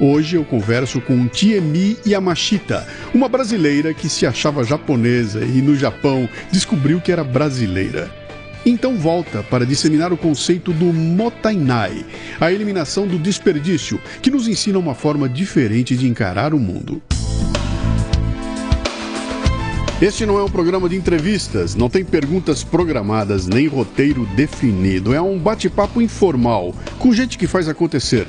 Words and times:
Hoje 0.00 0.36
eu 0.36 0.44
converso 0.44 1.00
com 1.00 1.26
Tiemi 1.26 1.96
Yamashita, 2.06 2.86
uma 3.12 3.28
brasileira 3.28 3.92
que 3.92 4.08
se 4.08 4.24
achava 4.24 4.62
japonesa 4.62 5.40
e 5.40 5.60
no 5.60 5.74
Japão 5.74 6.28
descobriu 6.52 7.00
que 7.00 7.10
era 7.10 7.24
brasileira. 7.24 8.08
Então 8.64 8.96
volta 8.96 9.42
para 9.42 9.66
disseminar 9.66 10.12
o 10.12 10.16
conceito 10.16 10.72
do 10.72 10.92
Motainai, 10.92 12.06
a 12.40 12.52
eliminação 12.52 13.08
do 13.08 13.18
desperdício, 13.18 14.00
que 14.22 14.30
nos 14.30 14.46
ensina 14.46 14.78
uma 14.78 14.94
forma 14.94 15.28
diferente 15.28 15.96
de 15.96 16.06
encarar 16.06 16.54
o 16.54 16.60
mundo. 16.60 17.02
Este 20.00 20.24
não 20.24 20.38
é 20.38 20.44
um 20.44 20.48
programa 20.48 20.88
de 20.88 20.94
entrevistas, 20.94 21.74
não 21.74 21.90
tem 21.90 22.04
perguntas 22.04 22.62
programadas 22.62 23.48
nem 23.48 23.66
roteiro 23.66 24.24
definido. 24.36 25.12
É 25.12 25.20
um 25.20 25.36
bate-papo 25.36 26.00
informal 26.00 26.72
com 27.00 27.12
gente 27.12 27.36
que 27.36 27.48
faz 27.48 27.68
acontecer, 27.68 28.28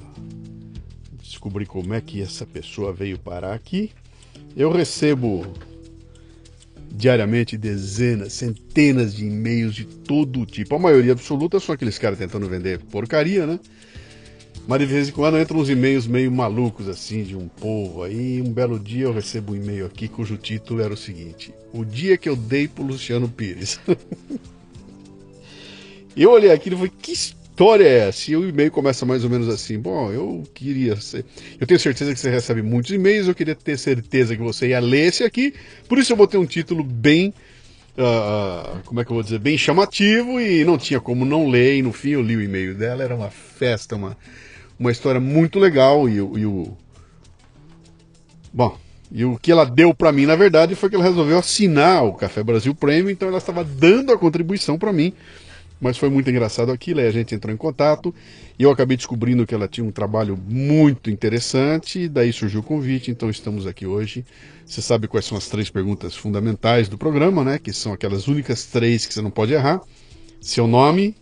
descobrir 1.21 1.67
como 1.67 1.93
é 1.93 2.01
que 2.01 2.23
essa 2.23 2.43
pessoa 2.43 2.91
veio 2.91 3.19
parar 3.19 3.53
aqui. 3.53 3.91
Eu 4.57 4.71
recebo 4.71 5.45
diariamente 6.91 7.55
dezenas, 7.55 8.33
centenas 8.33 9.13
de 9.13 9.27
e-mails 9.27 9.75
de 9.75 9.85
todo 9.85 10.43
tipo. 10.43 10.73
A 10.73 10.79
maioria 10.79 11.11
absoluta 11.11 11.59
são 11.59 11.75
aqueles 11.75 11.99
caras 11.99 12.17
tentando 12.17 12.49
vender 12.49 12.79
porcaria, 12.79 13.45
né? 13.45 13.59
Mas 14.67 14.79
de 14.79 14.85
vez 14.85 15.09
em 15.09 15.11
quando 15.11 15.39
entram 15.39 15.59
uns 15.59 15.69
e-mails 15.69 16.07
meio 16.07 16.31
malucos 16.31 16.89
assim 16.89 17.23
de 17.23 17.35
um 17.35 17.47
povo. 17.47 18.01
Aí 18.01 18.41
um 18.41 18.51
belo 18.51 18.79
dia 18.79 19.03
eu 19.03 19.13
recebo 19.13 19.53
um 19.53 19.55
e-mail 19.55 19.85
aqui 19.85 20.07
cujo 20.07 20.37
título 20.37 20.81
era 20.81 20.93
o 20.93 20.97
seguinte: 20.97 21.53
O 21.71 21.85
dia 21.85 22.17
que 22.17 22.27
eu 22.27 22.35
dei 22.35 22.67
pro 22.67 22.83
Luciano 22.83 23.29
Pires. 23.29 23.79
eu 26.17 26.31
olhei 26.31 26.51
aquilo 26.51 26.75
e 26.75 26.79
falei: 26.79 26.93
Que 26.99 27.11
história 27.11 27.85
é 27.85 28.07
essa? 28.07 28.31
E 28.31 28.35
o 28.35 28.49
e-mail 28.49 28.71
começa 28.71 29.05
mais 29.05 29.23
ou 29.23 29.29
menos 29.29 29.47
assim: 29.47 29.77
Bom, 29.77 30.11
eu 30.11 30.43
queria 30.51 30.95
ser. 30.95 31.23
Eu 31.59 31.67
tenho 31.67 31.79
certeza 31.79 32.11
que 32.11 32.19
você 32.19 32.31
recebe 32.31 32.63
muitos 32.63 32.91
e-mails, 32.91 33.27
eu 33.27 33.35
queria 33.35 33.55
ter 33.55 33.77
certeza 33.77 34.35
que 34.35 34.41
você 34.41 34.69
ia 34.69 34.79
ler 34.79 35.09
esse 35.09 35.23
aqui, 35.23 35.53
por 35.87 35.99
isso 35.99 36.11
eu 36.11 36.17
botei 36.17 36.39
um 36.39 36.45
título 36.45 36.83
bem. 36.83 37.31
Uh, 37.97 38.81
como 38.83 38.99
é 38.99 39.05
que 39.05 39.11
eu 39.11 39.13
vou 39.13 39.23
dizer? 39.23 39.39
Bem 39.39 39.57
chamativo 39.57 40.41
e 40.41 40.65
não 40.65 40.77
tinha 40.77 40.99
como 40.99 41.23
não 41.23 41.47
ler. 41.47 41.77
E 41.77 41.81
no 41.81 41.93
fim 41.93 42.09
eu 42.09 42.21
li 42.21 42.35
o 42.35 42.41
e-mail 42.41 42.73
dela, 42.73 43.03
era 43.03 43.15
uma 43.15 43.29
festa, 43.29 43.95
uma, 43.95 44.17
uma 44.79 44.91
história 44.91 45.19
muito 45.19 45.59
legal. 45.59 46.07
E, 46.09 46.15
e 46.15 46.45
o. 46.45 46.75
Bom, 48.53 48.77
e 49.11 49.25
o 49.25 49.37
que 49.37 49.51
ela 49.51 49.65
deu 49.65 49.93
para 49.93 50.11
mim, 50.11 50.25
na 50.25 50.35
verdade, 50.35 50.75
foi 50.75 50.89
que 50.89 50.95
ela 50.95 51.03
resolveu 51.03 51.37
assinar 51.37 52.03
o 52.03 52.13
Café 52.13 52.43
Brasil 52.43 52.73
Premium, 52.73 53.09
então 53.09 53.27
ela 53.27 53.37
estava 53.37 53.63
dando 53.63 54.11
a 54.11 54.17
contribuição 54.17 54.77
para 54.77 54.93
mim 54.93 55.13
mas 55.79 55.97
foi 55.97 56.09
muito 56.09 56.29
engraçado 56.29 56.71
aquilo, 56.71 56.99
aí 56.99 57.07
a 57.07 57.11
gente 57.11 57.35
entrou 57.35 57.53
em 57.53 57.57
contato 57.57 58.13
e 58.57 58.63
eu 58.63 58.71
acabei 58.71 58.95
descobrindo 58.95 59.45
que 59.45 59.53
ela 59.53 59.67
tinha 59.67 59.85
um 59.85 59.91
trabalho 59.91 60.37
muito 60.37 61.09
interessante, 61.09 62.07
daí 62.07 62.31
surgiu 62.31 62.61
o 62.61 62.63
convite, 62.63 63.11
então 63.11 63.29
estamos 63.29 63.67
aqui 63.67 63.85
hoje. 63.85 64.25
Você 64.65 64.81
sabe 64.81 65.07
quais 65.07 65.25
são 65.25 65.37
as 65.37 65.47
três 65.47 65.69
perguntas 65.69 66.15
fundamentais 66.15 66.87
do 66.87 66.97
programa, 66.97 67.43
né? 67.43 67.59
Que 67.59 67.73
são 67.73 67.93
aquelas 67.93 68.27
únicas 68.27 68.65
três 68.65 69.05
que 69.05 69.13
você 69.13 69.21
não 69.21 69.29
pode 69.29 69.53
errar. 69.53 69.81
Seu 70.39 70.65
nome, 70.65 71.15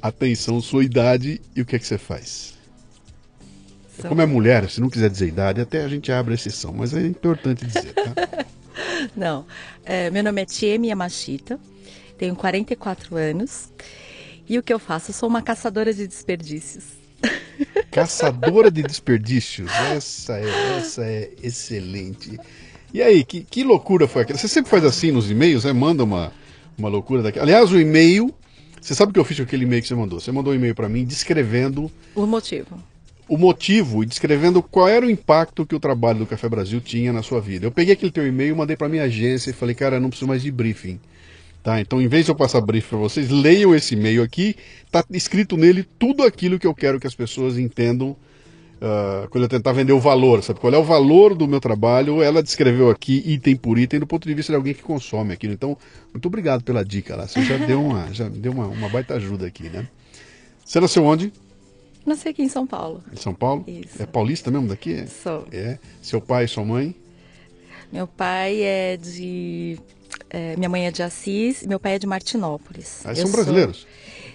atenção, 0.00 0.60
sua 0.60 0.84
idade 0.84 1.40
e 1.54 1.60
o 1.60 1.66
que 1.66 1.76
é 1.76 1.78
que 1.78 1.86
você 1.86 1.98
faz. 1.98 2.54
São... 4.00 4.08
Como 4.08 4.22
é 4.22 4.26
mulher, 4.26 4.70
se 4.70 4.80
não 4.80 4.88
quiser 4.88 5.10
dizer 5.10 5.28
idade, 5.28 5.60
até 5.60 5.84
a 5.84 5.88
gente 5.88 6.10
abre 6.10 6.32
a 6.32 6.34
exceção, 6.34 6.72
mas 6.72 6.94
é 6.94 7.06
importante 7.06 7.66
dizer, 7.66 7.92
tá? 7.92 8.46
não, 9.14 9.44
é, 9.84 10.10
meu 10.10 10.24
nome 10.24 10.40
é 10.40 10.44
Tiemi 10.46 10.88
Yamashita, 10.88 11.60
tenho 12.16 12.34
44 12.34 13.16
anos. 13.16 13.70
E 14.48 14.58
o 14.58 14.62
que 14.62 14.72
eu 14.72 14.78
faço? 14.78 15.10
Eu 15.10 15.14
sou 15.14 15.28
uma 15.28 15.42
caçadora 15.42 15.92
de 15.94 16.06
desperdícios. 16.06 16.84
Caçadora 17.90 18.70
de 18.70 18.82
desperdícios? 18.82 19.70
Essa 19.70 20.38
é, 20.38 20.78
essa 20.78 21.04
é 21.04 21.30
excelente. 21.42 22.38
E 22.92 23.00
aí, 23.00 23.24
que, 23.24 23.42
que 23.42 23.62
loucura 23.62 24.08
foi 24.08 24.22
aquela? 24.22 24.38
Você 24.38 24.48
sempre 24.48 24.70
faz 24.70 24.84
assim 24.84 25.10
nos 25.10 25.30
e-mails, 25.30 25.64
né? 25.64 25.72
Manda 25.72 26.02
uma, 26.02 26.32
uma 26.76 26.88
loucura 26.88 27.22
daquela. 27.22 27.44
Aliás, 27.44 27.70
o 27.72 27.78
e-mail. 27.78 28.34
Você 28.80 28.94
sabe 28.94 29.10
o 29.10 29.12
que 29.14 29.20
eu 29.20 29.24
fiz 29.24 29.36
com 29.36 29.44
aquele 29.44 29.64
e-mail 29.64 29.80
que 29.80 29.88
você 29.88 29.94
mandou? 29.94 30.18
Você 30.18 30.32
mandou 30.32 30.52
um 30.52 30.56
e-mail 30.56 30.74
para 30.74 30.88
mim 30.88 31.04
descrevendo. 31.04 31.90
O 32.16 32.26
motivo. 32.26 32.82
O 33.32 33.38
motivo 33.38 34.02
e 34.02 34.06
descrevendo 34.06 34.62
qual 34.62 34.86
era 34.86 35.06
o 35.06 35.10
impacto 35.10 35.64
que 35.64 35.74
o 35.74 35.80
trabalho 35.80 36.18
do 36.18 36.26
Café 36.26 36.50
Brasil 36.50 36.82
tinha 36.82 37.14
na 37.14 37.22
sua 37.22 37.40
vida. 37.40 37.64
Eu 37.64 37.72
peguei 37.72 37.94
aquele 37.94 38.12
teu 38.12 38.26
e-mail, 38.26 38.54
mandei 38.54 38.76
para 38.76 38.90
minha 38.90 39.04
agência 39.04 39.48
e 39.48 39.54
falei, 39.54 39.74
cara, 39.74 39.98
não 39.98 40.10
preciso 40.10 40.28
mais 40.28 40.42
de 40.42 40.50
briefing. 40.50 41.00
Tá? 41.62 41.80
Então, 41.80 41.98
em 42.02 42.06
vez 42.08 42.26
de 42.26 42.30
eu 42.30 42.34
passar 42.34 42.60
brief 42.60 42.90
para 42.90 42.98
vocês, 42.98 43.30
leiam 43.30 43.74
esse 43.74 43.94
e-mail 43.94 44.22
aqui. 44.22 44.54
Tá 44.90 45.02
escrito 45.12 45.56
nele 45.56 45.82
tudo 45.98 46.24
aquilo 46.24 46.58
que 46.58 46.66
eu 46.66 46.74
quero 46.74 47.00
que 47.00 47.06
as 47.06 47.14
pessoas 47.14 47.56
entendam 47.56 48.10
uh, 48.10 49.26
quando 49.30 49.44
eu 49.44 49.48
tentar 49.48 49.72
vender 49.72 49.94
o 49.94 49.98
valor, 49.98 50.42
sabe? 50.42 50.60
Qual 50.60 50.74
é 50.74 50.76
o 50.76 50.84
valor 50.84 51.34
do 51.34 51.48
meu 51.48 51.58
trabalho? 51.58 52.20
Ela 52.20 52.42
descreveu 52.42 52.90
aqui 52.90 53.22
item 53.24 53.56
por 53.56 53.78
item 53.78 53.98
do 53.98 54.06
ponto 54.06 54.28
de 54.28 54.34
vista 54.34 54.52
de 54.52 54.56
alguém 54.58 54.74
que 54.74 54.82
consome 54.82 55.32
aquilo. 55.32 55.54
Então, 55.54 55.74
muito 56.12 56.26
obrigado 56.26 56.62
pela 56.64 56.84
dica 56.84 57.16
lá. 57.16 57.26
Você 57.26 57.42
já 57.42 57.56
deu 57.56 57.82
uma, 57.82 58.12
já 58.12 58.28
deu 58.28 58.52
uma, 58.52 58.66
uma 58.66 58.90
baita 58.90 59.14
ajuda 59.14 59.46
aqui, 59.46 59.70
né? 59.70 59.88
Você 60.62 60.78
nasceu 60.78 61.02
onde? 61.04 61.32
Nasci 62.04 62.28
aqui 62.28 62.42
em 62.42 62.48
São 62.48 62.66
Paulo. 62.66 63.02
Em 63.12 63.16
São 63.16 63.34
Paulo? 63.34 63.64
Isso. 63.66 64.02
É 64.02 64.06
paulista 64.06 64.50
mesmo 64.50 64.68
daqui? 64.68 65.06
Sou. 65.06 65.46
É. 65.52 65.78
Seu 66.00 66.20
pai 66.20 66.44
e 66.44 66.48
sua 66.48 66.64
mãe? 66.64 66.94
Meu 67.92 68.06
pai 68.06 68.62
é 68.62 68.96
de 68.96 69.78
é, 70.30 70.56
minha 70.56 70.68
mãe 70.68 70.86
é 70.86 70.90
de 70.90 71.02
Assis 71.02 71.62
e 71.62 71.68
meu 71.68 71.78
pai 71.78 71.94
é 71.94 71.98
de 71.98 72.06
Martinópolis. 72.06 73.02
Ah, 73.04 73.14
são 73.14 73.30
brasileiros? 73.30 73.86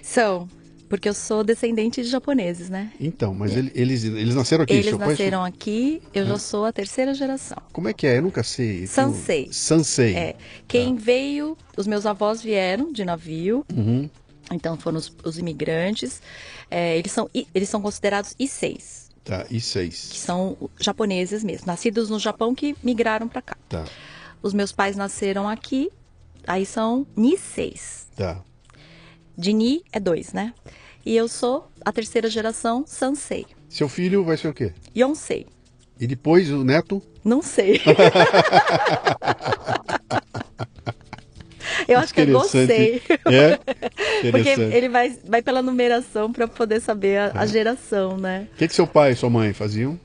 São, 0.03 0.47
porque 0.87 1.09
eu 1.09 1.13
sou 1.13 1.43
descendente 1.43 2.01
de 2.01 2.07
japoneses, 2.07 2.69
né? 2.69 2.91
Então, 2.99 3.33
mas 3.33 3.55
é. 3.55 3.71
eles, 3.73 4.03
eles 4.03 4.35
nasceram 4.35 4.63
aqui? 4.63 4.73
Eles 4.73 4.97
nasceram 4.97 5.43
aqui, 5.43 6.01
eu 6.13 6.25
já 6.25 6.37
sou 6.37 6.65
a 6.65 6.71
terceira 6.71 7.13
geração. 7.13 7.57
Como 7.73 7.89
é 7.89 7.93
que 7.93 8.07
é? 8.07 8.17
Eu 8.17 8.21
nunca 8.21 8.43
sei. 8.43 8.87
Sansei. 8.87 9.49
Sansei. 9.51 10.15
É. 10.15 10.35
Quem 10.67 10.95
tá. 10.95 11.01
veio, 11.03 11.57
os 11.75 11.87
meus 11.87 12.05
avós 12.05 12.41
vieram 12.41 12.91
de 12.91 13.03
navio. 13.03 13.65
Uhum. 13.75 14.09
Então 14.51 14.77
foram 14.77 14.97
os, 14.97 15.13
os 15.23 15.37
imigrantes. 15.37 16.21
É, 16.69 16.97
eles, 16.97 17.11
são, 17.11 17.29
eles 17.33 17.69
são 17.69 17.81
considerados 17.81 18.33
I6. 18.39 19.07
Tá, 19.23 19.45
I6. 19.45 20.11
Que 20.11 20.19
são 20.19 20.57
japoneses 20.79 21.43
mesmo, 21.43 21.67
nascidos 21.67 22.09
no 22.09 22.17
Japão 22.17 22.55
que 22.55 22.75
migraram 22.81 23.27
para 23.27 23.41
cá. 23.41 23.57
Tá. 23.67 23.83
Os 24.41 24.53
meus 24.53 24.71
pais 24.71 24.95
nasceram 24.95 25.49
aqui, 25.49 25.91
aí 26.45 26.65
são 26.65 27.05
Niseis. 27.15 28.07
Tá. 28.15 28.41
De 29.37 29.51
Ni 29.51 29.83
é 29.91 29.99
dois, 29.99 30.31
né? 30.31 30.53
E 31.05 31.15
eu 31.15 31.27
sou 31.27 31.69
a 31.83 31.91
terceira 31.91 32.29
geração 32.29 32.85
Sansei. 32.87 33.45
Seu 33.69 33.89
filho 33.89 34.23
vai 34.23 34.37
ser 34.37 34.47
o 34.47 34.53
quê? 34.53 34.73
Yonsei. 34.95 35.45
E 35.99 36.07
depois 36.07 36.49
o 36.51 36.63
neto? 36.63 37.01
Não 37.23 37.41
sei. 37.41 37.81
Eu 41.87 41.99
acho 41.99 42.13
que 42.13 42.21
é 42.21 42.25
gostei. 42.25 43.01
É? 43.25 43.57
Porque 44.31 44.49
ele 44.49 44.89
vai, 44.89 45.17
vai 45.25 45.41
pela 45.41 45.61
numeração 45.61 46.31
para 46.31 46.47
poder 46.47 46.79
saber 46.79 47.17
a, 47.17 47.41
a 47.41 47.43
é. 47.43 47.47
geração, 47.47 48.17
né? 48.17 48.47
O 48.53 48.57
que, 48.57 48.67
que 48.67 48.73
seu 48.75 48.87
pai 48.87 49.11
e 49.11 49.15
sua 49.15 49.29
mãe 49.29 49.53
faziam? 49.53 49.99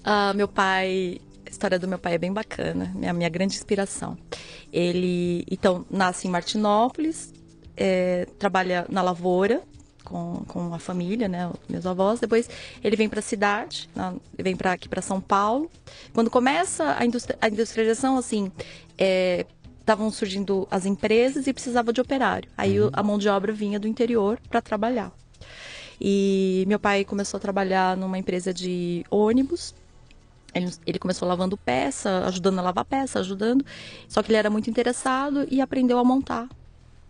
Uh, 0.00 0.34
meu 0.34 0.46
pai 0.48 1.20
a 1.46 1.50
história 1.50 1.78
do 1.78 1.86
meu 1.86 1.98
pai 1.98 2.14
é 2.14 2.18
bem 2.18 2.32
bacana, 2.32 2.92
é 3.00 3.08
a 3.08 3.12
minha 3.12 3.28
grande 3.28 3.54
inspiração. 3.54 4.18
Ele, 4.72 5.44
então, 5.50 5.86
nasce 5.88 6.26
em 6.26 6.30
Martinópolis, 6.30 7.32
é, 7.76 8.26
trabalha 8.38 8.84
na 8.88 9.00
lavoura, 9.00 9.62
com, 10.04 10.44
com 10.46 10.74
a 10.74 10.78
família, 10.78 11.28
né, 11.28 11.50
meus 11.68 11.86
avós. 11.86 12.20
Depois 12.20 12.48
ele 12.82 12.96
vem 12.96 13.08
para 13.08 13.20
a 13.20 13.22
cidade, 13.22 13.88
na- 13.94 14.14
vem 14.38 14.56
para 14.56 14.72
aqui 14.72 14.88
para 14.88 15.00
São 15.02 15.20
Paulo. 15.20 15.70
Quando 16.12 16.30
começa 16.30 16.96
a, 16.98 17.04
industri- 17.04 17.36
a 17.40 17.48
industrialização, 17.48 18.16
assim, 18.16 18.50
estavam 19.86 20.10
surgindo 20.10 20.66
as 20.68 20.84
empresas 20.84 21.46
e 21.46 21.52
precisava 21.52 21.92
de 21.92 22.00
operário. 22.00 22.50
Aí 22.58 22.80
o- 22.80 22.90
a 22.92 23.04
mão 23.04 23.16
de 23.16 23.28
obra 23.28 23.52
vinha 23.52 23.78
do 23.78 23.86
interior 23.86 24.36
para 24.50 24.60
trabalhar. 24.60 25.12
E 26.00 26.64
meu 26.66 26.78
pai 26.80 27.04
começou 27.04 27.38
a 27.38 27.40
trabalhar 27.40 27.96
numa 27.96 28.18
empresa 28.18 28.52
de 28.52 29.04
ônibus. 29.08 29.72
Ele, 30.52 30.72
ele 30.84 30.98
começou 30.98 31.28
lavando 31.28 31.56
peça, 31.56 32.26
ajudando 32.26 32.58
a 32.58 32.62
lavar 32.62 32.84
peça, 32.84 33.20
ajudando. 33.20 33.64
Só 34.08 34.22
que 34.24 34.30
ele 34.32 34.38
era 34.38 34.50
muito 34.50 34.68
interessado 34.68 35.46
e 35.48 35.60
aprendeu 35.60 35.98
a 36.00 36.04
montar 36.04 36.48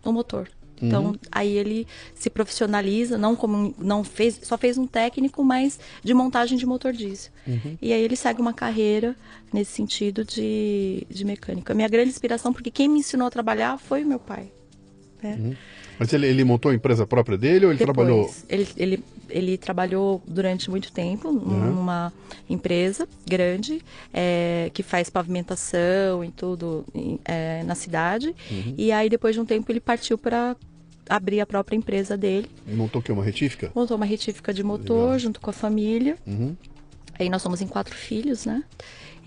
o 0.05 0.11
motor. 0.13 0.47
Então, 0.81 1.15
aí 1.31 1.57
ele 1.57 1.87
se 2.13 2.29
profissionaliza, 2.29 3.17
não 3.17 3.35
como 3.35 3.73
não 3.79 4.03
fez, 4.03 4.39
só 4.43 4.57
fez 4.57 4.77
um 4.77 4.85
técnico, 4.85 5.43
mas 5.43 5.79
de 6.03 6.13
montagem 6.13 6.57
de 6.57 6.65
motor 6.65 6.93
diesel. 6.93 7.31
E 7.81 7.91
aí 7.93 8.01
ele 8.01 8.15
segue 8.15 8.39
uma 8.41 8.53
carreira 8.53 9.15
nesse 9.53 9.71
sentido 9.71 10.23
de, 10.23 11.05
de 11.09 11.25
mecânica. 11.25 11.73
Minha 11.73 11.87
grande 11.87 12.09
inspiração, 12.09 12.53
porque 12.53 12.69
quem 12.69 12.87
me 12.87 12.99
ensinou 12.99 13.27
a 13.27 13.31
trabalhar 13.31 13.77
foi 13.79 14.03
o 14.03 14.07
meu 14.07 14.19
pai. 14.19 14.51
né? 15.23 15.55
Mas 15.99 16.13
ele, 16.13 16.27
ele 16.27 16.43
montou 16.43 16.71
a 16.71 16.75
empresa 16.75 17.07
própria 17.07 17.37
dele 17.37 17.65
ou 17.65 17.71
ele 17.71 17.79
Depois, 17.79 17.95
trabalhou? 17.95 18.33
Ele, 18.47 18.67
ele, 18.77 19.03
ele 19.29 19.57
trabalhou 19.57 20.21
durante 20.27 20.69
muito 20.69 20.91
tempo 20.91 21.27
Uhum. 21.29 21.73
numa 21.75 22.11
empresa 22.49 23.07
grande 23.25 23.81
é, 24.13 24.69
que 24.73 24.81
faz 24.83 25.09
pavimentação 25.09 26.23
e 26.23 26.29
tudo 26.31 26.85
é, 27.25 27.63
na 27.63 27.75
cidade. 27.75 28.35
Uhum. 28.49 28.73
E 28.77 28.91
aí, 28.91 29.09
depois 29.09 29.35
de 29.35 29.41
um 29.41 29.45
tempo, 29.45 29.71
ele 29.71 29.79
partiu 29.79 30.17
para 30.17 30.55
abrir 31.09 31.39
a 31.39 31.45
própria 31.45 31.75
empresa 31.75 32.17
dele. 32.17 32.49
Montou 32.67 32.99
o 32.99 33.03
quê? 33.03 33.11
Uma 33.11 33.23
retífica? 33.23 33.71
Montou 33.73 33.95
uma 33.97 34.05
retífica 34.05 34.53
de 34.53 34.63
motor 34.63 35.03
Legal. 35.05 35.19
junto 35.19 35.39
com 35.39 35.49
a 35.49 35.53
família. 35.53 36.17
Uhum. 36.25 36.55
Aí 37.19 37.29
nós 37.29 37.41
somos 37.41 37.61
em 37.61 37.67
quatro 37.67 37.95
filhos, 37.95 38.45
né? 38.45 38.63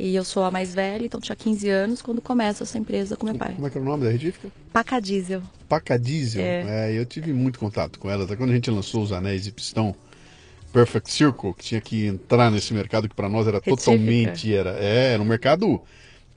E 0.02 0.14
eu 0.14 0.24
sou 0.24 0.44
a 0.44 0.50
mais 0.50 0.74
velha, 0.74 1.04
então 1.04 1.20
tinha 1.20 1.36
15 1.36 1.68
anos 1.68 2.00
quando 2.00 2.22
começa 2.22 2.62
essa 2.64 2.78
empresa 2.78 3.16
com 3.16 3.26
meu 3.26 3.34
pai. 3.34 3.52
Como 3.54 3.66
é 3.66 3.70
que 3.70 3.76
é 3.76 3.80
o 3.80 3.84
nome 3.84 4.04
da 4.04 4.10
retífica? 4.10 4.48
Paca 4.72 4.98
Diesel. 4.98 5.42
Paca 5.68 5.98
Diesel. 5.98 6.42
É. 6.42 6.92
eu 6.92 7.04
tive 7.04 7.32
muito 7.34 7.58
contato 7.58 7.98
com 7.98 8.08
ela. 8.10 8.24
Até 8.24 8.34
quando 8.34 8.50
a 8.50 8.54
gente 8.54 8.70
lançou 8.70 9.02
os 9.02 9.12
anéis 9.12 9.44
de 9.44 9.52
pistão 9.52 9.94
Perfect 10.72 11.10
Circle, 11.12 11.52
que 11.52 11.64
tinha 11.64 11.80
que 11.80 12.06
entrar 12.06 12.50
nesse 12.50 12.72
mercado 12.72 13.08
que 13.08 13.14
para 13.14 13.28
nós 13.28 13.46
era 13.46 13.58
Retífica. 13.58 13.76
totalmente 13.76 14.54
era, 14.54 14.70
é, 14.78 15.12
era 15.14 15.22
um 15.22 15.26
mercado 15.26 15.80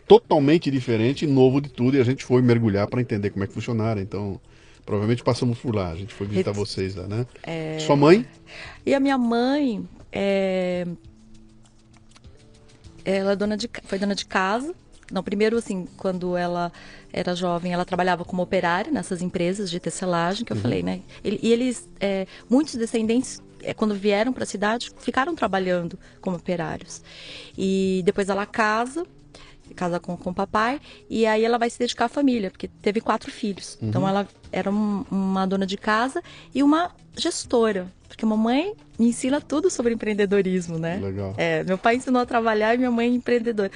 totalmente 0.07 0.69
diferente, 0.69 1.25
novo 1.25 1.62
de 1.62 1.69
tudo, 1.69 1.95
e 1.95 2.01
a 2.01 2.04
gente 2.04 2.25
foi 2.25 2.42
mergulhar 2.42 2.88
para 2.88 3.00
entender 3.00 3.30
como 3.30 3.44
é 3.44 3.48
que 3.48 3.54
funcionara. 3.54 4.01
Então, 4.01 4.42
provavelmente 4.86 5.24
passamos 5.24 5.57
por 5.59 5.74
lá. 5.74 5.92
A 5.92 5.95
gente 5.95 6.13
foi 6.13 6.27
visitar 6.27 6.51
Reti- 6.51 6.59
vocês 6.59 6.95
lá, 6.95 7.07
né? 7.07 7.25
É. 7.44 7.77
Sua 7.80 7.95
mãe? 7.95 8.25
E 8.86 8.94
a 8.94 9.00
minha 9.00 9.18
mãe, 9.18 9.88
é, 10.12 10.86
ela 13.05 13.31
é 13.33 13.35
dona 13.35 13.55
de, 13.57 13.69
foi 13.83 13.97
dona 14.00 14.15
de 14.15 14.25
casa. 14.25 14.73
Não, 15.11 15.21
primeiro, 15.21 15.57
assim, 15.57 15.88
quando 15.97 16.35
ela 16.38 16.71
era 17.11 17.35
jovem, 17.35 17.73
ela 17.73 17.85
trabalhava 17.85 18.23
como 18.25 18.41
operária 18.41 18.91
nessas 18.91 19.21
empresas 19.21 19.69
de 19.69 19.79
tecelagem, 19.79 20.45
que 20.45 20.51
eu 20.53 20.57
falei, 20.57 20.81
né? 20.81 21.01
E 21.23 21.51
eles, 21.51 21.88
é, 22.00 22.25
muitos 22.50 22.75
descendentes, 22.75 23.41
é, 23.61 23.73
quando 23.73 23.94
vieram 23.94 24.31
para 24.33 24.44
a 24.44 24.47
cidade, 24.47 24.89
ficaram 25.00 25.35
trabalhando 25.35 26.00
como 26.21 26.38
operários. 26.38 27.03
E 27.57 28.01
depois 28.05 28.29
ela 28.29 28.45
casa, 28.45 29.06
casa 29.75 29.99
com, 29.99 30.15
com 30.17 30.29
o 30.31 30.33
papai, 30.33 30.79
e 31.09 31.25
aí 31.25 31.44
ela 31.44 31.57
vai 31.57 31.69
se 31.69 31.77
dedicar 31.77 32.06
à 32.06 32.09
família, 32.09 32.49
porque 32.49 32.67
teve 32.81 32.99
quatro 33.01 33.29
filhos. 33.31 33.77
Então 33.81 34.07
ela 34.07 34.27
era 34.51 34.71
um- 34.71 35.06
uma 35.11 35.45
dona 35.45 35.65
de 35.65 35.77
casa 35.77 36.23
e 36.56 36.63
uma 36.63 36.91
gestora, 37.15 37.88
porque 38.13 38.25
a 38.25 38.27
mamãe 38.27 38.75
me 39.00 39.07
ensina 39.07 39.42
tudo 39.42 39.71
sobre 39.71 39.95
empreendedorismo, 39.95 40.77
né? 40.77 41.00
Legal. 41.01 41.33
É, 41.36 41.63
meu 41.63 41.80
pai 41.80 41.95
ensinou 41.95 42.21
a 42.21 42.25
trabalhar 42.27 42.75
e 42.75 42.77
minha 42.77 42.92
mãe 42.92 43.07
é 43.07 43.10
empreendedora. 43.10 43.71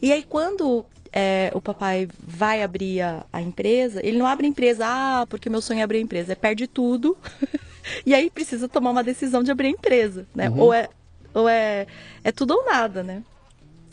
E 0.00 0.10
aí 0.10 0.22
quando 0.22 0.86
é, 1.12 1.50
o 1.54 1.60
papai 1.60 2.08
vai 2.18 2.62
abrir 2.62 3.02
a, 3.02 3.26
a 3.30 3.42
empresa, 3.42 4.00
ele 4.02 4.16
não 4.16 4.26
abre 4.26 4.46
a 4.46 4.48
empresa, 4.48 4.86
ah, 4.86 5.26
porque 5.28 5.50
meu 5.50 5.60
sonho 5.60 5.80
é 5.80 5.82
abrir 5.82 5.98
a 5.98 6.00
empresa, 6.00 6.32
é 6.32 6.34
perde 6.34 6.66
tudo. 6.66 7.14
e 8.06 8.14
aí 8.14 8.30
precisa 8.30 8.66
tomar 8.68 8.90
uma 8.90 9.04
decisão 9.04 9.42
de 9.42 9.50
abrir 9.50 9.66
a 9.66 9.72
empresa, 9.72 10.26
né? 10.34 10.50
Ou 10.56 10.72
é 10.72 10.88
ou 11.34 11.46
é, 11.48 11.86
é 12.22 12.32
tudo 12.32 12.54
ou 12.54 12.64
nada, 12.64 13.02
né? 13.02 13.22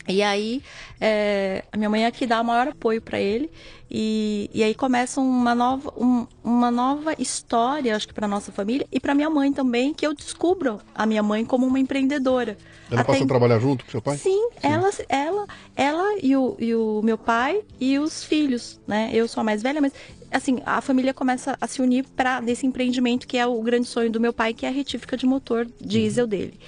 E 0.08 0.22
aí, 0.22 0.62
é, 1.00 1.64
a 1.72 1.76
minha 1.76 1.88
mãe 1.88 2.04
é 2.04 2.10
que 2.10 2.26
dá 2.26 2.40
o 2.40 2.44
maior 2.44 2.68
apoio 2.68 3.00
para 3.00 3.20
ele. 3.20 3.50
E, 3.94 4.48
e 4.54 4.62
aí 4.62 4.74
começa 4.74 5.20
uma 5.20 5.54
nova, 5.54 5.92
um- 5.96 6.26
uma 6.42 6.70
nova 6.70 7.14
história, 7.18 7.94
acho 7.94 8.08
que 8.08 8.14
para 8.14 8.26
nossa 8.26 8.50
família 8.50 8.86
e 8.90 8.98
para 8.98 9.14
minha 9.14 9.28
mãe 9.28 9.52
também, 9.52 9.92
que 9.92 10.06
eu 10.06 10.14
descubro 10.14 10.80
a 10.94 11.04
minha 11.04 11.22
mãe 11.22 11.44
como 11.44 11.66
uma 11.66 11.78
empreendedora. 11.78 12.56
Ela 12.90 13.02
Até 13.02 13.12
passou 13.12 13.24
a 13.24 13.28
trabalhar 13.28 13.58
junto 13.58 13.84
com 13.84 13.90
seu 13.90 14.00
pai? 14.02 14.16
Sim, 14.16 14.48
Ela, 14.62 14.90
ela, 15.08 15.46
ela 15.76 16.18
e 16.22 16.34
o, 16.36 16.56
e 16.58 16.74
o 16.74 17.00
meu 17.04 17.18
pai 17.18 17.62
e 17.78 17.98
os 17.98 18.24
filhos, 18.24 18.80
né? 18.86 19.10
Eu 19.12 19.28
sou 19.28 19.42
a 19.42 19.44
mais 19.44 19.62
velha, 19.62 19.80
mas 19.80 19.92
assim 20.30 20.60
a 20.64 20.80
família 20.80 21.12
começa 21.12 21.56
a 21.60 21.66
se 21.66 21.82
unir 21.82 22.04
para 22.16 22.40
desse 22.40 22.66
empreendimento 22.66 23.26
que 23.26 23.36
é 23.36 23.46
o 23.46 23.60
grande 23.62 23.86
sonho 23.86 24.10
do 24.10 24.18
meu 24.18 24.32
pai, 24.32 24.54
que 24.54 24.64
é 24.64 24.70
a 24.70 24.72
retífica 24.72 25.16
de 25.18 25.26
motor 25.26 25.66
diesel 25.80 26.26
dele. 26.26 26.58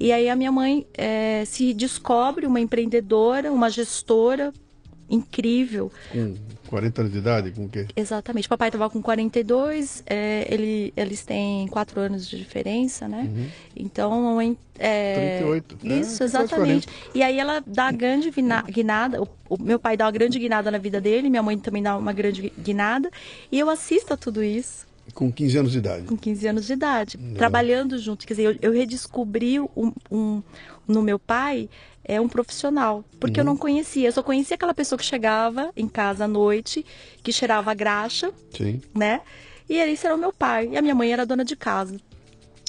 E 0.00 0.12
aí 0.12 0.28
a 0.28 0.36
minha 0.36 0.52
mãe 0.52 0.86
eh, 0.94 1.44
se 1.46 1.74
descobre 1.74 2.46
uma 2.46 2.60
empreendedora, 2.60 3.52
uma 3.52 3.68
gestora 3.68 4.52
incrível. 5.08 5.90
Com 6.12 6.36
40 6.68 7.00
anos 7.00 7.12
de 7.12 7.18
idade? 7.18 7.50
Com 7.50 7.64
o 7.64 7.68
quê? 7.68 7.86
Exatamente. 7.96 8.46
O 8.46 8.50
papai 8.50 8.68
estava 8.68 8.90
com 8.90 9.00
42, 9.00 10.02
é, 10.06 10.46
ele, 10.50 10.92
eles 10.96 11.24
têm 11.24 11.66
quatro 11.68 11.98
anos 12.00 12.28
de 12.28 12.36
diferença, 12.36 13.08
né? 13.08 13.28
Então, 13.74 14.12
a 14.12 14.16
mamãe. 14.16 14.56
É, 14.78 15.38
38, 15.38 15.76
é, 15.82 15.88
Isso, 15.98 16.22
exatamente. 16.22 16.86
E 17.14 17.22
aí 17.22 17.38
ela 17.38 17.62
dá 17.66 17.88
a 17.88 17.92
grande 17.92 18.30
guinada, 18.70 19.20
o, 19.22 19.28
o 19.48 19.60
meu 19.60 19.78
pai 19.78 19.96
dá 19.96 20.04
uma 20.04 20.12
grande 20.12 20.38
guinada 20.38 20.70
na 20.70 20.78
vida 20.78 21.00
dele, 21.00 21.30
minha 21.30 21.42
mãe 21.42 21.58
também 21.58 21.82
dá 21.82 21.96
uma 21.96 22.12
grande 22.12 22.52
guinada, 22.58 23.10
e 23.50 23.58
eu 23.58 23.68
assisto 23.70 24.12
a 24.14 24.16
tudo 24.16 24.42
isso 24.42 24.87
Com 25.14 25.30
15 25.32 25.58
anos 25.58 25.72
de 25.72 25.78
idade. 25.78 26.06
com 26.06 26.16
15 26.16 26.46
anos 26.48 26.66
de 26.66 26.72
idade, 26.72 27.18
trabalhando 27.36 27.98
junto. 27.98 28.26
Quer 28.26 28.34
dizer, 28.34 28.44
eu, 28.44 28.70
eu 28.70 28.72
redescobri 28.72 29.58
um, 29.60 29.92
um- 30.10 30.42
no 30.86 31.02
meu 31.02 31.18
pai 31.18 31.68
é 32.04 32.18
um 32.20 32.28
profissional, 32.28 33.04
porque 33.20 33.38
eu 33.38 33.44
não 33.44 33.56
conhecia. 33.56 34.08
Eu 34.08 34.12
só 34.12 34.22
conhecia 34.22 34.54
aquela 34.54 34.72
pessoa 34.72 34.98
que 34.98 35.04
chegava 35.04 35.70
em 35.76 35.86
casa 35.86 36.24
à 36.24 36.28
noite, 36.28 36.84
que 37.22 37.32
cheirava 37.32 37.70
a 37.70 37.74
graxa, 37.74 38.32
Sim. 38.56 38.80
né? 38.94 39.20
E 39.68 39.74
esse 39.76 40.06
era 40.06 40.14
o 40.14 40.18
meu 40.18 40.32
pai. 40.32 40.70
E 40.72 40.76
a 40.78 40.80
minha 40.82 40.94
mãe 40.94 41.12
era 41.12 41.26
dona 41.26 41.44
de 41.44 41.54
casa. 41.54 42.00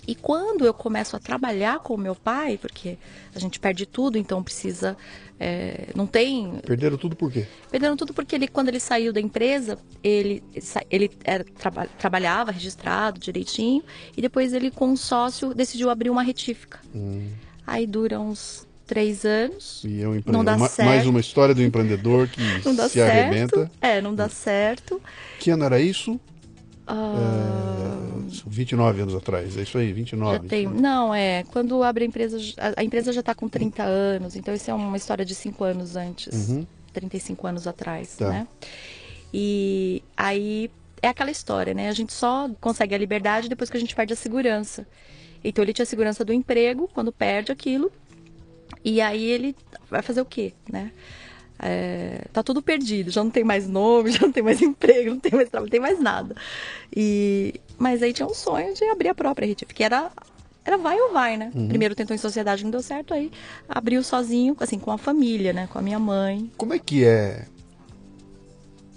E 0.10 0.16
quando 0.16 0.66
eu 0.66 0.74
começo 0.74 1.16
a 1.16 1.20
trabalhar 1.20 1.80
com 1.82 1.94
o 1.94 1.98
meu 1.98 2.16
pai, 2.16 2.58
porque 2.58 2.98
a 3.36 3.38
gente 3.40 3.60
perde 3.60 3.86
tudo, 3.86 4.18
então 4.18 4.42
precisa. 4.42 4.98
é, 5.40 5.90
não 5.96 6.08
tem 6.08 6.60
Perderam 6.66 6.98
tudo 6.98 7.16
por 7.16 7.32
quê? 7.32 7.46
Perderam 7.70 7.96
tudo 7.96 8.12
porque 8.12 8.34
ele, 8.36 8.48
quando 8.48 8.70
ele 8.70 8.80
saiu 8.80 9.14
da 9.14 9.22
empresa, 9.22 9.78
ele, 10.04 10.42
ele 10.90 11.12
era, 11.24 11.44
traba- 11.44 11.86
trabalhava 12.00 12.52
registrado 12.52 13.20
direitinho 13.20 13.84
e 14.18 14.22
depois 14.22 14.52
ele, 14.52 14.72
com 14.72 14.88
um 14.88 14.96
sócio, 14.98 15.54
decidiu 15.54 15.92
abrir 15.92 16.10
uma 16.10 16.24
retífica. 16.24 16.80
Aí 17.68 17.86
dura 17.86 18.20
uns 18.20 18.68
três 18.88 19.24
anos. 19.24 19.84
E 19.86 20.02
é 20.02 20.08
um 20.08 20.16
empre- 20.16 20.34
Não 20.34 20.44
dá 20.44 20.58
certo. 20.58 20.88
Mais 20.88 21.06
uma 21.06 21.20
história 21.20 21.54
do 21.54 21.62
empreendedor 21.62 22.28
que 22.28 22.42
Não 22.66 22.74
dá 22.76 22.88
se 22.90 22.96
certo. 22.96 23.12
arrebenta. 23.16 23.72
É, 23.80 24.02
não 24.02 24.16
dá 24.16 24.28
certo. 24.28 25.00
Que 25.40 25.52
ano 25.52 25.64
era 25.66 25.80
isso? 25.80 26.20
Ah, 26.90 28.26
É, 28.28 28.32
são 28.36 28.50
29 28.52 29.02
anos 29.02 29.16
atrás. 29.16 29.58
É 29.58 29.62
isso 29.62 29.78
aí, 29.78 29.92
29. 29.94 30.38
já 30.44 30.44
tem. 30.50 30.68
Não, 30.68 31.14
é. 31.14 31.44
Quando 31.52 31.82
abre 31.84 32.04
a 32.04 32.08
empresa, 32.08 32.38
a, 32.58 32.82
a 32.82 32.84
empresa 32.84 33.12
já 33.14 33.20
está 33.22 33.34
com 33.36 33.48
30 33.48 33.84
anos, 33.84 34.36
então 34.36 34.54
isso 34.54 34.70
é 34.70 34.74
uma 34.74 34.98
história 34.98 35.24
de 35.26 35.34
5 35.36 35.64
anos 35.64 35.96
antes. 35.96 36.50
35 36.94 37.46
anos 37.48 37.68
atrás, 37.68 38.16
Tá. 38.18 38.30
né? 38.30 38.48
E 39.34 40.02
aí 40.18 40.72
é 41.02 41.08
aquela 41.08 41.32
história, 41.32 41.74
né? 41.74 41.88
A 41.90 41.94
gente 41.94 42.12
só 42.14 42.50
consegue 42.60 42.96
a 42.96 42.98
liberdade 42.98 43.48
depois 43.48 43.70
que 43.70 43.78
a 43.78 43.80
gente 43.80 43.96
perde 43.96 44.14
a 44.14 44.16
segurança. 44.16 44.88
Então 45.44 45.64
ele 45.64 45.72
tinha 45.74 45.84
a 45.84 45.86
segurança 45.86 46.26
do 46.26 46.34
emprego 46.34 46.90
quando 46.94 47.12
perde 47.12 47.52
aquilo. 47.52 47.92
E 48.84 49.00
aí 49.02 49.24
ele 49.24 49.56
vai 49.90 50.02
fazer 50.02 50.22
o 50.22 50.26
quê, 50.26 50.54
né? 50.72 50.92
É, 51.62 52.26
tá 52.32 52.42
tudo 52.42 52.62
perdido, 52.62 53.12
já 53.12 53.24
não 53.24 53.30
tem 53.30 53.44
mais 53.44 53.68
nome, 53.68 54.12
já 54.14 54.22
não 54.22 54.32
tem 54.32 54.44
mais 54.44 54.62
emprego, 54.62 55.12
não 55.12 55.20
tem 55.20 55.34
mais 55.34 55.50
trabalho, 55.50 55.68
não 55.68 55.72
tem 55.72 55.80
mais 55.80 56.00
nada. 56.00 56.36
E, 56.96 57.60
mas 57.78 58.02
aí 58.02 58.14
tinha 58.14 58.28
um 58.28 58.34
sonho 58.34 58.74
de 58.74 58.84
abrir 58.86 59.10
a 59.10 59.16
própria 59.16 59.46
Retif, 59.46 59.74
que 59.74 59.84
era, 59.84 60.12
era 60.64 60.78
vai 60.78 61.00
ou 61.00 61.12
vai, 61.12 61.36
né? 61.36 61.52
Primeiro 61.68 61.96
tentou 61.96 62.16
em 62.16 62.20
sociedade, 62.20 62.64
não 62.64 62.72
deu 62.72 62.82
certo, 62.82 63.14
aí 63.14 63.32
abriu 63.68 64.02
sozinho, 64.04 64.56
assim, 64.60 64.80
com 64.80 64.92
a 64.92 64.98
família, 64.98 65.52
né? 65.52 65.68
Com 65.72 65.80
a 65.80 65.82
minha 65.82 66.00
mãe. 66.00 66.50
Como 66.58 66.74
é 66.74 66.80
que 66.80 67.04
é 67.04 67.46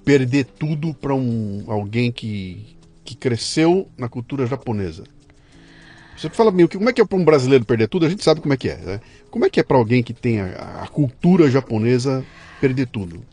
perder 0.04 0.44
tudo 0.44 0.94
para 0.94 1.14
um 1.14 1.64
alguém 1.66 2.12
que, 2.12 2.76
que 3.04 3.16
cresceu 3.16 3.88
na 3.96 4.08
cultura 4.08 4.46
japonesa? 4.46 5.04
Você 6.16 6.28
fala 6.30 6.52
meio 6.52 6.68
que 6.68 6.76
como 6.76 6.88
é 6.88 6.92
que 6.92 7.00
é 7.00 7.04
para 7.04 7.18
um 7.18 7.24
brasileiro 7.24 7.64
perder 7.64 7.88
tudo? 7.88 8.06
A 8.06 8.08
gente 8.08 8.22
sabe 8.22 8.40
como 8.40 8.54
é 8.54 8.56
que 8.56 8.68
é. 8.68 8.76
Né? 8.76 9.00
Como 9.30 9.44
é 9.44 9.50
que 9.50 9.58
é 9.58 9.62
para 9.62 9.76
alguém 9.76 10.02
que 10.02 10.12
tem 10.12 10.40
a, 10.40 10.82
a 10.82 10.86
cultura 10.86 11.50
japonesa 11.50 12.24
perder 12.62 12.86
tudo? 12.86 13.24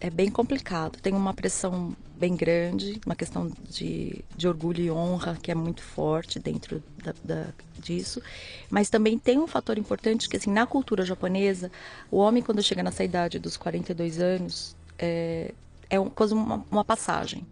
é 0.00 0.08
bem 0.08 0.30
complicado. 0.30 0.98
Tem 0.98 1.12
uma 1.12 1.34
pressão 1.34 1.94
bem 2.16 2.34
grande, 2.34 2.98
uma 3.04 3.14
questão 3.14 3.52
de, 3.68 4.24
de 4.34 4.48
orgulho 4.48 4.82
e 4.82 4.90
honra 4.90 5.36
que 5.40 5.50
é 5.50 5.54
muito 5.54 5.82
forte 5.82 6.38
dentro 6.38 6.82
da, 7.04 7.14
da, 7.22 7.46
disso. 7.78 8.22
Mas 8.70 8.88
também 8.88 9.18
tem 9.18 9.38
um 9.38 9.46
fator 9.46 9.76
importante 9.76 10.26
que, 10.26 10.38
assim, 10.38 10.50
na 10.50 10.66
cultura 10.66 11.04
japonesa, 11.04 11.70
o 12.10 12.16
homem, 12.16 12.42
quando 12.42 12.62
chega 12.62 12.82
nessa 12.82 13.04
idade 13.04 13.38
dos 13.38 13.58
42 13.58 14.20
anos, 14.20 14.74
é, 14.98 15.52
é 15.90 16.00
um, 16.00 16.08
quase 16.08 16.32
uma, 16.32 16.64
uma 16.70 16.84
passagem. 16.84 17.46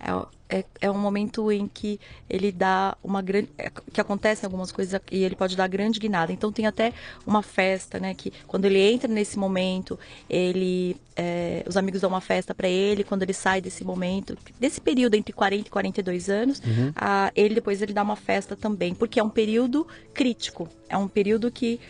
É, 0.00 0.58
é, 0.58 0.64
é, 0.82 0.90
um 0.90 0.98
momento 0.98 1.50
em 1.50 1.66
que 1.66 1.98
ele 2.28 2.52
dá 2.52 2.96
uma 3.02 3.22
grande. 3.22 3.48
É, 3.58 3.70
que 3.70 4.00
acontecem 4.00 4.46
algumas 4.46 4.70
coisas 4.70 5.00
e 5.10 5.24
ele 5.24 5.34
pode 5.34 5.56
dar 5.56 5.66
grande 5.66 5.98
guinada. 5.98 6.32
Então 6.32 6.52
tem 6.52 6.66
até 6.66 6.92
uma 7.26 7.42
festa, 7.42 7.98
né? 7.98 8.14
Que 8.14 8.32
quando 8.46 8.66
ele 8.66 8.78
entra 8.78 9.08
nesse 9.08 9.38
momento, 9.38 9.98
ele. 10.28 10.96
É, 11.16 11.64
os 11.66 11.76
amigos 11.76 12.00
dão 12.00 12.10
uma 12.10 12.20
festa 12.20 12.54
para 12.54 12.68
ele. 12.68 13.02
Quando 13.02 13.22
ele 13.22 13.32
sai 13.32 13.60
desse 13.60 13.84
momento, 13.84 14.36
desse 14.60 14.80
período 14.80 15.14
entre 15.14 15.32
40 15.32 15.66
e 15.66 15.70
42 15.70 16.28
anos, 16.28 16.58
uhum. 16.60 16.92
a, 16.94 17.32
ele 17.34 17.54
depois 17.54 17.80
ele 17.80 17.92
dá 17.92 18.02
uma 18.02 18.16
festa 18.16 18.54
também. 18.54 18.94
Porque 18.94 19.18
é 19.18 19.24
um 19.24 19.30
período 19.30 19.86
crítico. 20.12 20.68
É 20.88 20.96
um 20.96 21.08
período 21.08 21.50
que 21.50 21.80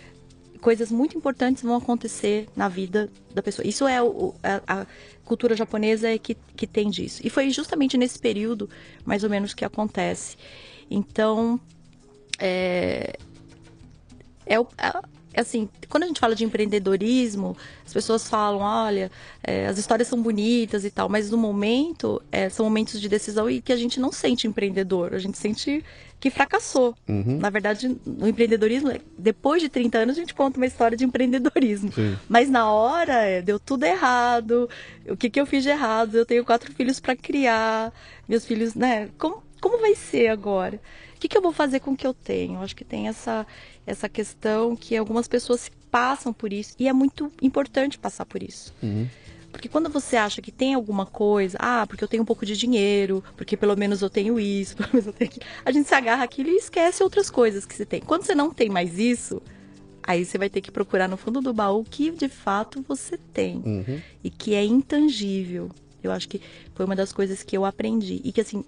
coisas 0.64 0.90
muito 0.90 1.14
importantes 1.14 1.62
vão 1.62 1.76
acontecer 1.76 2.48
na 2.56 2.68
vida 2.70 3.10
da 3.34 3.42
pessoa. 3.42 3.68
Isso 3.68 3.86
é 3.86 4.02
o, 4.02 4.34
a, 4.42 4.80
a, 4.80 4.86
cultura 5.22 5.54
japonesa 5.54 6.08
é 6.08 6.16
que, 6.16 6.34
que 6.56 6.66
tem 6.66 6.88
disso. 6.88 7.20
E 7.22 7.28
foi 7.28 7.50
justamente 7.50 7.98
nesse 7.98 8.18
período, 8.18 8.70
mais 9.04 9.22
ou 9.22 9.28
menos, 9.28 9.52
que 9.52 9.62
acontece. 9.62 10.38
Então, 10.90 11.60
é, 12.38 13.18
é, 14.46 14.54
é 15.34 15.40
assim, 15.40 15.68
quando 15.90 16.04
a 16.04 16.06
gente 16.06 16.18
fala 16.18 16.34
de 16.34 16.44
empreendedorismo, 16.44 17.54
as 17.84 17.92
pessoas 17.92 18.26
falam, 18.26 18.60
olha, 18.60 19.12
é, 19.42 19.66
as 19.66 19.76
histórias 19.76 20.08
são 20.08 20.22
bonitas 20.22 20.82
e 20.82 20.90
tal, 20.90 21.10
mas 21.10 21.30
no 21.30 21.36
momento, 21.36 22.22
é, 22.32 22.48
são 22.48 22.64
momentos 22.64 23.02
de 23.02 23.08
decisão 23.10 23.50
e 23.50 23.60
que 23.60 23.72
a 23.72 23.76
gente 23.76 24.00
não 24.00 24.10
sente 24.10 24.46
empreendedor, 24.46 25.12
a 25.12 25.18
gente 25.18 25.36
sente 25.36 25.84
que 26.24 26.30
fracassou. 26.30 26.96
Uhum. 27.06 27.36
Na 27.38 27.50
verdade, 27.50 27.94
no 28.06 28.26
empreendedorismo, 28.26 28.90
depois 29.18 29.60
de 29.60 29.68
30 29.68 29.98
anos, 29.98 30.16
a 30.16 30.20
gente 30.20 30.32
conta 30.32 30.56
uma 30.56 30.64
história 30.64 30.96
de 30.96 31.04
empreendedorismo. 31.04 31.92
Sim. 31.92 32.16
Mas 32.26 32.48
na 32.48 32.72
hora, 32.72 33.12
é, 33.12 33.42
deu 33.42 33.60
tudo 33.60 33.84
errado, 33.84 34.66
o 35.06 35.18
que, 35.18 35.28
que 35.28 35.38
eu 35.38 35.44
fiz 35.44 35.62
de 35.62 35.68
errado? 35.68 36.16
Eu 36.16 36.24
tenho 36.24 36.42
quatro 36.42 36.72
filhos 36.72 36.98
para 36.98 37.14
criar, 37.14 37.92
meus 38.26 38.46
filhos, 38.46 38.74
né? 38.74 39.10
Como, 39.18 39.42
como 39.60 39.78
vai 39.82 39.94
ser 39.94 40.28
agora? 40.28 40.80
O 41.14 41.20
que, 41.20 41.28
que 41.28 41.36
eu 41.36 41.42
vou 41.42 41.52
fazer 41.52 41.80
com 41.80 41.90
o 41.90 41.96
que 41.96 42.06
eu 42.06 42.14
tenho? 42.14 42.62
Acho 42.62 42.74
que 42.74 42.86
tem 42.86 43.06
essa 43.06 43.46
essa 43.86 44.08
questão 44.08 44.74
que 44.74 44.96
algumas 44.96 45.28
pessoas 45.28 45.70
passam 45.90 46.32
por 46.32 46.54
isso 46.54 46.74
e 46.78 46.88
é 46.88 46.92
muito 46.94 47.30
importante 47.42 47.98
passar 47.98 48.24
por 48.24 48.42
isso. 48.42 48.74
Uhum. 48.82 49.06
Porque 49.54 49.68
quando 49.68 49.88
você 49.88 50.16
acha 50.16 50.42
que 50.42 50.50
tem 50.50 50.74
alguma 50.74 51.06
coisa, 51.06 51.56
ah, 51.60 51.86
porque 51.86 52.02
eu 52.02 52.08
tenho 52.08 52.24
um 52.24 52.26
pouco 52.26 52.44
de 52.44 52.56
dinheiro, 52.56 53.22
porque 53.36 53.56
pelo 53.56 53.76
menos 53.76 54.02
eu 54.02 54.10
tenho 54.10 54.38
isso, 54.38 54.74
pelo 54.76 54.88
menos 54.92 55.06
eu 55.06 55.12
tenho 55.12 55.30
aquilo, 55.30 55.46
a 55.64 55.70
gente 55.70 55.88
se 55.88 55.94
agarra 55.94 56.24
aquilo 56.24 56.48
e 56.48 56.56
esquece 56.56 57.04
outras 57.04 57.30
coisas 57.30 57.64
que 57.64 57.72
você 57.72 57.86
tem. 57.86 58.00
Quando 58.00 58.24
você 58.24 58.34
não 58.34 58.52
tem 58.52 58.68
mais 58.68 58.98
isso, 58.98 59.40
aí 60.02 60.24
você 60.24 60.36
vai 60.36 60.50
ter 60.50 60.60
que 60.60 60.72
procurar 60.72 61.08
no 61.08 61.16
fundo 61.16 61.40
do 61.40 61.54
baú 61.54 61.82
o 61.82 61.84
que 61.84 62.10
de 62.10 62.28
fato 62.28 62.84
você 62.86 63.16
tem 63.32 63.62
uhum. 63.64 64.00
e 64.24 64.28
que 64.28 64.54
é 64.54 64.64
intangível. 64.64 65.70
Eu 66.02 66.10
acho 66.10 66.28
que 66.28 66.40
foi 66.74 66.84
uma 66.84 66.96
das 66.96 67.12
coisas 67.12 67.44
que 67.44 67.56
eu 67.56 67.64
aprendi 67.64 68.20
e 68.24 68.32
que 68.32 68.40
assim 68.40 68.64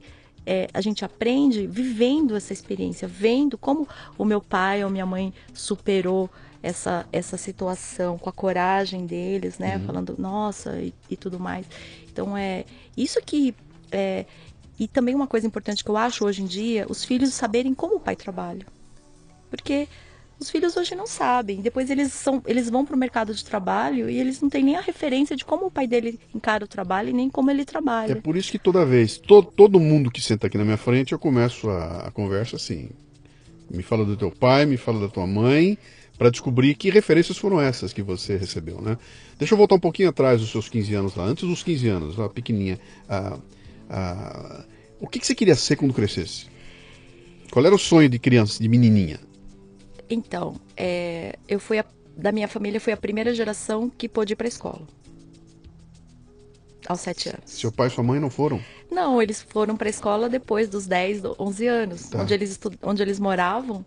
é, 0.47 0.69
a 0.73 0.81
gente 0.81 1.05
aprende 1.05 1.67
vivendo 1.67 2.37
essa 2.37 2.53
experiência, 2.53 3.09
vendo 3.09 3.59
como 3.59 3.89
o 4.17 4.25
meu 4.25 4.41
pai 4.41 4.85
ou 4.85 4.89
minha 4.89 5.05
mãe 5.05 5.35
superou 5.53 6.31
essa, 6.67 7.07
essa 7.13 7.37
situação 7.37 8.19
com 8.19 8.29
a 8.29 8.33
coragem 8.33 9.07
deles, 9.07 9.59
né? 9.59 9.77
Uhum. 9.77 9.87
Falando, 9.87 10.17
nossa, 10.19 10.81
e, 10.81 10.93
e, 11.09 11.17
tudo 11.17 11.39
mais. 11.39 11.65
Então, 12.11 12.37
é 12.37 12.65
isso 12.97 13.21
que. 13.25 13.55
É, 13.93 14.27
e 14.79 14.89
também 14.89 15.15
uma 15.15 15.27
coisa 15.27 15.47
importante 15.47 15.85
que 15.85 15.91
eu 15.91 15.97
acho 15.97 16.25
hoje 16.25 16.43
em 16.43 16.47
dia, 16.47 16.85
os 16.89 17.05
filhos 17.05 17.33
saberem 17.33 17.73
como 17.73 17.97
o 17.97 18.01
pai 18.01 18.17
trabalha. 18.17 18.67
Porque 19.49 19.89
os 20.39 20.51
filhos 20.51 20.77
hoje 20.77 20.95
não 20.95 21.07
sabem. 21.07 21.63
Depois 21.63 21.89
eles, 21.89 22.13
são, 22.13 22.43
eles 22.47 22.69
vão 22.69 22.85
para 22.85 22.95
o 22.95 22.99
mercado 22.99 23.33
de 23.33 23.43
trabalho 23.43 24.11
e 24.11 24.19
eles 24.19 24.41
não 24.41 24.51
têm 24.51 24.65
nem 24.65 24.77
a 24.77 24.81
referência 24.81 25.35
de 25.35 25.45
como 25.45 25.67
o 25.67 25.71
pai 25.71 25.87
dele 25.87 26.21
encara 26.35 26.65
o 26.65 26.69
trabalho 26.69 27.09
e 27.09 27.13
nem 27.13 27.31
como 27.31 27.51
ele 27.51 27.65
trabalha. 27.65 28.13
É 28.13 28.17
por 28.17 28.37
isso 28.37 28.51
que 28.51 28.59
toda 28.59 28.85
vez, 28.85 29.17
to, 29.17 29.43
todo 29.43 29.81
mundo 29.81 30.11
que 30.11 30.21
senta 30.21 30.49
aqui 30.49 30.59
na 30.59 30.65
minha 30.65 30.77
frente, 30.77 31.13
eu 31.13 31.19
começo 31.19 31.71
a, 31.71 32.09
a 32.09 32.11
conversa 32.11 32.57
assim. 32.57 32.91
Me 33.71 33.83
fala 33.83 34.05
do 34.05 34.17
teu 34.17 34.31
pai, 34.31 34.67
me 34.67 34.77
fala 34.77 35.01
da 35.01 35.09
tua 35.09 35.27
mãe, 35.27 35.79
para 36.19 36.31
descobrir 36.31 36.75
que 36.75 36.91
referências 36.91 37.37
foram 37.37 37.61
essas 37.61 37.93
que 37.93 38.03
você 38.03 38.37
recebeu, 38.37 38.81
né? 38.81 38.97
Deixa 39.39 39.55
eu 39.55 39.59
voltar 39.59 39.75
um 39.75 39.81
pouquinho 39.81 40.09
atrás 40.09 40.41
dos 40.41 40.51
seus 40.51 40.69
15 40.69 40.95
anos 40.95 41.15
lá, 41.15 41.25
antes 41.25 41.47
dos 41.47 41.63
15 41.63 41.89
anos, 41.89 42.17
lá 42.17 42.29
pequenininha. 42.29 42.79
Ah, 43.09 43.39
ah, 43.91 44.65
o 45.01 45.07
que, 45.07 45.19
que 45.19 45.27
você 45.27 45.35
queria 45.35 45.55
ser 45.55 45.77
quando 45.77 45.93
crescesse? 45.93 46.47
Qual 47.51 47.65
era 47.65 47.75
o 47.75 47.79
sonho 47.79 48.09
de 48.09 48.19
criança, 48.19 48.63
de 48.63 48.69
menininha? 48.69 49.21
Então, 50.09 50.57
é, 50.77 51.39
eu 51.49 51.61
fui 51.61 51.79
a, 51.79 51.85
da 52.17 52.33
minha 52.33 52.49
família 52.49 52.81
fui 52.81 52.93
a 52.93 52.97
primeira 52.97 53.35
geração 53.35 53.91
que 53.91 54.09
pôde 54.09 54.33
ir 54.33 54.37
para 54.37 54.47
a 54.47 54.49
escola. 54.49 54.83
Aos 56.89 57.01
sete 57.01 57.29
anos. 57.29 57.43
Seu 57.47 57.73
pai 57.73 57.89
e 57.89 57.91
sua 57.91 58.05
mãe 58.05 58.21
não 58.21 58.31
foram? 58.31 58.61
Não, 58.91 59.21
eles 59.21 59.43
foram 59.43 59.77
para 59.77 59.89
a 59.89 59.91
escola 59.91 60.29
depois 60.29 60.69
dos 60.69 60.87
10, 60.87 61.23
11 61.39 61.67
anos. 61.67 62.09
Tá. 62.09 62.23
Onde, 62.23 62.33
eles 62.33 62.59
onde 62.83 63.03
eles 63.03 63.19
moravam, 63.19 63.85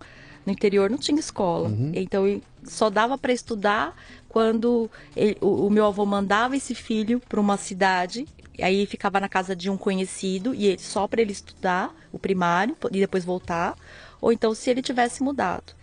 no 0.50 0.54
interior, 0.54 0.90
não 0.90 0.98
tinha 0.98 1.20
escola. 1.20 1.70
Uhum. 1.70 1.92
Então, 1.94 2.42
só 2.64 2.90
dava 2.90 3.18
para 3.18 3.32
estudar 3.32 3.96
quando 4.28 4.90
ele, 5.16 5.38
o, 5.40 5.68
o, 5.68 5.70
meu 5.70 5.86
avô 5.86 6.06
mandava 6.06 6.58
esse 6.58 6.74
filho 6.74 7.22
para 7.30 7.40
uma 7.40 7.56
cidade. 7.56 8.28
Aí 8.62 8.86
ficava 8.86 9.20
na 9.20 9.30
casa 9.30 9.56
de 9.56 9.70
um 9.70 9.78
conhecido 9.78 10.54
e 10.54 10.66
ele, 10.66 10.80
só 10.80 11.08
para 11.08 11.22
ele 11.22 11.32
estudar 11.32 11.96
o 12.12 12.20
primário 12.20 12.76
e 12.92 13.00
depois 13.00 13.24
voltar. 13.24 13.76
Ou 14.20 14.34
então, 14.34 14.54
se 14.54 14.70
ele 14.70 14.82
tivesse 14.82 15.24
mudado. 15.24 15.74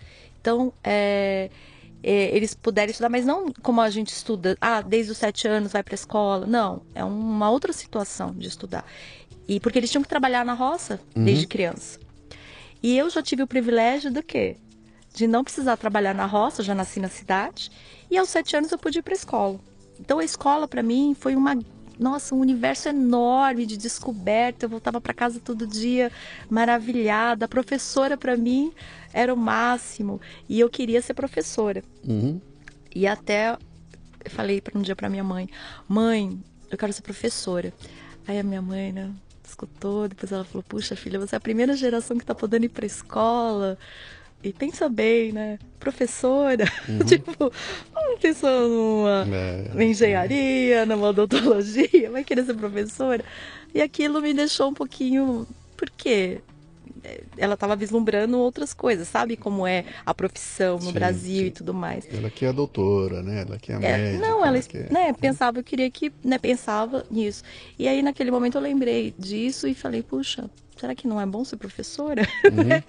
Então, 0.41 0.73
é, 0.85 1.49
é, 2.03 2.37
eles 2.37 2.55
puderem 2.55 2.91
estudar, 2.91 3.09
mas 3.09 3.25
não 3.25 3.53
como 3.63 3.81
a 3.81 3.89
gente 3.89 4.09
estuda, 4.09 4.57
ah, 4.61 4.83
desde 4.83 5.13
os 5.13 5.19
sete 5.19 5.49
anos 5.49 5.73
vai 5.73 5.83
para 5.83 5.95
a 5.95 5.97
escola. 5.97 6.47
Não, 6.47 6.83
é 6.95 7.03
uma 7.03 7.51
outra 7.51 7.73
situação 7.73 8.33
de 8.33 8.49
estudar. 8.49 8.85
E 9.49 9.61
porque 9.61 9.79
eles 9.79 9.91
tinham 9.91 10.03
que 10.03 10.09
trabalhar 10.09 10.45
na 10.45 10.55
roça 10.55 11.01
uhum. 11.15 11.25
desde 11.25 11.47
criança. 11.47 11.99
E 12.83 12.97
eu 12.97 13.09
já 13.11 13.23
tive 13.23 13.43
o 13.43 13.47
privilégio 13.47 14.13
do 14.13 14.23
quê? 14.23 14.57
De 15.15 15.27
não 15.27 15.43
precisar 15.43 15.77
trabalhar 15.77 16.15
na 16.15 16.27
roça, 16.27 16.63
já 16.63 16.75
nasci 16.75 17.01
na 17.01 17.09
cidade. 17.09 17.71
E 18.11 18.17
aos 18.17 18.29
sete 18.29 18.57
anos 18.57 18.71
eu 18.71 18.79
pude 18.79 18.99
ir 18.99 19.03
para 19.03 19.15
a 19.15 19.17
escola. 19.17 19.59
Então 19.99 20.19
a 20.19 20.25
escola 20.25 20.69
para 20.69 20.83
mim 20.83 21.17
foi 21.19 21.35
uma 21.35 21.57
nossa, 21.99 22.35
um 22.35 22.41
universo 22.41 22.89
enorme 22.89 23.65
de 23.65 23.77
descoberta. 23.77 24.67
Eu 24.67 24.71
voltava 24.71 25.01
para 25.01 25.15
casa 25.15 25.41
todo 25.41 25.67
dia 25.67 26.13
maravilhada. 26.49 27.47
A 27.47 27.49
professora 27.49 28.17
para 28.17 28.37
mim 28.37 28.73
era 29.13 29.33
o 29.33 29.37
máximo 29.37 30.21
e 30.49 30.61
eu 30.61 30.69
queria 30.69 31.01
ser 31.01 31.15
professora. 31.15 31.83
Uhum. 32.07 32.41
E 32.95 33.07
até 33.07 33.57
eu 34.25 34.31
falei 34.31 34.63
um 34.75 34.83
dia 34.83 34.95
para 34.95 35.09
minha 35.09 35.25
mãe: 35.25 35.49
"Mãe, 35.89 36.39
eu 36.71 36.77
quero 36.77 36.93
ser 36.93 37.03
professora". 37.03 37.73
Aí 38.27 38.39
a 38.39 38.43
minha 38.43 38.61
mãe, 38.61 38.93
né, 38.93 39.11
escutou, 39.57 40.09
depois 40.09 40.31
ela 40.31 40.45
falou: 40.45 40.63
"Puxa, 40.63 40.95
filha, 40.95 41.19
você 41.19 41.35
é 41.35 41.39
a 41.39 41.41
primeira 41.41 41.75
geração 41.75 42.17
que 42.17 42.23
está 42.23 42.35
podendo 42.35 42.65
ir 42.65 42.69
para 42.69 42.87
escola". 42.87 43.79
E 44.43 44.53
pensa 44.53 44.89
bem, 44.89 45.33
né? 45.33 45.59
Professora, 45.81 46.71
uhum. 46.89 46.99
tipo, 47.07 47.53
uma 47.91 48.19
pessoa 48.19 48.69
numa, 48.69 49.27
é, 49.35 49.85
engenharia, 49.85 50.83
é. 50.83 50.87
numa 50.87 51.09
odontologia, 51.09 52.11
vai 52.13 52.23
querer 52.23 52.45
ser 52.45 52.55
professora. 52.55 53.25
E 53.75 53.81
aquilo 53.81 54.21
me 54.21 54.33
deixou 54.33 54.69
um 54.69 54.75
pouquinho. 54.75 55.47
Por 55.77 55.91
quê? 55.91 56.41
Ela 57.37 57.55
estava 57.55 57.77
vislumbrando 57.77 58.39
outras 58.39 58.73
coisas, 58.73 59.09
sabe 59.09 59.37
como 59.37 59.67
é 59.67 59.85
a 60.05 60.15
profissão 60.15 60.77
no 60.77 60.87
sim, 60.87 60.93
Brasil 60.93 61.43
sim. 61.43 61.47
e 61.47 61.51
tudo 61.51 61.75
mais. 61.75 62.07
Ela 62.13 62.31
que 62.31 62.45
é 62.45 62.49
a 62.49 62.53
doutora, 62.53 63.23
né? 63.23 63.43
Ela 63.43 63.59
que 63.59 63.73
é 63.73 63.77
a 63.77 63.79
é, 63.79 63.99
médica. 63.99 64.27
Não, 64.27 64.39
ela, 64.39 64.49
ela 64.49 64.61
que 64.61 64.77
é... 64.77 64.89
né, 64.91 65.13
pensava, 65.13 65.59
eu 65.59 65.65
queria 65.65 65.91
que, 65.91 66.13
né, 66.25 66.39
pensava 66.39 67.05
nisso. 67.11 67.43
E 67.79 67.87
aí 67.89 68.03
naquele 68.03 68.31
momento 68.31 68.57
eu 68.57 68.63
lembrei 68.63 69.15
disso 69.19 69.67
e 69.67 69.75
falei, 69.75 70.03
puxa, 70.03 70.49
será 70.77 70.95
que 70.95 71.09
não 71.09 71.21
é 71.21 71.27
bom 71.27 71.45
ser 71.45 71.57
professora? 71.57 72.23
Uhum. 72.45 72.83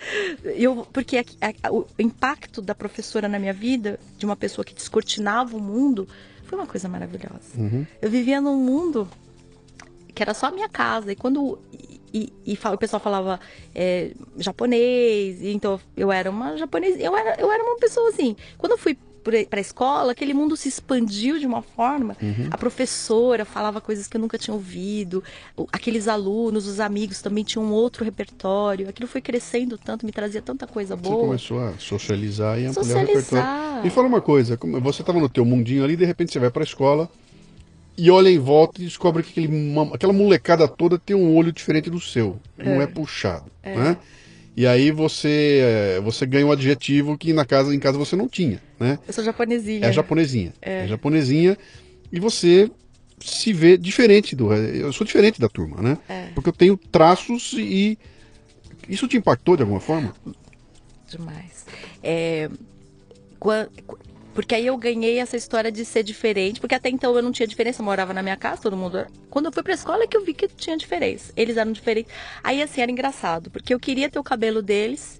eu, 0.56 0.88
porque 0.92 1.18
a, 1.18 1.24
a, 1.64 1.72
o 1.72 1.86
impacto 2.00 2.62
da 2.62 2.76
professora 2.76 3.28
na 3.28 3.40
minha 3.40 3.54
vida, 3.54 4.00
de 4.18 4.26
uma 4.26 4.36
pessoa 4.36 4.66
que 4.66 4.74
descortinava 4.74 5.56
o 5.56 5.60
mundo, 5.60 6.08
foi 6.44 6.58
uma 6.58 6.68
coisa 6.68 6.88
maravilhosa. 6.88 7.58
Uhum. 7.58 7.86
Eu 8.02 8.10
vivia 8.10 8.40
num 8.40 8.58
mundo 8.58 9.08
que 10.18 10.24
era 10.24 10.34
só 10.34 10.48
a 10.48 10.52
minha 10.52 10.68
casa. 10.68 11.12
E 11.12 11.16
quando. 11.16 11.60
E, 12.12 12.34
e, 12.44 12.54
e 12.54 12.60
o 12.74 12.78
pessoal 12.78 13.00
falava 13.00 13.40
é, 13.76 14.12
japonês, 14.38 15.44
então 15.44 15.80
eu 15.96 16.12
era 16.12 16.30
uma 16.32 16.58
japonesa. 16.58 16.98
Eu 16.98 17.16
era, 17.16 17.40
eu 17.40 17.52
era 17.52 17.64
uma 17.64 17.78
pessoa 17.78 18.10
assim. 18.10 18.36
Quando 18.58 18.72
eu 18.72 18.78
fui 18.78 18.98
para 19.50 19.60
a 19.60 19.62
escola, 19.62 20.14
aquele 20.14 20.34
mundo 20.34 20.56
se 20.56 20.70
expandiu 20.70 21.38
de 21.38 21.46
uma 21.46 21.62
forma. 21.62 22.16
Uhum. 22.22 22.48
A 22.50 22.58
professora 22.58 23.44
falava 23.44 23.82
coisas 23.82 24.08
que 24.08 24.16
eu 24.16 24.22
nunca 24.22 24.38
tinha 24.38 24.54
ouvido, 24.54 25.22
aqueles 25.70 26.08
alunos, 26.08 26.66
os 26.66 26.80
amigos 26.80 27.22
também 27.22 27.44
tinham 27.44 27.66
um 27.66 27.72
outro 27.72 28.06
repertório. 28.06 28.88
Aquilo 28.88 29.08
foi 29.08 29.20
crescendo 29.20 29.78
tanto, 29.78 30.06
me 30.06 30.14
trazia 30.14 30.42
tanta 30.42 30.66
coisa 30.66 30.96
boa. 30.96 31.16
Você 31.16 31.26
começou 31.26 31.60
a 31.60 31.74
socializar 31.78 32.58
e 32.58 32.68
ampliar 32.68 32.86
socializar. 32.86 33.04
o 33.04 33.18
repertório. 33.18 33.88
E 33.88 33.90
fala 33.90 34.08
uma 34.08 34.22
coisa, 34.22 34.58
você 34.82 35.02
estava 35.02 35.20
no 35.20 35.28
teu 35.28 35.44
mundinho 35.44 35.84
ali, 35.84 35.98
de 35.98 36.06
repente 36.06 36.32
você 36.32 36.40
vai 36.40 36.50
para 36.50 36.64
a 36.64 36.66
escola 36.66 37.10
e 37.98 38.12
olha 38.12 38.30
em 38.30 38.38
volta 38.38 38.82
e 38.82 38.86
descobre 38.86 39.24
que 39.24 39.32
aquele, 39.32 39.48
ma- 39.48 39.94
aquela 39.94 40.14
molecada 40.14 40.68
toda 40.68 41.00
tem 41.00 41.16
um 41.16 41.36
olho 41.36 41.52
diferente 41.52 41.90
do 41.90 42.00
seu. 42.00 42.40
Não 42.58 42.82
é 42.82 42.88
puxado, 42.88 43.52
né? 43.64 43.98
E 44.56 44.66
aí 44.66 44.90
você 44.92 45.60
é, 45.64 46.02
você 46.02 46.26
ganha 46.26 46.46
um 46.46 46.52
adjetivo 46.52 47.18
que 47.18 47.32
na 47.34 47.46
casa 47.46 47.74
em 47.76 47.80
casa 47.80 47.98
você 47.98 48.16
não 48.16 48.28
tinha, 48.28 48.62
né? 48.80 48.98
Eu 49.08 49.14
sou 49.14 49.24
japonesinha. 49.24 49.86
É 49.86 49.92
japonesinha. 49.94 50.54
É. 50.62 50.88
japonesinha 50.88 51.58
e 52.12 52.20
você 52.20 52.70
se 53.20 53.52
vê 53.54 53.78
diferente 53.78 54.36
do. 54.36 54.52
Eu 54.54 54.92
sou 54.94 55.06
diferente 55.06 55.40
da 55.40 55.48
turma, 55.50 55.82
né? 55.82 55.98
É. 56.10 56.28
Porque 56.34 56.50
eu 56.50 56.54
tenho 56.54 56.76
traços 56.78 57.54
e. 57.58 57.98
Isso 58.90 59.08
te 59.08 59.18
impactou 59.18 59.56
de 59.56 59.64
alguma 59.64 59.80
forma? 59.80 60.14
Demais. 61.10 61.66
É, 62.02 62.50
porque 64.38 64.54
aí 64.54 64.68
eu 64.68 64.78
ganhei 64.78 65.18
essa 65.18 65.36
história 65.36 65.72
de 65.72 65.84
ser 65.84 66.04
diferente, 66.04 66.60
porque 66.60 66.76
até 66.76 66.90
então 66.90 67.16
eu 67.16 67.24
não 67.24 67.32
tinha 67.32 67.48
diferença, 67.48 67.82
eu 67.82 67.86
morava 67.86 68.14
na 68.14 68.22
minha 68.22 68.38
casa, 68.38 68.62
todo 68.62 68.78
mundo. 68.78 69.08
Quando 69.32 69.48
eu 69.48 69.52
fui 69.52 69.64
pra 69.64 69.74
escola 69.74 70.04
é 70.04 70.08
que 70.08 70.16
eu 70.16 70.24
vi 70.24 70.32
que 70.32 70.48
tinha 70.48 70.78
diferença. 70.78 71.34
Eles 71.36 71.58
eram 71.58 71.72
diferentes. 71.72 72.14
Aí 72.44 72.62
assim, 72.62 72.80
era 72.80 72.92
engraçado, 72.92 73.50
porque 73.50 73.74
eu 73.74 73.80
queria 73.80 74.12
ter 74.12 74.20
o 74.20 74.24
cabelo 74.24 74.62
deles. 74.62 75.20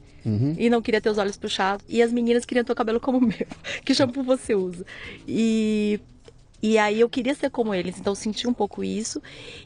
E 0.60 0.70
não 0.70 0.84
queria 0.84 1.02
ter 1.02 1.10
os 1.10 1.18
olhos 1.18 1.36
puxados. 1.36 1.84
E 1.90 2.00
as 2.00 2.14
meninas 2.14 2.46
queriam 2.46 2.64
ter 2.64 2.72
o 2.72 2.76
cabelo 2.76 3.00
como 3.00 3.18
o 3.18 3.22
meu. 3.22 3.48
Que 3.84 3.96
shampoo 3.96 4.22
você 4.22 4.54
usa? 4.54 4.86
E, 5.28 6.00
e 6.62 6.78
aí 6.78 7.00
eu 7.00 7.10
queria 7.10 7.34
ser 7.34 7.50
como 7.50 7.74
eles, 7.74 7.98
então 7.98 8.12
eu 8.12 8.16
senti 8.16 8.48
um 8.48 8.54
pouco 8.54 8.84
isso. 8.84 9.20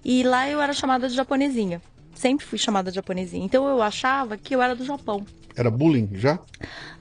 E 0.05 0.24
lá 0.24 0.50
eu 0.50 0.62
era 0.62 0.72
chamada 0.72 1.10
de 1.10 1.13
japonesinha. 1.13 1.81
Sempre 2.15 2.46
fui 2.46 2.58
chamada 2.58 2.89
de 2.89 2.96
japonesinha. 2.96 3.43
Então 3.46 3.67
eu 3.67 3.81
achava 3.81 4.38
que 4.38 4.55
eu 4.55 4.62
era 4.62 4.74
do 4.74 4.86
Japão. 4.86 5.25
Era 5.55 5.70
bullying 5.70 6.10
já? 6.13 6.39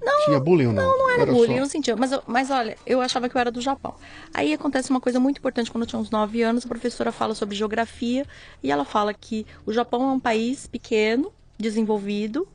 Não. 0.02 0.24
Tinha 0.24 0.40
bullying 0.40 0.66
ou 0.66 0.72
não? 0.72 0.82
Não, 0.82 0.98
Não 0.98 1.10
era, 1.10 1.26
bullying, 1.32 1.52
eu 1.52 1.56
só... 1.56 1.60
não 1.62 1.68
sentia. 1.68 1.96
Mas, 1.96 2.12
eu- 2.12 2.22
mas 2.26 2.50
olha, 2.50 2.76
eu 2.86 3.00
achava 3.00 3.28
que 3.28 3.36
eu 3.36 3.40
era 3.40 3.50
do 3.50 3.60
Japão. 3.60 3.94
Aí 4.34 4.52
acontece 4.52 4.90
uma 4.90 5.00
coisa 5.00 5.20
muito 5.20 5.38
importante 5.38 5.70
quando 5.70 5.82
eu 5.82 5.88
tinha 5.88 6.00
uns 6.00 6.10
9 6.10 6.42
anos, 6.42 6.64
a 6.64 6.68
professora 6.68 7.12
fala 7.12 7.34
sobre 7.34 7.54
geografia 7.56 8.26
e 8.62 8.70
ela 8.70 8.84
fala 8.84 9.12
que 9.14 9.46
o 9.66 9.72
Japão 9.72 10.02
é 10.02 10.12
um 10.12 10.20
país 10.20 10.66
pequeno, 10.66 11.32
desenvolvido, 11.58 12.46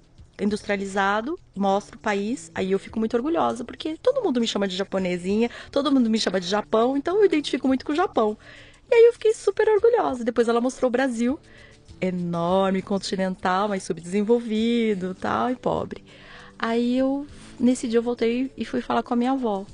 industrializado, 0.41 1.37
mostra 1.55 1.95
o 1.95 1.99
país. 1.99 2.51
Aí 2.55 2.71
eu 2.71 2.79
fico 2.79 2.99
muito 2.99 3.15
orgulhosa, 3.15 3.63
porque 3.63 3.97
todo 4.01 4.23
mundo 4.23 4.39
me 4.39 4.47
chama 4.47 4.67
de 4.67 4.75
japonesinha, 4.75 5.49
todo 5.71 5.91
mundo 5.91 6.09
me 6.09 6.19
chama 6.19 6.39
de 6.39 6.47
Japão, 6.47 6.95
então 6.97 7.17
eu 7.17 7.25
identifico 7.25 7.67
muito 7.67 7.85
com 7.85 7.91
o 7.91 7.95
Japão. 7.95 8.37
E 8.89 8.95
aí 8.95 9.05
eu 9.05 9.13
fiquei 9.13 9.33
super 9.33 9.67
orgulhosa. 9.67 10.23
Depois 10.23 10.47
ela 10.47 10.61
mostrou 10.61 10.89
o 10.89 10.91
Brasil, 10.91 11.39
enorme, 12.01 12.81
continental, 12.81 13.67
mas 13.69 13.83
subdesenvolvido, 13.83 15.15
tal, 15.15 15.49
e 15.51 15.55
pobre. 15.55 16.03
Aí 16.57 16.97
eu, 16.97 17.25
nesse 17.59 17.87
dia 17.87 17.99
eu 17.99 18.03
voltei 18.03 18.51
e 18.57 18.65
fui 18.65 18.81
falar 18.81 19.03
com 19.03 19.13
a 19.13 19.17
minha 19.17 19.31
avó, 19.31 19.65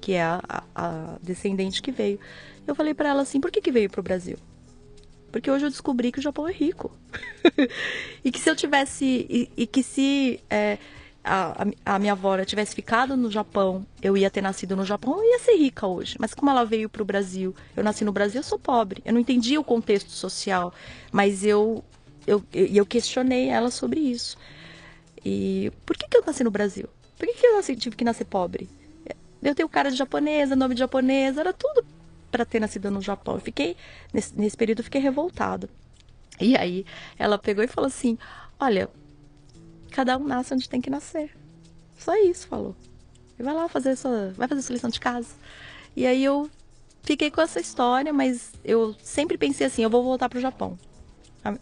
que 0.00 0.12
é 0.12 0.22
a, 0.22 0.62
a- 0.74 1.16
descendente 1.22 1.82
que 1.82 1.90
veio. 1.90 2.18
Eu 2.66 2.74
falei 2.74 2.94
pra 2.94 3.08
ela 3.08 3.22
assim, 3.22 3.40
por 3.40 3.50
que 3.50 3.60
que 3.60 3.72
veio 3.72 3.90
pro 3.90 4.02
Brasil? 4.02 4.36
Porque 5.30 5.50
hoje 5.50 5.66
eu 5.66 5.70
descobri 5.70 6.12
que 6.12 6.20
o 6.20 6.22
Japão 6.22 6.46
é 6.46 6.52
rico. 6.52 6.96
e 8.24 8.30
que 8.30 8.38
se 8.38 8.48
eu 8.48 8.54
tivesse. 8.54 9.26
E, 9.28 9.50
e 9.56 9.66
que 9.66 9.82
se 9.82 10.38
é, 10.48 10.78
a, 11.24 11.66
a- 11.84 11.98
minha 11.98 12.12
avó 12.12 12.36
tivesse 12.44 12.74
ficado 12.74 13.16
no 13.16 13.30
Japão, 13.30 13.86
eu 14.02 14.16
ia 14.16 14.30
ter 14.30 14.42
nascido 14.42 14.76
no 14.76 14.84
Japão, 14.84 15.16
eu 15.18 15.24
ia 15.24 15.38
ser 15.38 15.56
rica 15.56 15.86
hoje. 15.86 16.16
Mas 16.18 16.34
como 16.34 16.50
ela 16.50 16.64
veio 16.64 16.88
pro 16.88 17.04
Brasil, 17.04 17.54
eu 17.76 17.82
nasci 17.82 18.04
no 18.04 18.12
Brasil, 18.12 18.40
eu 18.40 18.44
sou 18.44 18.58
pobre. 18.58 19.02
Eu 19.04 19.12
não 19.14 19.20
entendia 19.20 19.58
o 19.60 19.64
contexto 19.64 20.10
social. 20.10 20.72
Mas 21.10 21.44
eu, 21.44 21.82
eu, 22.26 22.42
eu, 22.52 22.66
eu 22.66 22.86
questionei 22.86 23.48
ela 23.48 23.70
sobre 23.70 24.00
isso. 24.00 24.36
E 25.24 25.72
por 25.86 25.96
que, 25.96 26.06
que 26.08 26.16
eu 26.16 26.22
nasci 26.26 26.44
no 26.44 26.50
Brasil? 26.50 26.88
Por 27.18 27.26
que, 27.26 27.34
que 27.34 27.46
eu 27.46 27.56
nasci- 27.56 27.76
tive 27.76 27.96
que 27.96 28.04
nascer 28.04 28.24
pobre? 28.26 28.68
Eu 29.42 29.54
tenho 29.54 29.68
cara 29.68 29.90
de 29.90 29.96
japonesa, 29.96 30.56
nome 30.56 30.74
de 30.74 30.80
japonesa, 30.80 31.40
era 31.40 31.52
tudo 31.52 31.84
para 32.30 32.44
ter 32.44 32.60
nascido 32.60 32.90
no 32.90 33.00
Japão. 33.00 33.34
Eu 33.34 33.40
fiquei, 33.40 33.76
nesse, 34.12 34.38
nesse 34.38 34.56
período, 34.56 34.80
eu 34.80 34.84
fiquei 34.84 35.00
revoltada. 35.00 35.68
E 36.40 36.56
aí, 36.56 36.84
ela 37.18 37.38
pegou 37.38 37.62
e 37.62 37.68
falou 37.68 37.86
assim: 37.88 38.18
Olha, 38.58 38.88
cada 39.94 40.18
um 40.18 40.24
nasce 40.24 40.52
onde 40.52 40.68
tem 40.68 40.80
que 40.80 40.90
nascer. 40.90 41.30
Só 41.96 42.14
isso, 42.16 42.46
falou. 42.48 42.74
E 43.38 43.42
vai 43.42 43.54
lá 43.54 43.68
fazer 43.68 43.96
sua, 43.96 44.32
vai 44.36 44.48
fazer 44.48 44.62
sua 44.62 44.74
lição 44.74 44.90
de 44.90 44.98
casa. 45.00 45.28
E 45.96 46.06
aí 46.06 46.22
eu 46.24 46.50
fiquei 47.02 47.30
com 47.30 47.40
essa 47.40 47.60
história, 47.60 48.12
mas 48.12 48.52
eu 48.64 48.94
sempre 49.02 49.38
pensei 49.38 49.66
assim: 49.66 49.82
eu 49.82 49.90
vou 49.90 50.02
voltar 50.02 50.28
pro 50.28 50.40
Japão. 50.40 50.78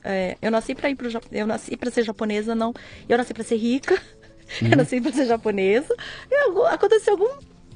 É, 0.04 0.36
eu 0.40 0.50
nasci 0.50 0.74
para 0.74 0.88
ir 0.90 0.94
pro 0.94 1.10
Japão, 1.10 1.28
eu 1.32 1.46
nasci 1.46 1.76
para 1.76 1.90
ser 1.90 2.04
japonesa, 2.04 2.54
não. 2.54 2.72
Eu 3.08 3.18
nasci 3.18 3.34
para 3.34 3.44
ser 3.44 3.56
rica. 3.56 4.00
Eu 4.60 4.76
nasci 4.76 5.00
para 5.00 5.12
ser 5.12 5.24
japonesa. 5.26 5.94
E 6.30 6.34
algu- 6.44 6.66
aconteceu 6.66 7.14
algum 7.14 7.30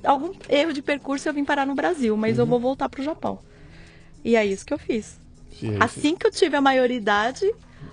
algum 0.04 0.30
erro 0.46 0.74
de 0.74 0.82
percurso 0.82 1.26
e 1.26 1.30
eu 1.30 1.32
vim 1.32 1.42
parar 1.42 1.64
no 1.66 1.74
Brasil, 1.74 2.14
mas 2.18 2.36
eu 2.38 2.44
vou 2.44 2.60
voltar 2.60 2.86
pro 2.90 3.02
Japão. 3.02 3.38
E 4.22 4.36
é 4.36 4.44
isso 4.44 4.66
que 4.66 4.74
eu 4.74 4.78
fiz. 4.78 5.18
Sim, 5.58 5.78
Assim 5.80 6.14
que 6.14 6.26
eu 6.26 6.30
tive 6.30 6.54
a 6.54 6.60
maioridade, 6.60 7.50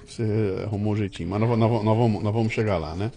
Você 0.07 0.23
arrumou 0.63 0.93
um 0.93 0.95
jeitinho. 0.95 1.29
Mas 1.29 1.39
nós, 1.41 1.49
nós- 1.57 1.83
nós 1.83 1.97
vamos, 1.97 2.23
nós 2.23 2.33
vamos 2.33 2.53
chegar 2.53 2.77
lá, 2.77 2.95
né? 2.95 3.11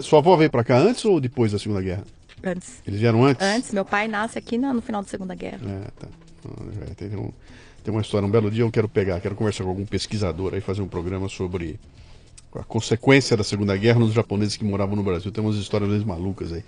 Sua 0.00 0.18
avó 0.18 0.36
veio 0.36 0.50
pra 0.50 0.64
cá 0.64 0.76
antes 0.78 1.04
ou 1.04 1.20
depois 1.20 1.52
da 1.52 1.58
Segunda 1.58 1.80
Guerra? 1.80 2.04
antes, 2.44 2.80
Eles 2.86 3.00
vieram 3.00 3.24
antes? 3.24 3.44
antes 3.44 3.72
meu 3.72 3.84
pai 3.84 4.06
nasce 4.06 4.38
aqui 4.38 4.56
na- 4.58 4.72
no 4.72 4.80
final 4.82 5.02
da 5.02 5.08
Segunda 5.08 5.34
Guerra. 5.34 5.58
É, 5.66 5.90
tá. 6.00 6.08
Tem, 6.96 7.08
um- 7.16 7.32
tem 7.82 7.92
uma 7.92 8.00
história. 8.00 8.26
Um 8.26 8.30
belo 8.30 8.50
dia 8.50 8.62
eu 8.62 8.70
quero 8.70 8.88
pegar, 8.88 9.20
quero 9.20 9.34
conversar 9.34 9.64
com 9.64 9.70
algum 9.70 9.84
pesquisador 9.86 10.54
aí, 10.54 10.60
fazer 10.60 10.82
um 10.82 10.88
programa 10.88 11.28
sobre 11.28 11.78
a 12.54 12.62
consequência 12.64 13.36
da 13.36 13.42
Segunda 13.44 13.76
Guerra 13.76 13.98
nos 14.00 14.12
japoneses 14.12 14.56
que 14.56 14.64
moravam 14.64 14.94
no 14.96 15.02
Brasil. 15.02 15.30
Tem 15.32 15.42
umas 15.42 15.56
histórias 15.56 15.90
meio 15.90 16.04
malucas 16.04 16.52
aí. 16.52 16.62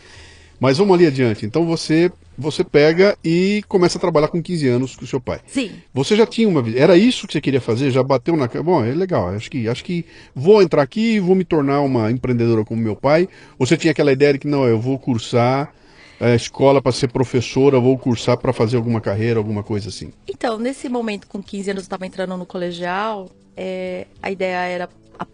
Mas 0.61 0.77
vamos 0.79 0.94
ali 0.94 1.07
adiante. 1.07 1.46
Então 1.46 1.64
você 1.64 2.12
você 2.37 2.64
pega 2.64 3.18
e 3.23 3.62
começa 3.68 3.99
a 3.99 4.01
trabalhar 4.01 4.29
com 4.29 4.42
15 4.42 4.68
anos 4.68 4.96
com 4.96 5.05
o 5.05 5.09
seu 5.09 5.20
pai. 5.20 5.40
Sim. 5.46 5.73
Você 5.92 6.16
já 6.16 6.27
tinha 6.27 6.49
uma 6.49 6.64
era 6.75 6.96
isso 6.96 7.27
que 7.27 7.33
você 7.35 7.40
queria 7.40 7.61
fazer? 7.61 7.90
Já 7.90 8.03
bateu 8.03 8.37
na 8.37 8.46
bom, 8.62 8.85
é 8.85 8.92
legal. 8.92 9.29
Acho 9.29 9.51
que 9.51 9.68
acho 9.68 9.85
que 9.85 10.05
vou 10.35 10.62
entrar 10.62 10.83
aqui 10.83 11.14
e 11.14 11.20
vou 11.20 11.35
me 11.35 11.44
tornar 11.44 11.81
uma 11.81 12.11
empreendedora 12.11 12.64
como 12.64 12.81
meu 12.81 12.96
pai. 12.96 13.29
Ou 13.59 13.66
você 13.66 13.77
tinha 13.77 13.90
aquela 13.90 14.12
ideia 14.12 14.35
de 14.35 14.38
que 14.38 14.49
não, 14.49 14.66
eu 14.66 14.79
vou 14.79 14.99
cursar 14.99 15.73
a 16.20 16.35
escola 16.35 16.83
para 16.83 16.92
ser 16.92 17.09
professora, 17.09 17.81
vou 17.81 17.96
cursar 17.99 18.37
para 18.37 18.53
fazer 18.53 18.77
alguma 18.77 19.01
carreira, 19.01 19.38
alguma 19.38 19.62
coisa 19.62 19.88
assim. 19.88 20.12
Então, 20.29 20.59
nesse 20.59 20.88
momento, 20.88 21.27
com 21.27 21.42
15 21.42 21.70
anos, 21.70 21.83
eu 21.83 21.87
estava 21.87 22.07
entrando 22.07 22.37
no 22.37 22.44
colegial, 22.44 23.31
é, 23.57 24.07
a 24.23 24.31
ideia 24.31 24.57
era 24.66 24.88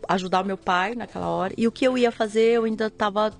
ajudar 0.08 0.42
o 0.42 0.46
meu 0.46 0.56
pai 0.56 0.94
naquela 0.94 1.28
hora. 1.28 1.52
E 1.56 1.66
o 1.66 1.72
que 1.72 1.84
eu 1.84 1.98
ia 1.98 2.12
fazer, 2.12 2.52
eu 2.52 2.64
ainda 2.64 2.86
estava 2.86 3.32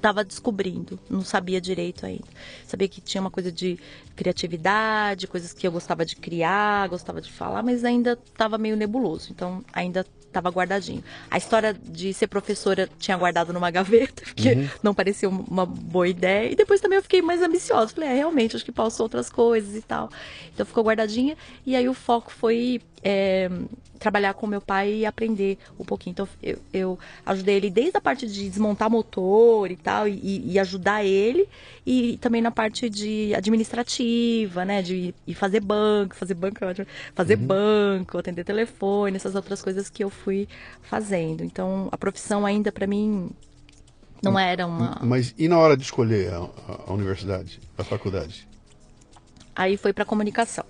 tava 0.00 0.24
descobrindo, 0.24 0.98
não 1.08 1.22
sabia 1.22 1.60
direito 1.60 2.06
ainda. 2.06 2.24
Sabia 2.66 2.88
que 2.88 3.00
tinha 3.00 3.20
uma 3.20 3.30
coisa 3.30 3.52
de 3.52 3.78
criatividade, 4.16 5.26
coisas 5.26 5.52
que 5.52 5.66
eu 5.66 5.72
gostava 5.72 6.04
de 6.04 6.16
criar, 6.16 6.88
gostava 6.88 7.20
de 7.20 7.30
falar, 7.30 7.62
mas 7.62 7.84
ainda 7.84 8.18
estava 8.26 8.56
meio 8.58 8.76
nebuloso, 8.76 9.28
então 9.30 9.64
ainda 9.72 10.06
estava 10.26 10.48
guardadinho. 10.48 11.02
A 11.28 11.36
história 11.38 11.74
de 11.74 12.14
ser 12.14 12.28
professora 12.28 12.88
tinha 13.00 13.16
guardado 13.16 13.52
numa 13.52 13.68
gaveta, 13.72 14.22
porque 14.24 14.68
não 14.80 14.94
parecia 14.94 15.28
um- 15.28 15.40
uma 15.50 15.66
boa 15.66 16.06
ideia. 16.06 16.52
E 16.52 16.54
depois 16.54 16.80
também 16.80 16.96
eu 16.98 17.02
fiquei 17.02 17.20
mais 17.20 17.42
ambiciosa. 17.42 17.92
Falei, 17.92 18.10
é, 18.10 18.14
realmente, 18.14 18.54
acho 18.54 18.64
que 18.64 18.70
posso 18.70 19.02
outras 19.02 19.28
coisas 19.28 19.74
e 19.74 19.82
tal. 19.82 20.08
Então 20.54 20.64
ficou 20.64 20.84
guardadinha. 20.84 21.36
E 21.66 21.74
aí 21.74 21.88
o 21.88 21.94
foco 21.94 22.30
foi 22.30 22.80
é, 23.02 23.50
trabalhar 23.98 24.32
com 24.34 24.46
meu 24.46 24.60
pai 24.60 24.92
e 24.94 25.06
aprender 25.06 25.58
um 25.78 25.84
pouquinho. 25.84 26.12
Então 26.12 26.28
eu, 26.42 26.58
eu 26.72 26.98
ajudei 27.26 27.56
ele 27.56 27.70
desde 27.70 27.96
a 27.96 28.00
parte 28.00 28.26
de 28.26 28.48
desmontar 28.48 28.90
motor 28.90 29.70
e 29.70 29.76
tal, 29.76 30.08
e, 30.08 30.52
e 30.52 30.58
ajudar 30.58 31.04
ele, 31.04 31.46
e 31.86 32.16
também 32.18 32.40
na 32.40 32.50
parte 32.50 32.88
de 32.88 33.34
administrativa, 33.34 34.64
né? 34.64 34.80
De 34.82 35.14
ir 35.26 35.34
fazer 35.34 35.60
banco, 35.60 36.14
fazer 36.14 36.34
banco, 36.34 36.64
é 36.64 36.86
fazer 37.14 37.36
banco, 37.36 38.18
atender 38.18 38.44
telefone, 38.44 39.16
essas 39.16 39.34
outras 39.34 39.60
coisas 39.62 39.90
que 39.90 40.02
eu 40.02 40.10
fui 40.10 40.48
fazendo. 40.82 41.44
Então 41.44 41.88
a 41.92 41.98
profissão 41.98 42.46
ainda 42.46 42.72
para 42.72 42.86
mim 42.86 43.30
não 44.22 44.38
era 44.38 44.66
uma. 44.66 44.98
Mas 45.02 45.34
e 45.38 45.48
na 45.48 45.58
hora 45.58 45.76
de 45.76 45.82
escolher 45.82 46.32
a, 46.32 46.38
a- 46.38 46.80
a 46.88 46.92
universidade, 46.92 47.60
a 47.76 47.84
faculdade? 47.84 48.46
Aí 49.54 49.76
foi 49.76 49.92
pra 49.92 50.04
comunicação. 50.04 50.64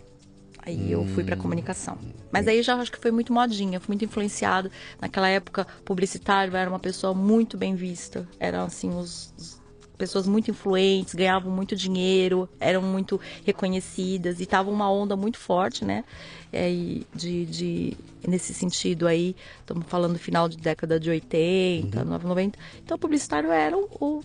Aí 0.62 0.92
eu 0.92 1.04
fui 1.06 1.24
pra 1.24 1.36
comunicação. 1.36 1.96
Mas 2.30 2.46
aí 2.46 2.62
já 2.62 2.76
acho 2.76 2.92
que 2.92 2.98
foi 2.98 3.10
muito 3.10 3.32
modinha, 3.32 3.80
fui 3.80 3.88
muito 3.94 4.04
influenciada. 4.04 4.70
Naquela 5.00 5.28
época, 5.28 5.66
publicitário 5.84 6.54
era 6.56 6.68
uma 6.70 6.78
pessoa 6.78 7.14
muito 7.14 7.56
bem 7.56 7.74
vista. 7.74 8.28
Eram 8.38 8.64
assim 8.64 8.90
os, 8.90 9.32
os- 9.38 9.60
pessoas 9.98 10.26
muito 10.26 10.50
influentes, 10.50 11.12
ganhavam 11.14 11.52
muito 11.52 11.76
dinheiro, 11.76 12.48
eram 12.58 12.80
muito 12.80 13.20
reconhecidas 13.44 14.40
e 14.40 14.46
tava 14.46 14.70
uma 14.70 14.90
onda 14.90 15.14
muito 15.14 15.36
forte, 15.38 15.84
né? 15.84 16.04
É, 16.52 16.70
e 16.70 17.06
de, 17.14 17.44
de 17.46 17.96
nesse 18.26 18.54
sentido 18.54 19.06
aí, 19.06 19.36
estamos 19.60 19.84
falando 19.88 20.18
final 20.18 20.48
de 20.48 20.56
década 20.56 20.98
de 20.98 21.10
80, 21.10 22.02
90. 22.04 22.58
Então, 22.82 22.98
publicitário 22.98 23.50
era 23.50 23.76
o, 23.76 23.88
o 24.00 24.22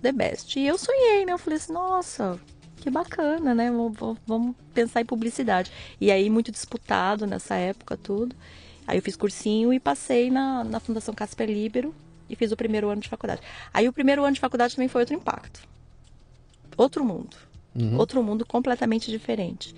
the 0.00 0.12
best. 0.12 0.58
E 0.58 0.66
eu 0.66 0.78
sonhei, 0.78 1.24
né? 1.26 1.32
Eu 1.32 1.38
falei 1.38 1.56
assim, 1.56 1.72
nossa, 1.72 2.38
que 2.86 2.90
bacana, 2.90 3.52
né? 3.52 3.68
Vamos- 3.68 4.16
Vamos 4.24 4.54
pensar 4.72 5.00
em 5.00 5.04
publicidade. 5.04 5.72
E 6.00 6.08
aí, 6.10 6.30
muito 6.30 6.52
disputado 6.52 7.26
nessa 7.26 7.56
época, 7.56 7.96
tudo. 7.96 8.34
Aí 8.86 8.96
eu 8.98 9.02
fiz 9.02 9.16
cursinho 9.16 9.72
e 9.72 9.80
passei 9.80 10.30
na, 10.30 10.62
na 10.62 10.78
Fundação 10.78 11.12
Casper 11.12 11.48
Libero 11.48 11.92
e 12.30 12.36
fiz 12.36 12.52
o 12.52 12.56
primeiro 12.56 12.88
ano 12.88 13.00
de 13.00 13.08
faculdade. 13.08 13.40
Aí 13.74 13.88
o 13.88 13.92
primeiro 13.92 14.22
ano 14.24 14.34
de 14.34 14.40
faculdade 14.40 14.76
também 14.76 14.86
foi 14.88 15.02
outro 15.02 15.16
impacto. 15.16 15.60
Outro 16.76 17.04
mundo. 17.04 17.36
Outro 17.98 18.22
mundo 18.22 18.46
completamente 18.46 19.10
diferente. 19.10 19.74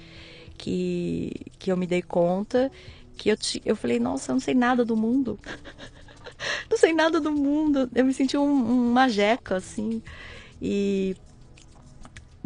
que, 0.59 1.33
que 1.59 1.73
eu 1.73 1.77
me 1.77 1.87
dei 1.87 2.03
conta 2.03 2.71
que 3.16 3.29
eu, 3.31 3.37
ti- 3.37 3.62
eu 3.64 3.75
falei, 3.75 3.99
nossa, 3.99 4.31
eu 4.31 4.35
não 4.35 4.40
sei 4.40 4.55
nada 4.55 4.85
do 4.85 4.97
mundo. 4.97 5.38
não 6.71 6.77
sei 6.77 6.92
nada 6.92 7.21
do 7.21 7.33
mundo. 7.33 7.88
Eu 7.94 8.05
me 8.05 8.12
senti 8.12 8.37
um, 8.37 8.90
uma 8.90 9.09
jeca, 9.09 9.57
assim. 9.57 10.03
E 10.61 11.16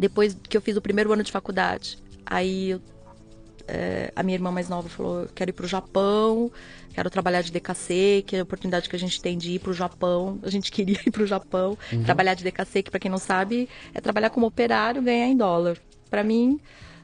depois 0.03 0.37
que 0.49 0.57
eu 0.57 0.61
fiz 0.61 0.75
o 0.75 0.81
primeiro 0.81 1.13
ano 1.13 1.23
de 1.23 1.31
faculdade, 1.31 1.97
aí 2.25 2.77
é, 3.65 4.11
a 4.13 4.21
minha 4.21 4.35
irmã 4.35 4.51
mais 4.51 4.67
nova 4.67 4.89
falou: 4.89 5.29
quero 5.33 5.49
ir 5.49 5.53
pro 5.53 5.65
Japão, 5.65 6.51
quero 6.93 7.09
trabalhar 7.09 7.41
de 7.41 7.53
DKC, 7.53 8.25
que 8.27 8.35
é 8.35 8.41
a 8.41 8.43
oportunidade 8.43 8.89
que 8.89 8.97
a 8.97 8.99
gente 8.99 9.21
tem 9.21 9.37
de 9.37 9.53
ir 9.53 9.59
pro 9.59 9.71
Japão. 9.71 10.39
A 10.43 10.49
gente 10.49 10.69
queria 10.75 10.99
ir 11.07 11.09
pro 11.09 11.25
Japão, 11.25 11.77
trabalhar 12.03 12.33
de 12.33 12.43
DKC, 12.43 12.83
que 12.83 12.91
para 12.91 12.99
quem 12.99 13.09
não 13.09 13.17
sabe, 13.17 13.69
é 13.93 14.01
trabalhar 14.01 14.29
como 14.29 14.45
operário, 14.45 15.01
ganhar 15.01 15.27
em 15.27 15.37
dólar. 15.37 15.77
Para 16.09 16.21
mim, 16.21 16.59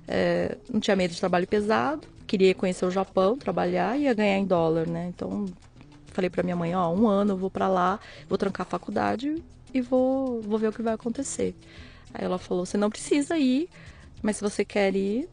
é, 0.06 0.58
não 0.70 0.82
tinha 0.82 0.98
medo 0.98 1.14
de 1.14 1.20
trabalho 1.22 1.48
pesado, 1.48 2.06
queria 2.28 2.54
conhecer 2.54 2.84
o 2.84 2.92
Japão, 2.92 3.38
trabalhar 3.38 3.98
e 3.98 4.04
ia 4.04 4.14
ganhar 4.14 4.40
em 4.40 4.46
dólar, 4.46 4.88
né? 4.88 5.08
Então, 5.08 5.46
falei 6.08 6.30
para 6.30 6.44
minha 6.44 6.58
mãe: 6.58 6.76
ó, 6.76 6.94
um 6.94 7.08
ano 7.08 7.32
eu 7.32 7.38
vou 7.38 7.50
para 7.50 7.70
lá, 7.70 7.98
vou 8.28 8.38
trancar 8.38 8.68
a 8.68 8.70
faculdade 8.70 9.42
e 9.74 9.80
vou, 9.80 10.42
vou 10.42 10.60
ver 10.60 10.68
o 10.68 10.74
que 10.74 10.82
vai 10.82 10.96
acontecer. 10.96 11.56
Aí 12.14 12.26
ela 12.26 12.38
falou: 12.38 12.66
você 12.66 12.78
não 12.78 12.90
precisa 12.90 13.38
ir, 13.38 13.70
mas 14.22 14.38
se 14.38 14.42
você 14.42 14.64
quer 14.66 14.96
ir, 14.96 15.28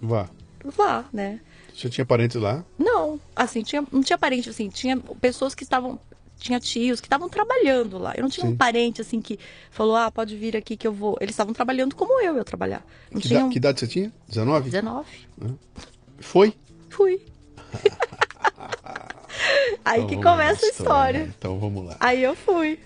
Vá. 0.00 0.28
vá, 0.64 1.04
né? 1.12 1.40
Você 1.74 1.88
tinha 1.88 2.04
parentes 2.04 2.40
lá? 2.40 2.64
Não, 2.78 3.18
assim, 3.34 3.62
tinha, 3.62 3.82
não 3.90 4.02
tinha 4.02 4.18
parente, 4.18 4.48
assim, 4.50 4.68
tinha 4.68 4.96
pessoas 5.20 5.54
que 5.54 5.62
estavam. 5.62 5.98
Tinha 6.38 6.58
tios 6.58 7.00
que 7.00 7.06
estavam 7.06 7.28
trabalhando 7.28 7.98
lá. 7.98 8.14
Eu 8.16 8.22
não 8.22 8.28
tinha 8.28 8.44
Sim. 8.44 8.52
um 8.52 8.56
parente, 8.56 9.00
assim, 9.00 9.20
que 9.20 9.38
falou, 9.70 9.94
ah, 9.94 10.10
pode 10.10 10.36
vir 10.36 10.56
aqui 10.56 10.76
que 10.76 10.84
eu 10.86 10.92
vou. 10.92 11.16
Eles 11.20 11.34
estavam 11.34 11.54
trabalhando 11.54 11.94
como 11.94 12.20
eu 12.20 12.34
ia 12.36 12.42
trabalhar. 12.44 12.84
Não 13.12 13.20
Que, 13.20 13.28
tinha. 13.28 13.44
da- 13.44 13.48
que 13.48 13.56
idade 13.58 13.78
você 13.78 13.86
tinha? 13.86 14.12
19? 14.26 14.70
19. 14.70 15.08
Foi? 16.18 16.52
Fui. 16.90 17.24
Aí 19.84 20.04
que 20.06 20.14
Então 20.14 20.22
vamos 20.22 20.24
começa 20.24 20.60
a 20.60 20.66
lá, 20.66 20.70
história. 20.72 21.20
né? 21.26 21.32
Então 21.38 21.58
vamos 21.58 21.84
lá. 21.86 21.96
Aí 22.00 22.22
eu 22.22 22.34
fui. 22.34 22.78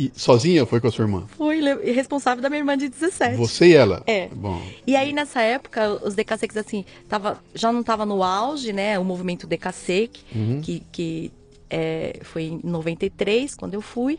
E 0.00 0.10
sozinha 0.14 0.64
foi 0.64 0.80
com 0.80 0.86
a 0.86 0.90
sua 0.90 1.04
irmã? 1.04 1.26
Fui 1.36 1.60
responsável 1.92 2.42
da 2.42 2.48
minha 2.48 2.60
irmã 2.60 2.76
de 2.78 2.88
17. 2.88 3.36
Você 3.36 3.66
e 3.66 3.74
ela? 3.74 4.02
É. 4.06 4.28
Bom, 4.28 4.62
E 4.86 4.96
aí, 4.96 5.12
nessa 5.12 5.42
época, 5.42 6.00
os 6.04 6.14
DKSECs, 6.14 6.56
assim, 6.56 6.84
tava, 7.08 7.38
já 7.54 7.70
não 7.70 7.82
tava 7.82 8.06
no 8.06 8.22
auge, 8.22 8.72
né? 8.72 8.98
O 8.98 9.04
movimento 9.04 9.46
DKSEC, 9.46 10.20
que, 10.62 10.82
que 10.90 11.32
é, 11.68 12.18
foi 12.22 12.44
em 12.44 12.60
93, 12.64 13.54
quando 13.56 13.74
eu 13.74 13.82
fui. 13.82 14.18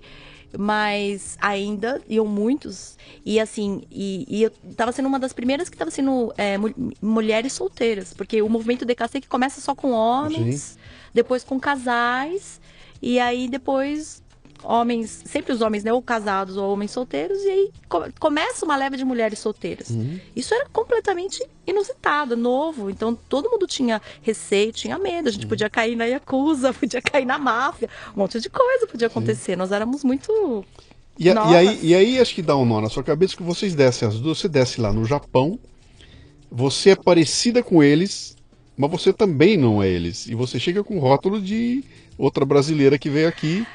Mas 0.57 1.37
ainda 1.41 2.01
iam 2.09 2.25
muitos. 2.27 2.97
E 3.25 3.39
assim, 3.39 3.83
e, 3.89 4.25
e 4.29 4.43
eu 4.43 4.51
tava 4.75 4.91
sendo 4.91 5.07
uma 5.07 5.17
das 5.17 5.31
primeiras 5.33 5.69
que 5.69 5.77
tava 5.77 5.89
sendo 5.89 6.33
é, 6.37 6.57
mu- 6.57 6.73
mulheres 7.01 7.53
solteiras. 7.53 8.13
Porque 8.13 8.41
o 8.41 8.49
movimento 8.49 8.85
DKSEC 8.85 9.27
começa 9.27 9.61
só 9.61 9.73
com 9.73 9.91
homens, 9.91 10.77
depois 11.13 11.43
com 11.43 11.57
casais, 11.59 12.59
e 13.01 13.17
aí 13.19 13.47
depois 13.47 14.20
homens, 14.63 15.23
sempre 15.25 15.51
os 15.53 15.61
homens, 15.61 15.83
né, 15.83 15.91
ou 15.91 16.01
casados 16.01 16.57
ou 16.57 16.71
homens 16.71 16.91
solteiros, 16.91 17.41
e 17.43 17.49
aí 17.49 17.71
co- 17.89 18.05
começa 18.19 18.63
uma 18.65 18.75
leva 18.75 18.95
de 18.97 19.03
mulheres 19.03 19.39
solteiras. 19.39 19.89
Isso 20.35 20.53
era 20.53 20.67
completamente 20.71 21.43
inusitado, 21.65 22.35
novo. 22.37 22.89
Então 22.89 23.15
todo 23.29 23.49
mundo 23.49 23.65
tinha 23.67 24.01
receio, 24.21 24.71
tinha 24.71 24.97
medo. 24.99 25.29
A 25.29 25.31
gente 25.31 25.47
podia 25.47 25.69
cair 25.69 25.95
na 25.95 26.05
Yakuza, 26.05 26.73
podia 26.75 27.01
cair 27.01 27.25
na 27.25 27.37
máfia, 27.37 27.89
um 28.15 28.19
monte 28.19 28.39
de 28.39 28.49
coisa 28.49 28.87
podia 28.87 29.07
acontecer. 29.07 29.55
Nós 29.55 29.71
éramos 29.71 30.03
muito. 30.03 30.63
E, 31.19 31.29
a- 31.29 31.33
e 31.51 31.55
aí, 31.55 31.79
e 31.83 31.95
aí 31.95 32.19
acho 32.19 32.33
que 32.33 32.41
dá 32.41 32.55
um 32.55 32.65
nó 32.65 32.81
na 32.81 32.89
sua 32.89 33.03
cabeça 33.03 33.35
que 33.35 33.43
vocês 33.43 33.75
descem 33.75 34.07
as 34.07 34.19
duas, 34.19 34.37
você 34.39 34.47
desce 34.47 34.79
lá 34.81 34.91
no 34.93 35.05
Japão, 35.05 35.59
você 36.49 36.91
é 36.91 36.95
parecida 36.95 37.61
com 37.63 37.81
eles, 37.83 38.35
mas 38.77 38.89
você 38.91 39.13
também 39.13 39.57
não 39.57 39.81
é 39.81 39.87
eles. 39.89 40.27
E 40.27 40.35
você 40.35 40.59
chega 40.59 40.83
com 40.83 40.97
o 40.97 40.99
rótulo 40.99 41.39
de 41.41 41.83
outra 42.17 42.45
brasileira 42.45 42.97
que 42.97 43.09
veio 43.09 43.27
aqui 43.27 43.65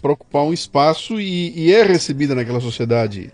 para 0.00 0.12
ocupar 0.12 0.42
um 0.44 0.52
espaço 0.52 1.20
e, 1.20 1.52
e 1.58 1.72
é 1.72 1.82
recebida 1.82 2.34
naquela 2.34 2.60
sociedade 2.60 3.32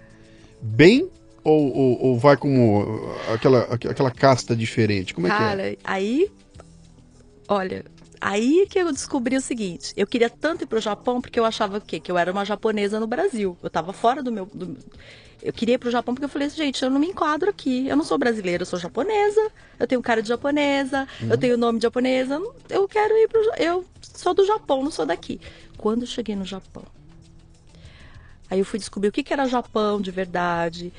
bem 0.62 1.08
ou, 1.42 1.74
ou- 1.76 2.02
ou 2.02 2.18
vai 2.18 2.36
como 2.36 3.14
aquela, 3.32 3.62
aquela 3.64 4.10
casta 4.10 4.56
diferente? 4.56 5.12
Como 5.14 5.26
é 5.26 5.30
que 5.30 5.36
é? 5.36 5.38
Cara, 5.38 5.76
aí. 5.84 6.30
Olha, 7.46 7.84
aí 8.20 8.66
que 8.70 8.78
eu 8.78 8.90
descobri 8.92 9.36
o 9.36 9.40
seguinte: 9.40 9.92
eu 9.96 10.06
queria 10.06 10.30
tanto 10.30 10.64
ir 10.64 10.66
pro 10.66 10.80
Japão 10.80 11.20
porque 11.20 11.38
eu 11.38 11.44
achava 11.44 11.78
o 11.78 11.80
quê? 11.80 12.00
Que 12.00 12.10
eu 12.10 12.16
era 12.16 12.32
uma 12.32 12.44
japonesa 12.44 12.98
no 12.98 13.06
Brasil. 13.06 13.56
Eu 13.62 13.68
tava 13.70 13.92
fora 13.92 14.22
do 14.22 14.32
meu. 14.32 14.46
do- 14.46 14.78
Eu 15.44 15.52
queria 15.52 15.74
ir 15.74 15.78
pro 15.78 15.90
Japão 15.90 16.14
porque 16.14 16.24
eu 16.24 16.28
falei 16.28 16.48
assim, 16.48 16.56
gente, 16.56 16.82
eu 16.82 16.88
não 16.88 16.98
me 16.98 17.08
enquadro 17.08 17.50
aqui. 17.50 17.86
Eu 17.86 17.96
não 17.96 18.04
sou 18.04 18.16
brasileira, 18.16 18.62
eu 18.62 18.66
sou 18.66 18.78
japonesa. 18.78 19.52
Eu 19.78 19.86
tenho 19.86 20.00
cara 20.00 20.22
de 20.22 20.28
japonesa, 20.28 21.06
eu 21.20 21.36
tenho 21.36 21.58
nome 21.58 21.78
de 21.78 21.82
japonesa. 21.82 22.40
eu 22.70 22.88
quero 22.88 23.12
ir 23.14 23.28
pro. 23.28 23.40
Eu 23.58 23.84
sou 24.00 24.32
do 24.32 24.46
Japão, 24.46 24.82
não 24.82 24.90
sou 24.90 25.04
daqui. 25.04 25.38
Quando 25.76 26.02
eu 26.02 26.06
cheguei 26.06 26.34
no 26.34 26.46
Japão, 26.46 26.84
Aí 28.50 28.58
eu 28.58 28.64
fui 28.64 28.78
descobrir 28.78 29.08
o 29.08 29.12
que, 29.12 29.22
que 29.22 29.32
era 29.32 29.46
Japão 29.46 30.00
de 30.00 30.10
verdade. 30.10 30.92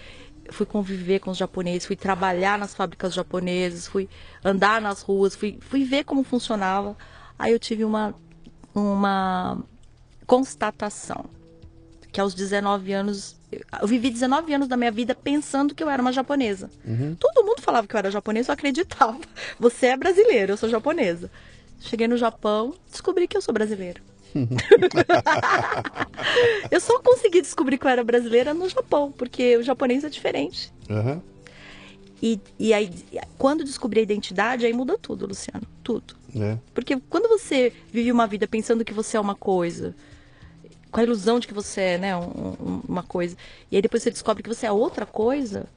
Fui 0.49 0.65
conviver 0.65 1.19
com 1.19 1.31
os 1.31 1.37
japoneses, 1.37 1.85
fui 1.85 1.95
trabalhar 1.95 2.59
nas 2.59 2.75
fábricas 2.75 3.13
japonesas, 3.13 3.87
fui 3.87 4.07
andar 4.43 4.79
nas 4.81 5.01
ruas, 5.01 5.35
fui, 5.35 5.57
fui 5.61 5.83
ver 5.83 6.03
como 6.03 6.23
funcionava. 6.23 6.95
Aí 7.37 7.51
eu 7.51 7.59
tive 7.59 7.83
uma, 7.83 8.13
uma 8.73 9.63
constatação. 10.27 11.25
Que 12.15 12.21
aos 12.21 12.33
19 12.33 12.93
anos. 12.93 13.35
Eu 13.81 13.85
vivi 13.85 14.09
19 14.09 14.53
anos 14.53 14.69
da 14.69 14.77
minha 14.77 14.89
vida 14.89 15.13
pensando 15.13 15.75
que 15.75 15.83
eu 15.83 15.89
era 15.89 16.01
uma 16.01 16.13
japonesa. 16.13 16.69
Todo 17.19 17.43
mundo 17.43 17.61
falava 17.61 17.85
que 17.85 17.93
eu 17.93 17.97
era 17.97 18.09
japonesa, 18.09 18.51
eu 18.51 18.53
acreditava. 18.53 19.19
Você 19.59 19.87
é 19.87 19.97
brasileira, 19.97 20.53
eu 20.53 20.57
sou 20.57 20.69
japonesa. 20.69 21.29
Cheguei 21.81 22.07
no 22.07 22.15
Japão, 22.15 22.73
descobri 22.89 23.27
que 23.27 23.35
eu 23.35 23.41
sou 23.41 23.53
brasileira. 23.53 23.99
eu 26.71 26.79
só 26.79 26.99
consegui 26.99 27.41
descobrir 27.41 27.77
que 27.77 27.85
eu 27.85 27.91
era 27.91 28.01
brasileira 28.01 28.53
no 28.53 28.69
Japão, 28.69 29.11
porque 29.11 29.57
o 29.57 29.63
japonês 29.63 30.05
é 30.05 30.09
diferente. 30.09 30.71
Aham. 30.89 31.21
E, 32.23 32.39
e 32.57 32.73
aí, 32.73 32.89
quando 33.37 33.65
descobri 33.65 33.99
a 33.99 34.03
identidade, 34.03 34.65
aí 34.65 34.71
muda 34.71 34.97
tudo, 34.97 35.27
Luciano. 35.27 35.67
Tudo. 35.83 36.15
É. 36.33 36.57
Porque 36.73 36.95
quando 37.09 37.27
você 37.27 37.73
vive 37.91 38.09
uma 38.09 38.25
vida 38.25 38.47
pensando 38.47 38.85
que 38.85 38.93
você 38.93 39.17
é 39.17 39.19
uma 39.19 39.35
coisa, 39.35 39.93
com 40.95 41.01
a 41.01 41.03
ilusão 41.03 41.41
de 41.41 41.45
que 41.47 41.53
você 41.53 41.81
é, 41.81 41.97
né, 41.97 42.15
um- 42.15 42.21
um- 42.21 42.81
uma 42.87 43.03
coisa, 43.03 43.35
e 43.69 43.75
aí 43.75 43.81
depois 43.81 44.01
você 44.01 44.09
descobre 44.09 44.41
que 44.41 44.47
você 44.47 44.65
é 44.65 44.71
outra 44.71 45.05
coisa, 45.05 45.67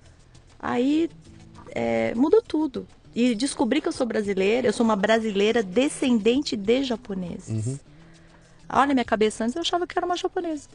aí 0.60 1.10
é, 1.74 2.14
muda 2.14 2.40
tudo. 2.40 2.86
E 3.16 3.34
descobri 3.34 3.80
que 3.80 3.88
eu 3.88 3.92
sou 3.92 4.06
brasileira, 4.06 4.68
eu 4.68 4.72
sou 4.72 4.84
uma 4.84 4.94
brasileira 4.94 5.60
descendente 5.60 6.54
de 6.56 6.84
japoneses. 6.84 7.80
Olha, 8.72 8.94
minha 8.94 9.04
cabeça 9.04 9.42
antes 9.42 9.56
eu 9.56 9.60
achava 9.62 9.88
que 9.88 9.98
era 9.98 10.06
uma 10.06 10.16
japonesa. 10.16 10.68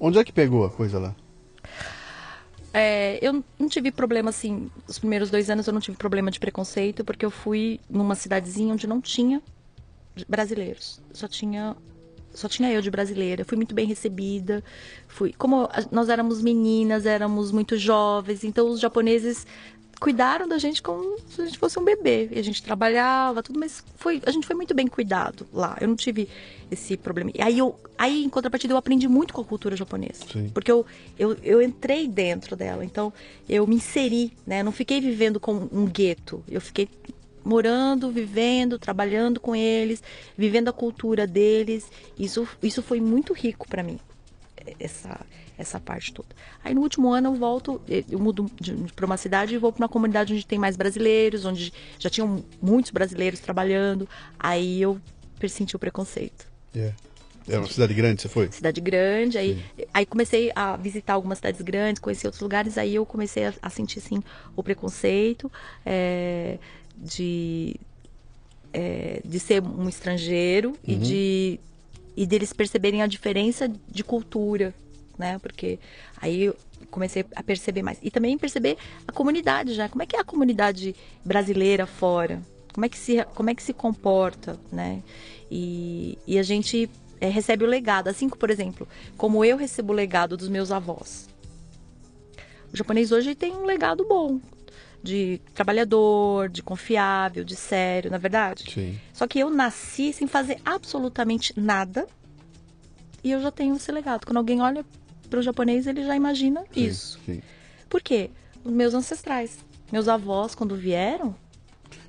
Onde 0.00 0.18
é 0.18 0.24
que 0.24 0.32
pegou 0.32 0.64
a 0.64 0.70
coisa 0.70 0.98
lá? 0.98 1.14
É, 2.72 3.18
eu 3.20 3.44
não 3.58 3.68
tive 3.68 3.92
problema, 3.92 4.30
assim, 4.30 4.70
os 4.88 4.98
primeiros 4.98 5.28
dois 5.30 5.50
anos 5.50 5.66
eu 5.66 5.74
não 5.74 5.80
tive 5.80 5.98
problema 5.98 6.30
de 6.30 6.40
preconceito, 6.40 7.04
porque 7.04 7.24
eu 7.26 7.30
fui 7.30 7.78
numa 7.90 8.14
cidadezinha 8.14 8.72
onde 8.72 8.86
não 8.86 8.98
tinha 9.02 9.42
brasileiros. 10.26 11.02
Só 11.12 11.28
tinha, 11.28 11.76
só 12.34 12.48
tinha 12.48 12.70
eu 12.70 12.82
de 12.82 12.90
brasileira. 12.90 13.44
Fui 13.44 13.56
muito 13.56 13.74
bem 13.74 13.86
recebida. 13.86 14.62
Fui, 15.08 15.32
como 15.36 15.68
nós 15.90 16.08
éramos 16.08 16.42
meninas, 16.42 17.06
éramos 17.06 17.52
muito 17.52 17.76
jovens, 17.76 18.44
então 18.44 18.68
os 18.68 18.80
japoneses 18.80 19.46
cuidaram 20.00 20.46
da 20.46 20.58
gente 20.58 20.82
como 20.82 21.16
se 21.28 21.40
a 21.40 21.46
gente 21.46 21.58
fosse 21.58 21.78
um 21.78 21.84
bebê. 21.84 22.28
E 22.30 22.38
a 22.38 22.42
gente 22.42 22.62
trabalhava, 22.62 23.42
tudo, 23.42 23.58
mas 23.58 23.82
foi, 23.96 24.20
a 24.26 24.30
gente 24.30 24.46
foi 24.46 24.54
muito 24.54 24.74
bem 24.74 24.86
cuidado 24.86 25.46
lá. 25.52 25.78
Eu 25.80 25.88
não 25.88 25.96
tive 25.96 26.28
esse 26.70 26.96
problema. 26.96 27.30
E 27.34 27.40
aí, 27.40 27.58
eu, 27.58 27.78
aí 27.96 28.24
em 28.24 28.28
contrapartida, 28.28 28.74
eu 28.74 28.78
aprendi 28.78 29.08
muito 29.08 29.32
com 29.32 29.40
a 29.40 29.44
cultura 29.44 29.76
japonesa. 29.76 30.24
Sim. 30.30 30.50
Porque 30.52 30.70
eu, 30.70 30.84
eu, 31.18 31.34
eu 31.42 31.62
entrei 31.62 32.08
dentro 32.08 32.56
dela, 32.56 32.84
então 32.84 33.12
eu 33.48 33.66
me 33.66 33.76
inseri, 33.76 34.32
né? 34.46 34.60
Eu 34.60 34.64
não 34.64 34.72
fiquei 34.72 35.00
vivendo 35.00 35.40
como 35.40 35.68
um 35.72 35.86
gueto. 35.86 36.42
Eu 36.48 36.60
fiquei 36.60 36.88
morando, 37.44 38.10
vivendo, 38.10 38.78
trabalhando 38.78 39.38
com 39.38 39.54
eles, 39.54 40.02
vivendo 40.36 40.68
a 40.68 40.72
cultura 40.72 41.26
deles. 41.26 41.90
Isso, 42.18 42.48
isso 42.62 42.82
foi 42.82 43.00
muito 43.00 43.32
rico 43.32 43.68
para 43.68 43.82
mim, 43.82 43.98
essa, 44.80 45.20
essa 45.58 45.78
parte 45.78 46.12
toda. 46.12 46.28
Aí 46.62 46.74
no 46.74 46.80
último 46.80 47.12
ano 47.12 47.28
eu 47.28 47.34
volto, 47.34 47.80
eu 47.88 48.18
mudo 48.18 48.50
para 48.96 49.06
uma 49.06 49.16
cidade 49.16 49.54
e 49.54 49.58
vou 49.58 49.72
para 49.72 49.82
uma 49.82 49.88
comunidade 49.88 50.32
onde 50.32 50.46
tem 50.46 50.58
mais 50.58 50.76
brasileiros, 50.76 51.44
onde 51.44 51.72
já 51.98 52.10
tinham 52.10 52.44
muitos 52.60 52.90
brasileiros 52.90 53.40
trabalhando. 53.40 54.08
Aí 54.38 54.80
eu 54.80 54.98
senti 55.46 55.76
o 55.76 55.78
preconceito 55.78 56.46
É. 56.74 56.92
É 57.46 57.58
uma 57.58 57.66
cidade 57.66 57.92
grande, 57.92 58.22
você 58.22 58.28
foi? 58.28 58.50
cidade 58.50 58.80
grande, 58.80 59.36
aí, 59.36 59.62
aí 59.92 60.06
comecei 60.06 60.50
a 60.54 60.76
visitar 60.76 61.12
algumas 61.12 61.38
cidades 61.38 61.60
grandes, 61.60 62.00
conhecer 62.00 62.26
outros 62.26 62.40
lugares, 62.40 62.78
aí 62.78 62.94
eu 62.94 63.04
comecei 63.04 63.44
a, 63.44 63.54
a 63.60 63.68
sentir, 63.68 63.98
assim, 63.98 64.22
o 64.56 64.62
preconceito 64.62 65.52
é, 65.84 66.58
de, 66.96 67.76
é, 68.72 69.20
de 69.24 69.40
ser 69.40 69.62
um 69.62 69.88
estrangeiro 69.88 70.76
e 70.86 70.94
de 70.94 71.60
e 72.16 72.26
deles 72.26 72.52
perceberem 72.52 73.02
a 73.02 73.08
diferença 73.08 73.68
de 73.88 74.04
cultura 74.04 74.72
né? 75.18 75.38
Porque 75.38 75.78
aí 76.20 76.42
eu 76.42 76.56
comecei 76.90 77.24
a 77.34 77.42
perceber 77.42 77.82
mais. 77.82 77.98
E 78.02 78.10
também 78.10 78.36
perceber 78.38 78.76
a 79.06 79.12
comunidade 79.12 79.74
já. 79.74 79.88
Como 79.88 80.02
é 80.02 80.06
que 80.06 80.16
é 80.16 80.20
a 80.20 80.24
comunidade 80.24 80.94
brasileira 81.24 81.86
fora? 81.86 82.42
Como 82.72 82.84
é 82.84 82.88
que 82.88 82.98
se, 82.98 83.22
como 83.34 83.50
é 83.50 83.54
que 83.54 83.62
se 83.62 83.72
comporta, 83.72 84.58
né? 84.70 85.02
E, 85.50 86.18
e 86.26 86.38
a 86.38 86.42
gente 86.42 86.90
é, 87.20 87.28
recebe 87.28 87.64
o 87.64 87.68
legado. 87.68 88.08
Assim 88.08 88.28
por 88.28 88.50
exemplo, 88.50 88.88
como 89.16 89.44
eu 89.44 89.56
recebo 89.56 89.92
o 89.92 89.96
legado 89.96 90.36
dos 90.36 90.48
meus 90.48 90.70
avós. 90.70 91.28
O 92.72 92.76
japonês 92.76 93.12
hoje 93.12 93.34
tem 93.34 93.52
um 93.52 93.64
legado 93.64 94.04
bom. 94.04 94.40
De 95.04 95.38
trabalhador, 95.52 96.48
de 96.48 96.62
confiável, 96.62 97.44
de 97.44 97.54
sério, 97.54 98.10
na 98.10 98.16
é 98.16 98.18
verdade? 98.18 98.64
Sim. 98.72 98.98
Só 99.12 99.26
que 99.26 99.38
eu 99.38 99.50
nasci 99.50 100.14
sem 100.14 100.26
fazer 100.26 100.58
absolutamente 100.64 101.52
nada. 101.60 102.08
E 103.22 103.30
eu 103.30 103.40
já 103.42 103.50
tenho 103.50 103.76
esse 103.76 103.92
legado. 103.92 104.24
Quando 104.24 104.38
alguém 104.38 104.62
olha 104.62 104.82
para 105.28 105.40
o 105.40 105.42
japonês, 105.42 105.86
ele 105.86 106.04
já 106.06 106.16
imagina 106.16 106.64
sim, 106.72 106.86
isso. 106.86 107.20
Sim. 107.26 107.42
Por 107.86 108.02
quê? 108.02 108.30
Meus 108.64 108.94
ancestrais. 108.94 109.58
Meus 109.92 110.08
avós, 110.08 110.54
quando 110.54 110.74
vieram, 110.74 111.36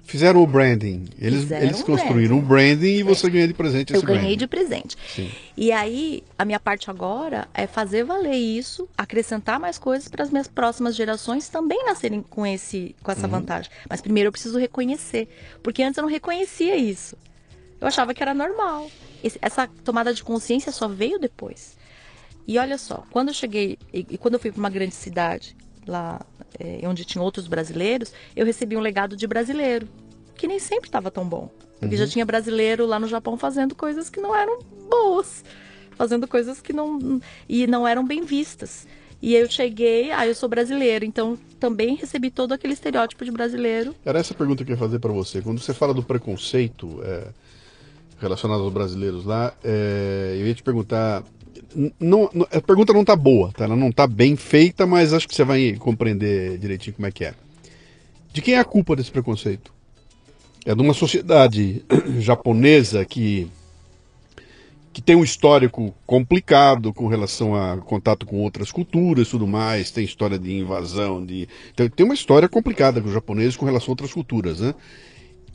Fizeram 0.05 0.41
o 0.43 0.47
branding. 0.47 1.05
Eles, 1.19 1.41
Fizeram 1.41 1.65
eles 1.65 1.81
construíram 1.81 2.37
o 2.37 2.41
branding 2.41 2.97
e 2.97 3.03
você 3.03 3.29
ganha 3.29 3.47
de 3.47 3.53
presente 3.55 3.91
eu 3.91 3.97
esse 3.97 4.05
ganhei 4.05 4.21
branding. 4.21 4.37
de 4.37 4.47
presente. 4.47 4.95
Sim. 5.13 5.31
E 5.57 5.71
aí, 5.71 6.23
a 6.37 6.45
minha 6.45 6.59
parte 6.59 6.89
agora 6.91 7.47
é 7.53 7.65
fazer 7.65 8.03
valer 8.03 8.35
isso, 8.35 8.87
acrescentar 8.97 9.59
mais 9.59 9.77
coisas 9.79 10.07
para 10.07 10.23
as 10.23 10.29
minhas 10.29 10.47
próximas 10.47 10.95
gerações 10.95 11.49
também 11.49 11.83
nascerem 11.85 12.21
com, 12.21 12.45
esse, 12.45 12.95
com 13.01 13.11
Uhum. 13.11 13.17
essa 13.17 13.27
vantagem. 13.27 13.71
Mas 13.89 13.99
primeiro 13.99 14.27
eu 14.27 14.31
preciso 14.31 14.59
reconhecer. 14.59 15.27
Porque 15.63 15.81
antes 15.81 15.97
eu 15.97 16.03
não 16.03 16.09
reconhecia 16.09 16.75
isso. 16.77 17.17
Eu 17.81 17.87
achava 17.87 18.13
que 18.13 18.21
era 18.21 18.33
normal. 18.33 18.89
Esse- 19.23 19.39
essa 19.41 19.67
tomada 19.83 20.13
de 20.13 20.23
consciência 20.23 20.71
só 20.71 20.87
veio 20.87 21.17
depois. 21.19 21.75
E 22.47 22.59
olha 22.59 22.77
só, 22.77 23.03
quando 23.09 23.29
eu 23.29 23.33
cheguei, 23.33 23.77
e, 23.91 24.05
e 24.11 24.17
quando 24.19 24.35
eu 24.35 24.39
fui 24.39 24.51
para 24.51 24.59
uma 24.59 24.69
grande 24.69 24.93
cidade, 24.93 25.55
lá 25.87 26.21
é, 26.59 26.87
onde 26.87 27.05
tinha 27.05 27.21
outros 27.21 27.47
brasileiros, 27.47 28.11
eu 28.35 28.45
recebi 28.45 28.77
um 28.77 28.81
legado 28.81 29.15
de 29.15 29.27
brasileiro, 29.27 29.87
que 30.35 30.47
nem 30.47 30.59
sempre 30.59 30.87
estava 30.87 31.11
tão 31.11 31.27
bom. 31.27 31.49
Porque 31.79 31.97
já 31.97 32.07
tinha 32.07 32.25
brasileiro 32.25 32.85
lá 32.85 32.99
no 32.99 33.07
Japão 33.07 33.37
fazendo 33.37 33.75
coisas 33.75 34.09
que 34.09 34.19
não 34.19 34.35
eram 34.35 34.59
boas, 34.89 35.43
fazendo 35.91 36.27
coisas 36.27 36.61
que 36.61 36.73
não 36.73 37.21
e 37.47 37.67
não 37.67 37.87
eram 37.87 38.05
bem 38.05 38.23
vistas. 38.23 38.87
E 39.21 39.33
eu 39.33 39.49
cheguei, 39.49 40.11
ah, 40.11 40.27
eu 40.27 40.35
sou 40.35 40.47
brasileiro, 40.47 41.03
então 41.05 41.37
também 41.59 41.95
recebi 41.95 42.29
todo 42.29 42.53
aquele 42.53 42.73
estereótipo 42.73 43.25
de 43.25 43.31
brasileiro. 43.31 43.95
Era 44.05 44.19
essa 44.19 44.33
a 44.33 44.37
pergunta 44.37 44.63
que 44.63 44.71
eu 44.71 44.75
ia 44.75 44.79
fazer 44.79 44.99
para 44.99 45.11
você. 45.11 45.41
Quando 45.41 45.59
você 45.59 45.73
fala 45.73 45.93
do 45.93 46.03
preconceito 46.03 47.01
é, 47.03 47.27
relacionado 48.19 48.61
aos 48.61 48.73
brasileiros 48.73 49.25
lá, 49.25 49.53
é, 49.63 50.37
eu 50.39 50.47
ia 50.47 50.53
te 50.53 50.63
perguntar. 50.63 51.23
Não, 51.99 52.29
a 52.51 52.61
pergunta 52.61 52.93
não 52.93 53.03
tá 53.03 53.15
boa, 53.15 53.51
tá? 53.51 53.65
Ela 53.65 53.75
não 53.75 53.91
tá 53.91 54.07
bem 54.07 54.35
feita, 54.35 54.85
mas 54.85 55.13
acho 55.13 55.27
que 55.27 55.35
você 55.35 55.43
vai 55.43 55.75
compreender 55.79 56.57
direitinho 56.57 56.95
como 56.95 57.07
é 57.07 57.11
que 57.11 57.25
é. 57.25 57.33
De 58.31 58.41
quem 58.41 58.55
é 58.55 58.59
a 58.59 58.65
culpa 58.65 58.95
desse 58.95 59.11
preconceito? 59.11 59.73
É 60.65 60.73
de 60.73 60.81
uma 60.81 60.93
sociedade 60.93 61.83
japonesa 62.19 63.05
que 63.05 63.49
que 64.91 65.01
tem 65.01 65.13
um 65.13 65.25
histórico 65.25 65.93
complicado 66.07 66.93
com 66.93 67.07
relação 67.07 67.53
a 67.53 67.75
contato 67.75 68.25
com 68.25 68.41
outras 68.41 68.71
culturas 68.71 69.27
tudo 69.27 69.45
mais, 69.45 69.91
tem 69.91 70.05
história 70.05 70.39
de 70.39 70.53
invasão, 70.53 71.25
de 71.25 71.49
tem, 71.75 71.89
tem 71.89 72.05
uma 72.05 72.13
história 72.13 72.47
complicada 72.47 73.01
com 73.01 73.07
os 73.09 73.13
japoneses 73.13 73.57
com 73.57 73.65
relação 73.65 73.89
a 73.89 73.91
outras 73.91 74.13
culturas, 74.13 74.61
né? 74.61 74.73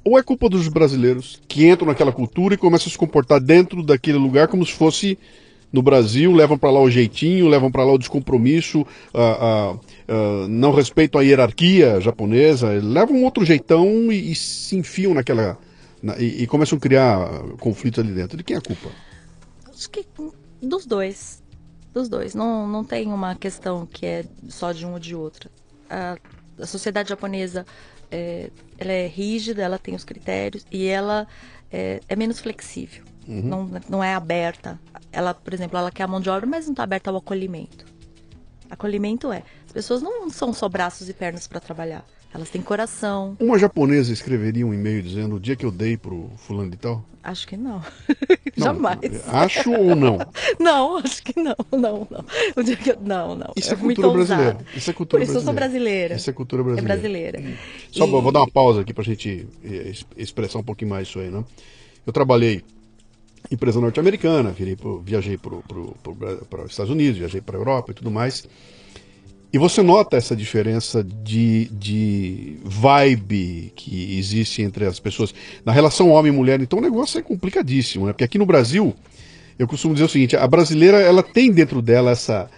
Ou 0.05 0.19
é 0.19 0.23
culpa 0.23 0.47
dos 0.49 0.69
brasileiros 0.69 1.41
que 1.49 1.67
entram 1.67 1.89
naquela 1.89 2.13
cultura 2.13 2.55
e 2.55 2.59
começam 2.59 2.89
a 2.89 2.91
se 2.91 2.99
comportar 2.99 3.41
dentro 3.41 3.83
daquele 3.83 4.19
lugar 4.19 4.47
como 4.47 4.65
se 4.65 4.73
fosse 4.73 5.19
no 5.73 5.83
Brasil, 5.83 6.33
levam 6.33 6.59
para 6.59 6.71
lá 6.71 6.81
o 6.81 6.91
jeitinho, 6.91 7.49
levam 7.49 7.71
para 7.71 7.85
lá 7.85 7.93
o 7.93 7.99
descompromisso, 7.99 8.85
ah, 9.15 9.39
ah, 9.77 9.79
ah, 10.09 10.47
não 10.49 10.73
respeitam 10.73 11.21
a 11.21 11.25
hierarquia 11.25 12.01
japonesa, 12.01 12.69
levam 12.83 13.17
um 13.17 13.25
outro 13.25 13.45
jeitão 13.45 14.11
e, 14.13 14.33
e 14.33 14.35
se 14.35 14.77
enfiam 14.77 15.15
naquela. 15.15 15.57
na- 16.03 16.19
e, 16.19 16.43
e 16.43 16.47
começam 16.47 16.77
a 16.77 16.81
criar 16.81 17.29
conflitos 17.61 18.03
ali 18.03 18.13
dentro. 18.13 18.37
De 18.37 18.43
quem 18.45 18.57
é 18.57 18.59
a 18.59 18.63
culpa? 18.63 18.89
Acho 19.73 19.89
que 19.91 20.05
dos 20.61 20.87
dois. 20.87 21.43
Dos 21.95 22.09
dois. 22.09 22.35
Não, 22.35 22.67
não 22.69 22.85
tem 22.85 23.09
uma 23.09 23.35
questão 23.35 23.87
que 23.87 24.07
é 24.07 24.25
só 24.49 24.73
de 24.73 24.85
um 24.87 24.93
ou 24.93 24.99
de 24.99 25.15
outra. 25.15 25.51
A, 25.89 26.17
a 26.61 26.67
sociedade 26.67 27.09
japonesa 27.09 27.65
é, 28.11 28.51
ela 28.79 28.93
é 28.93 29.07
rígida, 29.07 29.63
ela 29.63 29.79
tem 29.79 29.95
os 29.95 30.05
critérios 30.05 30.65
e 30.71 30.87
ela 30.87 31.27
é, 31.71 32.01
é 32.09 32.17
menos 32.17 32.41
flexível. 32.41 33.05
Não, 33.31 33.71
não 33.89 34.03
é 34.05 34.15
aberta. 34.15 34.79
Ela, 35.13 35.33
por 35.35 35.55
exemplo, 35.55 35.79
ela 35.79 35.91
quer 35.91 36.03
a 36.05 36.09
mão 36.09 36.21
de 36.21 36.29
obra, 36.31 36.47
mas 36.47 36.67
não 36.67 36.73
está 36.73 36.83
aberta 36.83 37.11
ao 37.11 37.17
acolhimento. 37.17 37.85
Acolhimento 38.69 39.33
é. 39.33 39.43
As 39.67 39.73
pessoas 39.73 40.03
não 40.03 40.29
são 40.31 40.53
só 40.53 40.69
braços 40.69 41.09
e 41.09 41.13
pernas 41.15 41.47
para 41.47 41.61
trabalhar. 41.61 42.05
Elas 42.33 42.49
têm 42.49 42.63
coração. 42.63 43.37
Uma 43.41 43.59
japonesa 43.59 44.13
escreveria 44.13 44.65
um 44.65 44.73
e-mail 44.73 45.03
dizendo 45.03 45.35
o 45.35 45.41
dia 45.41 45.57
que 45.57 45.67
eu 45.67 45.71
dei 45.73 45.97
pro 45.97 46.31
fulano 46.37 46.71
de 46.71 46.77
tal? 46.77 47.05
Acho 47.23 47.47
que 47.49 47.57
não. 47.57 47.83
Não, 48.57 48.67
Jamais. 48.67 48.99
Acho 49.29 49.73
ou 49.73 49.95
não? 49.97 50.19
Não, 50.59 50.97
acho 50.99 51.23
que 51.23 51.39
não, 51.41 51.55
não, 51.73 52.07
não. 52.11 52.25
O 52.57 52.63
dia 52.63 52.77
que 52.77 52.91
eu... 52.91 52.99
Não, 53.01 53.35
não. 53.37 53.53
Isso 53.57 53.73
é 53.73 53.77
muito 53.77 54.01
cultura 54.03 54.19
ousado. 54.21 54.43
brasileira. 54.43 54.67
Isso 54.77 54.91
é 54.91 54.93
cultura 54.93 55.21
Por 55.25 55.29
isso 55.31 55.39
eu 55.39 55.43
sou 55.43 55.53
brasileira. 55.55 56.15
Isso 56.17 56.29
é 56.31 56.33
cultura 56.33 56.63
É 56.63 56.65
brasileira. 56.65 56.95
brasileira. 57.39 57.59
Só 57.91 58.07
E- 58.07 58.11
vou 58.11 58.33
dar 58.33 58.41
uma 58.41 58.51
pausa 58.51 58.81
aqui 58.83 58.93
pra 58.93 59.05
gente 59.05 59.49
eh, 59.65 59.91
es- 59.91 60.07
expressar 60.17 60.59
um 60.59 60.63
pouquinho 60.63 60.91
mais 60.91 61.09
isso 61.09 61.19
aí, 61.21 61.31
né? 61.31 61.43
Eu 62.07 62.13
trabalhei 62.13 62.63
empresa 63.51 63.81
norte-americana, 63.81 64.55
viajei 65.05 65.39
para 65.39 66.65
os 66.65 66.71
Estados 66.71 66.91
Unidos, 66.91 67.19
viajei 67.19 67.41
para 67.41 67.57
a 67.57 67.61
Europa 67.61 67.93
e 67.93 67.95
tudo 67.95 68.11
mais. 68.11 68.47
E 69.53 69.59
você 69.59 69.83
nota 69.83 70.17
essa 70.17 70.37
diferença 70.37 71.03
de, 71.03 71.65
de 71.73 72.59
vibe 72.63 73.73
que 73.75 74.17
existe 74.17 74.63
entre 74.63 74.85
as 74.85 75.01
pessoas. 75.01 75.35
Na 75.65 75.73
relação 75.73 76.11
homem 76.11 76.33
e 76.33 76.37
mulher, 76.37 76.61
então 76.61 76.79
o 76.79 76.83
negócio 76.83 77.19
é 77.19 77.23
complicadíssimo, 77.23 78.07
né? 78.07 78.13
Porque 78.13 78.23
aqui 78.23 78.39
no 78.39 78.47
Brasil, 78.47 78.95
eu 79.59 79.67
costumo 79.67 79.93
dizer 79.93 80.07
o 80.07 80.09
seguinte, 80.09 80.37
a 80.37 80.47
brasileira, 80.47 81.01
ela 81.01 81.23
tem 81.23 81.51
dentro 81.51 81.83
dela 81.83 82.13
essa 82.13 82.49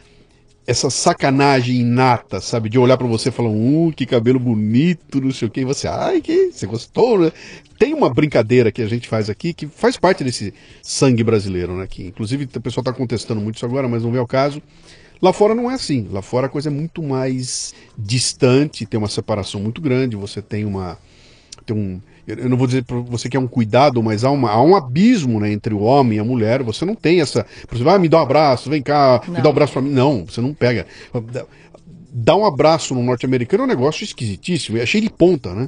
essa 0.67 0.89
sacanagem 0.91 1.81
inata, 1.81 2.41
sabe? 2.41 2.69
De 2.69 2.79
olhar 2.79 2.97
pra 2.97 3.07
você 3.07 3.29
e 3.29 3.33
falar, 3.33 3.51
uh, 3.51 3.93
que 3.95 4.07
cabelo 4.07 4.39
bonito, 4.39 5.21
não 5.21 5.33
sei 5.33 5.49
o 5.49 5.51
que, 5.51 5.61
e 5.61 5.65
você, 5.65 5.89
ai, 5.89 6.21
que 6.21 6.53
você 6.53 6.67
gostou, 6.67 7.19
né? 7.19 7.33
Tem 7.79 7.93
uma 7.95 8.09
brincadeira 8.09 8.71
que 8.71 8.81
a 8.81 8.89
gente 8.89 9.09
faz 9.09 9.29
aqui 9.29 9.53
que 9.53 9.67
faz 9.67 9.97
parte 9.97 10.23
desse 10.23 10.55
sangue 10.81 11.25
brasileiro, 11.25 11.77
né? 11.77 11.87
Que, 11.89 12.07
inclusive, 12.07 12.49
o 12.55 12.61
pessoal 12.61 12.85
tá 12.85 12.93
contestando 12.93 13.41
muito 13.41 13.57
isso 13.57 13.67
agora, 13.67 13.89
mas 13.89 14.05
não 14.05 14.13
vê 14.13 14.19
o 14.19 14.27
caso. 14.27 14.63
Lá 15.21 15.33
fora 15.33 15.55
não 15.55 15.71
é 15.71 15.75
assim. 15.75 16.09
Lá 16.11 16.21
fora 16.21 16.47
a 16.47 16.51
coisa 16.51 16.69
é 16.69 16.73
muito 16.73 17.03
mais 17.03 17.75
distante, 17.97 18.87
tem 18.87 18.99
uma 18.99 19.09
separação 19.09 19.61
muito 19.61 19.81
grande, 19.81 20.17
você 20.17 20.43
tem 20.43 20.65
uma. 20.65 20.99
Tem 21.63 21.77
um, 21.77 22.01
eu 22.27 22.49
não 22.49 22.57
vou 22.57 22.67
dizer 22.67 22.85
para 22.85 22.97
você 22.99 23.29
que 23.29 23.37
é 23.37 23.41
um 23.41 23.47
cuidado, 23.49 24.03
mas 24.03 24.25
há, 24.25 24.31
uma, 24.31 24.51
há 24.51 24.63
um 24.63 24.77
abismo 24.77 25.41
né, 25.41 25.51
entre 25.53 25.73
o 25.75 25.81
homem 25.81 26.19
e 26.19 26.21
a 26.21 26.25
mulher. 26.25 26.63
Você 26.63 26.85
não 26.85 26.95
tem 26.95 27.21
essa. 27.21 27.45
Por 27.67 27.75
exemplo, 27.77 27.93
ah, 27.93 27.99
me 27.99 28.09
dá 28.09 28.19
um 28.19 28.23
abraço, 28.23 28.69
vem 28.71 28.83
cá, 28.83 29.21
me 29.27 29.35
Não. 29.35 29.43
dá 29.43 29.49
um 29.49 29.53
abraço 29.53 29.73
para 29.73 29.83
mim. 29.83 29.91
Não, 29.91 30.25
você 30.27 30.41
não 30.41 30.53
pega. 30.55 30.87
Dá- 31.33 31.45
Dar 32.15 32.37
um 32.37 32.45
abraço 32.45 32.95
no 32.95 33.03
norte-americano 33.03 33.63
é 33.63 33.67
um 33.67 33.69
negócio 33.69 34.05
esquisitíssimo, 34.05 34.77
é 34.77 34.85
cheio 34.85 35.03
de 35.03 35.09
ponta, 35.09 35.55
né? 35.55 35.67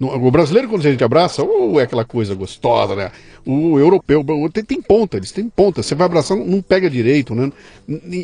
O 0.00 0.30
brasileiro, 0.32 0.68
quando 0.68 0.84
a 0.84 0.90
gente 0.90 1.02
abraça, 1.04 1.42
ou 1.42 1.80
é 1.80 1.84
aquela 1.84 2.04
coisa 2.04 2.34
gostosa, 2.34 2.94
né? 2.96 3.10
O 3.46 3.78
europeu 3.78 4.22
tem, 4.52 4.62
tem 4.64 4.82
ponta, 4.82 5.16
eles 5.16 5.30
têm 5.32 5.48
ponta. 5.48 5.82
Você 5.82 5.94
vai 5.94 6.04
abraçar, 6.04 6.36
não, 6.36 6.60
pega 6.60 6.90
direito, 6.90 7.34
né? 7.34 7.50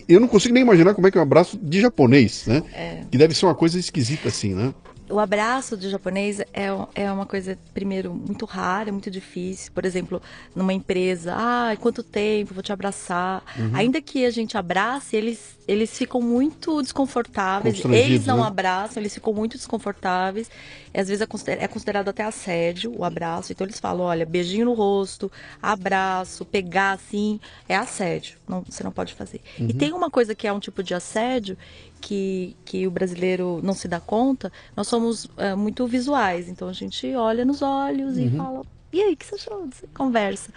Eu 0.08 0.20
não 0.20 0.28
consigo 0.28 0.52
nem 0.52 0.62
imaginar 0.62 0.92
como 0.92 1.06
é 1.06 1.10
que 1.10 1.16
é 1.16 1.20
um 1.20 1.24
abraço 1.24 1.56
de 1.56 1.80
japonês, 1.80 2.44
né? 2.46 2.62
Que 3.10 3.16
deve 3.16 3.32
ser 3.34 3.46
uma 3.46 3.54
coisa 3.54 3.78
esquisita 3.78 4.28
assim, 4.28 4.52
né? 4.54 4.74
O 5.12 5.20
abraço 5.20 5.76
de 5.76 5.90
japonês 5.90 6.40
é, 6.40 6.68
é 6.94 7.12
uma 7.12 7.26
coisa, 7.26 7.58
primeiro, 7.74 8.14
muito 8.14 8.46
rara, 8.46 8.90
muito 8.90 9.10
difícil. 9.10 9.70
Por 9.74 9.84
exemplo, 9.84 10.22
numa 10.56 10.72
empresa, 10.72 11.34
ah, 11.36 11.76
quanto 11.78 12.02
tempo, 12.02 12.54
vou 12.54 12.62
te 12.62 12.72
abraçar. 12.72 13.44
Uhum. 13.58 13.70
Ainda 13.74 14.00
que 14.00 14.24
a 14.24 14.30
gente 14.30 14.56
abrace, 14.56 15.14
eles, 15.14 15.58
eles 15.68 15.96
ficam 15.96 16.22
muito 16.22 16.80
desconfortáveis. 16.80 17.84
Eles 17.84 18.24
não 18.24 18.38
né? 18.38 18.46
abraçam, 18.46 19.02
eles 19.02 19.12
ficam 19.12 19.34
muito 19.34 19.58
desconfortáveis. 19.58 20.50
Às 20.94 21.08
vezes 21.08 21.20
é 21.20 21.52
é 21.64 21.68
considerado 21.68 22.08
até 22.08 22.22
assédio 22.22 22.92
o 22.96 23.04
abraço. 23.04 23.52
Então 23.52 23.66
eles 23.66 23.80
falam, 23.80 24.04
olha, 24.04 24.26
beijinho 24.26 24.66
no 24.66 24.74
rosto, 24.74 25.30
abraço, 25.60 26.44
pegar 26.44 26.92
assim, 26.92 27.40
é 27.68 27.76
assédio. 27.76 28.38
Não, 28.48 28.62
você 28.62 28.82
não 28.84 28.92
pode 28.92 29.14
fazer. 29.14 29.40
Uhum. 29.58 29.68
E 29.68 29.74
tem 29.74 29.92
uma 29.92 30.10
coisa 30.10 30.34
que 30.34 30.46
é 30.46 30.52
um 30.52 30.60
tipo 30.60 30.82
de 30.82 30.94
assédio 30.94 31.56
que, 32.00 32.56
que 32.64 32.86
o 32.86 32.90
brasileiro 32.90 33.60
não 33.62 33.74
se 33.74 33.86
dá 33.88 34.00
conta, 34.00 34.52
nós 34.76 34.88
somos 34.88 35.28
é, 35.36 35.54
muito 35.54 35.86
visuais, 35.86 36.48
então 36.48 36.68
a 36.68 36.72
gente 36.72 37.14
olha 37.14 37.44
nos 37.44 37.62
olhos 37.62 38.16
Uhum. 38.16 38.26
e 38.26 38.30
fala, 38.36 38.62
e 38.92 39.00
aí, 39.00 39.14
o 39.14 39.16
que 39.16 39.24
você 39.24 39.36
achou? 39.36 39.66
Você 39.70 39.86
conversa. 39.94 40.52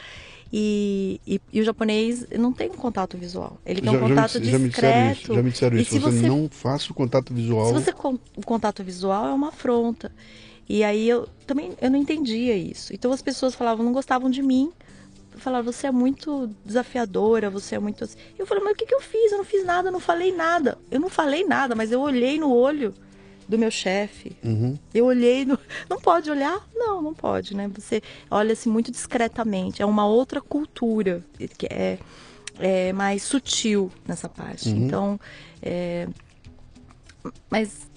E, 0.57 1.19
e, 1.27 1.41
e 1.51 1.59
o 1.59 1.65
japonês 1.65 2.25
não 2.39 2.53
tem 2.53 2.69
um 2.69 2.75
contato 2.75 3.17
visual, 3.17 3.59
ele 3.65 3.81
tem 3.81 3.89
um 3.89 3.99
contato 3.99 4.39
me, 4.39 4.45
já 4.45 4.57
me 4.57 4.69
disseram 4.69 5.09
discreto. 5.09 5.21
isso. 5.21 5.33
Já 5.35 5.43
me 5.43 5.51
disseram 5.51 5.77
e 5.77 5.81
isso. 5.81 5.91
se 5.91 5.99
Você, 5.99 6.19
você, 6.19 6.27
não 6.29 6.49
faça 6.49 6.91
o 6.93 6.95
contato 6.95 7.33
visual. 7.33 7.67
se 7.67 7.73
você 7.73 7.91
o 8.37 8.41
contato 8.41 8.81
visual 8.81 9.27
é 9.27 9.33
uma 9.33 9.49
afronta. 9.49 10.09
E 10.69 10.81
aí 10.81 11.09
eu 11.09 11.27
também 11.45 11.73
eu 11.81 11.91
não 11.91 11.99
entendia 11.99 12.55
isso. 12.55 12.93
Então 12.95 13.11
as 13.11 13.21
pessoas 13.21 13.53
falavam, 13.53 13.83
não 13.83 13.91
gostavam 13.91 14.29
de 14.29 14.41
mim 14.41 14.71
falaram, 15.35 15.65
você 15.65 15.87
é 15.87 15.91
muito 15.91 16.49
desafiadora, 16.63 17.49
você 17.49 17.75
é 17.75 17.79
muito. 17.79 18.05
assim." 18.05 18.17
Eu 18.39 18.45
falei, 18.45 18.63
mas 18.63 18.73
o 18.73 18.75
que, 18.77 18.85
que 18.85 18.95
eu 18.95 19.01
fiz? 19.01 19.33
Eu 19.33 19.39
não 19.39 19.45
fiz 19.45 19.65
nada, 19.65 19.89
eu 19.89 19.91
não 19.91 19.99
falei 19.99 20.33
nada. 20.33 20.77
Eu 20.89 21.01
não 21.01 21.09
falei 21.09 21.43
nada, 21.43 21.75
mas 21.75 21.91
eu 21.91 21.99
olhei 21.99 22.39
no 22.39 22.49
olho 22.53 22.93
do 23.47 23.58
meu 23.58 23.69
chefe. 23.71 24.36
Uhum. 24.43 24.77
Eu 24.93 25.05
olhei 25.05 25.45
no. 25.45 25.58
Não 25.89 25.99
pode 25.99 26.29
olhar? 26.31 26.65
Não, 26.73 27.01
não 27.01 27.13
pode, 27.13 27.55
né? 27.55 27.69
Você 27.75 28.01
olha-se 28.29 28.67
muito 28.69 28.91
discretamente. 28.91 29.81
É 29.81 29.86
uma 29.86 30.05
outra 30.08 30.41
cultura 30.41 31.23
que 31.58 31.67
é, 31.69 31.97
é 32.60 32.93
mais 32.93 33.23
sutil 33.23 33.91
nessa 34.08 34.27
parte. 34.29 34.69
Uhum. 34.69 34.77
Então, 34.86 35.19
é, 35.62 36.08
mas 37.49 37.88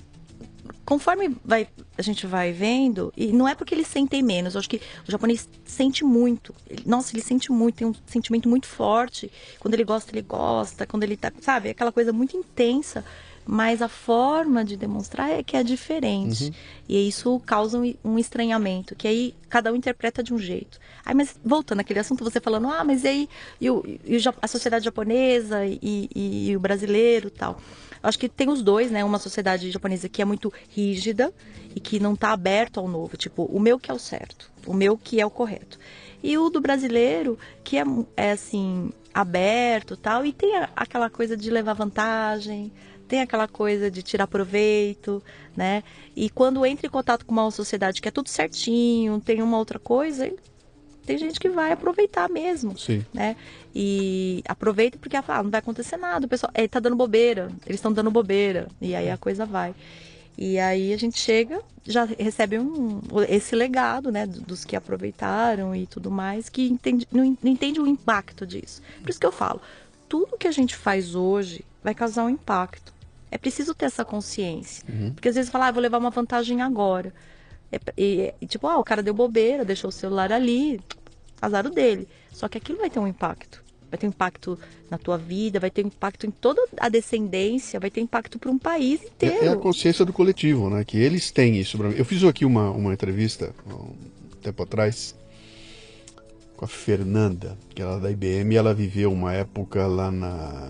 conforme 0.84 1.36
vai, 1.44 1.68
a 1.98 2.02
gente 2.02 2.26
vai 2.26 2.50
vendo, 2.50 3.12
e 3.14 3.30
não 3.30 3.46
é 3.46 3.54
porque 3.54 3.74
eles 3.74 3.86
sentem 3.88 4.22
menos, 4.22 4.54
eu 4.54 4.58
acho 4.58 4.70
que 4.70 4.80
o 5.06 5.10
japonês 5.10 5.46
sente 5.64 6.02
muito. 6.02 6.54
Ele- 6.68 6.82
nossa, 6.86 7.14
ele 7.14 7.22
sente 7.22 7.52
muito, 7.52 7.76
tem 7.76 7.86
um 7.86 7.94
sentimento 8.06 8.48
muito 8.48 8.66
forte. 8.66 9.30
Quando 9.60 9.74
ele 9.74 9.84
gosta, 9.84 10.10
ele 10.10 10.22
gosta. 10.22 10.86
Quando 10.86 11.02
ele 11.02 11.16
tá, 11.16 11.30
sabe, 11.42 11.68
aquela 11.70 11.92
coisa 11.92 12.10
muito 12.12 12.36
intensa. 12.36 13.04
Mas 13.50 13.80
a 13.80 13.88
forma 13.88 14.62
de 14.62 14.76
demonstrar 14.76 15.30
é 15.30 15.42
que 15.42 15.56
é 15.56 15.62
diferente. 15.62 16.52
E 16.86 17.08
isso 17.08 17.40
causa 17.46 17.78
um, 18.04 18.18
estranhamento, 18.18 18.94
que 18.94 19.08
aí 19.08 19.34
cada 19.48 19.72
um 19.72 19.76
interpreta 19.76 20.22
de 20.22 20.34
um 20.34 20.38
jeito. 20.38 20.78
Aí, 21.02 21.14
mas 21.14 21.34
voltando 21.42 21.80
àquele 21.80 21.98
assunto, 21.98 22.22
você 22.22 22.40
falando, 22.40 22.68
ah, 22.68 22.84
mas 22.84 23.04
e 23.04 23.08
aí 23.08 23.28
e 23.58 23.70
o- 23.70 23.82
e 24.04 24.18
o 24.18 24.20
a 24.42 24.46
sociedade 24.46 24.84
japonesa 24.84 25.64
e, 25.64 25.78
e- 25.82 26.50
e 26.50 26.56
o 26.56 26.60
brasileiro 26.60 27.30
tal. 27.30 27.58
Eu 28.02 28.08
Acho 28.10 28.18
que 28.18 28.28
tem 28.28 28.50
os 28.50 28.60
dois, 28.62 28.90
né? 28.90 29.02
Uma 29.02 29.18
sociedade 29.18 29.70
japonesa 29.70 30.10
que 30.10 30.20
é 30.20 30.26
muito 30.26 30.52
rígida 30.68 31.32
e 31.74 31.80
que 31.80 31.98
não 31.98 32.12
está 32.12 32.32
aberto 32.32 32.78
ao 32.78 32.86
novo. 32.86 33.16
Tipo, 33.16 33.44
o 33.44 33.58
meu 33.58 33.78
que 33.78 33.90
é 33.90 33.94
o 33.94 33.98
certo, 33.98 34.50
o 34.66 34.74
meu 34.74 34.98
que 34.98 35.18
é 35.22 35.24
o 35.24 35.30
correto. 35.30 35.78
E 36.22 36.36
o 36.36 36.50
do 36.50 36.60
brasileiro, 36.60 37.38
que 37.64 37.78
é, 37.78 37.84
é 38.14 38.32
assim, 38.32 38.92
aberto 39.14 39.96
tal, 39.96 40.26
e 40.26 40.32
tem 40.34 40.54
a- 40.56 40.68
aquela 40.76 41.08
coisa 41.08 41.34
de 41.36 41.50
levar 41.50 41.72
vantagem, 41.74 42.70
tem 43.08 43.20
aquela 43.22 43.48
coisa 43.48 43.90
de 43.90 44.02
tirar 44.02 44.26
proveito, 44.26 45.22
né? 45.56 45.82
E 46.14 46.28
quando 46.30 46.64
entra 46.66 46.86
em 46.86 46.90
contato 46.90 47.24
com 47.24 47.32
uma 47.32 47.50
sociedade 47.50 48.00
que 48.02 48.08
é 48.08 48.10
tudo 48.10 48.28
certinho, 48.28 49.20
tem 49.20 49.40
uma 49.42 49.56
outra 49.56 49.78
coisa, 49.78 50.30
tem 51.06 51.16
gente 51.16 51.40
que 51.40 51.48
vai 51.48 51.72
aproveitar 51.72 52.28
mesmo 52.28 52.76
Sim. 52.78 53.04
né? 53.14 53.34
E 53.74 54.42
aproveita 54.46 54.98
porque 54.98 55.20
fala, 55.22 55.40
ah, 55.40 55.42
não 55.42 55.50
vai 55.50 55.60
acontecer 55.60 55.96
nada, 55.96 56.26
o 56.26 56.28
pessoal, 56.28 56.52
ele 56.54 56.68
tá 56.68 56.78
dando 56.78 56.96
bobeira, 56.96 57.50
eles 57.64 57.78
estão 57.78 57.92
dando 57.92 58.10
bobeira, 58.10 58.68
e 58.80 58.94
aí 58.94 59.10
a 59.10 59.16
coisa 59.16 59.46
vai. 59.46 59.74
E 60.36 60.58
aí 60.58 60.92
a 60.92 60.96
gente 60.96 61.18
chega, 61.18 61.60
já 61.84 62.04
recebe 62.04 62.58
um, 62.60 63.00
esse 63.28 63.56
legado, 63.56 64.12
né, 64.12 64.24
dos 64.26 64.64
que 64.64 64.76
aproveitaram 64.76 65.74
e 65.74 65.86
tudo 65.86 66.10
mais, 66.10 66.48
que 66.48 66.68
entende, 66.68 67.08
não, 67.10 67.24
en- 67.24 67.38
não 67.42 67.50
entende 67.50 67.80
o 67.80 67.86
impacto 67.86 68.46
disso. 68.46 68.80
Por 69.00 69.10
isso 69.10 69.18
que 69.18 69.26
eu 69.26 69.32
falo, 69.32 69.60
tudo 70.08 70.38
que 70.38 70.46
a 70.46 70.52
gente 70.52 70.76
faz 70.76 71.14
hoje 71.16 71.64
vai 71.82 71.94
causar 71.94 72.24
um 72.24 72.28
impacto. 72.28 72.92
É 73.30 73.38
preciso 73.38 73.74
ter 73.74 73.86
essa 73.86 74.04
consciência. 74.04 74.84
Porque 75.14 75.28
às 75.28 75.34
vezes 75.34 75.50
fala, 75.50 75.68
ah, 75.68 75.72
vou 75.72 75.82
levar 75.82 75.98
uma 75.98 76.10
vantagem 76.10 76.62
agora. 76.62 77.12
É, 77.70 77.78
e- 77.96 78.34
e, 78.40 78.46
tipo, 78.46 78.66
ah, 78.66 78.78
o 78.78 78.84
cara 78.84 79.02
deu 79.02 79.12
bobeira, 79.12 79.64
deixou 79.64 79.88
o 79.88 79.92
celular 79.92 80.32
ali, 80.32 80.80
azar 81.40 81.66
o 81.66 81.70
dele. 81.70 82.08
Só 82.32 82.48
que 82.48 82.56
aquilo 82.58 82.78
vai 82.78 82.88
ter 82.88 82.98
um 82.98 83.06
impacto. 83.06 83.62
Vai 83.90 83.98
ter 83.98 84.06
um 84.06 84.10
impacto 84.10 84.58
na 84.90 84.98
tua 84.98 85.16
vida, 85.18 85.58
vai 85.60 85.70
ter 85.70 85.82
um 85.84 85.88
impacto 85.88 86.26
em 86.26 86.30
toda 86.30 86.62
a 86.78 86.88
descendência, 86.88 87.78
vai 87.80 87.90
ter 87.90 88.00
impacto 88.00 88.38
para 88.38 88.50
um 88.50 88.58
país 88.58 89.00
É, 89.02 89.06
inteiro. 89.06 89.44
é 89.44 89.48
a 89.48 89.56
consciência 89.56 90.04
do 90.04 90.12
coletivo, 90.12 90.68
né? 90.70 90.84
Que 90.84 90.98
eles 90.98 91.30
têm 91.30 91.56
isso. 91.58 91.82
Eu 91.96 92.04
fiz 92.04 92.22
aqui 92.24 92.44
uma, 92.44 92.70
uma 92.70 92.92
entrevista 92.92 93.54
um 93.66 93.92
tempo 94.42 94.62
atrás 94.62 95.14
com 96.58 96.64
a 96.64 96.68
Fernanda, 96.68 97.56
que 97.72 97.80
ela 97.80 97.98
é 97.98 98.00
da 98.00 98.10
IBM, 98.10 98.56
ela 98.56 98.74
viveu 98.74 99.12
uma 99.12 99.32
época 99.32 99.86
lá 99.86 100.10
na. 100.10 100.68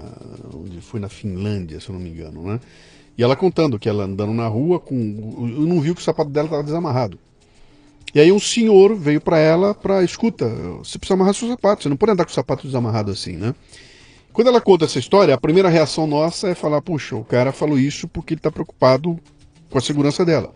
onde 0.55 0.83
foi 0.83 1.01
na 1.01 1.09
Finlândia, 1.09 1.81
se 1.81 1.89
eu 1.89 1.95
não 1.95 2.01
me 2.01 2.11
engano, 2.11 2.43
né? 2.43 2.61
E 3.17 3.23
ela 3.23 3.35
contando 3.35 3.79
que 3.79 3.89
ela 3.89 4.05
andando 4.05 4.35
na 4.35 4.47
rua 4.47 4.79
com. 4.79 4.95
Não 4.95 5.81
viu 5.81 5.95
que 5.95 6.03
o 6.03 6.05
sapato 6.05 6.29
dela 6.31 6.45
estava 6.45 6.63
desamarrado. 6.63 7.19
E 8.15 8.21
aí 8.21 8.31
um 8.31 8.39
senhor 8.39 8.95
veio 8.95 9.19
para 9.19 9.39
ela 9.39 9.75
para 9.75 10.05
escuta, 10.05 10.47
você 10.79 10.99
precisa 10.99 11.15
amarrar 11.15 11.33
seu 11.33 11.49
sapato, 11.49 11.83
você 11.83 11.89
não 11.89 11.97
pode 11.97 12.13
andar 12.13 12.27
com 12.27 12.31
o 12.31 12.35
sapato 12.35 12.67
desamarrado 12.67 13.11
assim, 13.11 13.33
né? 13.33 13.55
Quando 14.31 14.49
ela 14.49 14.61
conta 14.61 14.85
essa 14.85 14.99
história, 14.99 15.35
a 15.35 15.41
primeira 15.41 15.71
reação 15.71 16.07
nossa 16.07 16.49
é 16.49 16.55
falar, 16.55 16.83
puxa, 16.83 17.17
o 17.17 17.25
cara 17.25 17.51
falou 17.51 17.79
isso 17.79 18.07
porque 18.07 18.35
ele 18.35 18.41
está 18.41 18.51
preocupado 18.51 19.19
com 19.71 19.79
a 19.79 19.81
segurança 19.81 20.23
dela. 20.23 20.53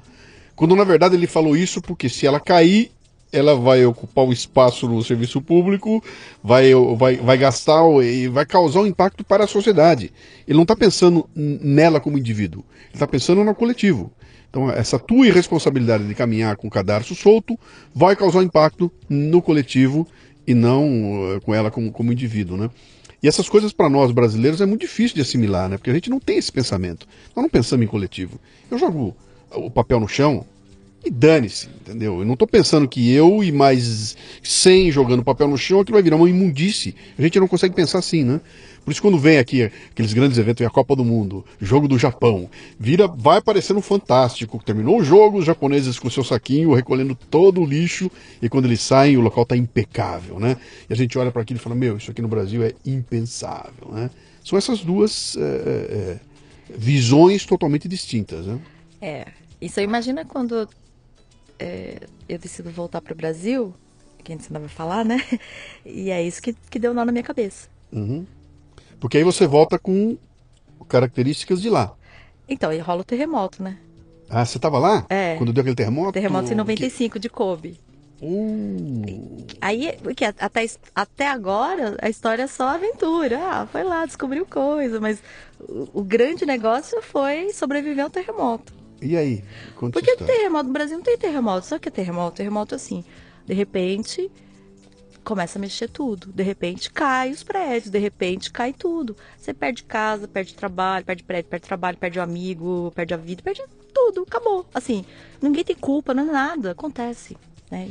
Quando 0.55 0.77
na 0.77 0.85
verdade 0.85 1.15
ele 1.15 1.27
falou 1.27 1.57
isso 1.57 1.81
porque 1.81 2.09
se 2.11 2.27
ela 2.27 2.39
cair, 2.39 2.93
ela 3.33 3.57
vai 3.57 3.85
ocupar 3.87 4.25
um 4.25 4.33
espaço 4.33 4.87
no 4.87 5.03
serviço 5.03 5.41
público, 5.41 6.05
vai, 6.45 6.73
vai, 6.97 7.17
vai 7.17 7.39
gastar 7.39 7.83
o- 7.83 8.03
e 8.03 8.29
vai 8.29 8.45
causar 8.45 8.81
um 8.81 8.87
impacto 8.87 9.25
para 9.25 9.45
a 9.45 9.49
sociedade. 9.49 10.13
Ele 10.47 10.57
não 10.57 10.63
está 10.63 10.77
pensando 10.77 11.29
nela 11.35 11.99
como 11.99 12.19
indivíduo, 12.19 12.63
ele 12.89 12.95
está 12.95 13.07
pensando 13.07 13.43
no 13.43 13.55
coletivo. 13.55 14.13
Então, 14.51 14.71
essa 14.71 14.99
tua 14.99 15.27
irresponsabilidade 15.27 16.07
de 16.07 16.15
caminhar 16.15 16.57
com 16.57 16.67
o 16.69 16.71
cadarço 16.71 17.15
solto 17.15 17.59
vai 17.95 18.15
causar 18.15 18.43
impacto 18.43 18.93
no 19.09 19.41
coletivo 19.41 20.07
e 20.47 20.53
não 20.53 21.35
eh, 21.37 21.41
com 21.41 21.55
ela 21.55 21.71
como, 21.71 21.91
como 21.91 22.13
indivíduo, 22.13 22.59
né? 22.59 22.69
E 23.23 23.29
essas 23.29 23.49
coisas 23.49 23.73
para 23.73 23.89
nós 23.89 24.11
brasileiros 24.11 24.61
é 24.61 24.67
muito 24.67 24.81
difícil 24.83 25.15
de 25.15 25.23
assimilar, 25.23 25.71
né? 25.71 25.79
Porque 25.79 25.89
a 25.89 25.95
gente 25.95 26.11
não 26.11 26.21
tem 26.21 26.37
esse 26.37 26.53
pensamento. 26.53 27.07
Nós 27.35 27.43
não 27.43 27.49
pensamos 27.49 27.83
em 27.87 27.89
coletivo. 27.89 28.39
Eu 28.71 28.77
jogo 28.79 29.17
o 29.55 29.71
papel 29.71 30.01
no 30.01 30.09
chão 30.09 30.45
e 31.05 31.11
dane-se, 31.11 31.69
entendeu? 31.81 32.21
Eu 32.21 32.25
não 32.25 32.35
estou 32.35 32.47
pensando 32.47 32.87
que 32.87 33.13
eu 33.13 33.43
e 33.43 33.51
mais 33.51 34.17
100 34.43 34.93
jogando 34.93 35.25
papel 35.25 35.49
no 35.49 35.59
chão, 35.59 35.81
aquilo 35.81 35.97
vai 35.97 36.03
virar 36.03 36.17
uma 36.17 36.31
imundice. 36.31 36.95
A 37.19 37.23
gente 37.23 37.41
não 37.41 37.49
consegue 37.49 37.75
pensar 37.75 37.99
assim, 37.99 38.23
né? 38.23 38.41
Por 38.85 38.91
isso 38.91 39.03
quando 39.03 39.19
vem 39.19 39.39
aqui 39.39 39.63
aqueles 39.63 40.13
grandes 40.13 40.39
eventos, 40.39 40.59
vem 40.59 40.67
a 40.67 40.71
Copa 40.71 40.97
do 40.97 41.05
Mundo, 41.05 41.45
jogo 41.61 41.87
do 41.87 41.99
Japão, 41.99 42.49
vira, 42.79 43.07
vai 43.07 43.39
aparecendo 43.39 43.79
um 43.79 43.83
fantástico. 43.83 44.61
Terminou 44.65 44.99
o 44.99 45.05
jogo, 45.05 45.39
os 45.39 45.45
japoneses 45.45 45.99
com 45.99 46.11
seu 46.11 46.25
saquinho 46.25 46.73
recolhendo 46.75 47.15
todo 47.15 47.61
o 47.61 47.67
lixo 47.67 48.11
e 48.41 48.49
quando 48.49 48.65
eles 48.65 48.81
saem 48.81 49.17
o 49.17 49.21
local 49.21 49.45
está 49.45 49.57
impecável, 49.57 50.39
né? 50.39 50.57
E 50.89 50.93
a 50.93 50.97
gente 50.97 51.17
olha 51.19 51.31
para 51.31 51.43
aquilo 51.43 51.59
e 51.59 51.63
fala, 51.63 51.77
meu, 51.77 51.97
isso 51.97 52.11
aqui 52.11 52.23
no 52.23 52.29
Brasil 52.29 52.63
é 52.63 52.73
impensável, 52.85 53.89
né? 53.91 54.11
São 54.45 54.59
essas 54.59 54.81
duas 54.81 55.37
é, 55.37 55.41
é, 55.41 56.21
visões 56.77 57.47
totalmente 57.47 57.89
distintas, 57.89 58.47
né? 58.47 58.59
É. 59.01 59.27
Isso 59.61 59.79
aí 59.79 59.87
imagina 59.87 60.25
quando 60.25 60.69
é, 61.63 61.97
eu 62.29 62.39
decido 62.39 62.71
voltar 62.71 63.01
para 63.01 63.13
o 63.13 63.17
Brasil, 63.17 63.73
que 64.25 64.33
a 64.33 64.35
gente 64.37 64.47
ainda 64.49 64.59
vai 64.59 64.69
falar, 64.69 65.05
né? 65.05 65.23
E 65.87 66.11
é 66.11 66.23
isso 66.23 66.43
que, 66.43 66.55
que 66.71 66.79
deu 66.79 66.93
nó 66.93 67.05
na 67.05 67.13
minha 67.13 67.23
cabeça. 67.25 67.69
Uhum. 67.93 68.27
Porque 68.99 69.19
aí 69.19 69.25
você 69.25 69.47
volta 69.47 69.79
com 69.79 70.17
características 70.89 71.61
de 71.63 71.71
lá. 71.71 71.95
Então, 72.49 72.71
aí 72.71 72.79
rola 72.79 73.01
o 73.03 73.05
terremoto, 73.05 73.63
né? 73.63 73.79
Ah, 74.29 74.45
você 74.45 74.59
estava 74.59 74.79
lá? 74.79 75.07
É. 75.09 75.37
Quando 75.37 75.53
deu 75.53 75.61
aquele 75.61 75.77
terremoto? 75.77 76.13
Terremoto 76.13 76.47
em 76.47 76.51
Que- 76.51 76.55
95 76.57 77.19
de 77.19 77.29
Kobe. 77.29 77.79
Uh, 78.21 79.45
Aí, 79.61 79.97
porque 80.03 80.25
até, 80.25 80.65
até 80.95 81.27
agora 81.29 81.97
a 82.01 82.09
história 82.09 82.45
é 82.45 82.47
só 82.47 82.69
aventura. 82.69 83.39
Ah, 83.43 83.67
foi 83.67 83.83
lá, 83.83 84.07
descobriu 84.07 84.47
coisa, 84.47 85.01
mas 85.01 85.21
o, 85.61 86.01
o 86.01 86.03
grande 86.05 86.47
negócio 86.47 87.03
foi 87.03 87.53
sobreviver 87.53 88.05
ao 88.05 88.11
terremoto. 88.11 88.73
E 89.03 89.17
aí? 89.17 89.45
Conta 89.77 89.99
Porque 89.99 90.17
terremoto 90.17 90.67
no 90.69 90.73
Brasil 90.73 90.97
não 90.97 91.05
tem 91.05 91.19
terremoto. 91.19 91.67
Sabe 91.67 91.79
o 91.79 91.81
que 91.81 91.89
é 91.89 91.93
terremoto? 91.93 92.37
Terremoto 92.37 92.75
assim, 92.75 93.05
de 93.47 93.55
repente 93.55 94.31
começa 95.25 95.59
a 95.59 95.61
mexer 95.61 95.89
tudo. 95.89 96.33
De 96.33 96.43
repente 96.43 96.91
cai 96.91 97.31
os 97.31 97.43
prédios, 97.43 97.91
de 97.91 97.99
repente 97.99 98.51
cai 98.51 98.73
tudo. 98.73 99.17
Você 99.39 99.55
perde 99.55 99.85
casa, 99.85 100.27
perde 100.27 100.55
trabalho, 100.55 101.05
perde 101.05 101.23
prédio, 101.23 101.49
perde 101.51 101.67
trabalho, 101.67 101.97
perde 101.97 102.19
o 102.19 102.23
amigo, 102.23 102.93
perde 102.95 103.15
a 103.15 103.17
vida, 103.17 103.43
perde 103.43 103.63
tudo, 103.95 104.23
acabou. 104.23 104.67
Assim, 104.75 105.05
ninguém 105.41 105.65
tem 105.65 105.77
culpa, 105.77 106.13
não 106.15 106.29
é 106.29 106.33
nada, 106.33 106.71
acontece. 106.73 107.37
Né? 107.71 107.91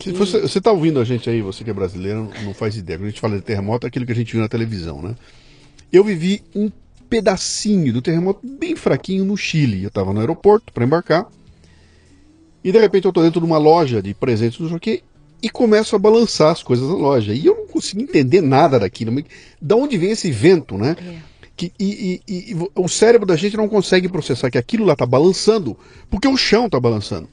Se 0.00 0.10
E- 0.10 0.12
você, 0.12 0.40
você 0.40 0.60
tá 0.60 0.72
ouvindo 0.72 0.98
a 0.98 1.04
gente 1.04 1.30
aí, 1.30 1.40
você 1.40 1.62
que 1.62 1.70
é 1.70 1.74
brasileiro, 1.74 2.28
não 2.44 2.52
faz 2.52 2.76
ideia. 2.76 2.98
Quando 2.98 3.06
a 3.06 3.10
gente 3.10 3.20
fala 3.20 3.36
de 3.36 3.42
terremoto, 3.42 3.86
é 3.86 3.88
aquilo 3.88 4.04
que 4.04 4.12
a 4.12 4.16
gente 4.16 4.32
viu 4.32 4.40
na 4.40 4.48
televisão, 4.48 5.00
né? 5.00 5.14
Eu 5.92 6.02
vivi 6.02 6.42
um 6.54 6.70
pedacinho 7.12 7.92
do 7.92 8.00
terremoto 8.00 8.40
bem 8.42 8.74
fraquinho 8.74 9.22
no 9.24 9.36
Chile. 9.36 9.82
Eu 9.82 9.88
estava 9.88 10.14
no 10.14 10.20
aeroporto 10.20 10.72
para 10.72 10.82
embarcar. 10.84 11.26
E 12.64 12.72
de 12.72 12.78
repente 12.78 13.04
eu 13.04 13.12
tô 13.12 13.22
dentro 13.22 13.38
de 13.40 13.46
uma 13.46 13.58
loja 13.58 14.00
de 14.02 14.14
presentes, 14.14 14.58
não 14.58 14.68
sei 14.68 14.76
o 14.76 14.80
quê, 14.80 15.02
e 15.42 15.50
começo 15.50 15.94
a 15.94 15.98
balançar 15.98 16.50
as 16.52 16.62
coisas 16.62 16.88
da 16.88 16.94
loja. 16.94 17.34
E 17.34 17.44
eu 17.44 17.54
não 17.56 17.66
consegui 17.66 18.04
entender 18.04 18.40
nada 18.40 18.78
daquilo. 18.80 19.12
Da 19.60 19.76
onde 19.76 19.98
vem 19.98 20.10
esse 20.12 20.30
vento, 20.30 20.78
né? 20.78 20.96
É. 20.98 21.32
Que, 21.54 21.70
e, 21.78 22.22
e- 22.26 22.32
e- 22.34 22.52
e 22.52 22.68
o 22.74 22.88
cérebro 22.88 23.26
da 23.26 23.36
gente 23.36 23.56
não 23.58 23.68
consegue 23.68 24.08
processar 24.08 24.50
que 24.50 24.56
aquilo 24.56 24.86
lá 24.86 24.96
tá 24.96 25.04
balançando, 25.04 25.76
porque 26.08 26.26
o 26.26 26.36
chão 26.36 26.70
tá 26.70 26.80
balançando. 26.80 27.28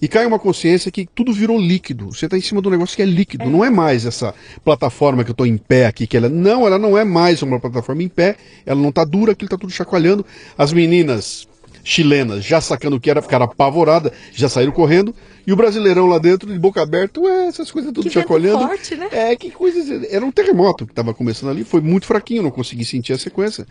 E 0.00 0.08
cai 0.08 0.26
uma 0.26 0.38
consciência 0.38 0.90
que 0.90 1.08
tudo 1.14 1.32
virou 1.32 1.58
líquido. 1.58 2.12
Você 2.12 2.26
está 2.26 2.36
em 2.36 2.40
cima 2.40 2.60
de 2.60 2.68
um 2.68 2.70
negócio 2.70 2.94
que 2.94 3.02
é 3.02 3.06
líquido. 3.06 3.48
Não 3.48 3.64
é 3.64 3.70
mais 3.70 4.04
essa 4.04 4.34
plataforma 4.64 5.24
que 5.24 5.30
eu 5.30 5.32
estou 5.32 5.46
em 5.46 5.56
pé 5.56 5.86
aqui. 5.86 6.06
Que 6.06 6.16
ela, 6.16 6.28
não, 6.28 6.66
ela 6.66 6.78
não 6.78 6.98
é 6.98 7.04
mais 7.04 7.40
uma 7.42 7.58
plataforma 7.58 8.02
em 8.02 8.08
pé. 8.08 8.36
Ela 8.66 8.80
não 8.80 8.90
está 8.90 9.04
dura, 9.04 9.32
aquilo 9.32 9.46
está 9.46 9.56
tudo 9.56 9.72
chacoalhando. 9.72 10.24
As 10.58 10.72
meninas 10.72 11.48
chilenas 11.86 12.44
já 12.44 12.60
sacando 12.60 12.96
o 12.96 13.00
que 13.00 13.08
era, 13.08 13.22
ficaram 13.22 13.44
apavoradas, 13.44 14.10
já 14.32 14.48
saíram 14.48 14.72
correndo, 14.72 15.14
e 15.46 15.52
o 15.52 15.56
brasileirão 15.56 16.06
lá 16.06 16.18
dentro, 16.18 16.52
de 16.52 16.58
boca 16.58 16.82
aberta, 16.82 17.20
ué, 17.20 17.46
essas 17.46 17.70
coisas 17.70 17.92
tudo 17.92 18.08
Que 18.08 18.10
chacoalhando. 18.10 18.66
forte, 18.66 18.96
né? 18.96 19.08
É, 19.12 19.36
que 19.36 19.52
coisas. 19.52 20.02
Era 20.10 20.26
um 20.26 20.32
terremoto 20.32 20.84
que 20.84 20.90
estava 20.90 21.14
começando 21.14 21.50
ali, 21.50 21.62
foi 21.62 21.80
muito 21.80 22.04
fraquinho, 22.04 22.42
não 22.42 22.50
consegui 22.50 22.84
sentir 22.84 23.12
a 23.12 23.18
sequência. 23.18 23.64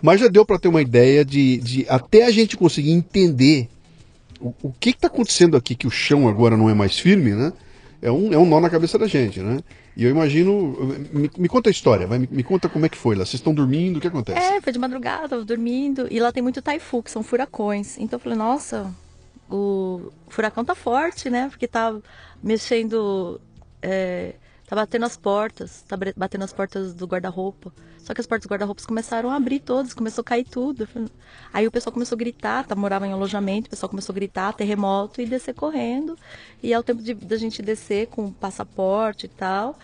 Mas 0.00 0.20
já 0.20 0.28
deu 0.28 0.46
para 0.46 0.58
ter 0.58 0.68
uma 0.68 0.80
ideia 0.80 1.24
de, 1.24 1.58
de 1.58 1.86
até 1.88 2.24
a 2.24 2.30
gente 2.30 2.56
conseguir 2.56 2.92
entender 2.92 3.68
o, 4.40 4.54
o 4.62 4.72
que 4.72 4.90
está 4.90 5.06
acontecendo 5.06 5.56
aqui, 5.56 5.74
que 5.74 5.86
o 5.86 5.90
chão 5.90 6.28
agora 6.28 6.56
não 6.56 6.68
é 6.68 6.74
mais 6.74 6.98
firme, 6.98 7.32
né? 7.32 7.52
É 8.00 8.10
um, 8.10 8.32
é 8.32 8.38
um 8.38 8.46
nó 8.46 8.60
na 8.60 8.70
cabeça 8.70 8.98
da 8.98 9.06
gente, 9.06 9.40
né? 9.40 9.60
E 9.96 10.04
eu 10.04 10.10
imagino. 10.10 10.76
Me, 11.12 11.30
me 11.36 11.48
conta 11.48 11.68
a 11.68 11.72
história, 11.72 12.06
vai, 12.06 12.18
me, 12.20 12.28
me 12.30 12.42
conta 12.44 12.68
como 12.68 12.86
é 12.86 12.88
que 12.88 12.96
foi 12.96 13.16
lá. 13.16 13.24
Vocês 13.24 13.34
estão 13.34 13.52
dormindo, 13.52 13.96
o 13.96 14.00
que 14.00 14.06
acontece? 14.06 14.38
É, 14.38 14.60
foi 14.60 14.72
de 14.72 14.78
madrugada, 14.78 15.28
tava 15.28 15.44
dormindo. 15.44 16.06
E 16.10 16.20
lá 16.20 16.30
tem 16.30 16.42
muito 16.42 16.62
taifu, 16.62 17.02
que 17.02 17.10
são 17.10 17.22
furacões. 17.22 17.98
Então 17.98 18.16
eu 18.16 18.20
falei, 18.20 18.38
nossa, 18.38 18.94
o 19.50 20.12
furacão 20.28 20.64
tá 20.64 20.74
forte, 20.74 21.28
né? 21.28 21.48
Porque 21.48 21.66
tá 21.66 21.96
mexendo. 22.40 23.40
é, 23.82 24.34
tá 24.68 24.76
batendo 24.76 25.04
as 25.04 25.16
portas, 25.16 25.82
tá 25.88 25.98
batendo 26.16 26.44
as 26.44 26.52
portas 26.52 26.94
do 26.94 27.06
guarda-roupa. 27.06 27.72
Só 28.08 28.14
que 28.14 28.22
as 28.22 28.26
portas 28.26 28.46
do 28.46 28.50
guarda-roupas 28.50 28.86
começaram 28.86 29.28
a 29.28 29.36
abrir 29.36 29.60
todas, 29.60 29.92
começou 29.92 30.22
a 30.22 30.24
cair 30.24 30.44
tudo. 30.44 30.88
Aí 31.52 31.66
o 31.66 31.70
pessoal 31.70 31.92
começou 31.92 32.16
a 32.16 32.18
gritar, 32.18 32.66
tá, 32.66 32.74
morava 32.74 33.06
em 33.06 33.12
alojamento, 33.12 33.66
o 33.66 33.70
pessoal 33.70 33.90
começou 33.90 34.14
a 34.14 34.16
gritar, 34.16 34.54
terremoto, 34.54 35.20
e 35.20 35.26
descer 35.26 35.54
correndo. 35.54 36.16
E 36.62 36.72
é 36.72 36.78
o 36.78 36.82
tempo 36.82 37.02
de, 37.02 37.12
da 37.12 37.36
gente 37.36 37.60
descer 37.60 38.06
com 38.06 38.32
passaporte 38.32 39.26
e 39.26 39.28
tal. 39.28 39.78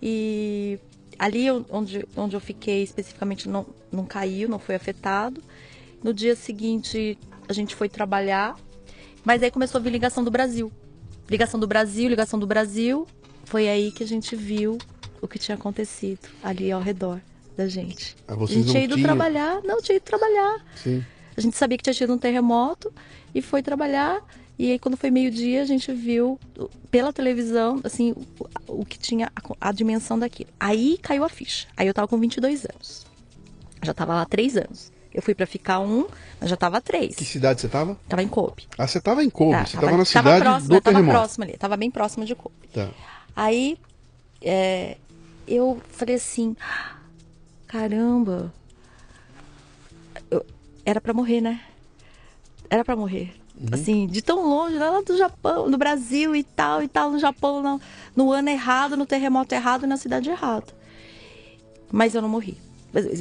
E 0.00 0.78
ali 1.18 1.50
onde, 1.50 2.06
onde 2.16 2.36
eu 2.36 2.40
fiquei 2.40 2.84
especificamente 2.84 3.48
não, 3.48 3.66
não 3.90 4.06
caiu, 4.06 4.48
não 4.48 4.60
foi 4.60 4.76
afetado. 4.76 5.42
No 6.00 6.14
dia 6.14 6.36
seguinte 6.36 7.18
a 7.48 7.52
gente 7.52 7.74
foi 7.74 7.88
trabalhar, 7.88 8.56
mas 9.24 9.42
aí 9.42 9.50
começou 9.50 9.80
a 9.80 9.82
vir 9.82 9.90
ligação 9.90 10.22
do 10.22 10.30
Brasil. 10.30 10.70
Ligação 11.28 11.58
do 11.58 11.66
Brasil, 11.66 12.08
ligação 12.08 12.38
do 12.38 12.46
Brasil. 12.46 13.04
Foi 13.44 13.68
aí 13.68 13.90
que 13.90 14.04
a 14.04 14.06
gente 14.06 14.36
viu 14.36 14.78
o 15.20 15.26
que 15.26 15.40
tinha 15.40 15.56
acontecido 15.56 16.28
ali 16.40 16.70
ao 16.70 16.80
redor 16.80 17.20
da 17.56 17.68
gente. 17.68 18.16
Ah, 18.26 18.34
a 18.34 18.46
gente 18.46 18.70
tinha 18.70 18.84
ido 18.84 18.94
tinham- 18.94 19.06
trabalhar, 19.06 19.60
não 19.64 19.80
tinha 19.80 19.96
ido 19.96 20.02
trabalhar. 20.04 20.64
Sim. 20.76 21.04
A 21.36 21.40
gente 21.40 21.56
sabia 21.56 21.76
que 21.76 21.82
tinha 21.84 21.94
tido 21.94 22.12
um 22.12 22.18
terremoto 22.18 22.92
e 23.34 23.40
foi 23.42 23.62
trabalhar. 23.62 24.22
E 24.56 24.70
aí, 24.70 24.78
quando 24.78 24.96
foi 24.96 25.10
meio-dia, 25.10 25.62
a 25.62 25.64
gente 25.64 25.92
viu 25.92 26.38
pela 26.90 27.12
televisão, 27.12 27.80
assim, 27.82 28.12
o, 28.68 28.80
o 28.82 28.84
que 28.84 28.96
tinha, 28.98 29.32
a, 29.34 29.68
a 29.68 29.72
dimensão 29.72 30.16
daquilo. 30.16 30.48
Aí 30.60 30.96
caiu 31.02 31.24
a 31.24 31.28
ficha. 31.28 31.66
Aí 31.76 31.86
eu 31.88 31.94
tava 31.94 32.06
com 32.06 32.16
22 32.18 32.64
anos. 32.64 33.04
Já 33.82 33.92
tava 33.92 34.14
lá 34.14 34.22
há 34.22 34.26
três 34.26 34.56
anos. 34.56 34.92
Eu 35.12 35.22
fui 35.22 35.34
pra 35.34 35.46
ficar 35.46 35.80
um, 35.80 36.06
mas 36.40 36.50
já 36.50 36.56
tava 36.56 36.80
três. 36.80 37.16
Que 37.16 37.24
cidade 37.24 37.60
você 37.60 37.66
estava? 37.66 37.96
Tava 38.08 38.22
em 38.22 38.28
Cope. 38.28 38.66
Ah, 38.78 38.86
você 38.86 38.98
estava 38.98 39.22
em 39.24 39.30
Kobe, 39.30 39.52
Tá, 39.52 39.64
você 39.66 39.76
estava 39.76 39.96
na 39.96 40.04
cidade 40.04 40.40
próximo, 40.40 40.68
do 40.68 40.80
tava 40.80 40.82
terremoto. 40.96 41.18
próximo 41.18 41.44
ali, 41.44 41.56
tava 41.56 41.76
bem 41.76 41.90
próximo 41.90 42.24
de 42.24 42.34
Cope. 42.34 42.68
Tá. 42.72 42.90
Aí 43.34 43.76
é, 44.40 44.96
eu 45.46 45.80
falei 45.90 46.14
assim, 46.16 46.56
caramba, 47.74 48.54
eu- 50.30 50.46
era 50.86 51.00
pra 51.00 51.12
morrer, 51.12 51.40
né? 51.40 51.60
Era 52.70 52.84
pra 52.84 52.94
morrer. 52.94 53.34
Assim, 53.72 54.06
de 54.06 54.22
tão 54.22 54.48
longe, 54.48 54.78
lá 54.78 55.00
do 55.00 55.16
Japão, 55.16 55.68
no 55.68 55.76
Brasil 55.76 56.36
e 56.36 56.44
tal, 56.44 56.84
e 56.84 56.88
tal, 56.88 57.10
no 57.10 57.18
Japão, 57.18 57.60
no, 57.60 57.80
no 58.14 58.30
ano 58.30 58.48
errado, 58.48 58.96
no 58.96 59.04
terremoto 59.04 59.54
errado 59.56 59.88
na 59.88 59.96
cidade 59.96 60.30
errada. 60.30 60.66
Mas 61.90 62.14
eu 62.14 62.22
não 62.22 62.28
morri. 62.28 62.56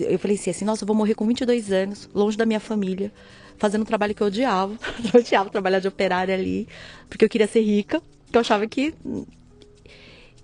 Eu 0.07 0.19
falei 0.19 0.37
assim, 0.37 0.51
assim, 0.51 0.65
nossa, 0.65 0.83
eu 0.83 0.87
vou 0.87 0.95
morrer 0.95 1.15
com 1.15 1.25
22 1.25 1.71
anos, 1.71 2.07
longe 2.13 2.37
da 2.37 2.45
minha 2.45 2.59
família, 2.59 3.11
fazendo 3.57 3.81
um 3.81 3.85
trabalho 3.85 4.13
que 4.13 4.21
eu 4.21 4.27
odiava. 4.27 4.77
Eu 5.11 5.19
odiava 5.19 5.49
trabalhar 5.49 5.79
de 5.79 5.87
operária 5.87 6.35
ali, 6.35 6.67
porque 7.09 7.25
eu 7.25 7.29
queria 7.29 7.47
ser 7.47 7.61
rica, 7.61 8.01
porque 8.25 8.37
eu 8.37 8.41
achava 8.41 8.67
que 8.67 8.93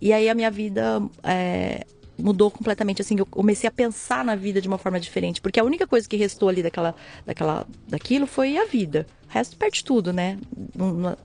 e 0.02 0.14
aí 0.14 0.30
a 0.30 0.34
minha 0.36 0.50
vida 0.50 1.02
é, 1.24 1.86
mudou 2.20 2.52
completamente. 2.52 3.02
Assim, 3.02 3.18
eu 3.18 3.26
comecei 3.26 3.68
a 3.68 3.72
pensar 3.72 4.24
na 4.24 4.36
vida 4.36 4.62
de 4.62 4.68
uma 4.68 4.78
forma 4.78 5.00
diferente. 5.00 5.42
Porque 5.42 5.60
a 5.60 5.64
única 5.64 5.88
coisa 5.88 6.08
que 6.08 6.18
restou 6.18 6.50
ali 6.50 6.62
daquela, 6.62 6.96
daquela, 7.26 7.68
daquilo 7.88 8.28
foi 8.28 8.58
a 8.58 8.66
vida. 8.66 9.08
O 9.30 9.32
resto 9.32 9.58
perde 9.58 9.84
tudo, 9.84 10.12
né? 10.14 10.38
Não- 10.76 11.18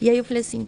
E 0.00 0.10
aí 0.10 0.18
eu 0.18 0.24
falei 0.24 0.40
assim. 0.40 0.66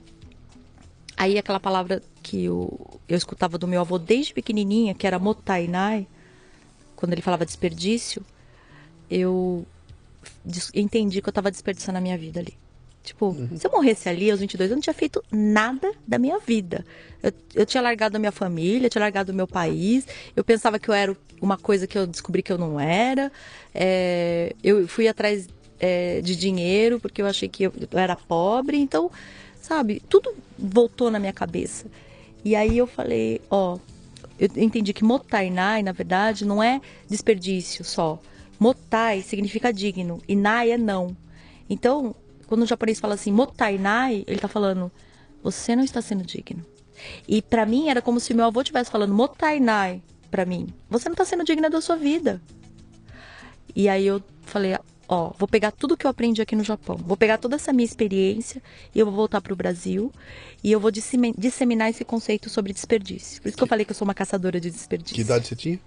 Aí 1.17 1.37
aquela 1.37 1.59
palavra 1.59 2.01
que 2.23 2.45
eu, 2.45 3.01
eu 3.09 3.17
escutava 3.17 3.59
do 3.59 3.67
meu 3.67 3.81
avô 3.81 3.99
desde 3.99 4.33
pequenininha, 4.33 4.95
que 4.95 5.07
era 5.07 5.19
motainai, 5.19 6.07
quando 6.95 7.13
ele 7.13 7.23
falava 7.23 7.45
desperdício, 7.45 8.25
eu 9.11 9.67
entendi 10.75 11.21
que 11.21 11.29
eu 11.29 11.33
tava 11.33 11.51
desperdiçando 11.51 11.99
a 11.99 12.01
minha 12.01 12.17
vida 12.17 12.39
ali. 12.41 12.55
Tipo, 13.09 13.35
se 13.57 13.67
eu 13.67 13.71
morresse 13.71 14.07
ali 14.07 14.31
aos 14.31 14.41
22, 14.41 14.71
eu 14.71 14.77
não 14.77 14.83
tinha 14.83 14.93
feito 14.93 15.25
nada 15.33 15.93
da 16.07 16.19
minha 16.19 16.39
vida. 16.39 16.85
Eu, 17.23 17.33
eu 17.55 17.65
tinha 17.65 17.83
largado 17.83 18.17
a 18.17 18.21
minha 18.21 18.31
família, 18.31 18.85
eu 18.85 18.91
tinha 18.91 19.01
largado 19.01 19.33
o 19.33 19.35
meu 19.35 19.47
país. 19.47 20.07
Eu 20.37 20.45
pensava 20.45 20.79
que 20.79 20.91
eu 20.91 20.95
era 20.95 21.17
uma 21.41 21.57
coisa 21.57 21.87
que 21.87 21.97
eu 21.97 22.07
descobri 22.07 22.43
que 22.43 22.53
eu 22.53 22.59
não 22.59 22.79
era. 22.79 23.33
É, 23.75 24.55
eu 24.63 24.87
fui 24.87 25.09
atrás 25.09 25.49
é, 25.81 26.21
de 26.21 26.37
dinheiro 26.37 27.01
porque 27.01 27.23
eu 27.23 27.27
achei 27.27 27.49
que 27.49 27.63
eu, 27.63 27.73
eu 27.91 27.99
era 27.99 28.15
pobre. 28.15 28.77
Então, 28.77 29.11
sabe, 29.63 30.03
tudo 30.07 30.35
voltou 30.59 31.11
na 31.11 31.19
minha 31.19 31.33
cabeça. 31.33 31.87
E 32.45 32.55
aí 32.55 32.77
eu 32.77 32.87
falei, 32.87 33.41
ó, 33.49 33.79
eu 34.39 34.51
entendi 34.55 34.93
que 34.93 35.03
motainai, 35.03 35.83
na 35.83 35.93
verdade, 35.93 36.45
não 36.45 36.63
é 36.63 36.79
desperdício 37.09 37.83
só. 37.87 38.21
Motai 38.61 39.23
significa 39.23 39.73
digno 39.73 40.21
e 40.29 40.37
nai 40.37 40.73
é 40.73 40.77
não. 40.77 41.17
Então, 41.71 42.15
quando 42.49 42.63
o 42.63 42.67
japonês 42.67 42.99
fala 42.99 43.15
assim, 43.15 43.31
motainai, 43.31 44.25
ele 44.27 44.41
tá 44.41 44.49
falando, 44.49 44.91
você 45.43 45.77
não 45.77 45.85
está 45.85 46.03
sendo 46.03 46.25
digno. 46.25 46.65
E 47.29 47.41
pra 47.41 47.65
mim 47.65 47.89
era 47.89 48.03
como 48.03 48.19
se 48.19 48.35
meu 48.35 48.47
avô 48.47 48.61
estivesse 48.61 48.91
falando, 48.91 49.15
motainai, 49.15 50.03
pra 50.31 50.45
mim, 50.45 50.67
você 50.91 51.09
não 51.09 51.15
tá 51.15 51.25
sendo 51.25 51.45
digna 51.45 51.71
da 51.71 51.81
sua 51.81 51.97
vida. 51.97 52.43
E 53.77 53.89
aí 53.89 54.07
eu 54.07 54.23
falei, 54.43 54.77
ó, 55.07 55.33
vou 55.39 55.47
pegar 55.47 55.71
tudo 55.71 55.97
que 55.97 56.07
eu 56.07 56.11
aprendi 56.11 56.43
aqui 56.43 56.57
no 56.57 56.65
Japão, 56.65 56.97
vou 56.97 57.17
pegar 57.17 57.39
toda 57.39 57.55
essa 57.57 57.73
minha 57.73 57.85
experiência 57.85 58.61
e 58.95 58.99
eu 58.99 59.07
vou 59.07 59.15
voltar 59.15 59.41
pro 59.41 59.55
Brasil 59.55 60.11
e 60.65 60.73
eu 60.73 60.81
vou 60.81 60.91
dissemi- 60.91 61.35
disseminar 61.39 61.91
esse 61.91 62.05
conceito 62.05 62.51
sobre 62.51 62.73
desperdício. 62.73 63.41
Por 63.41 63.49
isso 63.49 63.57
que 63.57 63.63
eu 63.63 63.69
falei 63.69 63.85
que 63.85 63.93
eu 63.93 63.95
sou 63.97 64.07
uma 64.07 64.15
caçadora 64.15 64.59
de 64.61 64.71
desperdício. 64.71 65.15
Que 65.15 65.21
idade 65.21 65.47
você 65.47 65.55
tinha? 65.55 65.79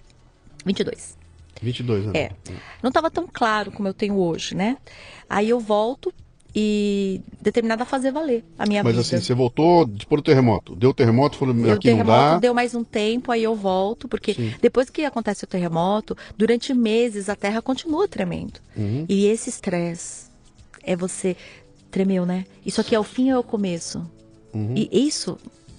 22. 0.64 1.18
22 1.60 2.04
anos. 2.04 2.14
É. 2.14 2.30
Não 2.82 2.88
estava 2.88 3.10
tão 3.10 3.28
claro 3.30 3.70
como 3.70 3.86
eu 3.86 3.94
tenho 3.94 4.16
hoje, 4.16 4.54
né? 4.54 4.78
Aí 5.28 5.48
eu 5.50 5.60
volto 5.60 6.12
e 6.54 7.20
determinada 7.40 7.82
a 7.82 7.86
fazer 7.86 8.12
valer 8.12 8.44
a 8.58 8.66
minha 8.66 8.82
Mas 8.82 8.92
vida. 8.94 9.00
assim, 9.00 9.24
você 9.24 9.34
voltou 9.34 9.86
depois 9.86 10.20
do 10.20 10.24
terremoto. 10.24 10.76
Deu 10.76 10.92
terremoto, 10.92 11.38
falou, 11.38 11.54
o 11.54 11.58
aqui 11.58 11.68
não 11.68 11.78
terremoto 11.78 12.06
dá. 12.06 12.38
deu 12.38 12.52
mais 12.54 12.74
um 12.74 12.84
tempo, 12.84 13.32
aí 13.32 13.42
eu 13.42 13.54
volto, 13.54 14.06
porque 14.06 14.34
Sim. 14.34 14.52
depois 14.60 14.90
que 14.90 15.04
acontece 15.04 15.44
o 15.44 15.46
terremoto, 15.46 16.16
durante 16.36 16.74
meses 16.74 17.28
a 17.28 17.36
terra 17.36 17.62
continua 17.62 18.06
tremendo. 18.06 18.60
Uhum. 18.76 19.06
E 19.08 19.26
esse 19.26 19.48
estresse 19.48 20.26
é 20.82 20.94
você 20.94 21.36
tremeu, 21.90 22.26
né? 22.26 22.44
Isso 22.64 22.80
aqui 22.80 22.94
é 22.94 22.98
o 23.00 23.04
fim 23.04 23.30
ou 23.30 23.36
é 23.36 23.38
o 23.38 23.42
começo? 23.42 24.04
Uhum. 24.52 24.74
E 24.76 25.06
isso, 25.06 25.38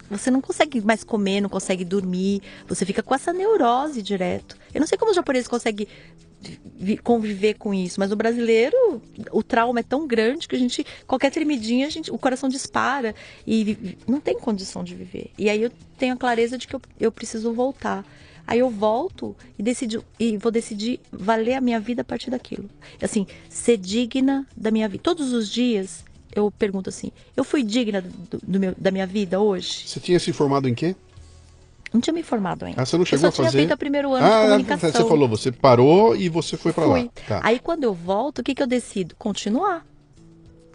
você 0.10 0.32
não 0.32 0.42
consegue 0.42 0.82
mais 0.82 1.04
comer, 1.04 1.42
não 1.42 1.50
consegue 1.50 1.86
dormir, 1.86 2.42
você 2.68 2.86
fica 2.86 3.04
com 3.04 3.14
essa 3.14 3.32
neurose 3.32 4.02
direto. 4.02 4.58
Eu 4.74 4.80
não 4.80 4.88
sei 4.88 4.98
como 4.98 5.12
os 5.12 5.16
japoneses 5.16 5.48
conseguem 5.48 5.88
conviver 7.04 7.56
com 7.56 7.74
isso, 7.74 8.00
mas 8.00 8.12
o 8.12 8.16
brasileiro, 8.16 9.02
o 9.32 9.42
trauma 9.42 9.80
é 9.80 9.84
tão 9.84 10.08
grande 10.08 10.48
que 10.48 10.56
a 10.56 10.60
gente, 10.60 10.86
qualquer 11.08 11.32
tremidinha, 11.32 11.88
a 11.88 11.90
gente, 11.90 12.12
o 12.12 12.18
coração 12.18 12.50
dispara 12.50 13.16
e 13.48 13.98
não 14.08 14.20
tem 14.20 14.38
condição 14.38 14.84
de 14.84 14.96
viver. 14.96 15.32
E 15.38 15.50
aí 15.50 15.64
eu 15.64 15.72
tenho 15.98 16.14
a 16.14 16.18
clareza 16.18 16.58
de 16.58 16.68
que 16.68 16.76
eu, 16.76 16.82
eu 17.00 17.12
preciso 17.12 17.54
voltar. 17.54 18.06
Aí 18.46 18.60
eu 18.60 18.70
volto 18.70 19.36
e 19.58 19.64
decido 19.64 20.04
e 20.20 20.38
vou 20.38 20.52
decidir 20.52 21.00
valer 21.12 21.54
a 21.54 21.62
minha 21.62 21.80
vida 21.80 22.02
a 22.02 22.06
partir 22.06 22.30
daquilo. 22.30 22.70
Assim, 23.02 23.26
ser 23.48 23.78
digna 23.78 24.46
da 24.56 24.70
minha 24.70 24.90
vida. 24.90 25.02
Todos 25.02 25.32
os 25.32 25.50
dias 25.50 26.04
eu 26.36 26.52
pergunto 26.52 26.90
assim: 26.90 27.12
eu 27.38 27.44
fui 27.44 27.64
digna 27.64 28.02
do, 28.02 28.40
do 28.46 28.60
meu, 28.60 28.76
da 28.78 28.92
minha 28.92 29.08
vida 29.08 29.40
hoje? 29.40 29.88
Você 29.88 30.00
tinha 30.00 30.20
se 30.20 30.34
formado 30.34 30.68
em 30.68 30.76
quê? 30.76 30.96
Não 31.94 32.02
tinha 32.02 32.14
me 32.14 32.24
formado 32.24 32.66
ainda. 32.66 32.82
Ah, 32.82 32.86
você 32.86 32.98
não 32.98 33.06
chegou 33.06 33.26
eu 33.26 33.30
a 33.30 33.32
só 33.32 33.44
fazer? 33.44 33.52
tinha 33.58 33.62
feito 33.68 33.74
o 33.76 33.78
primeiro 33.78 34.14
ano 34.14 34.26
ah, 34.26 34.40
de 34.42 34.48
comunicação. 34.64 34.92
você 34.92 35.08
falou, 35.08 35.28
você 35.30 35.52
parou 35.52 36.16
e 36.16 36.28
você 36.28 36.58
foi 36.58 36.74
pra 36.74 36.86
Fui. 36.86 37.04
lá. 37.04 37.10
Tá. 37.28 37.40
Aí 37.44 37.60
quando 37.60 37.84
eu 37.84 37.94
volto, 37.94 38.40
o 38.40 38.44
que, 38.44 38.56
que 38.56 38.64
eu 38.64 38.68
decido? 38.68 39.16
Continuar. 39.16 39.86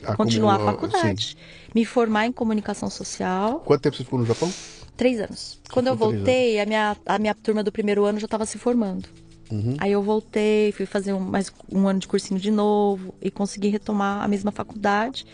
Ah, 0.04 0.14
Continuar 0.16 0.58
como- 0.58 0.68
a 0.68 0.72
faculdade. 0.72 1.36
Me 1.74 1.84
formar 1.84 2.26
em 2.26 2.32
comunicação 2.32 2.88
social. 2.88 3.60
Quanto 3.60 3.80
tempo 3.82 3.96
você 3.96 4.04
ficou 4.04 4.18
no 4.18 4.24
Japão? 4.26 4.50
Três 4.96 5.20
anos. 5.20 5.60
Quando 5.72 5.88
eu 5.88 5.96
voltei, 5.96 6.60
a 6.60 6.66
minha, 6.66 6.96
a 7.04 7.18
minha 7.18 7.34
turma 7.34 7.62
do 7.62 7.70
primeiro 7.72 8.04
ano 8.04 8.18
já 8.20 8.24
estava 8.26 8.46
se 8.46 8.58
formando. 8.58 9.08
Uhum. 9.50 9.76
Aí 9.78 9.92
eu 9.92 10.02
voltei, 10.02 10.72
fui 10.72 10.86
fazer 10.86 11.12
um, 11.12 11.20
mais 11.20 11.52
um 11.72 11.88
ano 11.88 11.98
de 11.98 12.06
cursinho 12.06 12.38
de 12.38 12.50
novo 12.50 13.14
e 13.20 13.30
consegui 13.30 13.68
retomar 13.68 14.22
a 14.22 14.28
mesma 14.28 14.52
faculdade. 14.52 15.26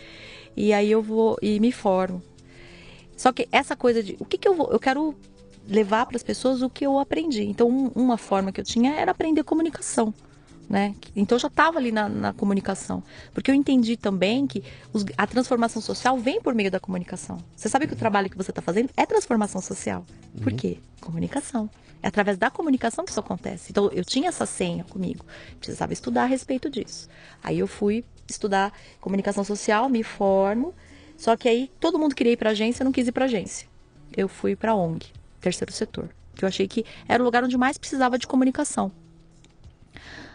E 0.57 0.71
aí 0.73 0.89
eu 0.91 1.01
vou 1.01 1.37
e 1.41 1.59
me 1.59 1.71
formo. 1.71 2.21
Só 3.15 3.31
que 3.31 3.47
essa 3.51 3.75
coisa 3.75 4.01
de 4.03 4.15
o 4.19 4.25
que, 4.25 4.37
que 4.37 4.47
eu 4.47 4.55
vou. 4.55 4.69
Eu 4.71 4.79
quero 4.79 5.15
levar 5.67 6.05
para 6.05 6.17
as 6.17 6.23
pessoas 6.23 6.61
o 6.61 6.69
que 6.69 6.85
eu 6.85 6.99
aprendi. 6.99 7.43
Então, 7.43 7.69
um- 7.69 7.91
uma 7.95 8.17
forma 8.17 8.51
que 8.51 8.59
eu 8.59 8.65
tinha 8.65 8.93
era 8.93 9.11
aprender 9.11 9.43
comunicação. 9.43 10.13
Né? 10.67 10.95
Então 11.15 11.35
eu 11.35 11.39
já 11.39 11.47
estava 11.47 11.77
ali 11.77 11.91
na, 11.91 12.09
na, 12.09 12.33
comunicação. 12.33 13.03
Porque 13.33 13.51
eu 13.51 13.55
entendi 13.55 13.95
também 13.95 14.47
que 14.47 14.63
os, 14.91 15.05
a 15.15 15.27
transformação 15.27 15.79
social 15.79 16.17
vem 16.17 16.41
por 16.41 16.55
meio 16.55 16.71
da 16.71 16.79
comunicação. 16.79 17.37
Você 17.55 17.69
sabe 17.69 17.85
que 17.85 17.93
o 17.93 17.95
trabalho 17.95 18.31
que 18.31 18.37
você 18.37 18.49
está 18.49 18.63
fazendo 18.63 18.89
é 18.97 19.05
transformação 19.05 19.61
social. 19.61 20.03
Por 20.41 20.51
uhum. 20.51 20.57
quê? 20.57 20.79
Comunicação. 20.99 21.69
É 22.01 22.07
através 22.07 22.37
da 22.37 22.49
comunicação 22.49 23.05
que 23.05 23.11
isso 23.11 23.19
acontece. 23.19 23.67
Então 23.69 23.91
eu 23.91 24.03
tinha 24.03 24.29
essa 24.29 24.47
senha 24.47 24.83
comigo. 24.85 25.23
Precisava 25.59 25.93
estudar 25.93 26.23
a 26.23 26.27
respeito 26.27 26.67
disso. 26.67 27.07
Aí 27.43 27.59
eu 27.59 27.67
fui 27.67 28.03
estudar 28.27 28.73
comunicação 28.99 29.43
social, 29.43 29.87
me 29.87 30.03
formo. 30.03 30.73
Só 31.17 31.37
que 31.37 31.47
aí 31.47 31.71
todo 31.79 31.99
mundo 31.99 32.15
queria 32.15 32.33
ir 32.33 32.37
para 32.37 32.49
agência, 32.49 32.81
eu 32.81 32.85
não 32.85 32.91
quis 32.91 33.07
ir 33.07 33.11
para 33.11 33.25
agência. 33.25 33.67
Eu 34.15 34.27
fui 34.27 34.55
para 34.55 34.75
ONG, 34.75 35.07
terceiro 35.45 35.71
setor, 35.71 36.09
que 36.33 36.43
eu 36.43 36.47
achei 36.49 36.67
que 36.67 36.83
era 37.07 37.21
o 37.21 37.25
lugar 37.25 37.43
onde 37.43 37.57
mais 37.57 37.77
precisava 37.77 38.17
de 38.17 38.25
comunicação. 38.25 38.91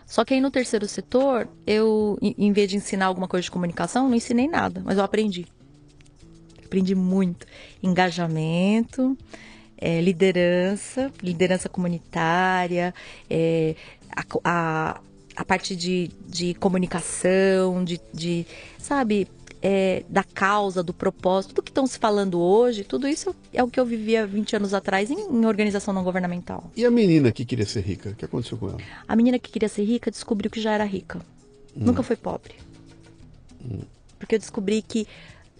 Só 0.06 0.24
que 0.24 0.34
aí 0.34 0.40
no 0.40 0.50
terceiro 0.50 0.86
setor, 0.88 1.48
eu, 1.66 2.18
em 2.20 2.52
vez 2.52 2.70
de 2.70 2.76
ensinar 2.76 3.06
alguma 3.06 3.28
coisa 3.28 3.44
de 3.44 3.50
comunicação, 3.50 4.08
não 4.08 4.16
ensinei 4.16 4.48
nada, 4.48 4.82
mas 4.84 4.98
eu 4.98 5.04
aprendi. 5.04 5.46
Aprendi 6.64 6.94
muito. 6.94 7.46
Engajamento, 7.82 9.16
é, 9.76 10.00
liderança, 10.00 11.12
liderança 11.22 11.68
comunitária, 11.68 12.94
é, 13.28 13.74
a, 14.16 14.24
a, 14.44 15.00
a, 15.36 15.44
parte 15.44 15.74
de, 15.76 16.10
de 16.26 16.54
comunicação, 16.54 17.84
de, 17.84 18.00
de 18.12 18.46
sabe, 18.78 19.28
é, 19.62 20.04
da 20.08 20.24
causa, 20.24 20.82
do 20.82 20.92
propósito, 20.92 21.54
tudo 21.54 21.64
que 21.64 21.70
estão 21.70 21.86
se 21.86 21.98
falando 21.98 22.40
hoje, 22.40 22.82
tudo 22.82 23.06
isso 23.06 23.34
é 23.52 23.62
o 23.62 23.68
que 23.68 23.78
eu 23.78 23.84
vivia 23.84 24.26
20 24.26 24.56
anos 24.56 24.74
atrás 24.74 25.10
em, 25.10 25.18
em, 25.18 25.46
organização 25.46 25.92
não 25.92 26.02
governamental. 26.02 26.70
E 26.76 26.84
a 26.84 26.90
menina 26.90 27.30
que 27.30 27.44
queria 27.44 27.66
ser 27.66 27.82
rica, 27.82 28.10
o 28.10 28.14
que 28.14 28.24
aconteceu 28.24 28.56
com 28.56 28.68
ela? 28.68 28.78
A 29.06 29.14
menina 29.14 29.38
que 29.38 29.50
queria 29.50 29.68
ser 29.68 29.84
rica 29.84 30.10
descobriu 30.10 30.50
que 30.50 30.60
já 30.60 30.72
era 30.72 30.84
rica. 30.84 31.18
Hum. 31.76 31.84
Nunca 31.86 32.02
foi 32.02 32.16
pobre. 32.16 32.54
Hum. 33.62 33.80
Porque 34.18 34.34
eu 34.36 34.38
descobri 34.38 34.82
que 34.82 35.06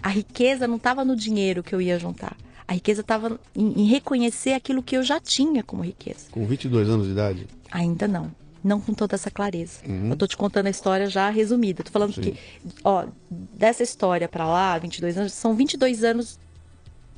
a 0.02 0.08
riqueza 0.08 0.66
não 0.66 0.76
estava 0.76 1.04
no 1.04 1.14
dinheiro 1.14 1.62
que 1.62 1.74
eu 1.74 1.80
ia 1.80 1.98
juntar. 1.98 2.36
A 2.66 2.72
riqueza 2.72 3.02
estava 3.02 3.38
em, 3.54 3.82
em 3.82 3.86
reconhecer 3.86 4.52
aquilo 4.52 4.82
que 4.82 4.96
eu 4.96 5.02
já 5.02 5.20
tinha 5.20 5.62
como 5.62 5.82
riqueza. 5.82 6.26
Com 6.30 6.46
22 6.46 6.88
anos 6.88 7.06
de 7.06 7.12
idade? 7.12 7.46
Ainda 7.70 8.08
não 8.08 8.40
não 8.62 8.80
com 8.80 8.92
toda 8.92 9.14
essa 9.14 9.30
clareza. 9.30 9.80
Uhum. 9.86 10.10
Eu 10.10 10.16
tô 10.16 10.26
te 10.26 10.36
contando 10.36 10.66
a 10.66 10.70
história 10.70 11.06
já 11.06 11.30
resumida. 11.30 11.82
Tô 11.82 11.90
falando 11.90 12.14
Sim. 12.14 12.20
que, 12.20 12.38
ó, 12.84 13.06
dessa 13.30 13.82
história 13.82 14.28
para 14.28 14.46
lá, 14.46 14.78
22 14.78 15.18
anos, 15.18 15.32
são 15.32 15.54
22 15.54 16.04
anos 16.04 16.38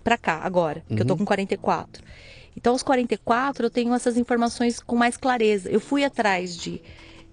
para 0.03 0.17
cá, 0.17 0.41
agora, 0.43 0.83
uhum. 0.89 0.97
que 0.97 1.03
eu 1.03 1.07
tô 1.07 1.15
uhum. 1.15 1.19
com 1.19 1.25
44. 1.25 2.03
Então, 2.57 2.73
aos 2.73 2.83
44, 2.83 3.67
eu 3.67 3.71
tenho 3.71 3.95
essas 3.95 4.17
informações 4.17 4.81
com 4.81 4.97
mais 4.97 5.17
clareza. 5.17 5.71
Eu 5.71 5.81
fui 5.81 6.05
atrás 6.05 6.57
de, 6.57 6.83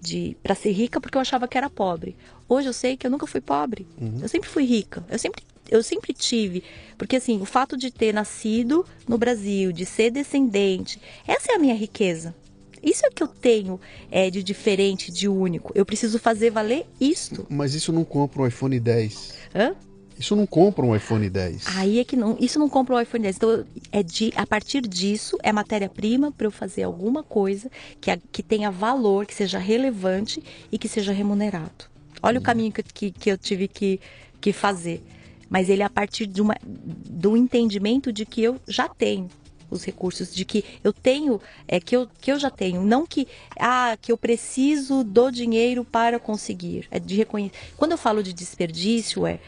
de 0.00 0.36
para 0.42 0.54
ser 0.54 0.72
rica 0.72 1.00
porque 1.00 1.16
eu 1.16 1.20
achava 1.20 1.46
que 1.46 1.58
era 1.58 1.68
pobre. 1.68 2.16
Hoje 2.48 2.68
eu 2.68 2.72
sei 2.72 2.96
que 2.96 3.06
eu 3.06 3.10
nunca 3.10 3.26
fui 3.26 3.40
pobre. 3.40 3.86
Uhum. 4.00 4.20
Eu 4.22 4.28
sempre 4.28 4.48
fui 4.48 4.64
rica. 4.64 5.04
Eu 5.08 5.18
sempre 5.18 5.44
eu 5.70 5.82
sempre 5.84 6.12
tive, 6.12 6.64
porque 6.98 7.16
assim, 7.16 7.40
o 7.40 7.44
fato 7.44 7.76
de 7.76 7.92
ter 7.92 8.12
nascido 8.12 8.84
no 9.06 9.16
Brasil, 9.16 9.70
de 9.70 9.86
ser 9.86 10.10
descendente, 10.10 11.00
essa 11.26 11.52
é 11.52 11.54
a 11.54 11.58
minha 11.60 11.74
riqueza. 11.74 12.34
Isso 12.82 13.04
é 13.06 13.10
que 13.10 13.22
eu 13.22 13.28
tenho 13.28 13.80
é, 14.10 14.30
de 14.30 14.42
diferente, 14.42 15.12
de 15.12 15.28
único. 15.28 15.72
Eu 15.74 15.84
preciso 15.84 16.18
fazer 16.18 16.50
valer 16.50 16.86
isto. 17.00 17.46
Mas 17.48 17.74
isso 17.74 17.92
não 17.92 18.04
compra 18.04 18.42
um 18.42 18.46
iPhone 18.46 18.78
10. 18.78 19.34
Hã? 19.54 19.74
Isso 20.18 20.36
não 20.36 20.46
compra 20.46 20.84
um 20.84 20.94
iPhone 20.94 21.30
10. 21.30 21.76
Aí 21.76 21.98
é 21.98 22.04
que 22.04 22.14
não, 22.14 22.36
isso 22.38 22.58
não 22.58 22.68
compra 22.68 22.94
um 22.94 23.00
iPhone 23.00 23.22
10. 23.22 23.36
Então, 23.36 23.64
é 23.90 24.02
de, 24.02 24.30
a 24.36 24.46
partir 24.46 24.82
disso, 24.82 25.38
é 25.42 25.50
matéria-prima 25.50 26.30
para 26.30 26.46
eu 26.46 26.50
fazer 26.50 26.82
alguma 26.82 27.22
coisa 27.22 27.70
que, 27.98 28.10
a, 28.10 28.18
que 28.30 28.42
tenha 28.42 28.70
valor, 28.70 29.24
que 29.24 29.34
seja 29.34 29.58
relevante 29.58 30.42
e 30.70 30.76
que 30.76 30.88
seja 30.88 31.10
remunerado. 31.10 31.86
Olha 32.22 32.38
hum. 32.38 32.42
o 32.42 32.44
caminho 32.44 32.70
que, 32.70 32.82
que, 32.82 33.10
que 33.10 33.30
eu 33.30 33.38
tive 33.38 33.66
que, 33.66 33.98
que 34.40 34.52
fazer. 34.52 35.02
Mas 35.48 35.70
ele 35.70 35.82
é 35.82 35.86
a 35.86 35.90
partir 35.90 36.26
de 36.26 36.42
uma, 36.42 36.54
do 36.62 37.34
entendimento 37.34 38.12
de 38.12 38.26
que 38.26 38.42
eu 38.42 38.60
já 38.68 38.88
tenho 38.88 39.28
os 39.70 39.84
recursos, 39.84 40.34
de 40.34 40.44
que 40.44 40.64
eu 40.82 40.92
tenho, 40.92 41.40
é, 41.68 41.78
que, 41.80 41.96
eu, 41.96 42.08
que 42.20 42.32
eu 42.32 42.38
já 42.38 42.50
tenho, 42.50 42.82
não 42.82 43.06
que, 43.06 43.26
ah, 43.58 43.96
que 44.00 44.12
eu 44.12 44.16
preciso 44.16 45.04
do 45.04 45.30
dinheiro 45.30 45.84
para 45.84 46.18
conseguir. 46.18 46.86
É 46.90 46.98
de 46.98 47.14
reconhecer. 47.14 47.56
Quando 47.76 47.92
eu 47.92 47.98
falo 47.98 48.22
de 48.22 48.32
desperdício, 48.32 49.26
é. 49.26 49.38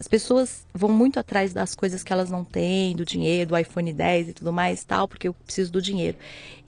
As 0.00 0.06
pessoas 0.06 0.64
vão 0.72 0.90
muito 0.90 1.18
atrás 1.18 1.52
das 1.52 1.74
coisas 1.74 2.04
que 2.04 2.12
elas 2.12 2.30
não 2.30 2.44
têm, 2.44 2.94
do 2.94 3.04
dinheiro, 3.04 3.50
do 3.50 3.58
iPhone 3.58 3.92
10 3.92 4.28
e 4.28 4.32
tudo 4.32 4.52
mais, 4.52 4.84
tal, 4.84 5.08
porque 5.08 5.26
eu 5.26 5.34
preciso 5.34 5.72
do 5.72 5.82
dinheiro. 5.82 6.16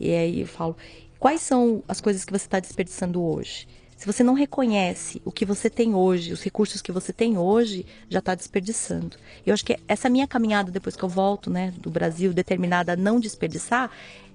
E 0.00 0.10
aí 0.10 0.40
eu 0.40 0.48
falo, 0.48 0.76
quais 1.16 1.40
são 1.40 1.80
as 1.86 2.00
coisas 2.00 2.24
que 2.24 2.32
você 2.32 2.46
está 2.46 2.58
desperdiçando 2.58 3.22
hoje? 3.22 3.68
Se 4.00 4.06
você 4.06 4.24
não 4.24 4.32
reconhece 4.32 5.20
o 5.26 5.30
que 5.30 5.44
você 5.44 5.68
tem 5.68 5.94
hoje, 5.94 6.32
os 6.32 6.42
recursos 6.42 6.80
que 6.80 6.90
você 6.90 7.12
tem 7.12 7.36
hoje, 7.36 7.84
já 8.08 8.20
está 8.20 8.34
desperdiçando. 8.34 9.18
Eu 9.44 9.52
acho 9.52 9.62
que 9.62 9.78
essa 9.86 10.08
minha 10.08 10.26
caminhada, 10.26 10.72
depois 10.72 10.96
que 10.96 11.02
eu 11.02 11.08
volto 11.08 11.50
né, 11.50 11.70
do 11.76 11.90
Brasil, 11.90 12.32
determinada 12.32 12.94
a 12.94 12.96
não 12.96 13.20
desperdiçar, 13.20 13.90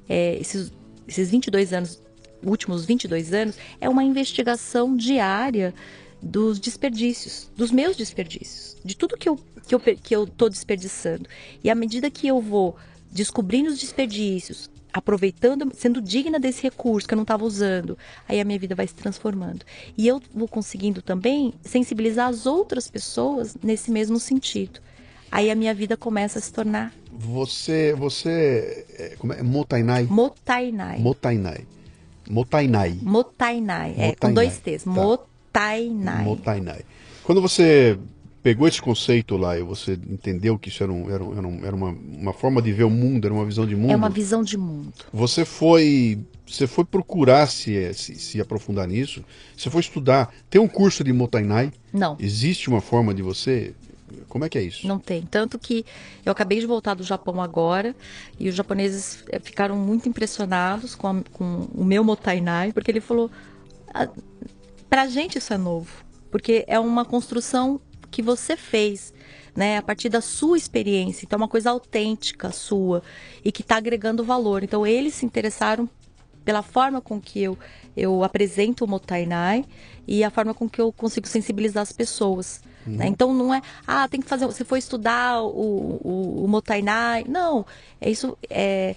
é, 0.07 0.35
esses, 0.35 0.71
esses 1.07 1.31
22 1.31 1.73
anos, 1.73 1.99
últimos 2.43 2.85
22 2.85 3.33
anos, 3.33 3.57
é 3.81 3.89
uma 3.89 4.03
investigação 4.03 4.95
diária 4.95 5.73
dos 6.21 6.59
desperdícios, 6.59 7.49
dos 7.57 7.71
meus 7.71 7.97
desperdícios, 7.97 8.77
de 8.85 8.95
tudo 8.95 9.17
que 9.17 9.27
eu 9.27 9.39
que 9.67 9.73
eu 9.73 9.79
que 9.79 10.15
eu 10.15 10.27
tô 10.27 10.47
desperdiçando. 10.47 11.27
E 11.63 11.71
à 11.71 11.73
medida 11.73 12.11
que 12.11 12.27
eu 12.27 12.39
vou 12.39 12.75
descobrindo 13.11 13.71
os 13.71 13.79
desperdícios, 13.79 14.69
aproveitando, 14.95 15.69
sendo 15.75 16.01
digna 16.01 16.39
desse 16.39 16.63
recurso 16.63 17.05
que 17.05 17.13
eu 17.13 17.17
não 17.17 17.23
estava 17.23 17.43
usando, 17.43 17.97
aí 18.29 18.39
a 18.39 18.45
minha 18.45 18.57
vida 18.57 18.73
vai 18.73 18.87
se 18.87 18.95
transformando. 18.95 19.65
E 19.97 20.07
eu 20.07 20.21
vou 20.33 20.47
conseguindo 20.47 21.01
também 21.01 21.53
sensibilizar 21.61 22.29
as 22.29 22.45
outras 22.45 22.89
pessoas 22.89 23.57
nesse 23.61 23.91
mesmo 23.91 24.17
sentido. 24.17 24.79
Aí 25.29 25.51
a 25.51 25.55
minha 25.55 25.73
vida 25.73 25.97
começa 25.97 26.39
a 26.39 26.41
se 26.41 26.53
tornar. 26.53 26.93
Você, 27.11 27.93
você, 27.93 28.85
é, 28.97 29.15
como 29.19 29.33
é? 29.33 29.43
Motainai? 29.43 30.03
Motainai. 30.03 30.99
Motainai. 30.99 31.67
Motainai. 32.29 32.97
Motainai, 33.01 33.95
é, 33.97 34.15
com 34.15 34.33
dois 34.33 34.59
T's. 34.59 34.83
Tá. 34.83 34.91
Motainai. 34.91 36.23
Motainai. 36.23 36.81
Quando 37.23 37.41
você 37.41 37.99
pegou 38.45 38.67
esse 38.67 38.79
conceito 38.79 39.37
lá 39.37 39.57
e 39.57 39.63
você 39.63 39.93
entendeu 39.93 40.55
que 40.59 40.69
isso 40.69 40.83
era, 40.83 40.93
um, 40.93 41.09
era, 41.09 41.23
um, 41.23 41.65
era 41.65 41.75
uma, 41.75 41.89
uma 41.89 42.31
forma 42.31 42.61
de 42.61 42.71
ver 42.71 42.83
o 42.83 42.91
mundo, 42.91 43.25
era 43.25 43.33
uma 43.33 43.43
visão 43.43 43.65
de 43.65 43.75
mundo. 43.75 43.89
É 43.91 43.95
uma 43.95 44.07
visão 44.07 44.43
de 44.43 44.55
mundo. 44.55 44.93
Você 45.11 45.43
foi 45.43 46.19
você 46.45 46.67
foi 46.67 46.85
procurar 46.85 47.47
se, 47.47 47.91
se, 47.95 48.13
se 48.13 48.39
aprofundar 48.39 48.87
nisso? 48.87 49.25
Você 49.57 49.67
foi 49.67 49.81
estudar? 49.81 50.31
Tem 50.47 50.61
um 50.61 50.67
curso 50.67 51.03
de 51.03 51.11
Motainai? 51.11 51.73
Não. 51.91 52.17
Existe 52.19 52.69
uma 52.69 52.81
forma 52.81 53.15
de 53.15 53.23
você 53.23 53.73
como 54.29 54.45
é 54.45 54.49
que 54.49 54.59
é 54.59 54.61
isso? 54.61 54.87
Não 54.87 54.99
tem. 54.99 55.23
Tanto 55.23 55.57
que 55.57 55.83
eu 56.23 56.31
acabei 56.31 56.59
de 56.59 56.67
voltar 56.67 56.93
do 56.93 57.03
Japão 57.03 57.41
agora 57.41 57.95
e 58.39 58.47
os 58.47 58.53
japoneses 58.53 59.23
eh, 59.31 59.39
ficaram 59.39 59.75
muito 59.75 60.07
impressionados 60.07 60.93
com, 60.93 61.07
a, 61.07 61.23
com 61.33 61.67
o 61.73 61.83
meu 61.83 62.03
Motainai, 62.03 62.71
porque 62.71 62.91
ele 62.91 63.01
falou: 63.01 63.31
ah, 63.91 64.07
pra 64.87 65.07
gente 65.07 65.39
isso 65.39 65.51
é 65.51 65.57
novo, 65.57 65.89
porque 66.29 66.63
é 66.67 66.77
uma 66.77 67.03
construção 67.03 67.81
que 68.15 68.21
você 68.21 68.55
fez, 68.55 69.13
né? 69.53 69.77
A 69.77 69.81
partir 69.81 70.07
da 70.07 70.21
sua 70.21 70.57
experiência. 70.57 71.25
Então, 71.25 71.35
é 71.35 71.41
uma 71.41 71.49
coisa 71.49 71.69
autêntica 71.69 72.49
sua 72.49 73.03
e 73.43 73.51
que 73.51 73.61
está 73.61 73.75
agregando 73.75 74.23
valor. 74.23 74.63
Então, 74.63 74.87
eles 74.87 75.15
se 75.15 75.25
interessaram 75.25 75.89
pela 76.45 76.61
forma 76.61 77.01
com 77.01 77.19
que 77.19 77.43
eu, 77.43 77.57
eu 77.97 78.23
apresento 78.23 78.85
o 78.85 78.87
Motainai 78.87 79.65
e 80.07 80.23
a 80.23 80.29
forma 80.29 80.53
com 80.53 80.69
que 80.69 80.79
eu 80.79 80.93
consigo 80.93 81.27
sensibilizar 81.27 81.83
as 81.83 81.91
pessoas. 81.91 82.61
Uhum. 82.87 82.95
Né? 82.95 83.07
Então 83.07 83.33
não 83.33 83.53
é, 83.53 83.61
ah, 83.85 84.07
tem 84.07 84.21
que 84.21 84.29
fazer, 84.29 84.45
você 84.45 84.63
foi 84.63 84.79
estudar 84.79 85.41
o, 85.41 85.99
o, 86.01 86.45
o 86.45 86.47
Motainai. 86.47 87.25
Não, 87.27 87.65
é 87.99 88.09
isso, 88.09 88.37
é, 88.49 88.95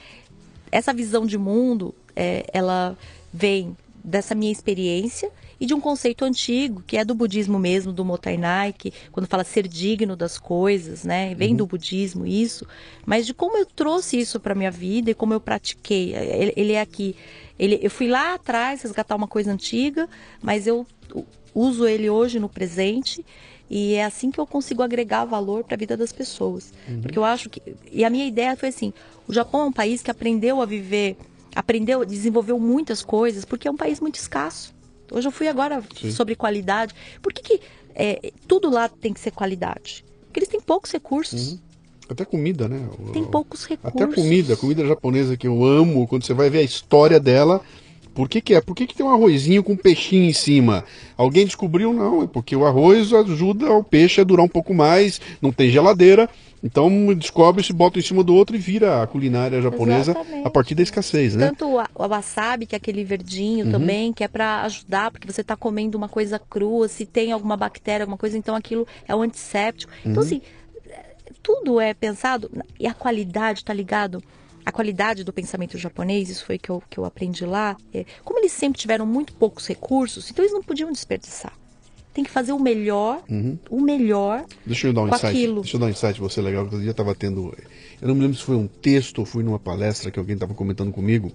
essa 0.70 0.92
visão 0.92 1.26
de 1.26 1.38
mundo, 1.38 1.92
é, 2.14 2.44
ela 2.52 2.96
vem 3.32 3.76
dessa 4.04 4.34
minha 4.34 4.52
experiência 4.52 5.32
e 5.60 5.66
de 5.66 5.74
um 5.74 5.80
conceito 5.80 6.24
antigo, 6.24 6.82
que 6.86 6.96
é 6.96 7.04
do 7.04 7.14
budismo 7.14 7.58
mesmo, 7.58 7.92
do 7.92 8.04
Motainai, 8.04 8.72
que 8.72 8.92
quando 9.10 9.26
fala 9.26 9.42
ser 9.42 9.66
digno 9.66 10.14
das 10.14 10.38
coisas, 10.38 11.04
né? 11.04 11.34
Vem 11.34 11.50
uhum. 11.50 11.56
do 11.56 11.66
budismo 11.66 12.26
isso, 12.26 12.66
mas 13.04 13.26
de 13.26 13.34
como 13.34 13.56
eu 13.56 13.66
trouxe 13.66 14.18
isso 14.18 14.38
para 14.38 14.54
minha 14.54 14.70
vida 14.70 15.10
e 15.10 15.14
como 15.14 15.34
eu 15.34 15.40
pratiquei. 15.40 16.14
Ele, 16.14 16.52
ele 16.56 16.72
é 16.72 16.80
aqui. 16.80 17.16
Ele, 17.58 17.78
eu 17.82 17.90
fui 17.90 18.08
lá 18.08 18.34
atrás 18.34 18.82
resgatar 18.82 19.16
uma 19.16 19.26
coisa 19.26 19.50
antiga, 19.50 20.08
mas 20.40 20.66
eu 20.66 20.86
uso 21.54 21.86
ele 21.86 22.08
hoje 22.08 22.38
no 22.38 22.48
presente. 22.48 23.24
E 23.70 23.94
é 23.94 24.04
assim 24.04 24.30
que 24.30 24.38
eu 24.38 24.46
consigo 24.46 24.82
agregar 24.82 25.24
valor 25.24 25.62
para 25.64 25.74
a 25.74 25.78
vida 25.78 25.96
das 25.96 26.12
pessoas. 26.12 26.72
Uhum. 26.88 27.02
Porque 27.02 27.18
eu 27.18 27.24
acho 27.24 27.50
que. 27.50 27.60
E 27.92 28.04
a 28.04 28.08
minha 28.08 28.26
ideia 28.26 28.56
foi 28.56 28.68
assim: 28.68 28.92
o 29.26 29.32
Japão 29.32 29.62
é 29.62 29.64
um 29.64 29.72
país 29.72 30.02
que 30.02 30.10
aprendeu 30.10 30.62
a 30.62 30.66
viver, 30.66 31.16
aprendeu, 31.54 32.04
desenvolveu 32.04 32.58
muitas 32.58 33.02
coisas, 33.02 33.44
porque 33.44 33.68
é 33.68 33.70
um 33.70 33.76
país 33.76 34.00
muito 34.00 34.14
escasso. 34.14 34.77
Hoje 35.10 35.28
eu 35.28 35.32
fui 35.32 35.48
agora 35.48 35.82
Sim. 36.00 36.10
sobre 36.10 36.34
qualidade. 36.34 36.94
Por 37.22 37.32
que, 37.32 37.42
que 37.42 37.60
é, 37.94 38.32
tudo 38.46 38.70
lá 38.70 38.88
tem 38.88 39.12
que 39.12 39.20
ser 39.20 39.30
qualidade? 39.30 40.04
Porque 40.26 40.40
eles 40.40 40.48
têm 40.48 40.60
poucos 40.60 40.92
recursos. 40.92 41.52
Uhum. 41.52 41.58
Até 42.10 42.24
comida, 42.24 42.68
né? 42.68 42.88
Tem 43.12 43.24
poucos 43.24 43.64
recursos. 43.66 44.02
Até 44.02 44.14
comida, 44.14 44.56
comida 44.56 44.86
japonesa 44.86 45.36
que 45.36 45.46
eu 45.46 45.64
amo, 45.64 46.06
quando 46.06 46.24
você 46.24 46.32
vai 46.32 46.48
ver 46.48 46.58
a 46.58 46.62
história 46.62 47.20
dela, 47.20 47.60
Por 48.18 48.28
que, 48.28 48.40
que 48.40 48.52
é? 48.54 48.60
Por 48.60 48.74
que, 48.74 48.84
que 48.84 48.96
tem 48.96 49.06
um 49.06 49.10
arrozinho 49.10 49.62
com 49.62 49.76
peixinho 49.76 50.24
em 50.24 50.32
cima? 50.32 50.84
Alguém 51.16 51.46
descobriu? 51.46 51.92
Não, 51.92 52.24
é 52.24 52.26
porque 52.26 52.56
o 52.56 52.66
arroz 52.66 53.12
ajuda 53.12 53.70
o 53.72 53.84
peixe 53.84 54.20
a 54.20 54.24
durar 54.24 54.44
um 54.44 54.48
pouco 54.48 54.74
mais, 54.74 55.20
não 55.40 55.52
tem 55.52 55.70
geladeira. 55.70 56.28
Então 56.62 57.14
descobre, 57.14 57.62
se 57.62 57.72
bota 57.72 57.98
em 57.98 58.02
cima 58.02 58.24
do 58.24 58.34
outro 58.34 58.56
e 58.56 58.58
vira 58.58 59.02
a 59.02 59.06
culinária 59.06 59.60
japonesa 59.62 60.12
Exatamente. 60.12 60.46
a 60.46 60.50
partir 60.50 60.74
da 60.74 60.82
escassez, 60.82 61.36
né? 61.36 61.46
Tanto 61.48 61.66
o, 61.66 61.72
wa- 61.74 61.88
o 61.94 62.06
wasabi, 62.08 62.66
que 62.66 62.74
é 62.74 62.78
aquele 62.78 63.04
verdinho 63.04 63.70
também, 63.70 64.12
que 64.12 64.24
é 64.24 64.28
pra 64.28 64.62
ajudar, 64.62 65.10
porque 65.10 65.30
você 65.30 65.44
tá 65.44 65.54
comendo 65.56 65.96
uma 65.96 66.08
coisa 66.08 66.38
crua, 66.38 66.88
se 66.88 67.06
tem 67.06 67.30
alguma 67.32 67.56
bactéria, 67.56 68.02
alguma 68.04 68.18
coisa, 68.18 68.36
então 68.36 68.54
aquilo 68.56 68.86
é 69.06 69.14
um 69.14 69.22
antisséptico. 69.22 69.92
Então, 70.04 70.22
assim, 70.22 70.42
é, 70.88 71.14
tudo 71.42 71.80
é 71.80 71.94
pensado, 71.94 72.50
e 72.78 72.86
a 72.86 72.94
qualidade, 72.94 73.64
tá 73.64 73.72
ligado? 73.72 74.22
A 74.66 74.72
qualidade 74.72 75.24
do 75.24 75.32
pensamento 75.32 75.78
japonês, 75.78 76.28
isso 76.28 76.44
foi 76.44 76.58
que 76.58 76.68
eu, 76.70 76.82
que 76.90 76.98
eu 76.98 77.04
aprendi 77.04 77.46
lá, 77.46 77.76
é, 77.94 78.04
como 78.24 78.38
eles 78.38 78.52
sempre 78.52 78.78
tiveram 78.78 79.06
muito 79.06 79.32
poucos 79.32 79.66
recursos, 79.66 80.30
então 80.30 80.44
eles 80.44 80.52
não 80.52 80.62
podiam 80.62 80.92
desperdiçar. 80.92 81.52
Tem 82.18 82.24
que 82.24 82.32
fazer 82.32 82.50
o 82.50 82.58
melhor, 82.58 83.22
o 83.70 83.80
melhor 83.80 84.44
Deixa 84.66 84.88
eu 84.88 84.92
dar 84.92 85.02
um 85.02 85.06
insight. 85.06 85.26
aquilo. 85.26 85.60
Deixa 85.60 85.76
eu 85.76 85.80
dar 85.80 85.86
um 85.86 85.90
insight 85.90 86.18
você 86.18 86.42
legal, 86.42 86.64
que 86.64 86.70
outro 86.70 86.82
dia 86.82 86.92
tava 86.92 87.14
tendo. 87.14 87.56
Eu 88.02 88.08
não 88.08 88.14
me 88.16 88.22
lembro 88.22 88.36
se 88.36 88.42
foi 88.42 88.56
um 88.56 88.66
texto 88.66 89.20
ou 89.20 89.24
foi 89.24 89.44
numa 89.44 89.60
palestra 89.60 90.10
que 90.10 90.18
alguém 90.18 90.34
estava 90.34 90.52
comentando 90.52 90.90
comigo. 90.90 91.30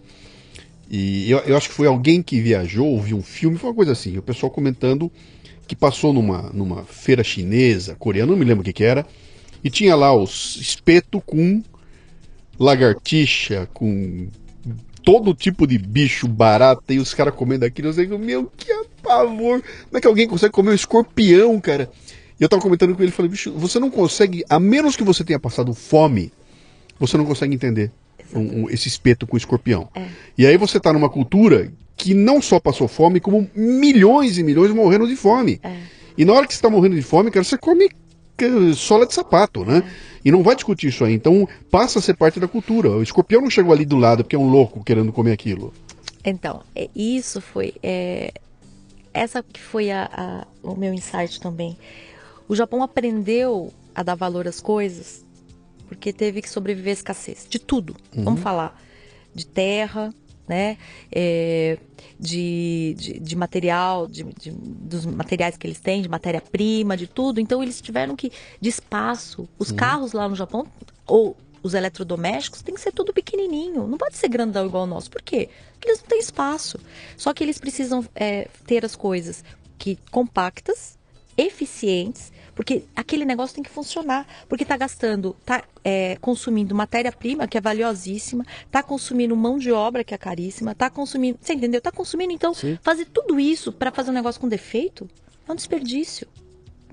E 0.91 1.31
eu, 1.31 1.37
eu 1.39 1.55
acho 1.55 1.69
que 1.69 1.73
foi 1.73 1.87
alguém 1.87 2.21
que 2.21 2.41
viajou, 2.41 2.85
ou 2.85 3.01
viu 3.01 3.15
um 3.15 3.23
filme, 3.23 3.57
foi 3.57 3.69
uma 3.69 3.75
coisa 3.77 3.93
assim. 3.93 4.17
O 4.17 4.21
pessoal 4.21 4.51
comentando 4.51 5.09
que 5.65 5.73
passou 5.73 6.11
numa, 6.11 6.51
numa 6.53 6.83
feira 6.83 7.23
chinesa, 7.23 7.95
coreana, 7.95 8.33
não 8.33 8.37
me 8.37 8.43
lembro 8.43 8.59
o 8.61 8.65
que, 8.65 8.73
que 8.73 8.83
era, 8.83 9.07
e 9.63 9.69
tinha 9.69 9.95
lá 9.95 10.13
os 10.13 10.57
espeto 10.57 11.21
com 11.21 11.63
lagartixa, 12.59 13.69
com 13.73 14.27
todo 15.03 15.33
tipo 15.33 15.67
de 15.67 15.77
bicho 15.77 16.27
barata, 16.27 16.93
e 16.93 16.99
os 16.99 17.13
caras 17.13 17.35
comendo 17.35 17.65
aquilo. 17.65 17.89
Eu 17.89 17.93
digo, 17.93 18.17
meu, 18.17 18.51
que 18.57 18.73
pavor! 19.01 19.61
Como 19.61 19.97
é 19.97 20.01
que 20.01 20.07
alguém 20.07 20.27
consegue 20.27 20.53
comer 20.53 20.71
um 20.71 20.75
escorpião, 20.75 21.59
cara? 21.59 21.91
E 22.39 22.43
eu 22.43 22.49
tava 22.49 22.61
comentando 22.61 22.95
com 22.95 23.03
ele, 23.03 23.11
falei, 23.11 23.29
bicho, 23.29 23.51
você 23.53 23.79
não 23.79 23.89
consegue, 23.91 24.43
a 24.49 24.59
menos 24.59 24.95
que 24.95 25.03
você 25.03 25.23
tenha 25.23 25.39
passado 25.39 25.73
fome, 25.73 26.31
você 26.99 27.17
não 27.17 27.25
consegue 27.25 27.53
entender 27.53 27.91
um- 28.33 28.63
um- 28.63 28.69
esse 28.69 28.87
espeto 28.87 29.27
com 29.27 29.37
escorpião. 29.37 29.87
E 30.37 30.45
aí 30.47 30.57
você 30.57 30.79
tá 30.79 30.91
numa 30.91 31.09
cultura 31.09 31.71
que 31.95 32.13
não 32.13 32.41
só 32.41 32.59
passou 32.59 32.87
fome, 32.87 33.19
como 33.19 33.47
milhões 33.55 34.37
e 34.37 34.43
milhões 34.43 34.71
morreram 34.71 35.07
de 35.07 35.15
fome. 35.15 35.59
E 36.17 36.25
na 36.25 36.33
hora 36.33 36.47
que 36.47 36.53
você 36.55 36.61
tá 36.61 36.69
morrendo 36.69 36.95
de 36.95 37.01
fome, 37.01 37.29
cara, 37.29 37.43
você 37.43 37.57
come 37.57 37.89
sola 38.75 39.05
de 39.05 39.13
sapato, 39.13 39.63
né? 39.65 39.83
E 40.23 40.31
não 40.31 40.41
vai 40.43 40.55
discutir 40.55 40.87
isso 40.87 41.03
aí. 41.03 41.13
Então 41.13 41.47
passa 41.69 41.99
a 41.99 42.01
ser 42.01 42.15
parte 42.15 42.39
da 42.39 42.47
cultura. 42.47 42.89
O 42.89 43.03
escorpião 43.03 43.41
não 43.41 43.49
chegou 43.49 43.73
ali 43.73 43.85
do 43.85 43.97
lado 43.97 44.23
porque 44.23 44.35
é 44.35 44.39
um 44.39 44.49
louco 44.49 44.83
querendo 44.83 45.11
comer 45.11 45.31
aquilo. 45.33 45.73
Então, 46.25 46.61
é, 46.75 46.89
isso 46.95 47.41
foi. 47.41 47.73
é, 47.83 48.33
essa 49.13 49.43
que 49.43 49.59
foi 49.61 49.91
a- 49.91 50.09
a- 50.11 50.47
o 50.63 50.75
meu 50.75 50.93
insight 50.93 51.39
também. 51.39 51.77
O 52.47 52.55
Japão 52.55 52.81
aprendeu 52.81 53.71
a 53.93 54.01
dar 54.01 54.15
valor 54.15 54.47
às 54.47 54.59
coisas 54.59 55.23
porque 55.87 56.11
teve 56.11 56.41
que 56.41 56.49
sobreviver 56.49 56.89
à 56.91 56.93
escassez 56.93 57.45
de 57.47 57.59
tudo. 57.59 57.95
Vamos 58.15 58.39
falar 58.41 58.81
de 59.35 59.45
terra, 59.45 60.11
né? 60.47 60.77
é, 61.11 61.77
de, 62.19 62.95
de, 62.97 63.19
de 63.19 63.35
material, 63.35 64.07
de, 64.07 64.23
de- 64.23 64.51
dos 64.51 65.05
materiais 65.05 65.55
que 65.57 65.65
eles 65.65 65.79
têm, 65.79 66.01
de 66.01 66.09
matéria-prima, 66.09 66.97
de 66.97 67.07
tudo. 67.07 67.39
Então 67.39 67.61
eles 67.63 67.79
tiveram 67.81 68.15
que 68.15 68.31
de 68.59 68.69
espaço. 68.69 69.47
Os 69.57 69.71
carros 69.71 70.11
lá 70.13 70.27
no 70.27 70.35
Japão 70.35 70.65
ou 71.07 71.35
os 71.61 71.73
eletrodomésticos 71.73 72.61
tem 72.61 72.75
que 72.75 72.81
ser 72.81 72.91
tudo 72.91 73.13
pequenininho, 73.13 73.87
não 73.87 73.97
pode 73.97 74.17
ser 74.17 74.27
grandão 74.27 74.65
igual 74.65 74.83
o 74.83 74.87
nosso. 74.87 75.09
Por 75.09 75.21
quê? 75.21 75.47
Porque 75.73 75.87
eles 75.87 76.01
não 76.01 76.07
têm 76.09 76.19
espaço. 76.19 76.77
Só 77.15 77.33
que 77.33 77.41
eles 77.41 77.57
precisam 77.57 78.05
é, 78.13 78.49
ter 78.67 78.83
as 78.83 78.97
coisas 78.97 79.45
que 79.77 79.97
compactas, 80.11 80.97
eficientes, 81.37 82.32
porque 82.55 82.83
aquele 82.95 83.25
negócio 83.25 83.55
tem 83.55 83.63
que 83.63 83.69
funcionar, 83.69 84.27
porque 84.47 84.63
está 84.63 84.77
gastando, 84.77 85.35
está 85.39 85.63
consumindo 86.21 86.73
matéria-prima 86.73 87.47
que 87.47 87.57
é 87.57 87.61
valiosíssima, 87.61 88.45
está 88.65 88.81
consumindo 88.81 89.35
mão 89.35 89.57
de 89.57 89.71
obra 89.71 90.03
que 90.03 90.13
é 90.13 90.17
caríssima, 90.17 90.71
está 90.71 90.89
consumindo, 90.89 91.37
você 91.41 91.53
entendeu? 91.53 91.79
Está 91.79 91.91
consumindo 91.91 92.31
então 92.31 92.53
Sim. 92.53 92.77
fazer 92.81 93.05
tudo 93.05 93.39
isso 93.39 93.71
para 93.71 93.91
fazer 93.91 94.11
um 94.11 94.13
negócio 94.13 94.39
com 94.39 94.47
defeito 94.47 95.09
é 95.47 95.51
um 95.51 95.55
desperdício. 95.55 96.27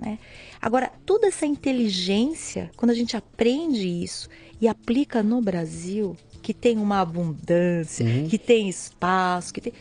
Né? 0.01 0.19
Agora, 0.61 0.91
toda 1.05 1.27
essa 1.29 1.47
inteligência, 1.47 2.71
quando 2.77 2.91
a 2.91 2.95
gente 2.95 3.17
aprende 3.17 3.87
isso 3.87 4.29
e 4.61 4.67
aplica 4.67 5.23
no 5.23 5.41
Brasil, 5.41 6.17
que 6.43 6.53
tem 6.53 6.79
uma 6.79 7.01
abundância, 7.01 8.05
que 8.29 8.39
tem 8.39 8.69
espaço, 8.69 9.53
que 9.53 9.61
tem. 9.61 9.73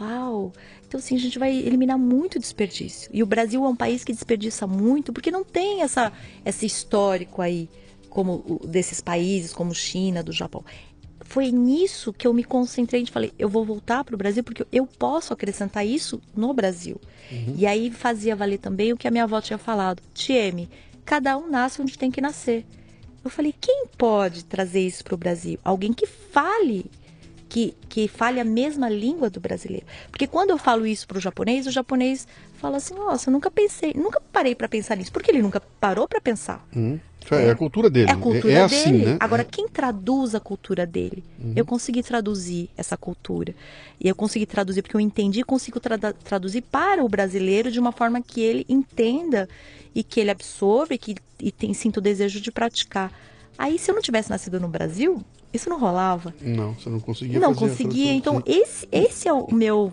Uau! 0.00 0.52
Então, 0.90 0.98
assim, 0.98 1.14
a 1.14 1.20
gente 1.20 1.38
vai 1.38 1.56
eliminar 1.56 1.96
muito 1.96 2.36
desperdício. 2.36 3.08
E 3.14 3.22
o 3.22 3.26
Brasil 3.26 3.64
é 3.64 3.68
um 3.68 3.76
país 3.76 4.02
que 4.02 4.12
desperdiça 4.12 4.66
muito, 4.66 5.12
porque 5.12 5.30
não 5.30 5.44
tem 5.44 5.82
essa, 5.82 6.12
esse 6.44 6.66
histórico 6.66 7.40
aí, 7.40 7.68
como 8.08 8.60
desses 8.66 9.00
países, 9.00 9.52
como 9.52 9.72
China, 9.72 10.20
do 10.20 10.32
Japão. 10.32 10.64
Foi 11.20 11.52
nisso 11.52 12.12
que 12.12 12.26
eu 12.26 12.34
me 12.34 12.42
concentrei 12.42 13.04
e 13.04 13.06
falei, 13.06 13.32
eu 13.38 13.48
vou 13.48 13.64
voltar 13.64 14.02
para 14.02 14.16
o 14.16 14.18
Brasil 14.18 14.42
porque 14.42 14.66
eu 14.72 14.84
posso 14.84 15.32
acrescentar 15.32 15.86
isso 15.86 16.20
no 16.34 16.52
Brasil. 16.52 17.00
E 17.56 17.66
aí 17.66 17.92
fazia 17.92 18.34
valer 18.34 18.58
também 18.58 18.92
o 18.92 18.96
que 18.96 19.06
a 19.06 19.12
minha 19.12 19.22
avó 19.22 19.40
tinha 19.40 19.58
falado. 19.58 20.02
Tieme, 20.12 20.68
cada 21.04 21.38
um 21.38 21.48
nasce 21.48 21.80
onde 21.80 21.96
tem 21.96 22.10
que 22.10 22.20
nascer. 22.20 22.66
Eu 23.22 23.30
falei, 23.30 23.54
quem 23.60 23.86
pode 23.96 24.44
trazer 24.44 24.80
isso 24.80 25.04
para 25.04 25.14
o 25.14 25.18
Brasil? 25.18 25.56
Alguém 25.62 25.92
que 25.92 26.06
fale, 26.06 26.90
que, 27.50 27.74
que 27.88 28.06
fale 28.08 28.38
a 28.40 28.44
mesma 28.44 28.88
língua 28.88 29.28
do 29.28 29.40
brasileiro. 29.40 29.84
Porque 30.10 30.26
quando 30.26 30.50
eu 30.50 30.56
falo 30.58 30.86
isso 30.86 31.06
para 31.06 31.18
o 31.18 31.20
japonês, 31.20 31.66
o 31.66 31.70
japonês 31.70 32.26
fala 32.54 32.76
assim, 32.76 32.94
nossa, 32.94 33.28
eu 33.28 33.32
nunca 33.32 33.50
pensei, 33.50 33.92
nunca 33.94 34.22
parei 34.32 34.54
para 34.54 34.68
pensar 34.68 34.96
nisso. 34.96 35.12
Porque 35.12 35.30
ele 35.30 35.42
nunca 35.42 35.60
parou 35.80 36.06
para 36.08 36.20
pensar. 36.20 36.64
Hum. 36.74 36.98
Isso 37.22 37.34
É, 37.34 37.50
a 37.50 37.54
cultura 37.56 37.90
dele. 37.90 38.08
É 38.08 38.14
a 38.14 38.16
cultura 38.16 38.52
é 38.52 38.54
dele. 38.54 38.64
assim, 38.64 38.92
né? 39.04 39.16
Agora, 39.20 39.44
quem 39.44 39.68
traduz 39.68 40.34
a 40.34 40.40
cultura 40.40 40.86
dele? 40.86 41.22
Eu 41.54 41.66
consegui 41.66 42.02
traduzir 42.02 42.70
essa 42.78 42.96
cultura. 42.96 43.54
E 44.00 44.08
eu 44.08 44.14
consegui 44.14 44.46
traduzir 44.46 44.80
porque 44.80 44.96
eu 44.96 45.00
entendi 45.00 45.40
e 45.40 45.44
consigo 45.44 45.78
trada- 45.80 46.14
traduzir 46.14 46.62
para 46.62 47.04
o 47.04 47.08
brasileiro 47.08 47.70
de 47.70 47.78
uma 47.80 47.92
forma 47.92 48.22
que 48.22 48.40
ele 48.40 48.64
entenda 48.68 49.48
e 49.94 50.02
que 50.02 50.18
ele 50.20 50.30
absorva 50.30 50.94
e 50.94 50.98
que 50.98 51.16
e 51.42 51.50
tem, 51.52 51.74
sinta 51.74 51.98
o 51.98 52.02
desejo 52.02 52.40
de 52.40 52.50
praticar. 52.50 53.12
Aí, 53.58 53.78
se 53.78 53.90
eu 53.90 53.94
não 53.94 54.00
tivesse 54.02 54.30
nascido 54.30 54.58
no 54.60 54.68
Brasil, 54.68 55.22
isso 55.52 55.68
não 55.68 55.78
rolava. 55.78 56.34
Não, 56.40 56.74
você 56.74 56.88
não 56.88 57.00
conseguia 57.00 57.40
Não 57.40 57.54
conseguia. 57.54 58.12
Então, 58.12 58.42
esse, 58.46 58.86
esse 58.92 59.28
é 59.28 59.32
o 59.32 59.52
meu. 59.52 59.92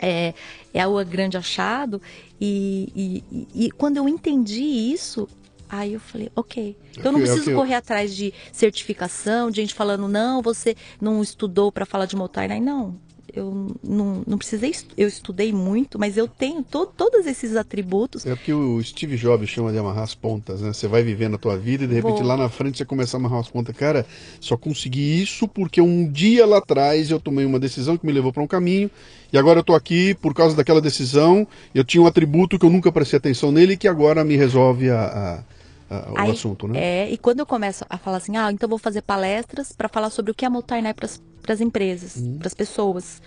É, 0.00 0.32
é 0.72 0.86
o 0.86 1.04
grande 1.04 1.36
achado. 1.36 2.00
E, 2.40 3.22
e- 3.30 3.66
e- 3.66 3.70
quando 3.70 3.98
eu 3.98 4.08
entendi 4.08 4.62
isso, 4.62 5.28
aí 5.68 5.92
eu 5.92 6.00
falei, 6.00 6.30
ok. 6.34 6.74
Então 6.92 7.06
eu 7.06 7.12
não 7.12 7.20
preciso 7.20 7.50
eu- 7.50 7.56
correr 7.56 7.74
atrás 7.74 8.16
de 8.16 8.32
certificação, 8.52 9.50
de 9.50 9.60
gente 9.60 9.74
falando, 9.74 10.08
não, 10.08 10.40
você 10.40 10.74
não 11.00 11.22
estudou 11.22 11.70
para 11.70 11.84
falar 11.84 12.06
de 12.06 12.16
Motainai. 12.16 12.60
Não. 12.60 12.96
Eu 13.34 13.76
não, 13.82 14.22
não 14.26 14.38
precisei, 14.38 14.74
eu 14.96 15.08
estudei 15.08 15.52
muito, 15.52 15.98
mas 15.98 16.16
eu 16.16 16.26
tenho 16.26 16.62
to, 16.62 16.86
todos 16.86 17.26
esses 17.26 17.56
atributos. 17.56 18.26
É 18.26 18.34
porque 18.34 18.52
o 18.52 18.82
Steve 18.82 19.16
Jobs 19.16 19.48
chama 19.48 19.72
de 19.72 19.78
amarrar 19.78 20.04
as 20.04 20.14
pontas, 20.14 20.60
né? 20.60 20.72
Você 20.72 20.88
vai 20.88 21.02
vivendo 21.02 21.34
a 21.34 21.38
tua 21.38 21.56
vida 21.56 21.84
e 21.84 21.86
de 21.86 21.94
repente 21.94 22.18
Vou. 22.18 22.26
lá 22.26 22.36
na 22.36 22.48
frente 22.48 22.78
você 22.78 22.84
começa 22.84 23.16
a 23.16 23.18
amarrar 23.20 23.40
as 23.40 23.48
pontas. 23.48 23.76
Cara, 23.76 24.06
só 24.40 24.56
consegui 24.56 25.22
isso 25.22 25.46
porque 25.48 25.80
um 25.80 26.10
dia 26.10 26.44
lá 26.46 26.58
atrás 26.58 27.10
eu 27.10 27.20
tomei 27.20 27.44
uma 27.44 27.58
decisão 27.58 27.96
que 27.96 28.06
me 28.06 28.12
levou 28.12 28.32
para 28.32 28.42
um 28.42 28.46
caminho 28.46 28.90
e 29.32 29.38
agora 29.38 29.60
eu 29.60 29.64
tô 29.64 29.74
aqui 29.74 30.14
por 30.14 30.34
causa 30.34 30.56
daquela 30.56 30.80
decisão. 30.80 31.46
Eu 31.74 31.84
tinha 31.84 32.02
um 32.02 32.06
atributo 32.06 32.58
que 32.58 32.64
eu 32.66 32.70
nunca 32.70 32.90
prestei 32.90 33.16
atenção 33.18 33.52
nele 33.52 33.74
e 33.74 33.76
que 33.76 33.88
agora 33.88 34.24
me 34.24 34.36
resolve 34.36 34.90
a, 34.90 35.00
a- 35.02 35.44
a- 35.90 36.12
o 36.12 36.18
Aí, 36.18 36.30
assunto, 36.30 36.66
né? 36.68 36.78
É, 36.78 37.10
e 37.10 37.18
quando 37.18 37.40
eu 37.40 37.46
começo 37.46 37.84
a 37.90 37.98
falar 37.98 38.18
assim, 38.18 38.36
ah, 38.36 38.50
então 38.52 38.68
vou 38.68 38.78
fazer 38.78 39.02
palestras 39.02 39.72
para 39.72 39.88
falar 39.88 40.10
sobre 40.10 40.30
o 40.30 40.34
que 40.34 40.44
é 40.44 40.48
Motainai 40.48 40.94
para 40.94 41.06
as 41.52 41.60
empresas, 41.60 42.16
Uhum. 42.16 42.38
para 42.38 42.46
as 42.48 42.54
pessoas. 42.54 43.20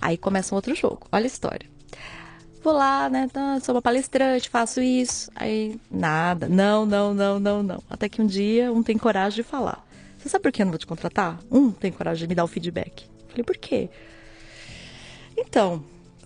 Aí 0.00 0.16
começa 0.16 0.54
um 0.54 0.56
outro 0.56 0.74
jogo. 0.74 1.06
Olha 1.12 1.24
a 1.24 1.26
história. 1.26 1.68
Vou 2.62 2.72
lá, 2.72 3.10
né? 3.10 3.28
tá, 3.30 3.60
sou 3.60 3.74
uma 3.74 3.82
palestrante, 3.82 4.48
faço 4.48 4.80
isso. 4.80 5.30
Aí, 5.34 5.78
nada. 5.90 6.48
Não, 6.48 6.86
não, 6.86 7.12
não, 7.12 7.38
não, 7.38 7.62
não. 7.62 7.82
Até 7.90 8.08
que 8.08 8.22
um 8.22 8.26
dia 8.26 8.72
um 8.72 8.82
tem 8.82 8.96
coragem 8.96 9.36
de 9.36 9.42
falar. 9.42 9.84
Você 10.18 10.30
sabe 10.30 10.42
por 10.42 10.50
que 10.52 10.62
eu 10.62 10.66
não 10.66 10.72
vou 10.72 10.78
te 10.78 10.86
contratar? 10.86 11.38
Um 11.50 11.70
tem 11.70 11.92
coragem 11.92 12.22
de 12.22 12.28
me 12.28 12.34
dar 12.34 12.44
o 12.44 12.46
feedback. 12.48 13.04
Falei, 13.28 13.44
por 13.44 13.56
quê? 13.58 13.90
Então, 15.36 15.84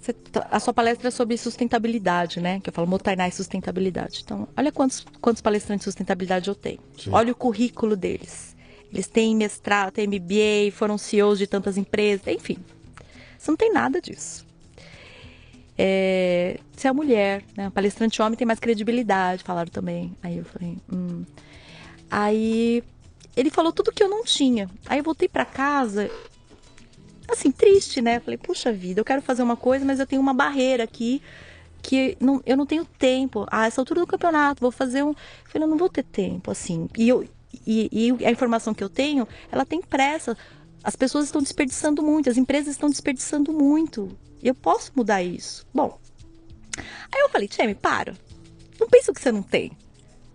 você 0.08 0.12
tá- 0.14 0.48
a 0.50 0.58
sua 0.58 0.72
palestra 0.72 1.08
é 1.08 1.10
sobre 1.10 1.36
sustentabilidade, 1.36 2.40
né? 2.40 2.60
Que 2.60 2.70
eu 2.70 2.72
falo 2.72 2.88
Motainai 2.88 3.30
sustentabilidade. 3.30 4.22
Então, 4.24 4.48
olha 4.56 4.72
quantos, 4.72 5.04
quantos 5.20 5.42
palestrantes 5.42 5.84
de 5.84 5.90
sustentabilidade 5.90 6.48
eu 6.48 6.54
tenho. 6.54 6.80
Sim. 6.98 7.10
Olha 7.12 7.32
o 7.32 7.34
currículo 7.34 7.94
deles. 7.94 8.56
Eles 8.90 9.06
têm 9.06 9.36
mestrado, 9.36 9.92
têm 9.92 10.06
MBA, 10.06 10.72
foram 10.72 10.96
CEOs 10.96 11.38
de 11.38 11.46
tantas 11.46 11.76
empresas, 11.76 12.26
enfim. 12.26 12.56
Você 13.38 13.50
não 13.50 13.56
tem 13.56 13.70
nada 13.70 14.00
disso. 14.00 14.46
É, 15.76 16.58
você 16.74 16.88
é 16.88 16.92
mulher, 16.92 17.44
né? 17.54 17.70
Palestrante 17.70 18.20
homem 18.22 18.36
tem 18.36 18.46
mais 18.46 18.58
credibilidade, 18.58 19.44
falaram 19.44 19.70
também. 19.70 20.16
Aí 20.22 20.38
eu 20.38 20.44
falei, 20.44 20.78
hum. 20.90 21.22
Aí 22.10 22.82
ele 23.36 23.50
falou 23.50 23.72
tudo 23.72 23.92
que 23.92 24.02
eu 24.02 24.08
não 24.08 24.24
tinha. 24.24 24.70
Aí 24.86 24.98
eu 25.00 25.04
voltei 25.04 25.28
pra 25.28 25.44
casa. 25.44 26.10
Assim, 27.28 27.50
triste, 27.50 28.00
né? 28.00 28.20
Falei, 28.20 28.38
puxa 28.38 28.72
vida, 28.72 29.00
eu 29.00 29.04
quero 29.04 29.22
fazer 29.22 29.42
uma 29.42 29.56
coisa, 29.56 29.84
mas 29.84 30.00
eu 30.00 30.06
tenho 30.06 30.20
uma 30.20 30.34
barreira 30.34 30.84
aqui 30.84 31.22
que 31.82 32.16
não, 32.20 32.42
eu 32.44 32.56
não 32.56 32.66
tenho 32.66 32.84
tempo. 32.84 33.46
A 33.50 33.66
essa 33.66 33.80
altura 33.80 34.00
do 34.00 34.06
campeonato, 34.06 34.60
vou 34.60 34.70
fazer 34.70 35.02
um. 35.02 35.10
Eu 35.10 35.16
falei, 35.46 35.66
eu 35.66 35.70
não 35.70 35.76
vou 35.76 35.88
ter 35.88 36.02
tempo, 36.02 36.50
assim. 36.50 36.88
E, 36.96 37.08
eu, 37.08 37.26
e, 37.66 37.88
e 37.92 38.26
a 38.26 38.30
informação 38.30 38.74
que 38.74 38.82
eu 38.82 38.88
tenho, 38.88 39.26
ela 39.50 39.64
tem 39.64 39.80
pressa. 39.80 40.36
As 40.82 40.96
pessoas 40.96 41.26
estão 41.26 41.42
desperdiçando 41.42 42.02
muito, 42.02 42.30
as 42.30 42.36
empresas 42.36 42.72
estão 42.72 42.88
desperdiçando 42.88 43.52
muito. 43.52 44.16
Eu 44.42 44.54
posso 44.54 44.92
mudar 44.94 45.22
isso. 45.22 45.66
Bom, 45.74 45.98
aí 46.76 47.20
eu 47.20 47.28
falei, 47.28 47.48
Tcheme, 47.48 47.74
para. 47.74 48.14
Não 48.78 48.88
pensa 48.88 49.10
o 49.10 49.14
que 49.14 49.20
você 49.20 49.32
não 49.32 49.42
tem. 49.42 49.72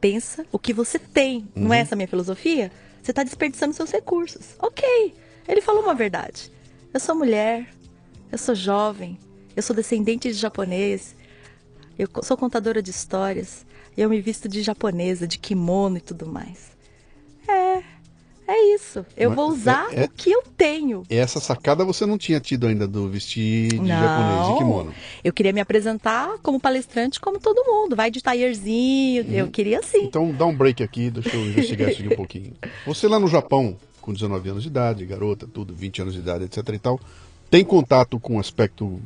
Pensa 0.02 0.46
o 0.52 0.60
que 0.60 0.74
você 0.74 1.00
tem. 1.00 1.48
Uhum. 1.56 1.64
Não 1.64 1.74
é 1.74 1.80
essa 1.80 1.96
a 1.96 1.98
minha 1.98 2.08
filosofia? 2.08 2.72
Você 3.02 3.12
está 3.12 3.24
desperdiçando 3.24 3.74
seus 3.74 3.92
recursos. 3.92 4.56
Ok. 4.60 5.16
Ele 5.48 5.62
falou 5.62 5.84
uma 5.84 5.94
verdade. 5.94 6.52
Eu 6.94 7.00
sou 7.00 7.16
mulher, 7.16 7.68
eu 8.32 8.38
sou 8.38 8.54
jovem, 8.54 9.18
eu 9.56 9.64
sou 9.64 9.76
descendente 9.76 10.28
de 10.28 10.36
japonês, 10.36 11.16
eu 11.98 12.08
sou 12.22 12.38
contadora 12.38 12.84
de 12.84 12.92
histórias, 12.92 13.66
eu 13.98 14.08
me 14.08 14.22
visto 14.22 14.48
de 14.48 14.62
japonesa, 14.62 15.28
de 15.28 15.40
kimono 15.40 15.98
e 15.98 16.02
tudo 16.02 16.28
mais. 16.28 16.72
É, 17.48 17.82
é 18.48 18.76
isso. 18.76 19.04
Eu 19.18 19.32
Mas, 19.32 19.36
vou 19.36 19.50
usar 19.50 19.92
é, 19.92 20.02
é, 20.02 20.06
o 20.06 20.10
que 20.10 20.30
eu 20.30 20.44
tenho. 20.56 21.02
Essa 21.10 21.40
sacada 21.40 21.84
você 21.84 22.06
não 22.06 22.16
tinha 22.16 22.40
tido 22.40 22.68
ainda 22.68 22.88
do 22.88 23.10
vestir 23.10 23.70
de 23.70 23.80
não, 23.80 23.88
japonês, 23.88 24.48
de 24.48 24.58
kimono. 24.60 24.94
Eu 25.24 25.34
queria 25.34 25.52
me 25.52 25.62
apresentar 25.62 26.38
como 26.44 26.60
palestrante, 26.60 27.20
como 27.20 27.40
todo 27.40 27.64
mundo. 27.66 27.96
Vai 27.96 28.12
de 28.12 28.22
taierzinho, 28.22 29.26
eu 29.34 29.48
queria 29.50 29.80
assim. 29.80 30.06
Então 30.06 30.32
dá 30.32 30.46
um 30.46 30.56
break 30.56 30.84
aqui, 30.84 31.10
deixa 31.10 31.36
eu 31.36 31.44
investigar 31.44 31.90
isso 31.90 32.04
aqui 32.04 32.14
um 32.14 32.16
pouquinho. 32.16 32.54
Você 32.86 33.08
lá 33.08 33.20
no 33.20 33.28
Japão, 33.28 33.76
com 34.04 34.14
19 34.14 34.50
anos 34.50 34.64
de 34.64 34.70
idade, 34.70 35.06
garota, 35.06 35.48
tudo, 35.48 35.74
20 35.74 36.02
anos 36.02 36.14
de 36.14 36.20
idade, 36.20 36.44
etc 36.44 36.58
e 36.74 36.80
tal, 36.80 37.00
tem 37.50 37.64
contato 37.64 38.20
com 38.20 38.36
um 38.36 38.40
aspecto 38.40 39.00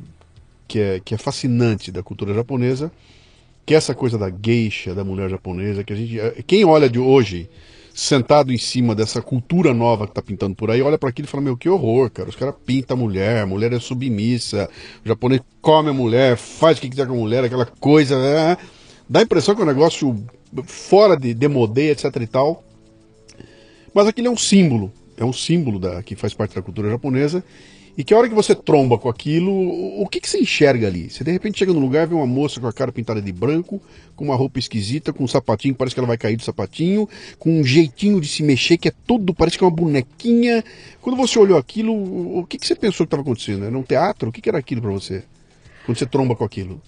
que 0.66 0.80
é, 0.80 1.00
que 1.00 1.14
é 1.14 1.18
fascinante 1.18 1.92
da 1.92 2.02
cultura 2.02 2.34
japonesa, 2.34 2.90
que 3.64 3.74
é 3.74 3.76
essa 3.76 3.94
coisa 3.94 4.18
da 4.18 4.28
geisha, 4.28 4.94
da 4.94 5.04
mulher 5.04 5.30
japonesa, 5.30 5.84
que 5.84 5.92
a 5.92 5.96
gente. 5.96 6.18
É, 6.18 6.42
quem 6.44 6.64
olha 6.64 6.88
de 6.90 6.98
hoje, 6.98 7.48
sentado 7.94 8.52
em 8.52 8.58
cima 8.58 8.94
dessa 8.94 9.22
cultura 9.22 9.72
nova 9.72 10.06
que 10.06 10.10
está 10.10 10.22
pintando 10.22 10.56
por 10.56 10.70
aí, 10.70 10.82
olha 10.82 10.98
para 10.98 11.10
aquilo 11.10 11.28
e 11.28 11.30
fala, 11.30 11.44
meu, 11.44 11.56
que 11.56 11.68
horror, 11.68 12.10
cara. 12.10 12.28
Os 12.28 12.36
caras 12.36 12.54
pintam 12.66 12.96
a 12.96 13.00
mulher, 13.00 13.42
a 13.42 13.46
mulher 13.46 13.72
é 13.72 13.78
submissa, 13.78 14.68
o 15.04 15.08
japonês 15.08 15.40
come 15.60 15.90
a 15.90 15.92
mulher, 15.92 16.36
faz 16.36 16.78
o 16.78 16.80
que 16.80 16.88
quiser 16.88 17.06
com 17.06 17.14
a 17.14 17.16
mulher, 17.16 17.44
aquela 17.44 17.66
coisa. 17.66 18.18
Né? 18.18 18.56
Dá 19.08 19.20
a 19.20 19.22
impressão 19.22 19.54
que 19.54 19.60
é 19.60 19.64
um 19.64 19.68
negócio 19.68 20.16
fora 20.64 21.16
de 21.16 21.32
demodê, 21.34 21.90
etc 21.90 22.04
e 22.20 22.26
tal. 22.26 22.64
Mas 23.98 24.06
aquilo 24.06 24.28
é 24.28 24.30
um 24.30 24.36
símbolo, 24.36 24.92
é 25.16 25.24
um 25.24 25.32
símbolo 25.32 25.76
da, 25.76 26.00
que 26.04 26.14
faz 26.14 26.32
parte 26.32 26.54
da 26.54 26.62
cultura 26.62 26.88
japonesa 26.88 27.42
e 27.96 28.04
que 28.04 28.14
a 28.14 28.16
hora 28.16 28.28
que 28.28 28.34
você 28.34 28.54
tromba 28.54 28.96
com 28.96 29.08
aquilo, 29.08 29.50
o 29.52 30.06
que, 30.06 30.20
que 30.20 30.30
você 30.30 30.38
enxerga 30.38 30.86
ali? 30.86 31.10
Você 31.10 31.24
de 31.24 31.32
repente 31.32 31.58
chega 31.58 31.72
num 31.72 31.80
lugar 31.80 32.04
e 32.04 32.10
vê 32.10 32.14
uma 32.14 32.24
moça 32.24 32.60
com 32.60 32.68
a 32.68 32.72
cara 32.72 32.92
pintada 32.92 33.20
de 33.20 33.32
branco, 33.32 33.82
com 34.14 34.26
uma 34.26 34.36
roupa 34.36 34.60
esquisita, 34.60 35.12
com 35.12 35.24
um 35.24 35.26
sapatinho, 35.26 35.74
parece 35.74 35.96
que 35.96 36.00
ela 36.00 36.06
vai 36.06 36.16
cair 36.16 36.36
do 36.36 36.44
sapatinho, 36.44 37.08
com 37.40 37.58
um 37.58 37.64
jeitinho 37.64 38.20
de 38.20 38.28
se 38.28 38.44
mexer 38.44 38.76
que 38.78 38.86
é 38.86 38.92
todo, 39.04 39.34
parece 39.34 39.58
que 39.58 39.64
é 39.64 39.66
uma 39.66 39.74
bonequinha. 39.74 40.62
Quando 41.02 41.16
você 41.16 41.36
olhou 41.36 41.58
aquilo, 41.58 41.92
o 42.38 42.46
que, 42.46 42.56
que 42.56 42.68
você 42.68 42.76
pensou 42.76 43.04
que 43.04 43.08
estava 43.08 43.22
acontecendo? 43.22 43.64
Era 43.64 43.76
um 43.76 43.82
teatro? 43.82 44.28
O 44.28 44.32
que, 44.32 44.40
que 44.40 44.48
era 44.48 44.58
aquilo 44.58 44.80
para 44.80 44.92
você? 44.92 45.24
Quando 45.84 45.98
você 45.98 46.06
tromba 46.06 46.36
com 46.36 46.44
aquilo? 46.44 46.80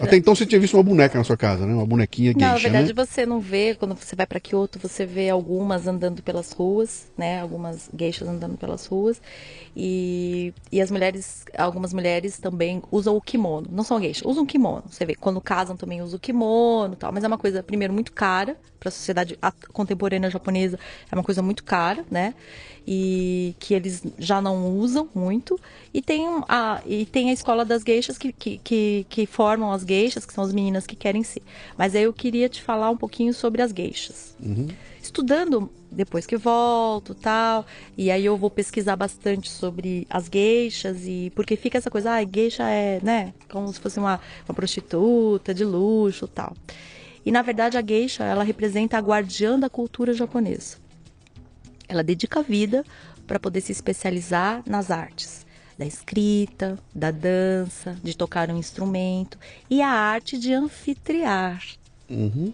Até 0.00 0.16
então 0.16 0.34
você 0.34 0.46
tinha 0.46 0.60
visto 0.60 0.74
uma 0.74 0.82
boneca 0.82 1.18
na 1.18 1.24
sua 1.24 1.36
casa, 1.36 1.66
né? 1.66 1.74
Uma 1.74 1.86
bonequinha 1.86 2.32
geisha, 2.32 2.46
Não, 2.46 2.54
na 2.54 2.58
verdade 2.58 2.94
né? 2.94 2.94
você 2.94 3.26
não 3.26 3.40
vê, 3.40 3.74
quando 3.74 3.94
você 3.94 4.16
vai 4.16 4.26
para 4.26 4.40
Kyoto, 4.40 4.78
você 4.78 5.04
vê 5.04 5.28
algumas 5.28 5.86
andando 5.86 6.22
pelas 6.22 6.52
ruas, 6.52 7.10
né? 7.16 7.40
Algumas 7.40 7.90
geishas 7.94 8.28
andando 8.28 8.56
pelas 8.56 8.86
ruas. 8.86 9.20
E, 9.76 10.52
e 10.70 10.80
as 10.80 10.90
mulheres, 10.90 11.44
algumas 11.56 11.92
mulheres 11.92 12.38
também 12.38 12.82
usam 12.90 13.16
o 13.16 13.20
kimono. 13.20 13.68
Não 13.70 13.84
são 13.84 14.00
geishas, 14.00 14.24
usam 14.24 14.46
kimono. 14.46 14.84
Você 14.88 15.04
vê, 15.04 15.14
quando 15.14 15.40
casam 15.40 15.76
também 15.76 16.00
usam 16.02 16.16
o 16.16 16.20
kimono 16.20 16.96
tal. 16.96 17.12
Mas 17.12 17.24
é 17.24 17.26
uma 17.28 17.38
coisa, 17.38 17.62
primeiro, 17.62 17.92
muito 17.92 18.12
cara 18.12 18.56
para 18.82 18.88
a 18.88 18.92
sociedade 18.92 19.38
contemporânea 19.72 20.28
japonesa. 20.28 20.76
É 21.10 21.14
uma 21.14 21.22
coisa 21.22 21.40
muito 21.40 21.62
cara, 21.62 22.04
né? 22.10 22.34
e 22.86 23.54
que 23.60 23.74
eles 23.74 24.02
já 24.18 24.40
não 24.40 24.76
usam 24.76 25.08
muito. 25.14 25.58
E 25.94 26.02
tem 26.02 26.26
a, 26.48 26.82
e 26.84 27.06
tem 27.06 27.30
a 27.30 27.32
escola 27.32 27.64
das 27.64 27.82
geixas 27.82 28.18
que, 28.18 28.32
que, 28.32 28.58
que, 28.58 29.06
que 29.08 29.26
formam 29.26 29.70
as 29.70 29.82
geixas, 29.82 30.26
que 30.26 30.32
são 30.32 30.42
as 30.42 30.52
meninas 30.52 30.86
que 30.86 30.96
querem 30.96 31.22
ser. 31.22 31.42
Mas 31.76 31.94
aí 31.94 32.02
eu 32.02 32.12
queria 32.12 32.48
te 32.48 32.60
falar 32.60 32.90
um 32.90 32.96
pouquinho 32.96 33.32
sobre 33.32 33.62
as 33.62 33.70
geixas. 33.70 34.36
Uhum. 34.40 34.68
Estudando 35.00 35.70
depois 35.90 36.26
que 36.26 36.36
volto 36.36 37.14
tal. 37.14 37.66
E 37.96 38.10
aí 38.10 38.24
eu 38.24 38.36
vou 38.36 38.50
pesquisar 38.50 38.96
bastante 38.96 39.50
sobre 39.50 40.06
as 40.10 40.28
geixas 40.28 41.06
e 41.06 41.30
porque 41.34 41.56
fica 41.56 41.78
essa 41.78 41.90
coisa, 41.90 42.12
ah, 42.12 42.24
geisha 42.24 42.64
é, 42.64 43.00
né, 43.02 43.32
como 43.48 43.72
se 43.72 43.78
fosse 43.78 43.98
uma, 43.98 44.20
uma 44.48 44.54
prostituta 44.54 45.54
de 45.54 45.64
luxo 45.64 46.26
tal. 46.26 46.54
E 47.24 47.30
na 47.30 47.42
verdade 47.42 47.78
a 47.78 47.82
geisha, 47.82 48.24
ela 48.24 48.44
representa 48.44 48.98
a 48.98 49.00
guardiã 49.00 49.58
da 49.58 49.70
cultura 49.70 50.12
japonesa. 50.12 50.78
Ela 51.88 52.02
dedica 52.02 52.40
a 52.40 52.42
vida 52.42 52.84
para 53.26 53.38
poder 53.38 53.60
se 53.60 53.72
especializar 53.72 54.62
nas 54.66 54.90
artes 54.90 55.46
da 55.78 55.86
escrita, 55.86 56.78
da 56.94 57.10
dança, 57.10 57.96
de 58.02 58.16
tocar 58.16 58.50
um 58.50 58.56
instrumento 58.56 59.38
e 59.68 59.82
a 59.82 59.88
arte 59.88 60.38
de 60.38 60.52
anfitriar. 60.52 61.62
Uhum. 62.08 62.52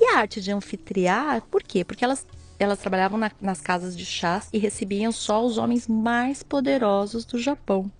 E 0.00 0.04
a 0.06 0.18
arte 0.18 0.40
de 0.40 0.50
anfitriar, 0.50 1.42
por 1.42 1.62
quê? 1.62 1.84
Porque 1.84 2.04
elas, 2.04 2.26
elas 2.58 2.78
trabalhavam 2.78 3.18
na, 3.18 3.30
nas 3.40 3.60
casas 3.60 3.96
de 3.96 4.06
chás 4.06 4.48
e 4.52 4.58
recebiam 4.58 5.12
só 5.12 5.44
os 5.44 5.58
homens 5.58 5.86
mais 5.86 6.42
poderosos 6.42 7.24
do 7.24 7.38
Japão 7.38 7.90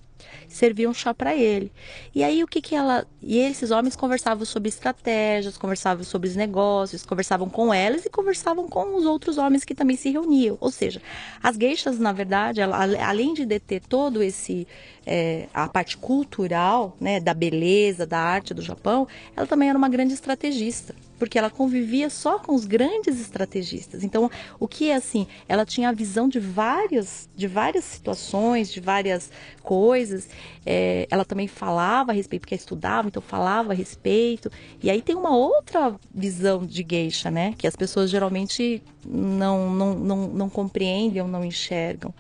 serviam 0.49 0.93
chá 0.93 1.13
para 1.15 1.35
ele. 1.35 1.73
E 2.15 2.23
aí 2.23 2.43
o 2.43 2.47
que 2.47 2.61
que 2.61 2.75
ela 2.75 3.07
e 3.21 3.39
esses 3.39 3.71
homens 3.71 3.97
conversavam 3.97 4.45
sobre 4.45 4.69
estratégias, 4.69 5.57
conversavam 5.57 6.05
sobre 6.05 6.29
os 6.29 6.37
negócios, 6.37 7.05
conversavam 7.05 7.49
com 7.49 7.73
elas 7.73 8.05
e 8.05 8.11
conversavam 8.11 8.69
com 8.69 8.97
os 8.97 9.05
outros 9.05 9.39
homens 9.39 9.65
que 9.65 9.75
também 9.75 9.97
se 9.97 10.11
reuniam. 10.11 10.59
Ou 10.61 10.71
seja, 10.71 11.01
as 11.43 11.57
geixas 11.57 11.99
na 11.99 12.13
verdade, 12.13 12.61
ela, 12.61 12.79
além 13.07 13.35
de 13.35 13.47
deter 13.47 13.81
todo 13.81 14.23
esse 14.23 14.67
é, 15.07 15.49
a 15.53 15.69
parte 15.69 15.97
cultural, 15.97 16.97
né, 17.01 17.21
da 17.21 17.35
beleza, 17.35 18.07
da 18.07 18.19
arte 18.19 18.55
do 18.55 18.63
Japão, 18.63 19.07
ela 19.37 19.47
também 19.47 19.69
era 19.69 19.79
uma 19.79 19.89
grande 19.89 20.15
estrategista 20.15 20.95
porque 21.23 21.39
ela 21.39 21.51
convivia 21.51 22.11
só 22.11 22.41
com 22.41 22.53
os 22.53 22.65
grandes 22.65 23.21
estrategistas. 23.21 24.03
Então, 24.03 24.29
o 24.59 24.67
que 24.67 24.91
é 24.91 24.97
assim, 24.97 25.29
ela 25.49 25.65
tinha 25.65 25.89
a 25.89 25.93
visão 25.93 26.29
de 26.29 26.41
várias, 26.41 27.31
de 27.37 27.47
várias 27.47 27.85
situações, 27.85 28.73
de 28.73 28.81
várias 28.81 29.31
coisas. 29.63 30.29
É, 30.67 31.07
ela 31.09 31.25
também 31.25 31.47
falava 31.47 32.11
a 32.11 32.13
respeito, 32.13 32.41
porque 32.41 32.57
estudava, 32.57 33.07
então 33.07 33.23
falava 33.23 33.71
a 33.71 33.77
respeito. 33.77 34.51
E 34.83 34.91
aí 34.91 35.01
tem 35.01 35.15
uma 35.15 35.31
outra 35.31 35.95
visão 36.13 36.67
de 36.67 36.85
geisha, 36.91 37.31
né? 37.31 37.55
Que 37.57 37.69
as 37.69 37.77
pessoas 37.77 38.11
geralmente 38.11 38.83
não, 39.07 39.73
não, 39.73 39.95
não, 39.95 40.27
não 40.27 40.51
compreendem 40.51 41.23
ou 41.23 41.29
não 41.29 41.45
enxergam. 41.45 42.13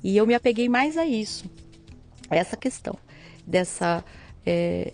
E 0.00 0.16
eu 0.16 0.24
me 0.24 0.34
apeguei 0.34 0.68
mais 0.68 0.96
a 0.96 1.04
isso, 1.04 1.44
a 2.30 2.36
essa 2.36 2.56
questão 2.56 2.96
dessa 3.44 4.04
é, 4.46 4.92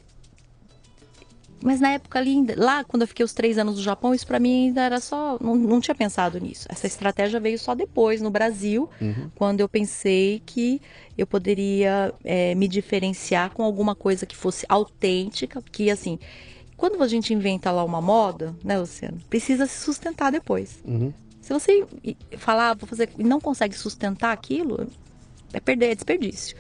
mas 1.62 1.80
na 1.80 1.90
época 1.90 2.18
ali, 2.18 2.44
lá 2.56 2.84
quando 2.84 3.02
eu 3.02 3.08
fiquei 3.08 3.24
os 3.24 3.32
três 3.32 3.56
anos 3.58 3.76
no 3.76 3.82
Japão, 3.82 4.14
isso 4.14 4.26
para 4.26 4.38
mim 4.38 4.66
ainda 4.66 4.82
era 4.82 5.00
só. 5.00 5.38
Não, 5.40 5.54
não 5.54 5.80
tinha 5.80 5.94
pensado 5.94 6.38
nisso. 6.38 6.66
Essa 6.68 6.86
estratégia 6.86 7.40
veio 7.40 7.58
só 7.58 7.74
depois, 7.74 8.20
no 8.20 8.30
Brasil, 8.30 8.88
uhum. 9.00 9.30
quando 9.34 9.60
eu 9.60 9.68
pensei 9.68 10.42
que 10.44 10.80
eu 11.16 11.26
poderia 11.26 12.12
é, 12.24 12.54
me 12.54 12.68
diferenciar 12.68 13.50
com 13.50 13.62
alguma 13.62 13.94
coisa 13.94 14.26
que 14.26 14.36
fosse 14.36 14.66
autêntica, 14.68 15.62
que 15.72 15.90
assim. 15.90 16.18
Quando 16.76 17.00
a 17.02 17.08
gente 17.08 17.32
inventa 17.32 17.70
lá 17.70 17.84
uma 17.84 18.02
moda, 18.02 18.54
né, 18.62 18.76
Luciano? 18.76 19.18
Precisa 19.30 19.64
se 19.64 19.78
sustentar 19.78 20.32
depois. 20.32 20.82
Uhum. 20.84 21.14
Se 21.40 21.52
você 21.52 21.86
falar, 22.36 22.74
vou 22.74 22.88
fazer, 22.88 23.10
e 23.16 23.22
não 23.22 23.40
consegue 23.40 23.76
sustentar 23.76 24.32
aquilo, 24.32 24.88
é 25.54 25.60
perder, 25.60 25.92
é 25.92 25.94
desperdício. 25.94 26.56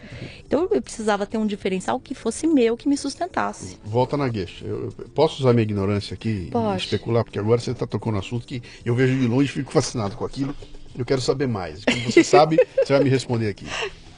Então 0.46 0.68
eu 0.70 0.80
precisava 0.80 1.26
ter 1.26 1.36
um 1.36 1.46
diferencial 1.46 1.98
que 1.98 2.14
fosse 2.14 2.46
meu, 2.46 2.76
que 2.76 2.88
me 2.88 2.96
sustentasse. 2.96 3.76
Volta 3.84 4.16
na 4.16 4.28
gueixa. 4.28 4.64
Eu, 4.64 4.92
posso 5.14 5.40
usar 5.40 5.52
minha 5.52 5.64
ignorância 5.64 6.14
aqui 6.14 6.48
Pode. 6.50 6.80
e 6.80 6.84
especular? 6.84 7.24
Porque 7.24 7.38
agora 7.38 7.60
você 7.60 7.72
está 7.72 7.86
tocando 7.86 8.14
um 8.14 8.20
assunto 8.20 8.46
que 8.46 8.62
eu 8.84 8.94
vejo 8.94 9.18
de 9.18 9.26
longe 9.26 9.50
e 9.50 9.52
fico 9.52 9.72
fascinado 9.72 10.16
com 10.16 10.24
aquilo. 10.24 10.54
Eu 10.96 11.04
quero 11.04 11.20
saber 11.20 11.48
mais. 11.48 11.84
Quando 11.84 12.04
você 12.04 12.22
sabe, 12.24 12.56
você 12.76 12.92
vai 12.92 13.02
me 13.02 13.10
responder 13.10 13.48
aqui. 13.48 13.66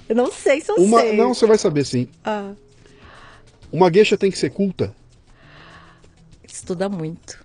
Eu 0.07 0.15
não 0.15 0.31
sei 0.31 0.61
se 0.61 0.71
eu 0.71 0.77
Uma, 0.77 1.01
sei. 1.01 1.17
Não, 1.17 1.33
você 1.33 1.47
vai 1.47 1.57
saber 1.57 1.85
sim. 1.87 2.07
Ah. 2.23 2.53
Uma 3.73 3.89
gueixa 3.89 4.17
tem 4.19 4.31
que 4.31 4.39
ser 4.39 4.51
culta? 4.51 4.95
Estuda 6.47 6.89
muito. 6.89 7.45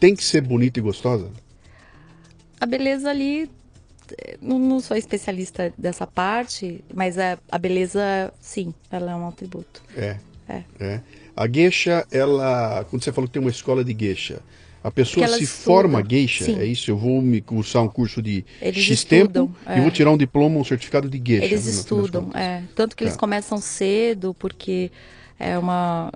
Tem 0.00 0.14
que 0.14 0.24
ser 0.24 0.40
bonita 0.40 0.78
e 0.78 0.82
gostosa? 0.82 1.30
A 2.58 2.66
beleza 2.66 3.10
ali 3.10 3.50
não, 4.40 4.58
não, 4.58 4.80
sou 4.80 4.96
especialista 4.96 5.72
dessa 5.76 6.06
parte, 6.06 6.82
mas 6.94 7.18
a, 7.18 7.38
a, 7.50 7.58
beleza, 7.58 8.32
sim, 8.40 8.72
ela 8.90 9.12
é 9.12 9.14
um 9.14 9.28
atributo. 9.28 9.82
É. 9.96 10.16
É. 10.48 10.62
é. 10.80 11.00
A 11.36 11.46
geisha, 11.46 12.06
ela, 12.10 12.84
quando 12.88 13.02
você 13.04 13.12
falou 13.12 13.28
que 13.28 13.34
tem 13.34 13.40
uma 13.42 13.50
escola 13.50 13.84
de 13.84 13.94
geisha, 13.98 14.40
A 14.82 14.90
pessoa 14.90 15.26
se 15.28 15.44
forma 15.46 16.02
geisha, 16.08 16.44
Sim. 16.44 16.58
é 16.58 16.64
isso? 16.64 16.90
Eu 16.90 16.96
vou 16.96 17.20
me 17.20 17.40
cursar 17.40 17.82
um 17.82 17.88
curso 17.88 18.22
de 18.22 18.44
Eles 18.62 18.82
X 18.84 19.00
estudam, 19.00 19.48
tempo 19.48 19.58
é. 19.66 19.78
e 19.78 19.80
vou 19.82 19.90
tirar 19.90 20.10
um 20.10 20.16
diploma, 20.16 20.58
um 20.58 20.64
certificado 20.64 21.08
de 21.10 21.20
geisha. 21.24 21.44
Eles 21.44 21.66
estudam, 21.66 22.30
é. 22.34 22.62
Tanto 22.74 22.96
que 22.96 23.04
eles 23.04 23.14
Tá. 23.14 23.20
começam 23.20 23.58
cedo, 23.58 24.34
porque 24.34 24.90
é 25.38 25.58
uma. 25.58 26.10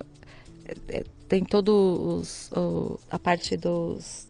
é- 0.89 0.99
é- 0.99 1.05
tem 1.29 1.45
todos 1.45 2.51
o- 2.53 2.99
a 3.11 3.19
parte 3.19 3.57
dos. 3.57 4.29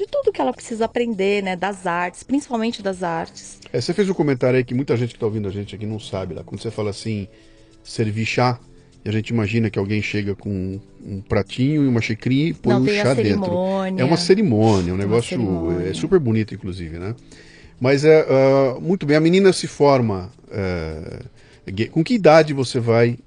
De 0.00 0.06
tudo 0.06 0.32
que 0.32 0.40
ela 0.40 0.50
precisa 0.54 0.86
aprender, 0.86 1.42
né? 1.42 1.54
Das 1.56 1.86
artes, 1.86 2.22
principalmente 2.22 2.80
das 2.80 3.02
artes. 3.02 3.58
É, 3.70 3.78
você 3.78 3.92
fez 3.92 4.08
um 4.08 4.14
comentário 4.14 4.56
aí 4.56 4.64
que 4.64 4.72
muita 4.72 4.96
gente 4.96 5.10
que 5.10 5.16
está 5.16 5.26
ouvindo 5.26 5.46
a 5.46 5.50
gente 5.50 5.74
aqui 5.74 5.84
não 5.84 6.00
sabe. 6.00 6.32
Lá. 6.32 6.42
Quando 6.42 6.58
você 6.62 6.70
fala 6.70 6.88
assim, 6.88 7.28
servir 7.84 8.24
chá, 8.24 8.58
e 9.04 9.10
a 9.10 9.12
gente 9.12 9.28
imagina 9.28 9.68
que 9.68 9.78
alguém 9.78 10.00
chega 10.00 10.34
com 10.34 10.80
um 11.04 11.20
pratinho 11.20 11.84
e 11.84 11.86
uma 11.86 12.00
xicrinha 12.00 12.48
e 12.48 12.54
põe 12.54 12.72
Não 12.72 12.80
um 12.80 12.84
tem 12.86 12.98
a 12.98 13.02
chá 13.02 13.12
dentro. 13.12 13.44
cerimônia. 13.44 14.02
É 14.02 14.04
uma 14.06 14.16
cerimônia, 14.16 14.94
um 14.94 14.96
negócio 14.96 15.28
cerimônia. 15.36 15.90
é 15.90 15.92
super 15.92 16.18
bonito, 16.18 16.54
inclusive, 16.54 16.98
né? 16.98 17.14
Mas 17.78 18.02
é 18.02 18.26
ah, 18.26 18.80
muito 18.80 19.04
bem, 19.04 19.18
a 19.18 19.20
menina 19.20 19.52
se 19.52 19.66
forma. 19.66 20.30
gue- 21.70 21.88
com 21.88 22.02
que 22.02 22.14
idade 22.14 22.54
você 22.54 22.80
vai 22.80 23.18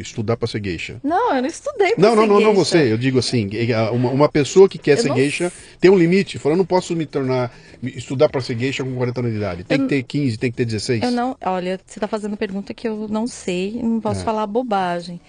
estudar 0.00 0.36
para 0.36 0.46
ser 0.48 0.62
geisha? 0.62 1.00
Não, 1.02 1.34
eu 1.36 1.42
não 1.42 1.48
estudei 1.48 1.94
pra 1.94 2.02
Não, 2.02 2.16
não, 2.16 2.22
ser 2.22 2.28
não, 2.28 2.34
não 2.40 2.54
geisha. 2.54 2.64
você. 2.64 2.92
Eu 2.92 2.98
digo 2.98 3.18
assim, 3.18 3.48
uma, 3.92 4.10
uma 4.10 4.28
pessoa 4.28 4.68
que 4.68 4.78
quer 4.78 4.98
Eu 4.98 5.02
ser 5.02 5.08
não 5.08 5.16
geisha 5.16 5.52
tem 5.80 5.90
um 5.90 5.96
limite. 5.98 6.38
Fala, 6.38 6.54
eu 6.54 6.58
não 6.58 6.64
posso 6.66 6.94
me 6.96 7.06
tornar, 7.06 7.56
estudar 7.82 8.28
para 8.28 8.40
ser 8.40 8.58
geisha 8.58 8.82
com 8.84 8.94
40 8.94 9.20
anos 9.20 9.30
de 9.32 9.36
idade. 9.38 9.64
Tem 9.64 9.78
Eu 9.78 9.84
que 9.84 9.88
ter 9.88 10.02
15, 10.02 10.36
tem 10.38 10.50
que 10.50 10.56
ter 10.56 10.64
16. 10.64 11.02
Eu 11.02 11.10
não, 11.10 11.36
olha, 11.44 11.80
você 11.86 11.98
está 11.98 12.08
fazendo 12.08 12.36
pergunta 12.36 12.72
que 12.74 12.86
eu 12.88 13.06
não 13.08 13.26
sei, 13.26 13.80
não 13.82 14.00
posso 14.00 14.20
É. 14.20 14.24
falar 14.24 14.46
bobagem. 14.46 15.20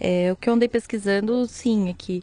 É, 0.00 0.32
o 0.32 0.36
que 0.36 0.48
eu 0.48 0.54
andei 0.54 0.68
pesquisando, 0.68 1.46
sim, 1.46 1.88
é 1.88 1.94
que 1.96 2.22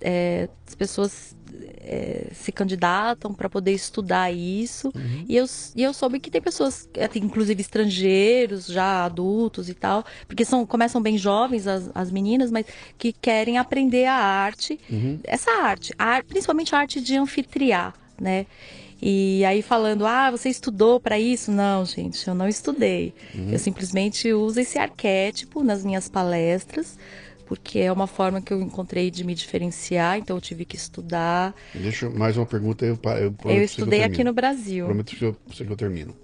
é, 0.00 0.48
as 0.66 0.74
pessoas 0.74 1.36
é, 1.80 2.28
se 2.32 2.50
candidatam 2.52 3.32
para 3.32 3.48
poder 3.48 3.72
estudar 3.72 4.30
isso. 4.32 4.92
Uhum. 4.94 5.24
E, 5.28 5.36
eu, 5.36 5.44
e 5.76 5.82
eu 5.82 5.92
soube 5.92 6.20
que 6.20 6.30
tem 6.30 6.40
pessoas, 6.40 6.88
é, 6.94 7.08
inclusive 7.16 7.60
estrangeiros, 7.60 8.66
já 8.66 9.04
adultos 9.04 9.68
e 9.68 9.74
tal, 9.74 10.04
porque 10.26 10.44
são, 10.44 10.64
começam 10.66 11.00
bem 11.00 11.16
jovens 11.18 11.66
as, 11.66 11.90
as 11.94 12.10
meninas, 12.10 12.50
mas 12.50 12.66
que 12.98 13.12
querem 13.12 13.58
aprender 13.58 14.06
a 14.06 14.14
arte, 14.14 14.78
Uhum. 14.90 15.18
essa 15.24 15.50
arte, 15.62 15.92
a, 15.98 16.22
principalmente 16.22 16.74
a 16.74 16.78
arte 16.78 17.00
de 17.00 17.16
anfitriar, 17.16 17.94
né? 18.20 18.46
E 19.02 19.42
aí 19.46 19.62
falando, 19.62 20.06
ah, 20.06 20.30
você 20.30 20.50
estudou 20.50 21.00
para 21.00 21.18
isso? 21.18 21.50
Não, 21.50 21.86
gente, 21.86 22.28
eu 22.28 22.34
não 22.34 22.46
estudei. 22.46 23.14
Eu 23.50 23.58
simplesmente 23.58 24.30
uso 24.32 24.60
esse 24.60 24.78
arquétipo 24.78 25.62
nas 25.62 25.82
minhas 25.82 26.06
palestras, 26.06 26.98
porque 27.50 27.80
é 27.80 27.90
uma 27.90 28.06
forma 28.06 28.40
que 28.40 28.52
eu 28.52 28.60
encontrei 28.62 29.10
de 29.10 29.24
me 29.24 29.34
diferenciar, 29.34 30.16
então 30.16 30.36
eu 30.36 30.40
tive 30.40 30.64
que 30.64 30.76
estudar. 30.76 31.52
Deixa 31.74 32.06
eu- 32.06 32.12
mais 32.16 32.36
uma 32.36 32.46
pergunta. 32.46 32.86
Eu, 32.86 32.96
eu, 33.18 33.34
Eu 33.44 33.62
estudei 33.64 33.98
que 33.98 34.04
eu 34.04 34.08
aqui 34.08 34.22
no 34.22 34.32
Brasil. 34.32 34.84
Prometo 34.86 35.16
pra 35.16 35.32
você 35.48 35.64
que 35.64 35.72
eu 35.72 35.76
termino. 35.76 36.14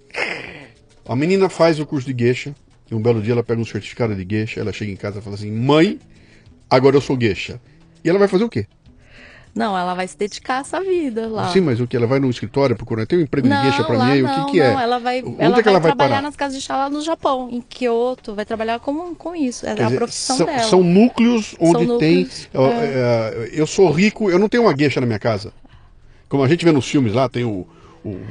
A 1.05 1.17
menina 1.17 1.49
faz 1.49 1.81
o 1.81 1.85
curso 1.85 2.07
de 2.13 2.17
geisha 2.17 2.55
e 2.89 2.95
um 2.95 3.01
belo 3.01 3.21
dia 3.21 3.33
ela 3.33 3.43
pega 3.43 3.59
um 3.59 3.65
certificado 3.65 4.15
de 4.15 4.25
geisha, 4.25 4.61
ela 4.61 4.71
chega 4.71 4.89
em 4.89 4.95
casa 4.95 5.19
e 5.19 5.21
fala 5.21 5.35
assim, 5.35 5.51
mãe, 5.51 5.99
agora 6.69 6.95
eu 6.95 7.01
sou 7.01 7.19
geisha. 7.19 7.59
E 8.05 8.09
ela 8.09 8.17
vai 8.19 8.29
fazer 8.29 8.45
o 8.45 8.49
quê? 8.49 8.65
Não, 9.57 9.77
ela 9.77 9.93
vai 9.93 10.07
se 10.07 10.17
dedicar 10.17 10.57
a 10.57 10.59
essa 10.59 10.79
vida 10.81 11.27
lá. 11.27 11.51
Sim, 11.51 11.61
mas 11.61 11.79
o 11.79 11.87
que? 11.87 11.97
Ela 11.97 12.07
vai 12.07 12.19
no 12.19 12.29
escritório 12.29 12.75
procurar, 12.75 13.05
tem 13.05 13.19
um 13.19 13.21
emprego 13.23 13.47
de 13.47 13.53
não, 13.53 13.61
geisha 13.63 13.83
pra 13.83 13.97
lá 13.97 14.05
mim? 14.05 14.21
não, 14.21 14.43
o 14.43 14.45
que 14.45 14.51
que 14.51 14.61
é? 14.61 14.71
não, 14.73 14.79
ela 14.79 14.99
vai, 14.99 15.21
Onde 15.23 15.35
ela 15.39 15.57
é 15.57 15.63
que 15.63 15.67
ela 15.69 15.79
vai 15.79 15.89
trabalhar 15.91 16.09
parar? 16.09 16.21
nas 16.21 16.35
casas 16.35 16.59
de 16.59 16.63
chá 16.63 16.77
lá 16.77 16.89
no 16.89 17.01
Japão, 17.01 17.49
em 17.51 17.61
Kyoto, 17.61 18.35
vai 18.35 18.45
trabalhar 18.45 18.79
com, 18.79 19.15
com 19.15 19.35
isso, 19.35 19.65
é 19.65 19.73
Quer 19.75 19.81
a 19.83 19.85
dizer, 19.85 19.97
profissão 19.97 20.37
são, 20.37 20.45
dela. 20.45 20.59
são 20.63 20.83
núcleos 20.83 21.55
onde 21.59 21.85
São 21.85 21.97
tem. 21.97 22.15
núcleos, 22.19 22.49
ó, 22.53 22.67
é, 22.71 23.49
eu 23.51 23.65
sou 23.67 23.89
rico, 23.91 24.29
eu 24.29 24.37
não 24.39 24.47
tenho 24.47 24.63
uma 24.63 24.73
gueixa 24.73 24.99
na 25.01 25.07
minha 25.07 25.19
casa. 25.19 25.51
Como 26.29 26.43
a 26.43 26.47
gente 26.47 26.63
vê 26.65 26.71
nos 26.71 26.87
filmes 26.87 27.13
lá, 27.13 27.27
tem 27.29 27.43
o, 27.45 27.65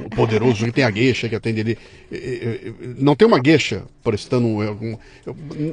o, 0.05 0.09
poderoso 0.15 0.65
que 0.65 0.71
tem 0.71 0.83
a 0.83 0.89
gueixa 0.89 1.27
que 1.29 1.35
atende 1.35 1.77
é, 2.11 2.71
Não 2.97 3.15
tem 3.15 3.27
uma 3.27 3.39
gueixa 3.39 3.83
prestando. 4.03 4.47
um- 4.47 4.61
algum- 4.61 4.97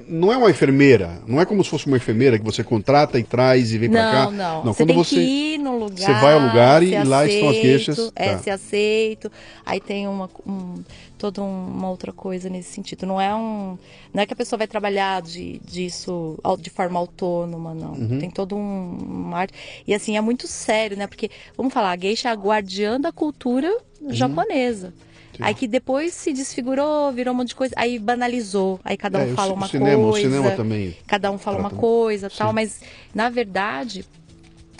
não 0.09 0.33
é 0.33 0.37
uma 0.37 0.51
enfermeira. 0.51 1.23
Não 1.27 1.41
é 1.41 1.45
como 1.45 1.63
se 1.63 1.71
fosse 1.71 1.87
uma 1.87 1.97
enfermeira 1.97 2.39
que 2.39 2.45
você 2.45 2.65
contrata 2.65 3.19
e 3.19 3.23
traz 3.23 3.73
e 3.73 3.79
vem 3.79 3.91
pra 3.91 4.03
cá. 4.03 4.31
Não, 4.31 4.65
não. 4.65 4.73
Você 4.73 4.83
quando 4.83 4.89
tem 4.89 4.97
você. 4.97 5.15
que 5.17 5.21
ir 5.55 5.59
no 5.59 5.79
lugar. 5.79 5.97
você 5.99 6.13
vai 6.15 6.35
ao 6.35 6.41
lugar 6.41 6.83
e 6.83 6.91
ser 6.91 7.05
lá 7.05 7.27
estão 7.27 7.49
as 7.49 7.57
aceito, 7.57 7.63
queixas, 7.63 8.13
É, 8.17 8.33
tá. 8.33 8.39
ser 8.39 8.51
aceito. 8.51 9.31
Aí 9.65 9.81
tem 9.81 10.09
uma, 10.09 10.29
um, 10.47 10.83
toda 11.25 11.43
um- 11.43 11.67
uma 11.69 11.89
outra 11.89 12.13
coisa 12.13 12.51
nesse 12.51 12.71
sentido. 12.73 13.07
Não 13.07 13.19
é 13.19 13.35
um. 13.35 13.79
Não 14.13 14.23
é 14.23 14.27
que 14.27 14.35
a 14.35 14.37
pessoa 14.37 14.59
vai 14.59 14.67
trabalhar 14.67 15.23
de, 15.23 15.59
disso 15.65 16.39
de 16.61 16.69
forma 16.69 16.99
autônoma, 16.99 17.73
não. 17.73 17.93
Uhum. 17.95 18.19
Tem 18.19 18.29
todo 18.31 18.55
um, 18.55 18.99
uma 19.01 19.39
arte. 19.39 19.55
E 19.87 19.95
assim, 19.95 20.19
é 20.19 20.21
muito 20.21 20.47
sério, 20.47 20.99
né? 20.99 21.07
Porque, 21.07 21.31
vamos 21.57 21.73
falar, 21.73 21.93
a 21.93 21.97
geisha 21.97 22.29
é 22.29 22.33
a 22.33 22.35
guardiã 22.35 23.01
da 23.01 23.11
cultura 23.11 23.75
japonesa. 24.11 24.89
Uhum. 24.89 24.93
Sim. 25.39 25.43
Aí 25.43 25.55
que 25.55 25.67
depois 25.67 26.13
se 26.15 26.33
desfigurou, 26.33 27.11
virou 27.11 27.33
um 27.35 27.37
monte 27.39 27.49
de 27.49 27.55
coisa, 27.57 27.75
aí 27.77 27.99
banalizou, 27.99 28.79
aí 28.85 28.97
cada 28.97 29.19
um 29.19 29.23
É, 29.23 29.33
o 29.33 29.35
fala 29.35 29.49
ci- 29.49 29.55
uma 29.57 29.67
o 29.67 29.69
cinema, 29.71 30.03
coisa. 30.11 30.29
O 30.29 30.31
cinema 30.31 30.51
também. 30.53 30.97
Cada 31.09 31.31
um 31.33 31.39
fala 31.39 31.57
uma 31.59 31.71
Trata- 31.71 31.81
coisa, 31.81 32.29
Sim. 32.29 32.37
tal, 32.39 32.53
mas 32.53 32.81
na 33.15 33.29
verdade 33.31 34.05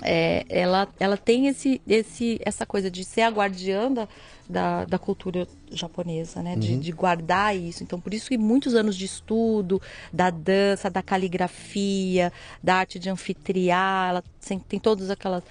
é, 0.05 0.45
ela, 0.49 0.87
ela 1.01 1.17
tem 1.17 1.47
esse, 1.47 1.81
esse, 1.89 2.39
essa 2.45 2.67
coisa 2.67 2.91
de 2.91 3.03
ser 3.03 3.23
a 3.23 3.31
guardiã 3.31 3.91
da, 3.91 4.09
da, 4.49 4.85
da 4.85 4.99
cultura 4.99 5.49
japonesa, 5.71 6.43
né? 6.43 6.53
Uhum. 6.53 6.61
De, 6.61 6.77
de 6.77 6.93
guardar 6.93 7.57
isso. 7.57 7.83
Então, 7.83 7.99
por 7.99 8.13
isso 8.13 8.29
que 8.29 8.37
muitos 8.37 8.75
anos 8.75 8.97
de 8.97 9.07
estudo 9.07 9.81
da 10.13 10.29
dança, 10.29 10.91
da 10.91 11.03
caligrafia, 11.03 12.31
da 12.63 12.77
arte 12.77 12.99
de 12.99 13.09
anfitriar, 13.09 14.11
ela 14.11 14.25
tem, 14.47 14.59
tem 14.59 14.79
todas 14.79 15.09
aquelas. 15.09 15.43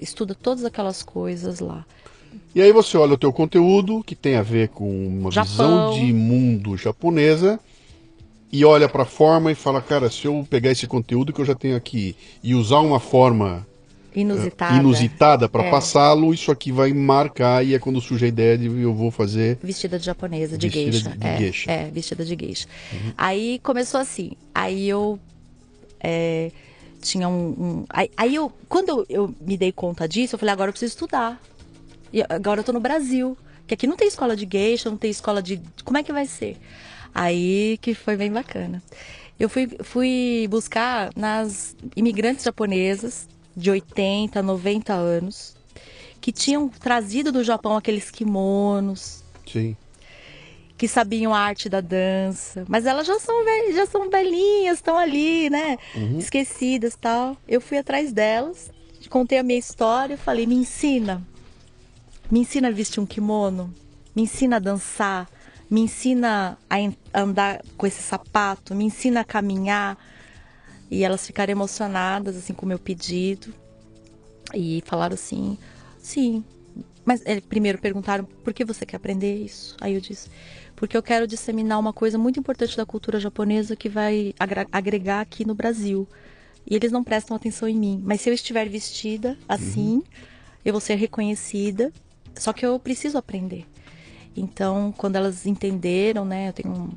estuda 0.00 0.34
todas 0.34 0.64
aquelas 0.64 1.02
coisas 1.02 1.60
lá. 1.60 1.84
E 2.54 2.62
aí 2.62 2.72
você 2.72 2.96
olha 2.96 3.14
o 3.14 3.18
teu 3.18 3.32
conteúdo, 3.32 4.02
que 4.02 4.14
tem 4.14 4.36
a 4.36 4.42
ver 4.42 4.68
com 4.68 4.88
uma 5.06 5.30
Japão. 5.30 5.50
visão 5.50 5.94
de 5.94 6.12
mundo 6.12 6.76
japonesa, 6.76 7.60
e 8.50 8.64
olha 8.64 8.88
para 8.88 9.02
a 9.02 9.06
forma 9.06 9.52
e 9.52 9.54
fala, 9.54 9.82
cara, 9.82 10.10
se 10.10 10.26
eu 10.26 10.46
pegar 10.48 10.70
esse 10.70 10.86
conteúdo 10.86 11.32
que 11.32 11.40
eu 11.40 11.44
já 11.44 11.54
tenho 11.54 11.76
aqui 11.76 12.16
e 12.42 12.54
usar 12.54 12.80
uma 12.80 12.98
forma 12.98 13.66
Inusitada. 14.14 14.76
inusitada 14.76 15.48
para 15.48 15.64
É. 15.64 15.70
passá-lo, 15.70 16.32
isso 16.34 16.50
aqui 16.50 16.72
vai 16.72 16.92
marcar 16.92 17.64
e 17.64 17.74
é 17.74 17.78
quando 17.78 18.00
surge 18.00 18.24
a 18.24 18.28
ideia 18.28 18.56
de 18.58 18.66
eu 18.66 18.94
vou 18.94 19.10
fazer. 19.10 19.58
Vestida 19.62 19.98
de 19.98 20.06
japonesa, 20.06 20.56
de 20.58 20.68
Vestida 20.68 20.92
geisha. 20.92 21.10
de- 21.10 21.18
de 21.18 21.26
é, 21.26 21.36
geisha. 21.38 21.70
é, 21.70 21.90
vestida 21.90 22.24
de 22.24 22.36
geisha. 22.38 22.66
Aí 23.16 23.60
começou 23.62 24.00
assim. 24.00 24.32
Aí 24.54 24.88
eu 24.88 25.18
é, 26.00 26.50
tinha 27.00 27.28
um. 27.28 27.48
um- 27.50 27.84
aí, 27.90 28.10
aí 28.16 28.34
eu, 28.34 28.52
quando 28.68 28.88
eu, 28.90 29.06
eu 29.08 29.34
me 29.40 29.56
dei 29.56 29.72
conta 29.72 30.08
disso, 30.08 30.34
eu 30.34 30.38
falei, 30.38 30.52
agora 30.52 30.68
eu 30.70 30.72
preciso 30.72 30.92
estudar. 30.92 31.40
E 32.12 32.22
agora 32.28 32.60
eu 32.60 32.64
tô 32.64 32.72
no 32.72 32.80
Brasil. 32.80 33.36
Que 33.66 33.74
aqui 33.74 33.86
não 33.86 33.96
tem 33.96 34.08
escola 34.08 34.34
de 34.34 34.48
geisha, 34.50 34.88
não 34.88 34.96
tem 34.96 35.10
escola 35.10 35.42
de. 35.42 35.60
Como 35.84 35.98
é 35.98 36.02
que 36.02 36.12
vai 36.12 36.26
ser? 36.26 36.56
Aí 37.14 37.78
que 37.82 37.94
foi 37.94 38.16
bem 38.16 38.32
bacana. 38.32 38.82
Eu 39.38 39.48
fui, 39.48 39.68
fui 39.84 40.46
buscar 40.50 41.10
nas 41.14 41.76
imigrantes 41.94 42.44
japonesas 42.44 43.28
de 43.58 43.70
80, 43.70 44.40
90 44.40 44.92
anos, 44.94 45.56
que 46.20 46.30
tinham 46.30 46.68
trazido 46.68 47.32
do 47.32 47.42
Japão 47.42 47.76
aqueles 47.76 48.10
kimonos, 48.10 49.24
Sim. 49.46 49.76
que 50.76 50.86
sabiam 50.86 51.34
a 51.34 51.40
arte 51.40 51.68
da 51.68 51.80
dança, 51.80 52.64
mas 52.68 52.86
elas 52.86 53.06
já 53.06 53.18
são 53.18 53.34
já 53.74 53.84
são 53.86 54.08
velhinhas, 54.08 54.78
estão 54.78 54.96
ali, 54.96 55.50
né, 55.50 55.76
esquecidas, 56.18 56.94
tal. 56.94 57.36
Eu 57.48 57.60
fui 57.60 57.78
atrás 57.78 58.12
delas, 58.12 58.70
contei 59.10 59.38
a 59.38 59.42
minha 59.42 59.58
história, 59.58 60.16
falei: 60.16 60.46
"Me 60.46 60.54
ensina. 60.54 61.20
Me 62.30 62.40
ensina 62.40 62.68
a 62.68 62.70
vestir 62.70 63.00
um 63.00 63.06
kimono, 63.06 63.74
me 64.14 64.22
ensina 64.22 64.56
a 64.56 64.60
dançar, 64.60 65.28
me 65.68 65.80
ensina 65.80 66.58
a 66.70 66.76
andar 67.20 67.62
com 67.76 67.86
esse 67.86 68.02
sapato, 68.02 68.74
me 68.74 68.84
ensina 68.84 69.20
a 69.20 69.24
caminhar". 69.24 69.96
E 70.90 71.04
elas 71.04 71.26
ficaram 71.26 71.50
emocionadas 71.50 72.36
assim 72.36 72.52
com 72.54 72.64
o 72.64 72.68
meu 72.68 72.78
pedido 72.78 73.52
e 74.54 74.82
falaram 74.86 75.14
assim: 75.14 75.58
"Sim, 75.98 76.42
mas 77.04 77.22
eh, 77.24 77.40
primeiro 77.40 77.78
perguntaram 77.78 78.24
por 78.24 78.52
que 78.52 78.64
você 78.64 78.84
quer 78.86 78.96
aprender 78.96 79.34
isso? 79.42 79.76
Aí 79.80 79.94
eu 79.94 80.00
disse, 80.00 80.28
porque 80.76 80.96
eu 80.96 81.02
quero 81.02 81.26
disseminar 81.26 81.78
uma 81.78 81.92
coisa 81.92 82.18
muito 82.18 82.38
importante 82.38 82.76
da 82.76 82.84
cultura 82.86 83.18
japonesa 83.18 83.74
que 83.74 83.88
vai 83.88 84.34
agregar 84.70 85.20
aqui 85.22 85.44
no 85.44 85.54
Brasil. 85.54 86.06
E 86.70 86.76
eles 86.76 86.92
não 86.92 87.02
prestam 87.02 87.34
atenção 87.34 87.66
em 87.66 87.76
mim. 87.78 88.02
Mas 88.04 88.20
se 88.20 88.28
eu 88.28 88.34
estiver 88.34 88.68
vestida 88.68 89.38
assim, 89.48 90.02
eu 90.64 90.72
vou 90.72 90.80
ser 90.80 90.96
reconhecida. 90.96 91.90
Só 92.36 92.52
que 92.52 92.64
eu 92.64 92.78
preciso 92.78 93.16
aprender. 93.16 93.66
Então, 94.36 94.92
quando 94.96 95.16
elas 95.16 95.46
entenderam, 95.46 96.24
né, 96.24 96.48
eu 96.50 96.52
tenho 96.52 96.72
um- 96.74 96.90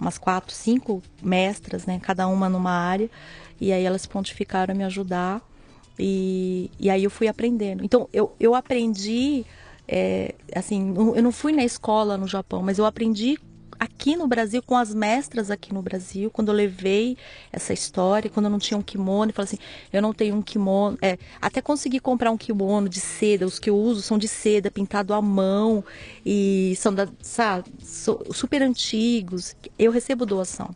umas 0.00 0.18
quatro, 0.18 0.54
cinco 0.54 1.02
mestras, 1.22 1.86
né, 1.86 1.98
cada 2.02 2.28
uma 2.28 2.48
numa 2.48 2.72
área, 2.72 3.10
e 3.60 3.72
aí 3.72 3.84
elas 3.84 4.06
pontificaram 4.06 4.72
a 4.72 4.76
me 4.76 4.84
ajudar. 4.84 5.42
E, 5.98 6.70
e 6.78 6.90
aí 6.90 7.04
eu 7.04 7.10
fui 7.10 7.26
aprendendo. 7.26 7.82
Então, 7.82 8.08
eu, 8.12 8.34
eu 8.38 8.54
aprendi, 8.54 9.46
é, 9.88 10.34
assim, 10.54 10.94
eu 11.14 11.22
não 11.22 11.32
fui 11.32 11.52
na 11.52 11.64
escola 11.64 12.18
no 12.18 12.26
Japão, 12.28 12.62
mas 12.62 12.78
eu 12.78 12.84
aprendi 12.84 13.38
aqui 13.78 14.16
no 14.16 14.26
Brasil, 14.26 14.62
com 14.62 14.76
as 14.76 14.94
mestras 14.94 15.50
aqui 15.50 15.72
no 15.72 15.82
Brasil, 15.82 16.30
quando 16.30 16.48
eu 16.48 16.54
levei 16.54 17.16
essa 17.52 17.72
história, 17.72 18.30
quando 18.30 18.46
eu 18.46 18.50
não 18.50 18.58
tinha 18.58 18.76
um 18.78 18.82
kimono, 18.82 19.30
e 19.30 19.34
falei 19.34 19.46
assim, 19.46 19.58
eu 19.92 20.02
não 20.02 20.12
tenho 20.12 20.34
um 20.36 20.42
kimono, 20.42 20.98
é, 21.00 21.18
até 21.40 21.60
consegui 21.60 22.00
comprar 22.00 22.30
um 22.30 22.36
kimono 22.36 22.88
de 22.88 23.00
seda, 23.00 23.46
os 23.46 23.58
que 23.58 23.70
eu 23.70 23.76
uso 23.76 24.02
são 24.02 24.18
de 24.18 24.28
seda, 24.28 24.70
pintado 24.70 25.14
à 25.14 25.22
mão, 25.22 25.84
e 26.24 26.74
são 26.76 26.92
da, 26.92 27.08
sabe, 27.20 27.64
super 27.80 28.62
antigos, 28.62 29.54
eu 29.78 29.90
recebo 29.90 30.26
doação. 30.26 30.74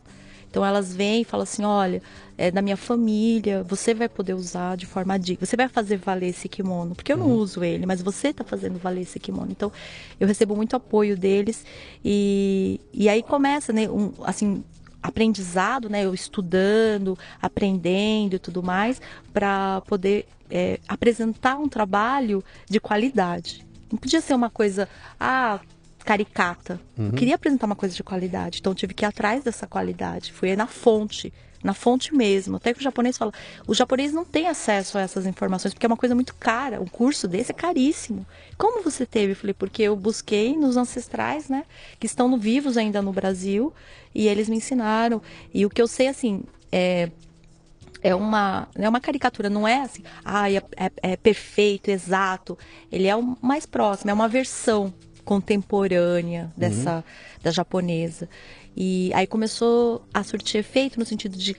Então 0.51 0.65
elas 0.65 0.93
vêm 0.93 1.21
e 1.21 1.23
falam 1.23 1.43
assim, 1.43 1.63
olha, 1.63 2.03
é 2.37 2.51
da 2.51 2.61
minha 2.61 2.75
família, 2.75 3.63
você 3.63 3.93
vai 3.93 4.09
poder 4.09 4.33
usar 4.33 4.75
de 4.75 4.85
forma 4.85 5.17
digna, 5.17 5.45
você 5.45 5.55
vai 5.55 5.69
fazer 5.69 5.95
valer 5.95 6.27
esse 6.27 6.49
kimono, 6.49 6.93
porque 6.93 7.13
eu 7.13 7.17
não 7.17 7.27
uhum. 7.27 7.37
uso 7.37 7.63
ele, 7.63 7.85
mas 7.85 8.01
você 8.01 8.27
está 8.27 8.43
fazendo 8.43 8.77
valer 8.77 9.01
esse 9.01 9.17
kimono. 9.17 9.49
Então 9.49 9.71
eu 10.19 10.27
recebo 10.27 10.53
muito 10.53 10.75
apoio 10.75 11.15
deles 11.15 11.65
e, 12.03 12.81
e 12.93 13.07
aí 13.07 13.23
começa, 13.23 13.71
né, 13.71 13.89
um, 13.89 14.11
assim, 14.25 14.61
aprendizado, 15.01 15.89
né, 15.89 16.03
eu 16.03 16.13
estudando, 16.13 17.17
aprendendo 17.41 18.35
e 18.35 18.39
tudo 18.39 18.61
mais, 18.61 19.01
para 19.31 19.79
poder 19.87 20.27
é, 20.49 20.81
apresentar 20.85 21.57
um 21.57 21.69
trabalho 21.69 22.43
de 22.69 22.77
qualidade. 22.77 23.65
Não 23.89 23.97
podia 23.97 24.19
ser 24.19 24.33
uma 24.33 24.49
coisa, 24.49 24.89
ah, 25.17 25.61
caricata. 26.03 26.79
Uhum. 26.97 27.07
Eu 27.07 27.13
queria 27.13 27.35
apresentar 27.35 27.65
uma 27.65 27.75
coisa 27.75 27.95
de 27.95 28.03
qualidade, 28.03 28.59
então 28.59 28.73
tive 28.73 28.93
que 28.93 29.05
ir 29.05 29.07
atrás 29.07 29.43
dessa 29.43 29.67
qualidade. 29.67 30.31
Fui 30.33 30.55
na 30.55 30.67
fonte, 30.67 31.33
na 31.63 31.73
fonte 31.73 32.13
mesmo. 32.13 32.57
Até 32.57 32.73
que 32.73 32.79
o 32.79 32.83
japonês 32.83 33.17
fala, 33.17 33.31
o 33.67 33.73
japonês 33.73 34.11
não 34.11 34.25
tem 34.25 34.47
acesso 34.47 34.97
a 34.97 35.01
essas 35.01 35.25
informações 35.25 35.73
porque 35.73 35.85
é 35.85 35.89
uma 35.89 35.97
coisa 35.97 36.15
muito 36.15 36.35
cara. 36.35 36.81
Um 36.81 36.87
curso 36.87 37.27
desse 37.27 37.51
é 37.51 37.53
caríssimo. 37.53 38.25
Como 38.57 38.83
você 38.83 39.05
teve? 39.05 39.33
Eu 39.33 39.35
falei, 39.35 39.53
porque 39.53 39.83
eu 39.83 39.95
busquei 39.95 40.55
nos 40.55 40.77
ancestrais, 40.77 41.49
né, 41.49 41.63
que 41.99 42.05
estão 42.05 42.37
vivos 42.37 42.77
ainda 42.77 43.01
no 43.01 43.13
Brasil 43.13 43.73
e 44.13 44.27
eles 44.27 44.49
me 44.49 44.57
ensinaram. 44.57 45.21
E 45.53 45.65
o 45.65 45.69
que 45.69 45.81
eu 45.81 45.87
sei 45.87 46.07
assim, 46.07 46.43
é 46.71 47.09
é 48.01 48.15
uma, 48.15 48.67
é 48.75 48.89
uma 48.89 48.99
caricatura, 48.99 49.49
não 49.49 49.67
é 49.67 49.81
assim, 49.81 50.03
ah, 50.25 50.51
é, 50.51 50.57
é, 50.75 50.91
é 51.03 51.15
perfeito, 51.15 51.89
exato. 51.89 52.57
Ele 52.91 53.07
é 53.07 53.15
o 53.15 53.37
mais 53.41 53.65
próximo, 53.65 54.09
é 54.09 54.13
uma 54.13 54.27
versão 54.27 54.91
contemporânea 55.31 56.51
dessa 56.57 56.97
uhum. 56.97 57.03
da 57.41 57.51
japonesa. 57.51 58.27
E 58.75 59.13
aí 59.13 59.25
começou 59.25 60.03
a 60.13 60.21
surtir 60.25 60.59
efeito 60.59 60.99
no 60.99 61.05
sentido 61.05 61.37
de 61.37 61.55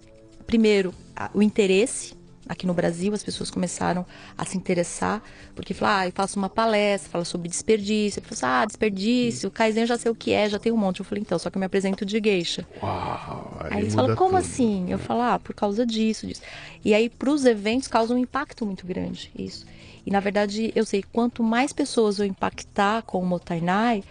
primeiro 0.46 0.92
o 1.32 1.42
interesse 1.42 2.14
aqui 2.46 2.66
no 2.66 2.74
Brasil, 2.74 3.14
as 3.14 3.22
pessoas 3.22 3.50
começaram 3.50 4.04
a 4.36 4.44
se 4.44 4.58
interessar, 4.58 5.22
porque 5.54 5.72
falaram, 5.72 6.00
ah, 6.00 6.06
eu 6.08 6.12
faço 6.12 6.38
uma 6.38 6.50
palestra, 6.50 7.10
fala 7.10 7.24
sobre 7.24 7.48
desperdício. 7.48 8.20
Eu 8.20 8.24
assim, 8.30 8.44
ah, 8.44 8.66
desperdício, 8.66 9.48
o 9.48 9.50
Kaizen 9.50 9.86
já 9.86 9.96
sei 9.96 10.12
o 10.12 10.14
que 10.14 10.32
é, 10.32 10.50
já 10.50 10.58
tem 10.58 10.70
um 10.70 10.76
monte. 10.76 11.00
Eu 11.00 11.06
falei, 11.06 11.22
então, 11.22 11.38
só 11.38 11.48
que 11.48 11.56
eu 11.56 11.60
me 11.60 11.64
apresento 11.64 12.04
de 12.04 12.20
geisha. 12.22 12.68
Uau, 12.82 13.56
aí, 13.60 13.76
aí 13.76 13.80
eles 13.84 13.94
falam, 13.94 14.14
como 14.14 14.32
tudo. 14.32 14.40
assim? 14.40 14.90
Eu 14.90 14.98
falo, 14.98 15.22
ah, 15.22 15.38
por 15.38 15.54
causa 15.54 15.86
disso, 15.86 16.26
disso. 16.26 16.42
E 16.84 16.92
aí, 16.92 17.08
para 17.08 17.30
os 17.30 17.46
eventos, 17.46 17.88
causa 17.88 18.12
um 18.12 18.18
impacto 18.18 18.66
muito 18.66 18.86
grande, 18.86 19.30
isso. 19.34 19.64
E 20.04 20.10
na 20.10 20.20
verdade, 20.20 20.72
eu 20.74 20.84
sei, 20.84 21.02
quanto 21.02 21.42
mais 21.42 21.72
pessoas 21.72 22.18
eu 22.18 22.24
impactar 22.24 23.02
com 23.02 23.20
o 23.20 23.26
Motainai, 23.26 24.02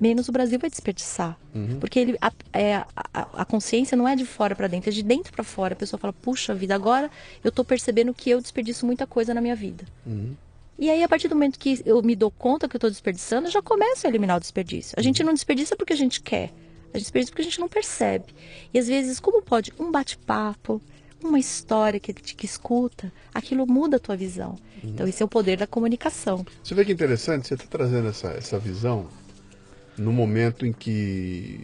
menos 0.00 0.28
o 0.28 0.32
Brasil 0.32 0.58
vai 0.58 0.68
desperdiçar. 0.68 1.38
Uhum. 1.54 1.78
Porque 1.78 1.98
ele, 1.98 2.18
a, 2.20 2.32
é, 2.52 2.74
a, 2.74 2.86
a, 3.14 3.44
consciência 3.44 3.96
não 3.96 4.08
é 4.08 4.16
de 4.16 4.24
fora 4.24 4.54
para 4.54 4.66
dentro, 4.66 4.90
é 4.90 4.92
de 4.92 5.02
dentro 5.02 5.32
para 5.32 5.44
fora. 5.44 5.74
A 5.74 5.76
pessoa 5.76 5.98
fala, 5.98 6.12
puxa 6.12 6.54
vida, 6.54 6.74
agora 6.74 7.10
eu 7.42 7.50
estou 7.50 7.64
percebendo 7.64 8.12
que 8.12 8.30
eu 8.30 8.40
desperdiço 8.40 8.84
muita 8.84 9.06
coisa 9.06 9.32
na 9.32 9.40
minha 9.40 9.54
vida. 9.54 9.84
Uhum. 10.06 10.34
E 10.78 10.88
aí, 10.88 11.02
a 11.02 11.08
partir 11.08 11.28
do 11.28 11.34
momento 11.34 11.58
que 11.58 11.82
eu 11.84 12.02
me 12.02 12.16
dou 12.16 12.30
conta 12.30 12.66
que 12.66 12.74
eu 12.74 12.78
estou 12.78 12.90
desperdiçando, 12.90 13.48
eu 13.48 13.52
já 13.52 13.60
começo 13.60 14.06
a 14.06 14.10
eliminar 14.10 14.38
o 14.38 14.40
desperdício. 14.40 14.94
A 14.96 15.02
gente 15.02 15.20
uhum. 15.20 15.26
não 15.26 15.34
desperdiça 15.34 15.76
porque 15.76 15.92
a 15.92 15.96
gente 15.96 16.22
quer. 16.22 16.50
A 16.92 16.96
gente 16.98 17.04
desperdiça 17.04 17.30
porque 17.30 17.42
a 17.42 17.44
gente 17.44 17.60
não 17.60 17.68
percebe. 17.68 18.34
E 18.72 18.78
às 18.78 18.88
vezes, 18.88 19.20
como 19.20 19.42
pode 19.42 19.72
um 19.78 19.90
bate-papo, 19.90 20.80
uma 21.22 21.38
história 21.38 22.00
que, 22.00 22.12
que 22.12 22.46
escuta, 22.46 23.12
aquilo 23.32 23.66
muda 23.66 23.96
a 23.96 24.00
tua 24.00 24.16
visão. 24.16 24.56
Então, 24.82 25.06
esse 25.06 25.22
é 25.22 25.24
o 25.24 25.28
poder 25.28 25.58
da 25.58 25.66
comunicação. 25.66 26.44
Você 26.62 26.74
vê 26.74 26.84
que 26.84 26.92
interessante, 26.92 27.48
você 27.48 27.54
está 27.54 27.66
trazendo 27.66 28.08
essa, 28.08 28.28
essa 28.28 28.58
visão 28.58 29.08
no 29.96 30.12
momento 30.12 30.64
em 30.64 30.72
que 30.72 31.60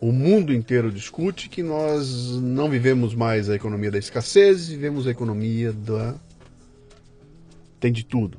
o 0.00 0.12
mundo 0.12 0.52
inteiro 0.52 0.92
discute 0.92 1.48
que 1.48 1.62
nós 1.62 2.32
não 2.40 2.68
vivemos 2.68 3.14
mais 3.14 3.48
a 3.48 3.54
economia 3.54 3.90
da 3.90 3.98
escassez, 3.98 4.68
vivemos 4.68 5.06
a 5.06 5.10
economia 5.10 5.72
da. 5.72 6.14
tem 7.80 7.90
de 7.92 8.04
tudo. 8.04 8.38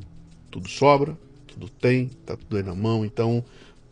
Tudo 0.50 0.70
sobra, 0.70 1.18
tudo 1.48 1.68
tem, 1.68 2.06
está 2.06 2.38
tudo 2.38 2.58
aí 2.58 2.64
na 2.64 2.76
mão. 2.76 3.04
Então, 3.04 3.44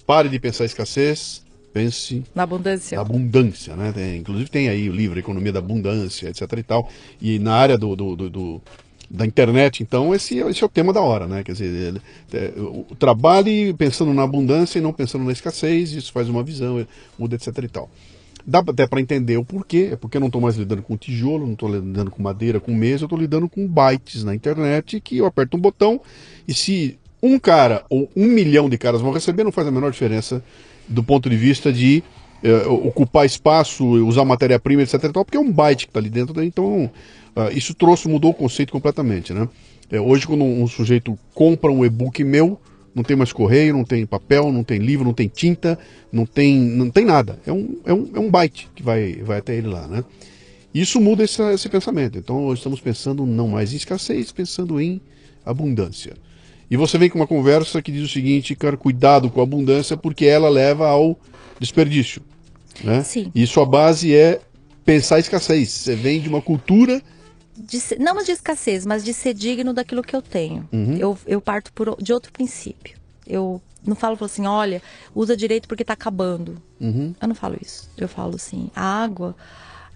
pare 0.05 0.29
de 0.29 0.39
pensar 0.39 0.65
escassez, 0.65 1.43
pense 1.73 2.23
na 2.35 2.43
abundância. 2.43 2.95
Na 2.95 3.01
abundância, 3.01 3.75
né? 3.75 3.91
Tem, 3.91 4.17
inclusive 4.17 4.49
tem 4.49 4.69
aí 4.69 4.89
o 4.89 4.93
livro 4.93 5.17
Economia 5.17 5.51
da 5.51 5.59
Abundância, 5.59 6.29
etc. 6.29 6.41
e 6.57 6.63
tal. 6.63 6.89
E 7.21 7.39
na 7.39 7.55
área 7.55 7.77
do, 7.77 7.95
do, 7.95 8.15
do, 8.15 8.29
do 8.29 8.61
da 9.09 9.25
internet, 9.25 9.83
então 9.83 10.13
esse, 10.13 10.39
esse 10.39 10.63
é 10.63 10.65
o 10.65 10.69
tema 10.69 10.93
da 10.93 11.01
hora, 11.01 11.27
né? 11.27 11.43
Quer 11.43 11.51
dizer, 11.53 12.01
é, 12.33 12.53
o 12.57 12.95
trabalhe 12.97 13.73
pensando 13.73 14.13
na 14.13 14.23
abundância 14.23 14.79
e 14.79 14.81
não 14.81 14.93
pensando 14.93 15.25
na 15.25 15.31
escassez, 15.31 15.91
isso 15.91 16.11
faz 16.11 16.29
uma 16.29 16.43
visão, 16.43 16.85
muda, 17.17 17.35
etc. 17.35 17.47
e 17.63 17.67
tal. 17.67 17.89
Dá 18.45 18.59
até 18.59 18.85
para 18.87 18.99
entender 18.99 19.37
o 19.37 19.45
porquê, 19.45 19.89
é 19.93 19.95
porque 19.95 20.17
eu 20.17 20.19
não 20.19 20.27
estou 20.27 20.41
mais 20.41 20.55
lidando 20.55 20.81
com 20.81 20.97
tijolo, 20.97 21.45
não 21.45 21.53
estou 21.53 21.73
lidando 21.73 22.11
com 22.11 22.21
madeira, 22.21 22.59
com 22.59 22.73
mesa, 22.73 23.03
eu 23.03 23.05
estou 23.05 23.17
lidando 23.17 23.47
com 23.47 23.67
bytes 23.67 24.23
na 24.23 24.35
internet 24.35 24.99
que 24.99 25.17
eu 25.17 25.25
aperto 25.25 25.55
um 25.55 25.59
botão 25.59 26.01
e 26.47 26.53
se 26.53 26.97
um 27.21 27.39
cara 27.39 27.85
ou 27.89 28.11
um 28.15 28.25
milhão 28.25 28.67
de 28.67 28.77
caras 28.77 28.99
vão 28.99 29.13
receber, 29.13 29.45
não 29.45 29.51
faz 29.51 29.65
a 29.67 29.71
menor 29.71 29.91
diferença 29.91 30.43
do 30.87 31.03
ponto 31.03 31.29
de 31.29 31.37
vista 31.37 31.71
de 31.71 32.03
uh, 32.43 32.87
ocupar 32.87 33.25
espaço, 33.25 33.85
usar 34.05 34.25
matéria-prima, 34.25 34.81
etc. 34.81 35.11
Tal, 35.11 35.25
porque 35.25 35.37
é 35.37 35.39
um 35.39 35.51
byte 35.51 35.85
que 35.85 35.89
está 35.89 35.99
ali 35.99 36.09
dentro, 36.09 36.37
né? 36.37 36.45
então 36.45 36.85
uh, 37.35 37.51
isso 37.55 37.73
trouxe, 37.73 38.07
mudou 38.07 38.31
o 38.31 38.33
conceito 38.33 38.71
completamente. 38.71 39.33
Né? 39.33 39.47
É, 39.89 39.99
hoje, 39.99 40.27
quando 40.27 40.43
um, 40.43 40.63
um 40.63 40.67
sujeito 40.67 41.17
compra 41.33 41.71
um 41.71 41.85
e-book 41.85 42.23
meu, 42.23 42.59
não 42.95 43.03
tem 43.03 43.15
mais 43.15 43.33
correio, 43.33 43.73
não 43.73 43.83
tem 43.83 44.05
papel, 44.05 44.51
não 44.51 44.63
tem 44.63 44.77
livro, 44.77 45.05
não 45.05 45.13
tem 45.13 45.27
tinta, 45.27 45.79
não 46.11 46.25
tem, 46.25 46.59
não 46.59 46.89
tem 46.89 47.05
nada. 47.05 47.39
É 47.45 47.51
um, 47.51 47.77
é 47.85 47.93
um, 47.93 48.09
é 48.15 48.19
um 48.19 48.29
byte 48.29 48.69
que 48.75 48.83
vai, 48.83 49.13
vai 49.15 49.39
até 49.39 49.55
ele 49.55 49.67
lá. 49.67 49.87
Né? 49.87 50.03
Isso 50.73 51.01
muda 51.01 51.23
esse, 51.23 51.41
esse 51.53 51.69
pensamento. 51.69 52.17
Então, 52.17 52.53
estamos 52.53 52.79
pensando 52.79 53.25
não 53.25 53.47
mais 53.47 53.73
em 53.73 53.77
escassez, 53.77 54.31
pensando 54.31 54.79
em 54.79 55.01
abundância. 55.45 56.13
E 56.73 56.75
você 56.75 56.97
vem 56.97 57.07
com 57.07 57.19
uma 57.19 57.27
conversa 57.27 57.83
que 57.83 57.91
diz 57.91 58.03
o 58.03 58.11
seguinte, 58.11 58.55
cara, 58.55 58.75
cuidado 58.75 59.29
com 59.29 59.39
a 59.39 59.43
abundância 59.43 59.95
porque 59.95 60.25
ela 60.25 60.49
leva 60.49 60.87
ao 60.87 61.15
desperdício. 61.59 62.19
Né? 62.83 63.03
Sim. 63.03 63.31
E 63.35 63.45
sua 63.45 63.63
base 63.63 64.11
é 64.11 64.41
pensar 64.83 65.19
escassez. 65.19 65.69
Você 65.69 65.95
vem 65.95 66.19
de 66.19 66.27
uma 66.27 66.41
cultura. 66.41 66.99
De 67.55 67.79
ser, 67.79 67.99
não 67.99 68.23
de 68.23 68.31
escassez, 68.31 68.87
mas 68.87 69.03
de 69.03 69.13
ser 69.13 69.35
digno 69.35 69.71
daquilo 69.71 70.01
que 70.01 70.15
eu 70.15 70.21
tenho. 70.23 70.67
Uhum. 70.73 70.97
Eu, 70.97 71.15
eu 71.27 71.39
parto 71.39 71.71
por, 71.73 71.95
de 72.01 72.11
outro 72.11 72.31
princípio. 72.31 72.97
Eu 73.27 73.61
não 73.85 73.95
falo 73.95 74.17
assim, 74.21 74.47
olha, 74.47 74.81
usa 75.13 75.37
direito 75.37 75.67
porque 75.67 75.83
está 75.83 75.93
acabando. 75.93 76.59
Uhum. 76.81 77.13
Eu 77.21 77.27
não 77.27 77.35
falo 77.35 77.55
isso. 77.61 77.87
Eu 77.95 78.07
falo 78.07 78.33
assim, 78.33 78.71
a 78.75 79.03
água. 79.03 79.35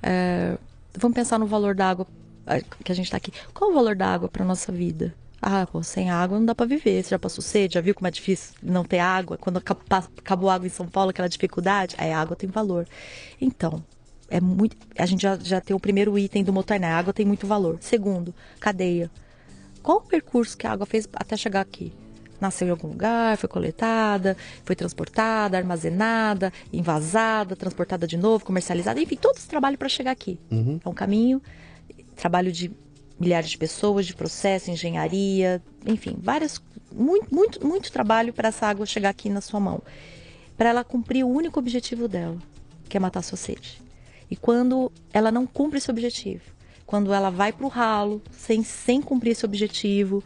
É, 0.03 0.55
vamos 0.95 1.15
pensar 1.15 1.39
no 1.39 1.47
valor 1.47 1.73
da 1.73 1.89
água 1.89 2.05
é, 2.45 2.61
que 2.83 2.91
a 2.91 2.95
gente 2.95 3.05
está 3.05 3.17
aqui. 3.17 3.33
Qual 3.51 3.71
o 3.71 3.73
valor 3.73 3.95
da 3.95 4.05
água 4.05 4.29
para 4.29 4.45
nossa 4.45 4.71
vida? 4.71 5.15
Ah, 5.41 5.67
pô, 5.67 5.83
sem 5.83 6.09
água 6.09 6.37
não 6.39 6.45
dá 6.45 6.55
para 6.55 6.65
viver. 6.65 7.03
Você 7.03 7.09
já 7.09 7.19
passou 7.19 7.43
sede? 7.43 7.75
Já 7.75 7.81
viu 7.81 7.93
como 7.93 8.07
é 8.07 8.11
difícil 8.11 8.55
não 8.61 8.83
ter 8.83 8.99
água? 8.99 9.37
Quando 9.37 9.57
acabou 9.57 10.49
água 10.49 10.65
em 10.65 10.69
São 10.69 10.87
Paulo, 10.87 11.11
aquela 11.11 11.29
dificuldade? 11.29 11.95
Aí 11.97 12.11
a 12.11 12.19
água 12.19 12.35
tem 12.35 12.49
valor. 12.49 12.87
Então, 13.39 13.83
é 14.29 14.41
muito. 14.41 14.75
A 14.97 15.05
gente 15.05 15.21
já, 15.21 15.37
já 15.37 15.61
tem 15.61 15.75
o 15.75 15.79
primeiro 15.79 16.17
item 16.17 16.43
do 16.43 16.51
Motaná. 16.51 16.95
A 16.95 16.99
água 16.99 17.13
tem 17.13 17.25
muito 17.25 17.45
valor. 17.45 17.77
Segundo, 17.79 18.33
cadeia. 18.59 19.11
Qual 19.81 19.99
o 19.99 20.01
percurso 20.01 20.57
que 20.57 20.67
a 20.67 20.71
água 20.71 20.85
fez 20.85 21.07
até 21.13 21.37
chegar 21.37 21.61
aqui? 21.61 21.93
Nasceu 22.41 22.67
em 22.67 22.71
algum 22.71 22.89
lugar, 22.89 23.35
foi 23.37 23.49
coletada, 23.49 24.37
foi 24.63 24.75
transportada, 24.75 25.57
armazenada, 25.57 26.53
invasada, 26.71 27.55
transportada 27.55 28.05
de 28.05 28.15
novo, 28.15 28.45
comercializada, 28.45 29.01
enfim, 29.01 29.15
todo 29.15 29.37
esse 29.37 29.47
trabalho 29.47 29.77
para 29.77 29.89
chegar 29.89 30.11
aqui. 30.11 30.39
Uhum. 30.51 30.79
É 30.83 30.89
um 30.89 30.93
caminho, 30.93 31.41
trabalho 32.15 32.51
de 32.51 32.71
milhares 33.19 33.49
de 33.49 33.57
pessoas, 33.57 34.05
de 34.05 34.13
processo, 34.13 34.69
engenharia, 34.69 35.61
enfim, 35.85 36.15
várias, 36.19 36.61
muito, 36.91 37.33
muito, 37.33 37.65
muito 37.65 37.91
trabalho 37.91 38.33
para 38.33 38.49
essa 38.49 38.67
água 38.67 38.85
chegar 38.85 39.09
aqui 39.09 39.29
na 39.29 39.41
sua 39.41 39.59
mão, 39.59 39.81
para 40.57 40.69
ela 40.69 40.83
cumprir 40.83 41.23
o 41.23 41.29
único 41.29 41.59
objetivo 41.59 42.07
dela, 42.07 42.37
que 42.87 42.97
é 42.97 42.99
matar 42.99 43.19
a 43.19 43.23
sua 43.23 43.37
sede. 43.37 43.81
E 44.29 44.35
quando 44.35 44.91
ela 45.13 45.31
não 45.31 45.47
cumpre 45.47 45.77
esse 45.77 45.89
objetivo, 45.89 46.43
quando 46.85 47.13
ela 47.13 47.29
vai 47.29 47.51
para 47.51 47.65
o 47.65 47.69
ralo 47.69 48.21
sem, 48.31 48.63
sem 48.63 49.01
cumprir 49.01 49.31
esse 49.31 49.45
objetivo, 49.45 50.23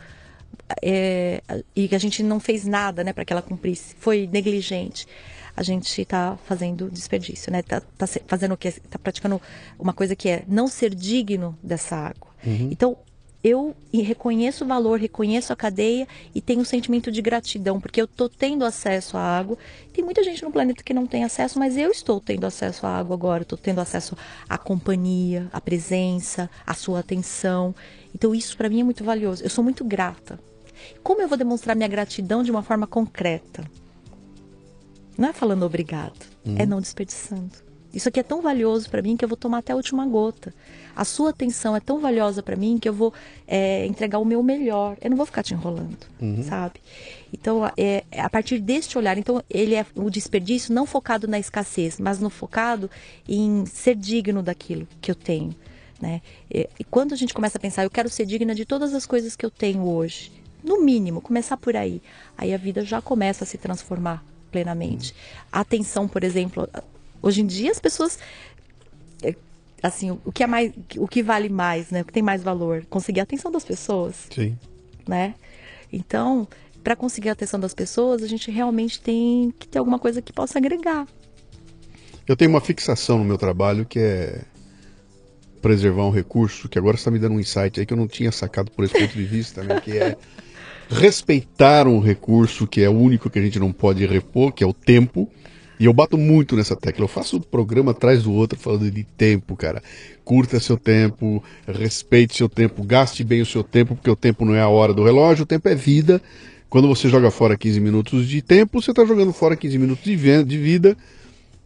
é, 0.82 1.42
e 1.76 1.88
que 1.88 1.96
a 1.96 2.00
gente 2.00 2.24
não 2.24 2.40
fez 2.40 2.66
nada 2.66 3.04
né, 3.04 3.14
para 3.14 3.26
que 3.26 3.34
ela 3.34 3.42
cumprisse, 3.42 3.96
foi 4.00 4.28
negligente, 4.32 5.08
a 5.56 5.64
gente 5.64 6.02
está 6.02 6.38
fazendo 6.46 6.90
desperdício, 6.90 7.52
né? 7.52 7.60
Está 7.60 7.82
tá 7.82 8.08
fazendo 8.26 8.54
o 8.54 8.58
que? 8.58 8.70
Está 8.70 8.98
praticando 8.98 9.42
uma 9.78 9.94
coisa 9.94 10.16
que 10.16 10.30
é 10.30 10.44
não 10.48 10.68
ser 10.68 10.96
digno 10.96 11.58
dessa 11.62 11.96
água. 11.96 12.31
Uhum. 12.46 12.70
Então, 12.72 12.98
eu 13.44 13.76
reconheço 13.92 14.64
o 14.64 14.68
valor, 14.68 15.00
reconheço 15.00 15.52
a 15.52 15.56
cadeia 15.56 16.08
e 16.34 16.40
tenho 16.40 16.62
um 16.62 16.66
sentimento 16.66 17.12
de 17.12 17.22
gratidão, 17.22 17.80
porque 17.82 18.00
eu 18.00 18.06
estou 18.06 18.30
tendo 18.30 18.64
acesso 18.64 19.18
à 19.18 19.22
água. 19.22 19.58
Tem 19.92 20.04
muita 20.04 20.24
gente 20.24 20.44
no 20.44 20.52
planeta 20.52 20.84
que 20.84 20.94
não 20.94 21.08
tem 21.08 21.24
acesso, 21.24 21.58
mas 21.58 21.76
eu 21.76 21.90
estou 21.90 22.20
tendo 22.20 22.46
acesso 22.46 22.86
à 22.86 22.98
água 22.98 23.16
agora, 23.16 23.42
estou 23.42 23.58
tendo 23.58 23.82
acesso 23.82 24.16
à 24.48 24.60
companhia, 24.60 25.48
à 25.52 25.60
presença, 25.60 26.50
à 26.66 26.76
sua 26.76 27.00
atenção. 27.00 27.74
Então 28.14 28.36
isso 28.36 28.56
para 28.56 28.70
mim 28.70 28.82
é 28.82 28.84
muito 28.84 29.04
valioso. 29.04 29.44
Eu 29.44 29.50
sou 29.50 29.64
muito 29.64 29.84
grata. 29.84 30.40
Como 31.02 31.22
eu 31.22 31.28
vou 31.28 31.38
demonstrar 31.38 31.76
minha 31.76 31.88
gratidão 31.88 32.44
de 32.44 32.52
uma 32.52 32.62
forma 32.62 32.86
concreta? 32.86 33.64
Não 35.18 35.30
é 35.30 35.34
falando 35.34 35.64
obrigado, 35.64 36.28
uhum. 36.46 36.56
é 36.60 36.66
não 36.66 36.80
desperdiçando. 36.80 37.52
Isso 37.94 38.08
aqui 38.08 38.20
é 38.20 38.24
tão 38.24 38.42
valioso 38.42 38.90
para 38.90 39.02
mim 39.02 39.18
que 39.18 39.26
eu 39.26 39.30
vou 39.30 39.38
tomar 39.38 39.60
até 39.60 39.74
a 39.74 39.76
última 39.76 40.06
gota. 40.06 40.54
A 41.02 41.04
sua 41.04 41.32
atenção 41.32 41.76
é 41.76 41.80
tão 41.80 42.00
valiosa 42.00 42.44
para 42.44 42.56
mim 42.56 42.78
que 42.78 42.88
eu 42.88 42.94
vou 42.94 43.12
é, 43.48 43.88
entregar 43.88 44.20
o 44.20 44.24
meu 44.24 44.44
melhor. 44.44 44.96
Eu 45.02 45.10
não 45.10 45.18
vou 45.18 45.26
ficar 45.26 45.42
te 45.42 45.52
enrolando, 45.52 45.98
uhum. 46.22 46.44
sabe? 46.44 46.80
Então, 47.34 47.66
é, 47.76 48.04
é, 48.12 48.22
a 48.22 48.30
partir 48.30 48.60
deste 48.60 49.00
olhar, 49.00 49.18
então 49.18 49.44
ele 49.50 49.74
é 49.74 49.84
o 49.96 50.12
desperdício 50.12 50.72
não 50.72 50.86
focado 50.86 51.28
na 51.28 51.40
escassez, 51.40 52.00
mas 52.00 52.20
no 52.20 52.30
focado 52.30 52.88
em 53.28 53.66
ser 53.66 53.96
digno 53.96 54.44
daquilo 54.44 54.88
que 55.02 55.10
eu 55.10 55.16
tenho, 55.16 55.56
né? 56.00 56.22
E, 56.52 56.70
e 56.80 56.84
quando 56.84 57.14
a 57.14 57.18
gente 57.18 57.34
começa 57.34 57.58
a 57.58 57.62
pensar, 57.62 57.84
eu 57.84 57.90
quero 57.90 58.08
ser 58.08 58.28
digna 58.28 58.54
de 58.54 58.64
todas 58.64 58.94
as 58.94 59.04
coisas 59.04 59.36
que 59.36 59.44
eu 59.44 59.50
tenho 59.50 59.82
hoje, 59.82 60.32
no 60.64 60.84
mínimo, 60.84 61.20
começar 61.20 61.58
por 61.58 61.76
aí, 61.76 62.00
aí 62.38 62.54
a 62.54 62.58
vida 62.58 62.86
já 62.86 63.02
começa 63.02 63.44
a 63.44 63.48
se 63.48 63.58
transformar 63.58 64.24
plenamente. 64.52 65.16
A 65.52 65.62
atenção, 65.62 66.08
por 66.08 66.24
exemplo, 66.24 66.70
hoje 67.24 67.42
em 67.42 67.48
dia 67.48 67.72
as 67.72 67.80
pessoas 67.80 68.20
é, 69.24 69.36
assim, 69.82 70.18
o 70.24 70.32
que 70.32 70.44
é 70.44 70.48
mais, 70.48 70.72
o 70.98 71.08
que 71.08 71.24
vale 71.24 71.50
mais, 71.50 71.90
né? 71.90 72.02
O 72.02 72.06
que 72.06 72.14
tem 72.14 72.24
mais 72.24 72.44
valor, 72.44 72.86
conseguir 72.90 73.20
a 73.20 73.24
atenção 73.24 73.52
das 73.52 73.64
pessoas. 73.64 74.28
Sim. 74.34 74.58
Né? 75.08 75.34
Então, 75.92 76.48
para 76.84 76.96
conseguir 76.96 77.30
a 77.30 77.34
atenção 77.34 77.60
das 77.60 77.74
pessoas, 77.74 78.24
a 78.24 78.28
gente 78.28 78.52
realmente 78.52 79.02
tem 79.02 79.54
que 79.58 79.68
ter 79.68 79.80
alguma 79.80 80.00
coisa 80.00 80.22
que 80.22 80.32
possa 80.32 80.58
agregar. 80.58 81.08
Eu 82.28 82.36
tenho 82.36 82.52
uma 82.52 82.62
fixação 82.62 83.18
no 83.18 83.26
meu 83.26 83.38
trabalho 83.38 83.86
que 83.86 84.00
é 84.00 84.42
preservar 85.62 86.06
um 86.06 86.12
recurso, 86.12 86.68
que 86.68 86.78
agora 86.78 86.96
está 86.96 87.12
me 87.12 87.20
dando 87.20 87.36
um 87.36 87.40
insight 87.40 87.80
aí 87.80 87.86
que 87.86 87.94
eu 87.94 87.98
não 87.98 88.08
tinha 88.08 88.32
sacado 88.32 88.72
por 88.72 88.84
esse 88.84 88.94
ponto 88.94 89.14
de 89.14 89.24
vista, 89.24 89.64
né? 89.64 89.80
Que 89.80 89.98
é 89.98 90.18
respeitar 90.90 91.88
um 91.88 92.00
recurso 92.00 92.68
que 92.68 92.82
é 92.82 92.90
o 92.90 92.98
único 92.98 93.30
que 93.30 93.40
a 93.40 93.42
gente 93.42 93.60
não 93.60 93.72
pode 93.72 94.06
repor, 94.06 94.52
que 94.52 94.64
é 94.64 94.68
o 94.68 94.74
tempo. 94.74 95.30
E 95.82 95.86
eu 95.86 95.94
bato 95.94 96.16
muito 96.16 96.56
nessa 96.56 96.76
tecla. 96.76 97.06
Eu 97.06 97.08
faço 97.08 97.38
um 97.38 97.42
programa 97.42 97.90
atrás 97.90 98.22
do 98.22 98.32
outro 98.32 98.60
falando 98.60 98.92
de 98.92 99.04
tempo, 99.04 99.56
cara. 99.56 99.82
Curta 100.24 100.60
seu 100.60 100.78
tempo, 100.78 101.44
respeite 101.68 102.38
seu 102.38 102.48
tempo, 102.48 102.84
gaste 102.84 103.24
bem 103.24 103.42
o 103.42 103.48
seu 103.48 103.64
tempo, 103.64 103.96
porque 103.96 104.12
o 104.12 104.16
tempo 104.16 104.46
não 104.46 104.54
é 104.54 104.62
a 104.62 104.68
hora 104.68 104.94
do 104.94 105.04
relógio, 105.04 105.42
o 105.42 105.46
tempo 105.48 105.68
é 105.68 105.74
vida. 105.74 106.22
Quando 106.70 106.88
você 106.88 107.10
joga 107.10 107.32
fora 107.32 107.58
15 107.58 107.80
minutos 107.80 108.28
de 108.28 108.44
tempo, 108.44 108.80
você 108.80 108.92
está 108.92 109.04
jogando 109.04 109.34
fora 109.34 109.56
15 109.56 109.80
minutos 109.80 110.04
de 110.04 110.16
vida. 110.16 110.96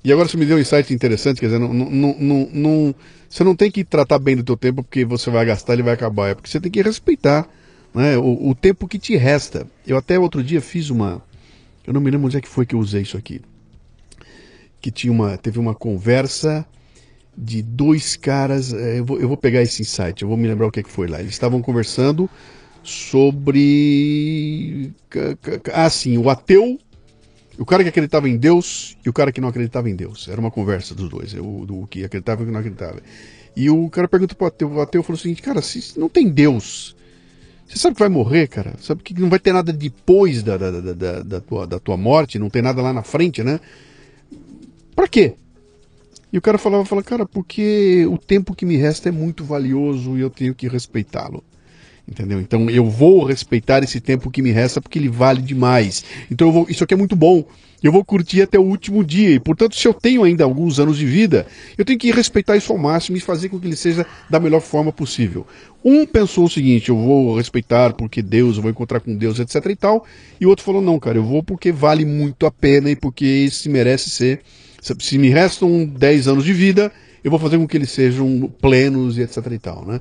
E 0.02 0.14
agora 0.14 0.30
você 0.30 0.38
me 0.38 0.46
deu 0.46 0.56
um 0.56 0.62
insight 0.62 0.94
interessante, 0.94 1.42
quer 1.42 1.48
dizer, 1.48 1.60
não, 1.60 1.74
não, 1.74 2.16
não, 2.18 2.50
não, 2.54 2.96
você 3.30 3.44
não 3.44 3.54
tem 3.54 3.70
que 3.70 3.84
tratar 3.84 4.18
bem 4.18 4.38
do 4.38 4.46
teu 4.46 4.56
tempo 4.56 4.82
porque 4.82 5.04
você 5.04 5.30
vai 5.30 5.46
gastar 5.46 5.74
e 5.74 5.76
ele 5.76 5.84
vai 5.84 5.94
acabar, 5.94 6.30
é 6.30 6.36
porque 6.36 6.50
você 6.50 6.62
tem 6.62 6.72
que 6.72 6.82
respeitar 6.82 7.50
né, 7.94 8.18
o, 8.18 8.48
o, 8.48 8.56
tempo 8.56 8.88
que 8.88 8.98
te 8.98 9.18
resta. 9.18 9.68
Eu 9.86 9.98
até 9.98 10.18
outro 10.18 10.42
dia 10.42 10.62
fiz 10.62 10.90
uma. 10.90 11.22
Eu 11.86 11.94
não 11.94 12.00
me 12.00 12.10
lembro 12.10 12.28
onde 12.28 12.38
é 12.38 12.42
que 12.42 12.48
foi 12.48 12.66
que 12.66 12.76
eu 12.76 12.80
usei 12.80 13.02
isso 13.02 13.18
aqui. 13.18 13.42
Que 14.86 14.92
tinha 14.92 15.12
uma, 15.12 15.36
teve 15.36 15.58
uma 15.58 15.74
conversa 15.74 16.64
de 17.36 17.64
dois 17.64 18.16
caras. 18.16 18.72
É, 18.72 19.00
eu 19.00 19.06
vou, 19.06 19.20
eu 19.20 19.28
vou 19.28 19.36
pegar 19.36 19.64
esse 19.64 19.82
insight, 19.82 20.22
eu 20.22 20.28
vou 20.28 20.38
me 20.38 20.48
lembrar 20.48 20.68
o 20.68 20.72
que, 20.72 20.84
que 20.84 20.92
foi 20.92 21.08
lá. 21.08 21.20
Eles 21.20 21.32
estavam 21.32 21.60
conversando 21.60 22.30
sobre. 22.84 24.92
Ah, 25.74 25.90
sim, 25.90 26.20
o 26.20 26.30
ateu. 26.30 26.80
O 27.58 27.66
cara 27.66 27.82
que 27.82 27.90
acreditava 27.90 28.30
em 28.30 28.38
Deus 28.38 28.96
e 29.04 29.10
o 29.10 29.14
cara 29.14 29.32
que 29.32 29.42
não 29.42 29.50
acreditava 29.50 29.90
em 29.90 29.96
Deus. 29.96 30.28
Era 30.28 30.40
uma 30.40 30.52
conversa 30.52 30.94
dos 30.94 31.10
dois, 31.10 31.34
o 31.34 31.66
do 31.66 31.88
que 31.88 32.06
acreditava 32.06 32.42
e 32.42 32.44
o 32.44 32.46
que 32.46 32.54
não 32.54 32.60
acreditava. 32.60 33.02
E 33.56 33.68
o 33.72 33.90
cara 33.90 34.08
perguntou 34.08 34.38
para 34.38 34.46
o 34.46 34.48
ateu, 34.50 34.72
o 34.72 34.82
ateu 34.82 35.02
falou 35.02 35.18
o 35.18 35.20
seguinte, 35.20 35.42
cara, 35.42 35.64
se 35.64 36.00
não 36.00 36.10
tem 36.10 36.30
Deus, 36.30 36.96
você 37.68 37.80
sabe 37.80 37.96
que 37.96 38.02
vai 38.02 38.10
morrer, 38.10 38.48
cara? 38.48 38.76
Sabe 38.80 39.02
que 39.02 39.20
não 39.20 39.32
vai 39.32 39.40
ter 39.40 39.52
nada 39.52 39.74
depois 39.74 40.44
da, 40.44 40.58
da, 40.58 40.70
da, 40.70 41.24
da, 41.24 41.42
tua, 41.42 41.66
da 41.66 41.80
tua 41.80 41.98
morte, 41.98 42.38
não 42.38 42.52
tem 42.52 42.62
nada 42.62 42.84
lá 42.84 42.94
na 42.94 43.02
frente, 43.02 43.42
né? 43.42 43.60
Pra 44.96 45.08
quê? 45.08 45.34
E 46.32 46.38
o 46.38 46.42
cara 46.42 46.58
falava, 46.58 46.86
falava, 46.86 47.08
cara, 47.08 47.26
porque 47.26 48.06
o 48.10 48.18
tempo 48.18 48.56
que 48.56 48.66
me 48.66 48.76
resta 48.76 49.10
é 49.10 49.12
muito 49.12 49.44
valioso 49.44 50.18
e 50.18 50.22
eu 50.22 50.30
tenho 50.30 50.54
que 50.54 50.68
respeitá-lo. 50.68 51.44
Entendeu? 52.08 52.40
Então 52.40 52.70
eu 52.70 52.86
vou 52.86 53.24
respeitar 53.24 53.84
esse 53.84 54.00
tempo 54.00 54.30
que 54.30 54.42
me 54.42 54.52
resta 54.52 54.80
porque 54.80 55.00
ele 55.00 55.10
vale 55.10 55.42
demais. 55.42 56.06
Então 56.30 56.52
vou, 56.52 56.68
isso 56.70 56.84
aqui 56.84 56.94
é 56.94 56.98
muito 56.98 57.16
bom. 57.16 57.44
Eu 57.82 57.92
vou 57.92 58.04
curtir 58.04 58.42
até 58.42 58.58
o 58.58 58.64
último 58.64 59.04
dia. 59.04 59.30
E, 59.32 59.40
portanto, 59.40 59.76
se 59.76 59.88
eu 59.88 59.94
tenho 59.94 60.24
ainda 60.24 60.44
alguns 60.44 60.80
anos 60.80 60.98
de 60.98 61.06
vida, 61.06 61.46
eu 61.78 61.86
tenho 61.86 62.00
que 62.00 62.12
respeitar 62.12 62.58
isso 62.58 62.72
ao 62.72 62.80
máximo 62.80 63.16
e 63.18 63.20
fazer 63.20 63.50
com 63.50 63.60
que 63.60 63.68
ele 63.68 63.76
seja 63.76 64.06
da 64.30 64.40
melhor 64.40 64.62
forma 64.62 64.92
possível. 64.92 65.46
Um 65.84 66.06
pensou 66.06 66.46
o 66.46 66.50
seguinte: 66.50 66.90
eu 66.90 66.98
vou 66.98 67.38
respeitar 67.38 67.94
porque 67.94 68.22
Deus, 68.22 68.56
eu 68.56 68.64
vou 68.64 68.72
encontrar 68.72 69.00
com 69.00 69.16
Deus, 69.16 69.40
etc 69.40 69.66
e 69.68 69.76
tal. 69.76 70.06
E 70.40 70.46
o 70.46 70.50
outro 70.50 70.66
falou: 70.66 70.82
não, 70.82 71.00
cara, 71.00 71.18
eu 71.18 71.24
vou 71.24 71.44
porque 71.44 71.72
vale 71.72 72.06
muito 72.06 72.46
a 72.46 72.52
pena 72.52 72.90
e 72.90 72.96
porque 72.96 73.26
esse 73.26 73.70
merece 73.70 74.10
ser. 74.10 74.42
Se 75.00 75.18
me 75.18 75.30
restam 75.30 75.86
10 75.86 76.28
anos 76.28 76.44
de 76.44 76.54
vida, 76.54 76.92
eu 77.24 77.32
vou 77.32 77.40
fazer 77.40 77.58
com 77.58 77.68
que 77.68 77.76
eles 77.78 77.92
sejam 77.92 78.52
plenos 78.62 79.18
e 79.18 79.22
etc 79.22 79.46
e 79.52 79.60
tal, 79.60 79.86
né? 79.86 80.00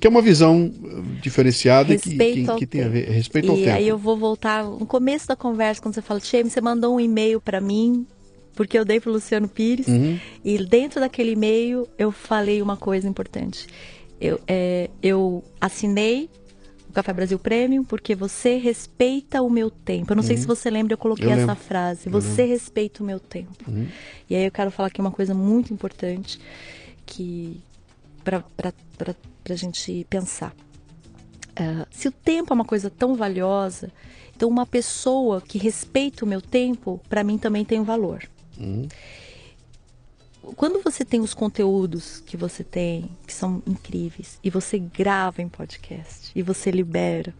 que 0.00 0.06
é 0.06 0.10
uma 0.10 0.22
visão 0.22 0.64
uh, 0.64 1.02
diferenciada 1.20 1.94
que, 1.94 2.16
que, 2.16 2.56
que, 2.56 2.66
tem 2.66 2.82
a 2.82 2.88
ver 2.88 3.06
respeito 3.10 3.48
e 3.48 3.50
ao 3.50 3.56
tempo. 3.56 3.68
E 3.68 3.70
aí 3.70 3.86
eu 3.86 3.98
vou 3.98 4.16
voltar 4.16 4.64
no 4.64 4.86
começo 4.86 5.28
da 5.28 5.36
conversa 5.36 5.82
quando 5.82 5.94
você 5.94 6.00
fala, 6.00 6.18
Tchê, 6.18 6.42
você 6.42 6.58
mandou 6.58 6.96
um 6.96 7.00
e-mail 7.00 7.38
para 7.38 7.60
mim 7.60 8.06
porque 8.54 8.78
eu 8.78 8.84
dei 8.84 8.98
para 8.98 9.12
Luciano 9.12 9.46
Pires 9.46 9.86
uhum. 9.86 10.18
e 10.44 10.58
dentro 10.58 11.00
daquele 11.00 11.32
e-mail 11.32 11.86
eu 11.98 12.10
falei 12.10 12.62
uma 12.62 12.76
coisa 12.76 13.08
importante. 13.08 13.66
Eu, 14.20 14.40
é, 14.46 14.90
eu 15.02 15.44
assinei 15.60 16.28
o 16.90 16.92
Café 16.92 17.12
Brasil 17.12 17.38
Premium 17.38 17.84
porque 17.84 18.14
você 18.14 18.56
respeita 18.56 19.40
o 19.42 19.48
meu 19.48 19.70
tempo. 19.70 20.12
Eu 20.12 20.16
não 20.16 20.22
uhum. 20.22 20.26
sei 20.26 20.36
se 20.36 20.46
você 20.46 20.68
lembra, 20.68 20.94
eu 20.94 20.98
coloquei 20.98 21.28
eu 21.28 21.32
essa 21.32 21.54
frase. 21.54 22.08
Você 22.10 22.42
uhum. 22.42 22.48
respeita 22.48 23.02
o 23.02 23.06
meu 23.06 23.18
tempo. 23.18 23.70
Uhum. 23.70 23.86
E 24.28 24.36
aí 24.36 24.44
eu 24.44 24.50
quero 24.50 24.70
falar 24.70 24.88
aqui 24.88 25.00
uma 25.00 25.10
coisa 25.10 25.32
muito 25.32 25.72
importante 25.72 26.40
que 27.06 27.60
para 28.22 28.44
para 29.42 29.54
a 29.54 29.56
gente 29.56 30.06
pensar. 30.10 30.54
Uh, 31.52 31.86
se 31.90 32.08
o 32.08 32.12
tempo 32.12 32.52
é 32.52 32.54
uma 32.54 32.64
coisa 32.64 32.90
tão 32.90 33.14
valiosa, 33.14 33.90
então 34.36 34.48
uma 34.48 34.66
pessoa 34.66 35.40
que 35.40 35.58
respeita 35.58 36.24
o 36.24 36.28
meu 36.28 36.40
tempo, 36.40 37.00
para 37.08 37.24
mim 37.24 37.38
também 37.38 37.64
tem 37.64 37.80
um 37.80 37.84
valor. 37.84 38.22
Uhum. 38.58 38.86
Quando 40.56 40.82
você 40.82 41.04
tem 41.04 41.20
os 41.20 41.34
conteúdos 41.34 42.20
que 42.20 42.36
você 42.36 42.62
tem, 42.62 43.10
que 43.26 43.32
são 43.32 43.62
incríveis, 43.66 44.38
e 44.42 44.50
você 44.50 44.78
grava 44.78 45.42
em 45.42 45.48
podcast, 45.48 46.30
e 46.34 46.42
você 46.42 46.70
libera, 46.70 47.34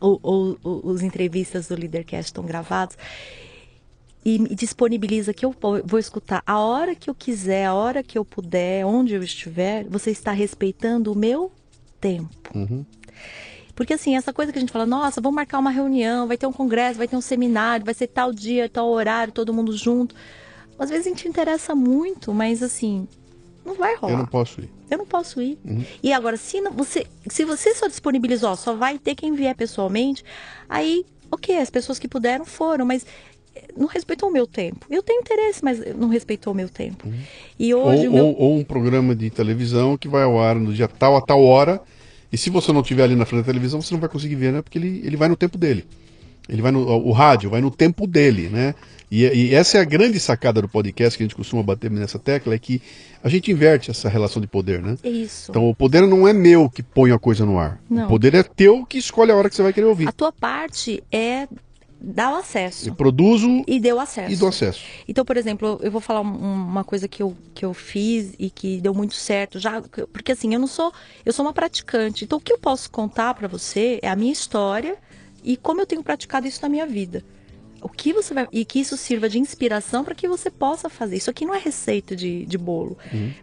ou, 0.00 0.18
ou, 0.22 0.58
ou 0.62 0.86
os 0.86 1.02
entrevistas 1.02 1.68
do 1.68 1.74
Leadercast 1.74 2.26
estão 2.26 2.44
gravados, 2.44 2.96
e 4.24 4.38
me 4.38 4.54
disponibiliza 4.54 5.34
que 5.34 5.44
eu 5.44 5.54
vou 5.84 5.98
escutar 5.98 6.42
a 6.46 6.58
hora 6.60 6.94
que 6.94 7.10
eu 7.10 7.14
quiser, 7.14 7.66
a 7.66 7.74
hora 7.74 8.02
que 8.02 8.16
eu 8.16 8.24
puder, 8.24 8.86
onde 8.86 9.14
eu 9.14 9.22
estiver, 9.22 9.84
você 9.88 10.10
está 10.10 10.30
respeitando 10.30 11.12
o 11.12 11.16
meu 11.16 11.50
tempo. 12.00 12.50
Uhum. 12.54 12.84
Porque 13.74 13.94
assim, 13.94 14.16
essa 14.16 14.32
coisa 14.32 14.52
que 14.52 14.58
a 14.58 14.60
gente 14.60 14.72
fala, 14.72 14.86
nossa, 14.86 15.20
vamos 15.20 15.34
marcar 15.34 15.58
uma 15.58 15.70
reunião, 15.70 16.28
vai 16.28 16.36
ter 16.36 16.46
um 16.46 16.52
congresso, 16.52 16.98
vai 16.98 17.08
ter 17.08 17.16
um 17.16 17.20
seminário, 17.20 17.84
vai 17.84 17.94
ser 17.94 18.06
tal 18.06 18.32
dia, 18.32 18.68
tal 18.68 18.88
horário, 18.90 19.32
todo 19.32 19.52
mundo 19.52 19.76
junto. 19.76 20.14
Às 20.82 20.90
vezes 20.90 21.06
a 21.06 21.10
gente 21.10 21.28
interessa 21.28 21.76
muito, 21.76 22.34
mas 22.34 22.60
assim, 22.60 23.06
não 23.64 23.76
vai 23.76 23.94
rolar. 23.94 24.14
Eu 24.14 24.18
não 24.18 24.26
posso 24.26 24.60
ir. 24.60 24.68
Eu 24.90 24.98
não 24.98 25.06
posso 25.06 25.40
ir. 25.40 25.56
Uhum. 25.64 25.84
E 26.02 26.12
agora, 26.12 26.36
se 26.36 26.60
não, 26.60 26.72
você, 26.72 27.06
se 27.28 27.44
você 27.44 27.72
só 27.72 27.86
disponibilizou, 27.86 28.56
só 28.56 28.74
vai 28.74 28.98
ter 28.98 29.14
quem 29.14 29.32
vier 29.32 29.54
pessoalmente, 29.54 30.24
aí, 30.68 31.06
ok, 31.30 31.56
as 31.56 31.70
pessoas 31.70 32.00
que 32.00 32.08
puderam 32.08 32.44
foram, 32.44 32.84
mas 32.84 33.06
não 33.76 33.86
respeitou 33.86 34.28
o 34.28 34.32
meu 34.32 34.44
tempo. 34.44 34.84
Eu 34.90 35.04
tenho 35.04 35.20
interesse, 35.20 35.62
mas 35.62 35.78
não 35.94 36.08
respeitou 36.08 36.52
o 36.52 36.56
meu 36.56 36.68
tempo. 36.68 37.06
Uhum. 37.06 37.14
E 37.56 37.72
hoje 37.72 38.08
ou, 38.08 38.14
meu... 38.14 38.24
ou, 38.26 38.40
ou, 38.40 38.58
um 38.58 38.64
programa 38.64 39.14
de 39.14 39.30
televisão 39.30 39.96
que 39.96 40.08
vai 40.08 40.24
ao 40.24 40.40
ar 40.40 40.56
no 40.56 40.74
dia 40.74 40.88
tal 40.88 41.16
a 41.16 41.20
tal 41.20 41.44
hora. 41.44 41.80
E 42.32 42.36
se 42.36 42.50
você 42.50 42.72
não 42.72 42.80
estiver 42.80 43.04
ali 43.04 43.14
na 43.14 43.24
frente 43.24 43.42
da 43.42 43.46
televisão, 43.46 43.80
você 43.80 43.94
não 43.94 44.00
vai 44.00 44.08
conseguir 44.08 44.34
ver, 44.34 44.52
né? 44.52 44.62
Porque 44.62 44.78
ele, 44.78 45.00
ele 45.04 45.16
vai 45.16 45.28
no 45.28 45.36
tempo 45.36 45.56
dele. 45.56 45.84
Ele 46.48 46.60
vai 46.60 46.72
no 46.72 46.80
o 46.80 47.12
rádio, 47.12 47.50
vai 47.50 47.60
no 47.60 47.70
tempo 47.70 48.04
dele, 48.04 48.48
né? 48.48 48.74
E, 49.14 49.26
e, 49.26 49.54
essa 49.54 49.76
é 49.76 49.80
a 49.82 49.84
grande 49.84 50.18
sacada 50.18 50.62
do 50.62 50.68
podcast 50.68 51.18
que 51.18 51.22
a 51.22 51.26
gente 51.26 51.36
costuma 51.36 51.62
bater 51.62 51.90
nessa 51.90 52.18
tecla, 52.18 52.54
é 52.54 52.58
que 52.58 52.80
a 53.22 53.28
gente 53.28 53.52
inverte 53.52 53.90
essa 53.90 54.08
relação 54.08 54.40
de 54.40 54.48
poder, 54.48 54.80
né? 54.80 54.96
Isso. 55.04 55.50
Então 55.50 55.68
o 55.68 55.74
poder 55.74 56.06
não 56.06 56.26
é 56.26 56.32
meu 56.32 56.70
que 56.70 56.82
põe 56.82 57.12
a 57.12 57.18
coisa 57.18 57.44
no 57.44 57.58
ar. 57.58 57.78
Não. 57.90 58.06
O 58.06 58.08
poder 58.08 58.34
é 58.34 58.42
teu 58.42 58.86
que 58.86 58.96
escolhe 58.96 59.30
a 59.30 59.36
hora 59.36 59.50
que 59.50 59.54
você 59.54 59.62
vai 59.62 59.72
querer 59.74 59.84
ouvir. 59.86 60.08
A 60.08 60.12
tua 60.12 60.32
parte 60.32 61.04
é 61.12 61.46
dá 62.00 62.32
o 62.32 62.36
acesso. 62.36 62.88
Eu 62.88 62.94
produzo 62.94 63.62
E 63.66 63.78
deu 63.78 64.00
acesso. 64.00 64.32
e 64.32 64.36
dou 64.36 64.48
acesso. 64.48 64.82
Então, 65.06 65.26
por 65.26 65.36
exemplo, 65.36 65.78
eu 65.82 65.90
vou 65.92 66.00
falar 66.00 66.22
um- 66.22 66.64
uma 66.64 66.82
coisa 66.82 67.06
que 67.06 67.22
eu, 67.22 67.36
que 67.54 67.66
eu 67.66 67.74
fiz 67.74 68.32
e 68.38 68.48
que 68.48 68.80
deu 68.80 68.94
muito 68.94 69.14
certo 69.14 69.58
já, 69.60 69.80
porque 70.10 70.32
assim, 70.32 70.54
eu 70.54 70.58
não 70.58 70.66
sou, 70.66 70.90
eu 71.24 71.34
sou 71.34 71.44
uma 71.44 71.52
praticante. 71.52 72.24
Então, 72.24 72.38
o 72.38 72.40
que 72.40 72.52
eu 72.52 72.58
posso 72.58 72.90
contar 72.90 73.34
pra 73.34 73.46
você 73.46 73.98
é 74.02 74.08
a 74.08 74.16
minha 74.16 74.32
história 74.32 74.96
e 75.44 75.54
como 75.56 75.82
eu 75.82 75.86
tenho 75.86 76.02
praticado 76.02 76.46
isso 76.48 76.60
na 76.62 76.68
minha 76.70 76.86
vida. 76.86 77.22
O 77.82 77.88
que 77.88 78.12
você 78.12 78.32
vai 78.32 78.48
e 78.52 78.64
que 78.64 78.80
isso 78.80 78.96
sirva 78.96 79.28
de 79.28 79.38
inspiração 79.38 80.04
para 80.04 80.14
que 80.14 80.28
você 80.28 80.50
possa 80.50 80.88
fazer. 80.88 81.16
Isso 81.16 81.30
aqui 81.30 81.44
não 81.44 81.54
é 81.54 81.58
receita 81.58 82.14
de, 82.14 82.46
de 82.46 82.58
bolo, 82.58 82.96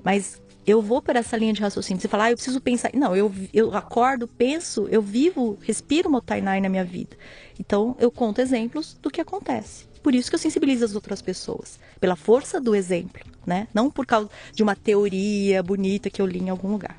mas 0.04 0.42
eu 0.66 0.82
vou 0.82 1.02
por 1.02 1.16
essa 1.16 1.36
linha 1.36 1.54
de 1.54 1.62
raciocínio. 1.62 2.02
Você 2.02 2.08
fala, 2.08 2.26
ah, 2.26 2.32
eu 2.32 2.36
preciso 2.36 2.62
pensar. 2.62 2.92
Não, 2.94 3.16
eu, 3.16 3.34
eu 3.54 3.76
acordo, 3.76 4.28
penso, 4.28 4.88
eu 4.92 5.02
vivo, 5.02 5.58
respiro 5.62 6.10
Motainai 6.10 6.62
na 6.62 6.70
minha 6.70 6.86
vida. 6.86 7.18
Então, 7.60 7.96
eu 8.00 8.12
conto 8.12 8.40
exemplos 8.40 8.98
do 9.02 9.10
que 9.10 9.20
acontece. 9.20 9.86
Por 10.04 10.14
isso 10.16 10.30
que 10.30 10.36
eu 10.36 10.40
sensibilizo 10.40 10.86
as 10.86 10.96
outras 10.96 11.22
pessoas. 11.22 11.80
Pela 12.00 12.16
força 12.16 12.62
do 12.62 12.76
exemplo, 12.76 13.22
né? 13.46 13.68
Não 13.74 13.90
por 13.90 14.06
causa 14.06 14.30
de 14.54 14.64
uma 14.64 14.76
teoria 14.76 15.62
bonita 15.64 16.10
que 16.10 16.22
eu 16.22 16.26
li 16.26 16.40
em 16.40 16.50
algum 16.50 16.72
lugar. 16.72 16.98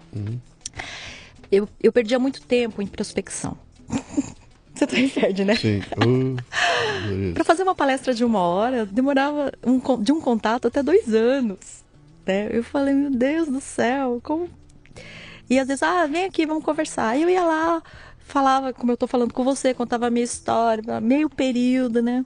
Eu, 1.50 1.68
eu 1.82 1.92
perdia 1.92 2.18
muito 2.18 2.42
tempo 2.42 2.82
em 2.82 2.86
prospecção. 2.86 3.56
Você 4.80 4.86
também 4.86 5.08
perde, 5.10 5.44
né? 5.44 5.56
Sim. 5.56 5.82
Oh, 5.98 7.06
beleza. 7.06 7.34
Para 7.34 7.44
fazer 7.44 7.62
uma 7.64 7.74
palestra 7.74 8.14
de 8.14 8.24
uma 8.24 8.40
hora, 8.40 8.86
demorava 8.86 9.52
um 9.62 9.78
de 10.02 10.10
um 10.10 10.22
contato 10.22 10.68
até 10.68 10.82
dois 10.82 11.12
anos. 11.14 11.84
Né? 12.26 12.48
Eu 12.50 12.64
falei, 12.64 12.94
meu 12.94 13.10
Deus 13.10 13.48
do 13.48 13.60
céu, 13.60 14.20
como. 14.22 14.48
E 15.50 15.58
às 15.58 15.68
vezes, 15.68 15.82
ah, 15.82 16.06
vem 16.06 16.24
aqui, 16.24 16.46
vamos 16.46 16.64
conversar. 16.64 17.08
Aí 17.08 17.20
eu 17.20 17.28
ia 17.28 17.44
lá, 17.44 17.82
falava 18.20 18.72
como 18.72 18.90
eu 18.90 18.96
tô 18.96 19.06
falando 19.06 19.34
com 19.34 19.44
você, 19.44 19.74
contava 19.74 20.06
a 20.06 20.10
minha 20.10 20.24
história, 20.24 20.98
meio 20.98 21.28
período, 21.28 22.00
né? 22.00 22.24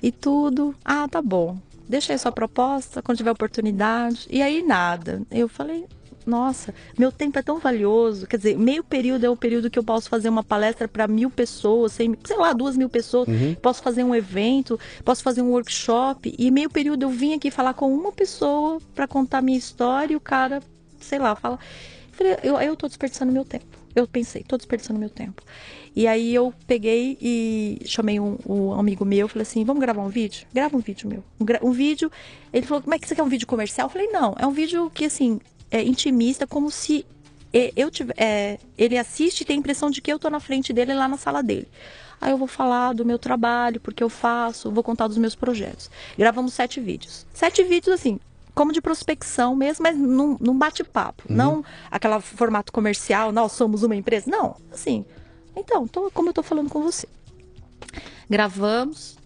E 0.00 0.12
tudo. 0.12 0.76
Ah, 0.84 1.08
tá 1.08 1.20
bom. 1.20 1.58
Deixa 1.88 2.12
aí 2.12 2.18
sua 2.18 2.30
proposta, 2.30 3.02
quando 3.02 3.18
tiver 3.18 3.32
oportunidade. 3.32 4.28
E 4.30 4.40
aí 4.40 4.62
nada. 4.62 5.22
Eu 5.32 5.48
falei, 5.48 5.84
nossa, 6.28 6.74
meu 6.98 7.10
tempo 7.10 7.38
é 7.38 7.42
tão 7.42 7.58
valioso. 7.58 8.26
Quer 8.26 8.36
dizer, 8.36 8.58
meio 8.58 8.84
período 8.84 9.24
é 9.24 9.30
o 9.30 9.36
período 9.36 9.70
que 9.70 9.78
eu 9.78 9.82
posso 9.82 10.08
fazer 10.08 10.28
uma 10.28 10.44
palestra 10.44 10.86
para 10.86 11.08
mil 11.08 11.30
pessoas, 11.30 11.92
cem, 11.92 12.14
sei 12.24 12.36
lá, 12.36 12.52
duas 12.52 12.76
mil 12.76 12.88
pessoas. 12.88 13.26
Posso 13.62 13.82
fazer 13.82 14.04
um 14.04 14.14
evento, 14.14 14.78
posso 15.04 15.22
fazer 15.22 15.42
um 15.42 15.50
workshop. 15.50 16.34
E 16.38 16.50
meio 16.50 16.68
período 16.70 17.04
eu 17.04 17.10
vim 17.10 17.34
aqui 17.34 17.50
falar 17.50 17.74
com 17.74 17.92
uma 17.92 18.12
pessoa 18.12 18.78
para 18.94 19.08
contar 19.08 19.42
minha 19.42 19.58
história 19.58 20.12
e 20.12 20.16
o 20.16 20.20
cara, 20.20 20.62
sei 21.00 21.18
lá, 21.18 21.34
fala. 21.34 21.58
Falei, 22.12 22.36
eu, 22.42 22.60
eu 22.60 22.76
tô 22.76 22.86
desperdiçando 22.86 23.32
meu 23.32 23.44
tempo. 23.44 23.78
Eu 23.94 24.06
pensei, 24.06 24.44
tô 24.44 24.56
desperdiçando 24.56 25.00
meu 25.00 25.10
tempo. 25.10 25.42
E 25.96 26.06
aí 26.06 26.32
eu 26.32 26.52
peguei 26.66 27.18
e 27.20 27.80
chamei 27.84 28.20
um, 28.20 28.38
um 28.46 28.72
amigo 28.72 29.04
meu, 29.04 29.26
falei 29.26 29.42
assim, 29.42 29.64
vamos 29.64 29.80
gravar 29.80 30.02
um 30.02 30.08
vídeo? 30.08 30.46
Grava 30.52 30.76
um 30.76 30.80
vídeo 30.80 31.08
meu. 31.08 31.24
Um, 31.40 31.68
um 31.68 31.72
vídeo. 31.72 32.10
Ele 32.52 32.66
falou, 32.66 32.82
como 32.82 32.94
é 32.94 32.98
que 32.98 33.08
você 33.08 33.14
quer 33.14 33.22
um 33.22 33.28
vídeo 33.28 33.46
comercial? 33.46 33.86
Eu 33.86 33.90
falei, 33.90 34.08
não, 34.08 34.34
é 34.38 34.46
um 34.46 34.52
vídeo 34.52 34.90
que 34.90 35.06
assim, 35.06 35.40
é 35.70 35.82
intimista, 35.82 36.46
como 36.46 36.70
se 36.70 37.04
e- 37.52 37.72
eu 37.76 37.90
tive, 37.90 38.12
é, 38.16 38.58
ele 38.76 38.96
assiste 38.98 39.40
e 39.40 39.44
tem 39.44 39.56
a 39.56 39.58
impressão 39.58 39.90
de 39.90 40.00
que 40.02 40.12
eu 40.12 40.18
tô 40.18 40.28
na 40.28 40.40
frente 40.40 40.72
dele 40.72 40.92
lá 40.94 41.08
na 41.08 41.16
sala 41.16 41.42
dele. 41.42 41.68
Aí 42.20 42.30
eu 42.32 42.36
vou 42.36 42.48
falar 42.48 42.92
do 42.94 43.04
meu 43.04 43.18
trabalho, 43.18 43.80
porque 43.80 44.02
eu 44.02 44.08
faço, 44.08 44.70
vou 44.70 44.82
contar 44.82 45.06
dos 45.06 45.16
meus 45.18 45.34
projetos. 45.34 45.90
Gravamos 46.18 46.52
sete 46.52 46.80
vídeos. 46.80 47.24
Sete 47.32 47.62
vídeos, 47.62 47.94
assim, 47.94 48.18
como 48.54 48.72
de 48.72 48.80
prospecção 48.80 49.54
mesmo, 49.54 49.84
mas 49.84 49.96
num, 49.96 50.36
num 50.40 50.58
bate-papo. 50.58 51.22
Não 51.28 51.64
aquele 51.90 52.20
formato 52.20 52.72
comercial, 52.72 53.30
nós 53.32 53.52
somos 53.52 53.82
uma 53.84 53.94
empresa. 53.94 54.28
Não, 54.30 54.56
assim. 54.72 55.04
Então, 55.56 55.86
tô- 55.86 56.10
como 56.10 56.28
eu 56.30 56.32
tô 56.34 56.42
falando 56.42 56.68
com 56.68 56.82
você. 56.82 57.06
Gravamos, 58.28 59.16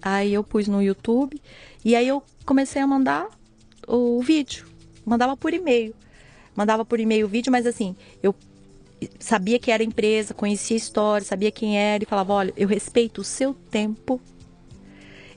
aí 0.00 0.34
eu 0.34 0.44
pus 0.44 0.68
no 0.68 0.82
YouTube, 0.82 1.40
e 1.84 1.96
aí 1.96 2.06
eu 2.06 2.22
comecei 2.46 2.80
a 2.80 2.86
mandar 2.86 3.26
o 3.88 4.20
vídeo. 4.22 4.66
Mandava 5.04 5.36
por 5.36 5.52
e-mail. 5.52 5.94
Mandava 6.54 6.84
por 6.84 7.00
e-mail 7.00 7.26
o 7.26 7.28
vídeo, 7.28 7.50
mas 7.50 7.66
assim, 7.66 7.96
eu 8.22 8.34
sabia 9.18 9.58
que 9.58 9.70
era 9.70 9.82
empresa, 9.82 10.34
conhecia 10.34 10.76
a 10.76 10.78
história, 10.78 11.26
sabia 11.26 11.50
quem 11.50 11.78
era 11.78 12.02
e 12.02 12.06
falava: 12.06 12.32
olha, 12.32 12.52
eu 12.56 12.68
respeito 12.68 13.20
o 13.20 13.24
seu 13.24 13.54
tempo. 13.54 14.20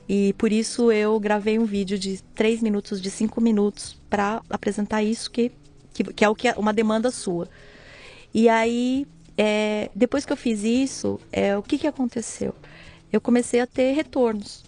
E 0.08 0.34
por 0.34 0.52
isso 0.52 0.92
eu 0.92 1.18
gravei 1.18 1.58
um 1.58 1.64
vídeo 1.64 1.98
de 1.98 2.22
3 2.34 2.62
minutos, 2.62 3.00
de 3.00 3.10
5 3.10 3.40
minutos, 3.40 4.00
para 4.08 4.40
apresentar 4.48 5.02
isso 5.02 5.30
que, 5.30 5.50
que, 5.92 6.04
que 6.04 6.24
é 6.24 6.28
o 6.28 6.34
que 6.34 6.48
é 6.48 6.54
uma 6.56 6.72
demanda 6.72 7.10
sua. 7.10 7.48
E 8.32 8.48
aí, 8.48 9.06
é, 9.36 9.90
depois 9.94 10.24
que 10.24 10.32
eu 10.32 10.36
fiz 10.36 10.62
isso, 10.62 11.18
é, 11.32 11.56
o 11.56 11.62
que, 11.62 11.76
que 11.76 11.86
aconteceu? 11.88 12.54
Eu 13.12 13.20
comecei 13.20 13.60
a 13.60 13.66
ter 13.66 13.92
retornos. 13.92 14.64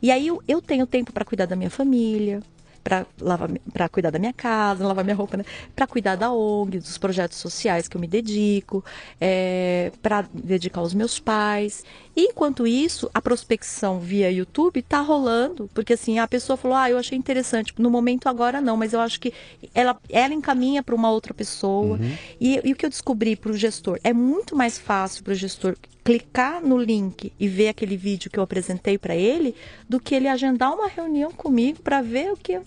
E 0.00 0.10
aí 0.10 0.28
eu, 0.28 0.42
eu 0.46 0.62
tenho 0.62 0.86
tempo 0.86 1.12
para 1.12 1.24
cuidar 1.24 1.46
da 1.46 1.56
minha 1.56 1.70
família, 1.70 2.40
para 2.82 3.06
lavar, 3.20 3.50
para 3.72 3.88
cuidar 3.88 4.10
da 4.10 4.18
minha 4.18 4.32
casa, 4.32 4.86
lavar 4.86 5.04
minha 5.04 5.16
roupa, 5.16 5.36
né? 5.36 5.44
Para 5.74 5.86
cuidar 5.86 6.16
da 6.16 6.32
ONG, 6.32 6.78
dos 6.78 6.98
projetos 6.98 7.38
sociais 7.38 7.88
que 7.88 7.96
eu 7.96 8.00
me 8.00 8.06
dedico, 8.06 8.84
é, 9.20 9.92
para 10.02 10.22
dedicar 10.32 10.80
aos 10.80 10.94
meus 10.94 11.18
pais. 11.18 11.84
Enquanto 12.16 12.66
isso, 12.66 13.10
a 13.14 13.22
prospecção 13.22 14.00
via 14.00 14.30
YouTube 14.30 14.82
tá 14.82 15.00
rolando, 15.00 15.70
porque 15.72 15.92
assim 15.92 16.18
a 16.18 16.26
pessoa 16.26 16.56
falou, 16.56 16.76
ah, 16.76 16.90
eu 16.90 16.98
achei 16.98 17.16
interessante. 17.16 17.72
No 17.78 17.90
momento 17.90 18.28
agora 18.28 18.60
não, 18.60 18.76
mas 18.76 18.92
eu 18.92 19.00
acho 19.00 19.20
que 19.20 19.32
ela, 19.74 19.96
ela 20.08 20.34
encaminha 20.34 20.82
para 20.82 20.94
uma 20.94 21.10
outra 21.10 21.32
pessoa. 21.32 21.98
E, 22.40 22.60
e 22.64 22.72
o 22.72 22.76
que 22.76 22.84
eu 22.84 22.90
descobri 22.90 23.36
para 23.36 23.52
o 23.52 23.56
gestor 23.56 23.98
é 24.02 24.12
muito 24.12 24.56
mais 24.56 24.78
fácil 24.78 25.22
para 25.22 25.32
o 25.32 25.36
gestor 25.36 25.76
clicar 26.02 26.60
no 26.62 26.78
link 26.78 27.32
e 27.38 27.48
ver 27.48 27.68
aquele 27.68 27.96
vídeo 27.96 28.30
que 28.30 28.38
eu 28.38 28.42
apresentei 28.42 28.98
para 28.98 29.14
ele 29.14 29.54
do 29.88 30.00
que 30.00 30.14
ele 30.14 30.28
agendar 30.28 30.72
uma 30.74 30.88
reunião 30.88 31.30
comigo 31.30 31.80
para 31.82 32.02
ver 32.02 32.32
o 32.32 32.36
que 32.36 32.60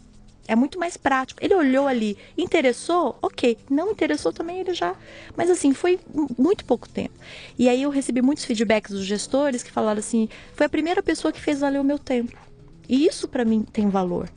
é 0.48 0.56
muito 0.56 0.80
mais 0.80 0.98
prático. 0.98 1.40
Ele 1.44 1.56
olhou 1.56 1.88
ali, 1.88 2.18
interessou? 2.38 3.18
Ok. 3.22 3.58
Não 3.70 3.92
interessou 3.92 4.32
também, 4.34 4.60
ele 4.60 4.74
já. 4.74 4.96
Mas 5.38 5.50
assim, 5.50 5.74
foi 5.74 6.00
muito 6.38 6.66
pouco 6.66 6.88
tempo. 6.90 7.14
E 7.58 7.70
aí 7.70 7.82
eu 7.82 7.90
recebi 7.90 8.22
muitos 8.22 8.46
feedbacks 8.46 8.92
dos 8.92 9.06
gestores 9.06 9.64
que 9.64 9.72
falaram 9.72 10.00
assim: 10.00 10.28
foi 10.54 10.66
a 10.66 10.70
primeira 10.70 11.02
pessoa 11.02 11.32
que 11.32 11.40
fez 11.42 11.60
valer 11.60 11.80
o 11.80 11.84
meu 11.84 11.98
tempo. 12.00 12.38
E 12.90 13.06
isso 13.06 13.28
para 13.28 13.46
mim 13.46 13.64
tem 13.64 13.90
valor. 13.90 14.30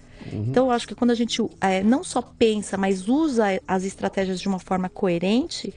Então 0.51 0.67
eu 0.67 0.71
acho 0.73 0.89
que 0.89 0.95
quando 0.95 1.11
a 1.13 1.15
gente 1.15 1.41
é, 1.61 1.83
não 1.85 2.03
só 2.03 2.21
pensa, 2.23 2.77
mas 2.77 3.09
usa 3.09 3.61
as 3.67 3.85
estratégias 3.85 4.41
de 4.41 4.49
uma 4.49 4.59
forma 4.59 4.89
coerente, 4.89 5.73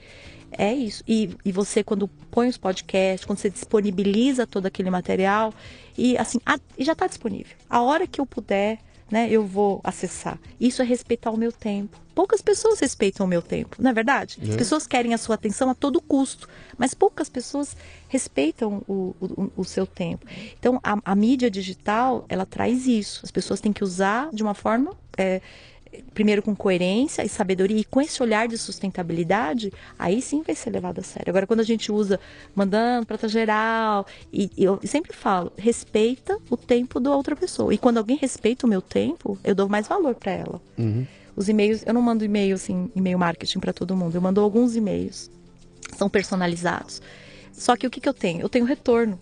é 0.52 0.72
isso. 0.74 1.04
E, 1.06 1.30
e 1.44 1.52
você, 1.52 1.84
quando 1.84 2.08
põe 2.30 2.48
os 2.48 2.56
podcasts, 2.56 3.24
quando 3.24 3.38
você 3.38 3.48
disponibiliza 3.50 4.46
todo 4.46 4.66
aquele 4.66 4.90
material, 4.90 5.52
e 5.96 6.16
assim, 6.18 6.40
a- 6.44 6.58
e 6.76 6.84
já 6.84 6.92
está 6.92 7.06
disponível. 7.06 7.56
A 7.68 7.82
hora 7.82 8.06
que 8.06 8.20
eu 8.20 8.26
puder, 8.26 8.78
né, 9.10 9.28
eu 9.30 9.44
vou 9.44 9.80
acessar. 9.82 10.38
Isso 10.60 10.80
é 10.82 10.84
respeitar 10.84 11.30
o 11.30 11.36
meu 11.36 11.50
tempo. 11.52 11.98
Poucas 12.14 12.42
pessoas 12.42 12.78
respeitam 12.80 13.24
o 13.24 13.28
meu 13.28 13.40
tempo, 13.40 13.76
não 13.78 13.90
é 13.90 13.94
verdade? 13.94 14.38
As 14.42 14.50
É. 14.50 14.56
pessoas 14.56 14.86
querem 14.86 15.14
a 15.14 15.18
sua 15.18 15.34
atenção 15.36 15.70
a 15.70 15.74
todo 15.74 16.00
custo, 16.00 16.48
mas 16.76 16.92
poucas 16.92 17.28
pessoas 17.28 17.76
respeitam 18.08 18.82
o, 18.86 19.14
o, 19.20 19.50
o 19.56 19.64
seu 19.64 19.86
tempo. 19.86 20.26
Então, 20.58 20.78
a, 20.82 20.98
a 21.04 21.14
mídia 21.14 21.50
digital, 21.50 22.24
ela 22.28 22.44
traz 22.44 22.86
isso. 22.86 23.20
As 23.24 23.30
pessoas 23.30 23.60
têm 23.60 23.72
que 23.72 23.82
usar 23.84 24.28
de 24.32 24.42
uma 24.42 24.54
forma 24.54 24.94
é, 25.16 25.40
primeiro 26.14 26.42
com 26.42 26.54
coerência 26.54 27.24
e 27.24 27.28
sabedoria 27.28 27.78
e 27.78 27.84
com 27.84 28.00
esse 28.00 28.22
olhar 28.22 28.46
de 28.46 28.56
sustentabilidade, 28.56 29.72
aí 29.98 30.20
sim 30.20 30.42
vai 30.42 30.54
ser 30.54 30.70
levado 30.70 31.00
a 31.00 31.02
sério. 31.02 31.30
Agora, 31.30 31.46
quando 31.46 31.60
a 31.60 31.64
gente 31.64 31.90
usa 31.90 32.20
mandando 32.54 33.06
para 33.06 33.28
geral, 33.28 34.06
e, 34.32 34.50
e 34.56 34.64
eu 34.64 34.78
sempre 34.84 35.12
falo, 35.14 35.52
respeita 35.56 36.38
o 36.48 36.56
tempo 36.56 37.00
da 37.00 37.14
outra 37.14 37.36
pessoa. 37.36 37.72
E 37.74 37.78
quando 37.78 37.98
alguém 37.98 38.16
respeita 38.16 38.66
o 38.66 38.68
meu 38.68 38.82
tempo, 38.82 39.38
eu 39.44 39.54
dou 39.54 39.68
mais 39.68 39.88
valor 39.88 40.14
para 40.14 40.32
ela. 40.32 40.60
Os 41.36 41.48
e-mails, 41.48 41.82
eu 41.86 41.94
não 41.94 42.02
mando 42.02 42.24
e-mail 42.24 42.54
assim, 42.54 42.90
e-mail 42.94 43.18
marketing 43.18 43.60
para 43.60 43.72
todo 43.72 43.96
mundo. 43.96 44.14
Eu 44.14 44.20
mando 44.20 44.40
alguns 44.40 44.76
e-mails. 44.76 45.30
São 45.96 46.08
personalizados. 46.08 47.00
Só 47.52 47.76
que 47.76 47.86
o 47.86 47.90
que, 47.90 48.00
que 48.00 48.08
eu 48.08 48.14
tenho? 48.14 48.40
Eu 48.40 48.48
tenho 48.48 48.64
retorno. 48.64 49.18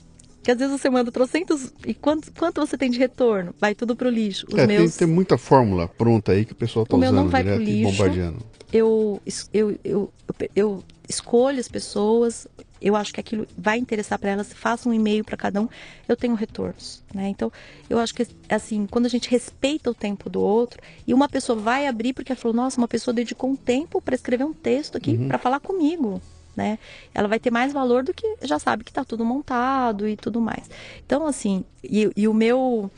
Que 0.49 0.53
às 0.53 0.59
vezes 0.59 0.81
você 0.81 0.89
manda 0.89 1.12
trocentos. 1.12 1.75
E 1.87 1.93
quanto, 1.93 2.33
quanto 2.33 2.59
você 2.66 2.79
tem 2.79 2.91
de 2.91 2.99
retorno? 2.99 3.55
Vai 3.61 3.75
tudo 3.75 3.95
pro 3.95 4.09
lixo. 4.09 4.47
Os 4.51 4.59
É, 4.59 4.66
meus. 4.66 4.97
tem, 4.97 5.07
tem 5.07 5.15
muita 5.15 5.37
fórmula 5.37 5.87
pronta 5.87 6.33
aí 6.33 6.47
que 6.47 6.53
o 6.53 6.55
pessoal 6.55 6.87
tá 6.87 6.97
O 6.97 6.99
meu 6.99 7.11
usando 7.11 7.25
não 7.25 7.29
vai 7.29 7.45
pro 7.45 7.53
direto 7.59 7.69
lixo. 7.70 7.93
bombardeando. 7.93 8.39
eu, 8.73 9.20
eu, 9.27 9.43
eu, 9.53 9.79
eu, 9.85 10.12
eu 10.57 10.85
escolho 11.07 11.61
as 11.61 11.69
pessoas, 11.69 12.47
eu 12.81 12.97
acho 12.97 13.12
que 13.12 13.20
aquilo 13.20 13.47
vai 13.59 13.77
interessar 13.77 14.19
para 14.19 14.31
elas, 14.31 14.51
faço 14.55 14.89
um 14.89 14.95
e-mail 14.95 15.23
para 15.23 15.37
cada 15.37 15.61
um, 15.61 15.69
eu 16.09 16.16
tenho 16.16 16.33
retornos, 16.35 17.05
né? 17.15 17.29
Então, 17.29 17.53
eu 17.91 17.99
acho 17.99 18.15
que 18.15 18.27
assim, 18.49 18.87
quando 18.91 19.05
a 19.05 19.11
gente 19.11 19.29
respeita 19.29 19.91
o 19.91 19.95
tempo 19.95 20.31
do 20.31 20.41
outro 20.41 20.81
e 21.07 21.12
uma 21.12 21.29
pessoa 21.29 21.59
vai 21.59 21.87
abrir 21.87 22.15
porque 22.15 22.33
ela 22.33 22.41
falou, 22.41 22.57
nossa, 22.57 22.81
uma 22.81 22.89
pessoa 22.89 23.12
dedicou 23.12 23.51
um 23.51 23.57
tempo 23.57 24.01
para 24.01 24.15
escrever 24.15 24.45
um 24.45 24.55
texto 24.55 24.97
aqui 24.97 25.19
para 25.27 25.37
falar 25.37 25.61
comigo. 25.61 26.23
Né? 26.59 26.76
Ela 27.14 27.28
vai 27.28 27.39
ter 27.39 27.52
mais 27.52 27.72
valor 27.72 28.02
do 28.02 28.12
que 28.12 28.35
já 28.43 28.59
sabe 28.59 28.82
que 28.82 28.90
está 28.90 29.05
tudo 29.05 29.24
montado 29.24 30.09
e 30.09 30.16
tudo 30.16 30.40
mais. 30.40 30.68
Então, 31.06 31.24
assim, 31.24 31.64
e, 31.85 32.10
e 32.16 32.26
o 32.26 32.35
meu 32.35 32.90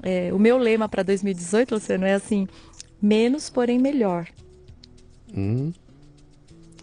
é, 0.00 0.32
o 0.32 0.38
meu 0.38 0.56
lema 0.56 0.88
para 0.88 1.02
2018, 1.02 1.74
Luciano, 1.74 2.04
é 2.04 2.14
assim: 2.14 2.46
menos, 3.02 3.50
porém 3.50 3.80
melhor. 3.80 4.28
Hum. 5.36 5.72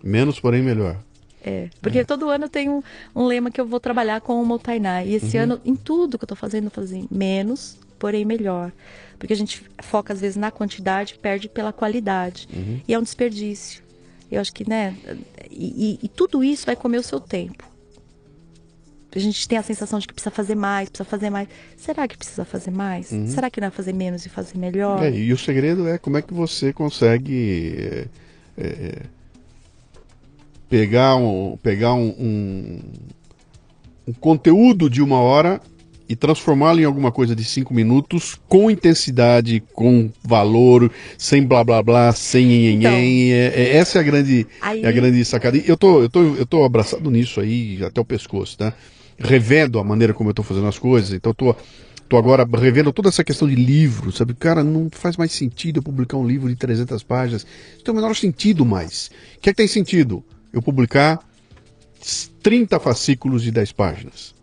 Menos, 0.03 0.37
porém, 0.37 0.61
melhor. 0.61 0.97
É, 1.41 1.69
porque 1.81 2.03
todo 2.03 2.29
ano 2.29 2.43
eu 2.43 2.49
tenho 2.49 2.83
um, 3.15 3.21
um 3.23 3.25
lema 3.25 3.49
que 3.49 3.61
eu 3.61 3.65
vou 3.65 3.79
trabalhar 3.79 4.19
com 4.19 4.41
o 4.41 4.45
Multinai. 4.45 5.07
E 5.07 5.15
esse 5.15 5.37
ano, 5.37 5.61
em 5.63 5.77
tudo 5.77 6.17
que 6.17 6.25
eu 6.25 6.27
tô 6.27 6.35
fazendo, 6.35 6.65
eu 6.65 6.71
tô 6.71 6.81
fazendo 6.81 7.07
menos, 7.09 7.79
porém 7.97 8.25
melhor. 8.25 8.73
Porque 9.17 9.31
a 9.31 9.35
gente 9.35 9.63
foca, 9.81 10.11
às 10.11 10.19
vezes, 10.19 10.35
na 10.35 10.51
quantidade, 10.51 11.17
perde 11.17 11.47
pela 11.47 11.71
qualidade. 11.71 12.49
E 12.85 12.93
é 12.93 12.99
um 12.99 13.01
desperdício. 13.01 13.86
Eu 14.31 14.41
acho 14.41 14.53
que, 14.53 14.67
né? 14.67 14.95
E, 15.49 15.99
e- 16.03 16.07
tudo 16.09 16.43
isso 16.43 16.65
vai 16.65 16.75
comer 16.75 16.97
o 16.97 17.03
seu 17.03 17.19
tempo. 17.19 17.63
A 19.15 19.19
gente 19.19 19.47
tem 19.47 19.57
a 19.57 19.63
sensação 19.63 19.97
de 19.99 20.07
que 20.07 20.13
precisa 20.13 20.29
fazer 20.29 20.53
mais, 20.53 20.89
precisa 20.89 21.09
fazer 21.09 21.29
mais. 21.29 21.47
Será 21.77 22.07
que 22.07 22.17
precisa 22.17 22.45
fazer 22.45 22.71
mais? 22.71 23.07
Será 23.27 23.49
que 23.49 23.59
não 23.59 23.69
é 23.69 23.71
fazer 23.71 23.93
menos 23.93 24.25
e 24.25 24.29
fazer 24.29 24.57
melhor? 24.57 25.01
É, 25.03 25.09
e 25.11 25.31
o 25.33 25.37
segredo 25.37 25.87
é 25.87 25.97
como 25.97 26.17
é 26.17 26.21
que 26.21 26.33
você 26.33 26.71
consegue 26.73 27.75
é, 27.79 28.07
é, 28.57 29.01
pegar, 30.69 31.15
um, 31.15 31.57
pegar 31.57 31.93
um, 31.93 32.09
um, 32.19 32.79
um 34.09 34.13
conteúdo 34.13 34.89
de 34.89 35.01
uma 35.01 35.19
hora 35.19 35.61
e 36.09 36.15
transformá-lo 36.15 36.79
em 36.79 36.85
alguma 36.85 37.11
coisa 37.11 37.35
de 37.35 37.43
cinco 37.43 37.73
minutos 37.73 38.37
com 38.47 38.71
intensidade, 38.71 39.61
com 39.73 40.09
valor, 40.23 40.91
sem 41.17 41.43
blá 41.43 41.63
blá 41.63 41.83
blá, 41.83 42.11
sem 42.13 42.45
nhenhenhen. 42.45 42.77
Então. 42.77 42.91
É- 42.91 43.53
é- 43.55 43.77
essa 43.77 43.97
é 43.97 44.01
a 44.01 44.03
grande, 44.03 44.47
Aí- 44.61 44.83
é 44.83 44.87
a 44.87 44.91
grande 44.91 45.23
sacada. 45.25 45.57
Eu 45.57 45.75
tô, 45.77 46.01
eu, 46.01 46.09
tô, 46.09 46.23
eu 46.35 46.45
tô 46.45 46.63
abraçado 46.63 47.09
nisso 47.11 47.39
aí 47.41 47.83
até 47.83 47.99
o 47.99 48.05
pescoço, 48.05 48.57
tá? 48.57 48.73
Revendo 49.17 49.79
a 49.79 49.83
maneira 49.83 50.13
como 50.13 50.29
eu 50.29 50.33
tô 50.33 50.43
fazendo 50.43 50.67
as 50.67 50.77
coisas, 50.79 51.11
então 51.13 51.31
eu 51.31 51.35
tô 51.35 51.55
Tô 52.09 52.15
agora 52.15 52.47
revendo 52.57 52.93
toda 52.93 53.09
essa 53.09 53.21
questão 53.21 53.45
de 53.49 53.55
livro, 53.55 54.13
sabe? 54.13 54.33
Cara, 54.33 54.63
não 54.63 54.87
faz 54.89 55.17
mais 55.17 55.33
sentido 55.33 55.79
eu 55.79 55.83
publicar 55.83 56.15
um 56.15 56.25
livro 56.25 56.47
de 56.47 56.55
300 56.55 57.03
páginas. 57.03 57.45
Isso 57.75 57.83
tem 57.83 57.91
o 57.91 57.95
menor 57.95 58.15
sentido 58.15 58.65
mais. 58.65 59.11
O 59.35 59.41
que 59.41 59.49
é 59.49 59.51
que 59.51 59.57
tem 59.57 59.67
sentido? 59.67 60.23
Eu 60.53 60.61
publicar 60.61 61.19
30 62.41 62.79
fascículos 62.79 63.43
de 63.43 63.51
10 63.51 63.73
páginas. 63.73 64.33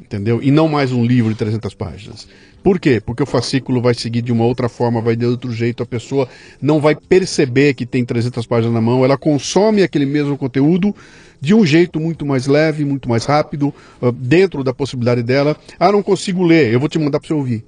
Entendeu? 0.00 0.40
E 0.42 0.50
não 0.50 0.66
mais 0.66 0.92
um 0.92 1.04
livro 1.04 1.30
de 1.30 1.38
300 1.38 1.74
páginas. 1.74 2.26
Por 2.62 2.78
quê? 2.80 3.00
Porque 3.00 3.22
o 3.22 3.26
fascículo 3.26 3.80
vai 3.80 3.94
seguir 3.94 4.22
de 4.22 4.32
uma 4.32 4.44
outra 4.44 4.68
forma, 4.68 5.00
vai 5.00 5.14
de 5.14 5.24
outro 5.24 5.52
jeito, 5.52 5.82
a 5.82 5.86
pessoa 5.86 6.28
não 6.60 6.80
vai 6.80 6.94
perceber 6.94 7.74
que 7.74 7.86
tem 7.86 8.04
300 8.04 8.44
páginas 8.46 8.74
na 8.74 8.80
mão, 8.80 9.04
ela 9.04 9.16
consome 9.16 9.82
aquele 9.82 10.06
mesmo 10.06 10.36
conteúdo 10.36 10.94
de 11.40 11.54
um 11.54 11.64
jeito 11.64 11.98
muito 11.98 12.26
mais 12.26 12.46
leve, 12.46 12.84
muito 12.84 13.08
mais 13.08 13.24
rápido, 13.24 13.72
ah, 14.00 14.12
dentro 14.14 14.62
da 14.62 14.74
possibilidade 14.74 15.22
dela. 15.22 15.56
Ah, 15.78 15.90
não 15.92 16.02
consigo 16.02 16.42
ler, 16.42 16.72
eu 16.72 16.80
vou 16.80 16.88
te 16.88 16.98
mandar 16.98 17.18
para 17.18 17.28
você 17.28 17.34
ouvir. 17.34 17.64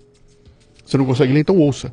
Você 0.85 0.99
não 0.99 1.07
consegue 1.07 1.33
ler, 1.33 1.41
então 1.41 1.57
ouça. 1.59 1.93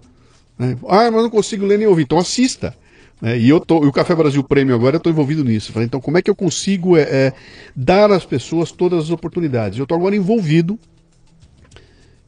né? 0.57 0.77
Ah, 0.87 1.09
mas 1.11 1.23
não 1.23 1.29
consigo 1.29 1.65
ler 1.65 1.77
nem 1.77 1.87
ouvir, 1.87 2.03
então 2.03 2.17
assista. 2.17 2.75
Né? 3.21 3.37
E 3.37 3.49
eu 3.49 3.59
tô, 3.59 3.83
e 3.83 3.87
o 3.87 3.91
Café 3.91 4.15
Brasil 4.15 4.43
Prêmio 4.43 4.73
agora 4.73 4.95
eu 4.95 4.99
estou 4.99 5.11
envolvido 5.11 5.43
nisso. 5.43 5.71
Falei, 5.71 5.85
então 5.85 5.99
como 5.99 6.17
é 6.17 6.21
que 6.21 6.29
eu 6.29 6.35
consigo 6.35 6.97
é, 6.97 7.01
é, 7.01 7.33
dar 7.75 8.11
às 8.11 8.25
pessoas 8.25 8.71
todas 8.71 9.05
as 9.05 9.09
oportunidades? 9.09 9.77
Eu 9.77 9.83
estou 9.83 9.97
agora 9.97 10.15
envolvido. 10.15 10.79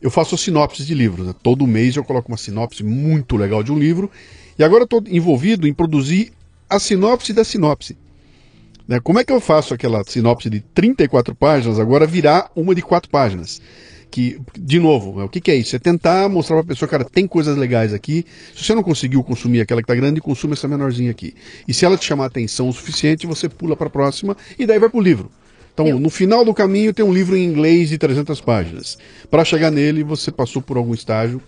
Eu 0.01 0.09
faço 0.09 0.37
sinopses 0.37 0.85
de 0.85 0.93
livros. 0.93 1.27
né? 1.27 1.35
Todo 1.41 1.67
mês 1.67 1.95
eu 1.95 2.03
coloco 2.03 2.27
uma 2.27 2.37
sinopse 2.37 2.83
muito 2.83 3.37
legal 3.37 3.63
de 3.63 3.71
um 3.71 3.77
livro. 3.77 4.09
E 4.57 4.63
agora 4.63 4.83
estou 4.83 5.01
envolvido 5.07 5.67
em 5.67 5.73
produzir 5.73 6.33
a 6.69 6.79
sinopse 6.79 7.33
da 7.33 7.43
sinopse. 7.43 7.97
Né? 8.87 8.99
Como 8.99 9.19
é 9.19 9.23
que 9.23 9.31
eu 9.31 9.39
faço 9.39 9.73
aquela 9.73 10.03
sinopse 10.03 10.49
de 10.49 10.59
34 10.59 11.35
páginas 11.35 11.79
agora 11.79 12.05
virar 12.05 12.51
uma 12.55 12.75
de 12.75 12.81
quatro 12.81 13.09
páginas? 13.09 13.61
Que, 14.11 14.39
de 14.59 14.77
novo, 14.79 15.17
né, 15.19 15.23
o 15.23 15.29
que, 15.29 15.39
que 15.39 15.49
é 15.49 15.55
isso? 15.55 15.73
É 15.75 15.79
tentar 15.79 16.27
mostrar 16.27 16.57
para 16.57 16.65
a 16.65 16.67
pessoa, 16.67 16.87
cara, 16.89 17.05
tem 17.05 17.25
coisas 17.25 17.55
legais 17.57 17.93
aqui. 17.93 18.25
Se 18.53 18.63
você 18.65 18.75
não 18.75 18.83
conseguiu 18.83 19.23
consumir 19.23 19.61
aquela 19.61 19.81
que 19.81 19.85
está 19.85 19.95
grande, 19.95 20.19
consuma 20.19 20.53
essa 20.53 20.67
menorzinha 20.67 21.09
aqui. 21.09 21.33
E 21.67 21.73
se 21.73 21.85
ela 21.85 21.97
te 21.97 22.03
chamar 22.05 22.25
a 22.25 22.27
atenção 22.27 22.67
o 22.67 22.73
suficiente, 22.73 23.25
você 23.25 23.47
pula 23.47 23.75
para 23.75 23.87
a 23.87 23.89
próxima 23.89 24.35
e 24.59 24.65
daí 24.65 24.77
vai 24.77 24.89
para 24.89 24.99
o 24.99 25.01
livro. 25.01 25.31
Então, 25.73 25.87
Eu- 25.87 25.97
no 25.99 26.09
final 26.09 26.43
do 26.43 26.53
caminho 26.53 26.93
tem 26.93 27.05
um 27.05 27.13
livro 27.13 27.37
em 27.37 27.45
inglês 27.45 27.87
de 27.87 27.97
300 27.97 28.41
páginas. 28.41 28.97
Para 29.29 29.45
chegar 29.45 29.71
nele, 29.71 30.03
você 30.03 30.29
passou 30.29 30.61
por 30.61 30.75
algum 30.75 30.93
estágio. 30.93 31.41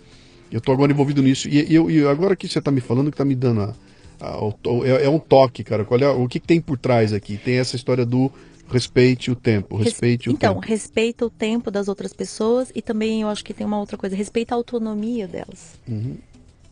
Eu 0.50 0.58
estou 0.58 0.72
agora 0.74 0.90
envolvido 0.90 1.22
nisso. 1.22 1.46
E, 1.48 1.70
e 1.70 1.74
eu- 1.74 1.90
e 1.90 2.06
agora 2.06 2.34
que 2.34 2.48
você 2.48 2.58
está 2.58 2.70
me 2.70 2.80
falando, 2.80 3.10
que 3.10 3.14
está 3.14 3.24
me 3.26 3.34
dando 3.34 3.60
a, 3.60 3.74
a- 4.20 4.52
to- 4.62 4.82
é, 4.86 5.04
é 5.04 5.08
um 5.10 5.18
toque, 5.18 5.62
cara. 5.62 5.84
Qual 5.84 6.00
é, 6.00 6.08
o 6.08 6.26
que, 6.26 6.40
que 6.40 6.46
tem 6.46 6.58
por 6.62 6.78
trás 6.78 7.12
aqui? 7.12 7.36
Tem 7.36 7.56
essa 7.58 7.76
história 7.76 8.06
do 8.06 8.32
respeite 8.68 9.30
o 9.30 9.36
tempo, 9.36 9.76
Res- 9.76 9.86
respeite 9.92 10.28
o 10.28 10.32
então, 10.32 10.54
tempo. 10.54 10.66
respeita 10.66 11.26
o 11.26 11.30
tempo 11.30 11.70
das 11.70 11.88
outras 11.88 12.12
pessoas 12.12 12.70
e 12.74 12.80
também 12.82 13.22
eu 13.22 13.28
acho 13.28 13.44
que 13.44 13.54
tem 13.54 13.66
uma 13.66 13.78
outra 13.78 13.96
coisa, 13.96 14.16
respeita 14.16 14.54
a 14.54 14.56
autonomia 14.56 15.26
delas. 15.28 15.78
Uhum. 15.88 16.16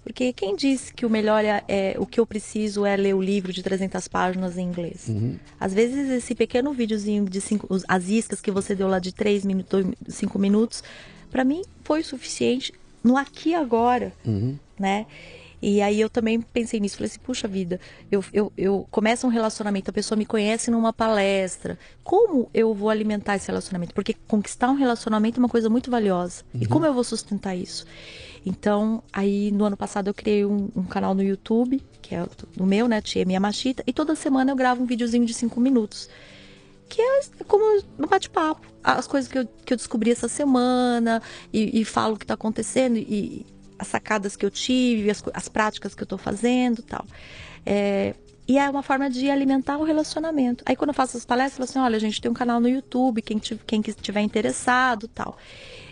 Porque 0.04 0.32
quem 0.32 0.56
disse 0.56 0.92
que 0.92 1.06
o 1.06 1.10
melhor 1.10 1.44
é, 1.44 1.62
é- 1.68 1.94
o 1.96 2.04
que 2.04 2.18
eu 2.18 2.26
preciso 2.26 2.84
é 2.84 2.96
ler 2.96 3.14
o 3.14 3.22
livro 3.22 3.52
de 3.52 3.62
300 3.62 4.08
páginas 4.08 4.58
em 4.58 4.66
inglês? 4.66 5.06
Uhum. 5.08 5.36
Às 5.60 5.72
vezes 5.72 6.10
esse 6.10 6.34
pequeno 6.34 6.72
videozinho 6.72 7.24
de 7.24 7.40
cinco, 7.40 7.68
as 7.86 8.08
iscas 8.08 8.40
que 8.40 8.50
você 8.50 8.74
deu 8.74 8.88
lá 8.88 8.98
de 8.98 9.12
3 9.12 9.44
minutos, 9.44 9.84
5 10.08 10.38
minutos, 10.40 10.82
para 11.30 11.44
mim 11.44 11.62
foi 11.84 12.00
o 12.00 12.04
suficiente 12.04 12.72
no 13.02 13.16
aqui 13.16 13.50
e 13.50 13.54
agora, 13.54 14.12
Uhum. 14.26 14.56
né? 14.78 15.06
E 15.62 15.80
aí 15.80 16.00
eu 16.00 16.10
também 16.10 16.40
pensei 16.40 16.80
nisso, 16.80 16.96
falei 16.96 17.08
assim, 17.08 17.20
puxa 17.20 17.46
vida, 17.46 17.78
eu, 18.10 18.24
eu, 18.32 18.52
eu 18.58 18.86
começo 18.90 19.24
um 19.26 19.30
relacionamento, 19.30 19.90
a 19.90 19.92
pessoa 19.92 20.18
me 20.18 20.26
conhece 20.26 20.72
numa 20.72 20.92
palestra, 20.92 21.78
como 22.02 22.50
eu 22.52 22.74
vou 22.74 22.90
alimentar 22.90 23.36
esse 23.36 23.46
relacionamento? 23.46 23.94
Porque 23.94 24.16
conquistar 24.26 24.68
um 24.70 24.74
relacionamento 24.74 25.38
é 25.38 25.40
uma 25.40 25.48
coisa 25.48 25.70
muito 25.70 25.88
valiosa. 25.88 26.42
E 26.52 26.66
como 26.66 26.84
eu 26.84 26.92
vou 26.92 27.04
sustentar 27.04 27.54
isso? 27.54 27.86
Então, 28.44 29.04
aí 29.12 29.52
no 29.52 29.64
ano 29.64 29.76
passado 29.76 30.08
eu 30.08 30.14
criei 30.14 30.44
um, 30.44 30.68
um 30.74 30.82
canal 30.82 31.14
no 31.14 31.22
YouTube, 31.22 31.80
que 32.02 32.12
é 32.12 32.24
o 32.24 32.28
o 32.58 32.66
meu, 32.66 32.88
né, 32.88 33.00
Tia 33.00 33.24
Minha 33.24 33.38
Machita, 33.38 33.84
e 33.86 33.92
toda 33.92 34.16
semana 34.16 34.50
eu 34.50 34.56
gravo 34.56 34.82
um 34.82 34.86
videozinho 34.86 35.24
de 35.24 35.32
cinco 35.32 35.60
minutos 35.60 36.08
que 36.88 37.00
é 37.00 37.20
como 37.48 37.64
um 37.98 38.06
bate-papo. 38.06 38.66
As 38.84 39.06
coisas 39.06 39.30
que 39.30 39.38
eu, 39.38 39.48
que 39.64 39.72
eu 39.72 39.76
descobri 39.78 40.10
essa 40.10 40.28
semana 40.28 41.22
e, 41.50 41.80
e 41.80 41.84
falo 41.86 42.16
o 42.16 42.18
que 42.18 42.24
está 42.24 42.34
acontecendo 42.34 42.98
e 42.98 43.46
as 43.82 43.88
sacadas 43.88 44.36
que 44.36 44.46
eu 44.46 44.50
tive, 44.50 45.10
as, 45.10 45.22
as 45.34 45.48
práticas 45.48 45.94
que 45.94 46.02
eu 46.02 46.04
estou 46.04 46.18
fazendo 46.18 46.82
tal. 46.82 47.04
É, 47.64 48.14
e 48.46 48.58
é 48.58 48.68
uma 48.68 48.82
forma 48.82 49.08
de 49.08 49.30
alimentar 49.30 49.78
o 49.78 49.84
relacionamento. 49.84 50.64
Aí 50.66 50.74
quando 50.74 50.90
eu 50.90 50.94
faço 50.94 51.16
as 51.16 51.24
palestras, 51.24 51.52
eu 51.52 51.66
falo 51.66 51.70
assim, 51.70 51.86
olha, 51.86 51.96
a 51.96 52.00
gente 52.00 52.20
tem 52.20 52.30
um 52.30 52.34
canal 52.34 52.60
no 52.60 52.68
YouTube, 52.68 53.22
quem, 53.22 53.38
quem 53.38 53.82
que 53.82 53.90
estiver 53.90 54.20
interessado 54.20 55.06
tal. 55.08 55.36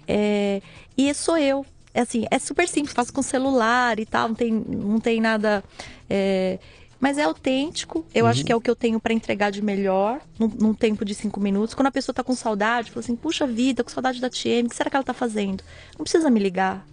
É, 0.07 0.61
e 0.97 1.12
sou 1.15 1.39
eu. 1.39 1.65
É 1.93 2.01
assim, 2.01 2.25
é 2.31 2.39
super 2.39 2.69
simples, 2.69 2.93
faço 2.93 3.12
com 3.12 3.23
celular 3.23 3.99
e 3.99 4.07
tal, 4.07 4.29
não 4.29 4.35
tem, 4.35 4.53
não 4.53 5.01
tem 5.01 5.21
nada. 5.21 5.62
é, 6.09 6.59
mas 7.01 7.16
é 7.16 7.22
autêntico, 7.24 8.05
eu 8.14 8.27
acho 8.27 8.44
que 8.44 8.52
é 8.52 8.56
o 8.56 8.60
que 8.60 8.70
eu 8.70 8.77
tenho 8.77 9.01
para 9.01 9.14
entregar 9.14 9.51
de 9.51 9.62
melhor, 9.62 10.20
num, 10.39 10.48
num 10.48 10.74
tempo 10.74 11.05
de 11.05 11.14
cinco 11.14 11.40
minutos. 11.40 11.74
Quando 11.74 11.86
a 11.86 11.90
pessoa 11.90 12.14
tá 12.14 12.22
com 12.22 12.35
saudade, 12.35 12.90
fala 12.90 13.01
assim, 13.02 13.16
puxa 13.16 13.47
vida, 13.47 13.82
com 13.82 13.90
saudade 13.90 14.20
da 14.20 14.28
TM, 14.28 14.66
o 14.66 14.70
que 14.70 14.77
será 14.77 14.90
que 14.90 14.97
ela 14.97 15.05
tá 15.05 15.14
fazendo? 15.14 15.64
Não 15.98 16.05
precisa 16.05 16.28
me 16.28 16.39
ligar. 16.39 16.86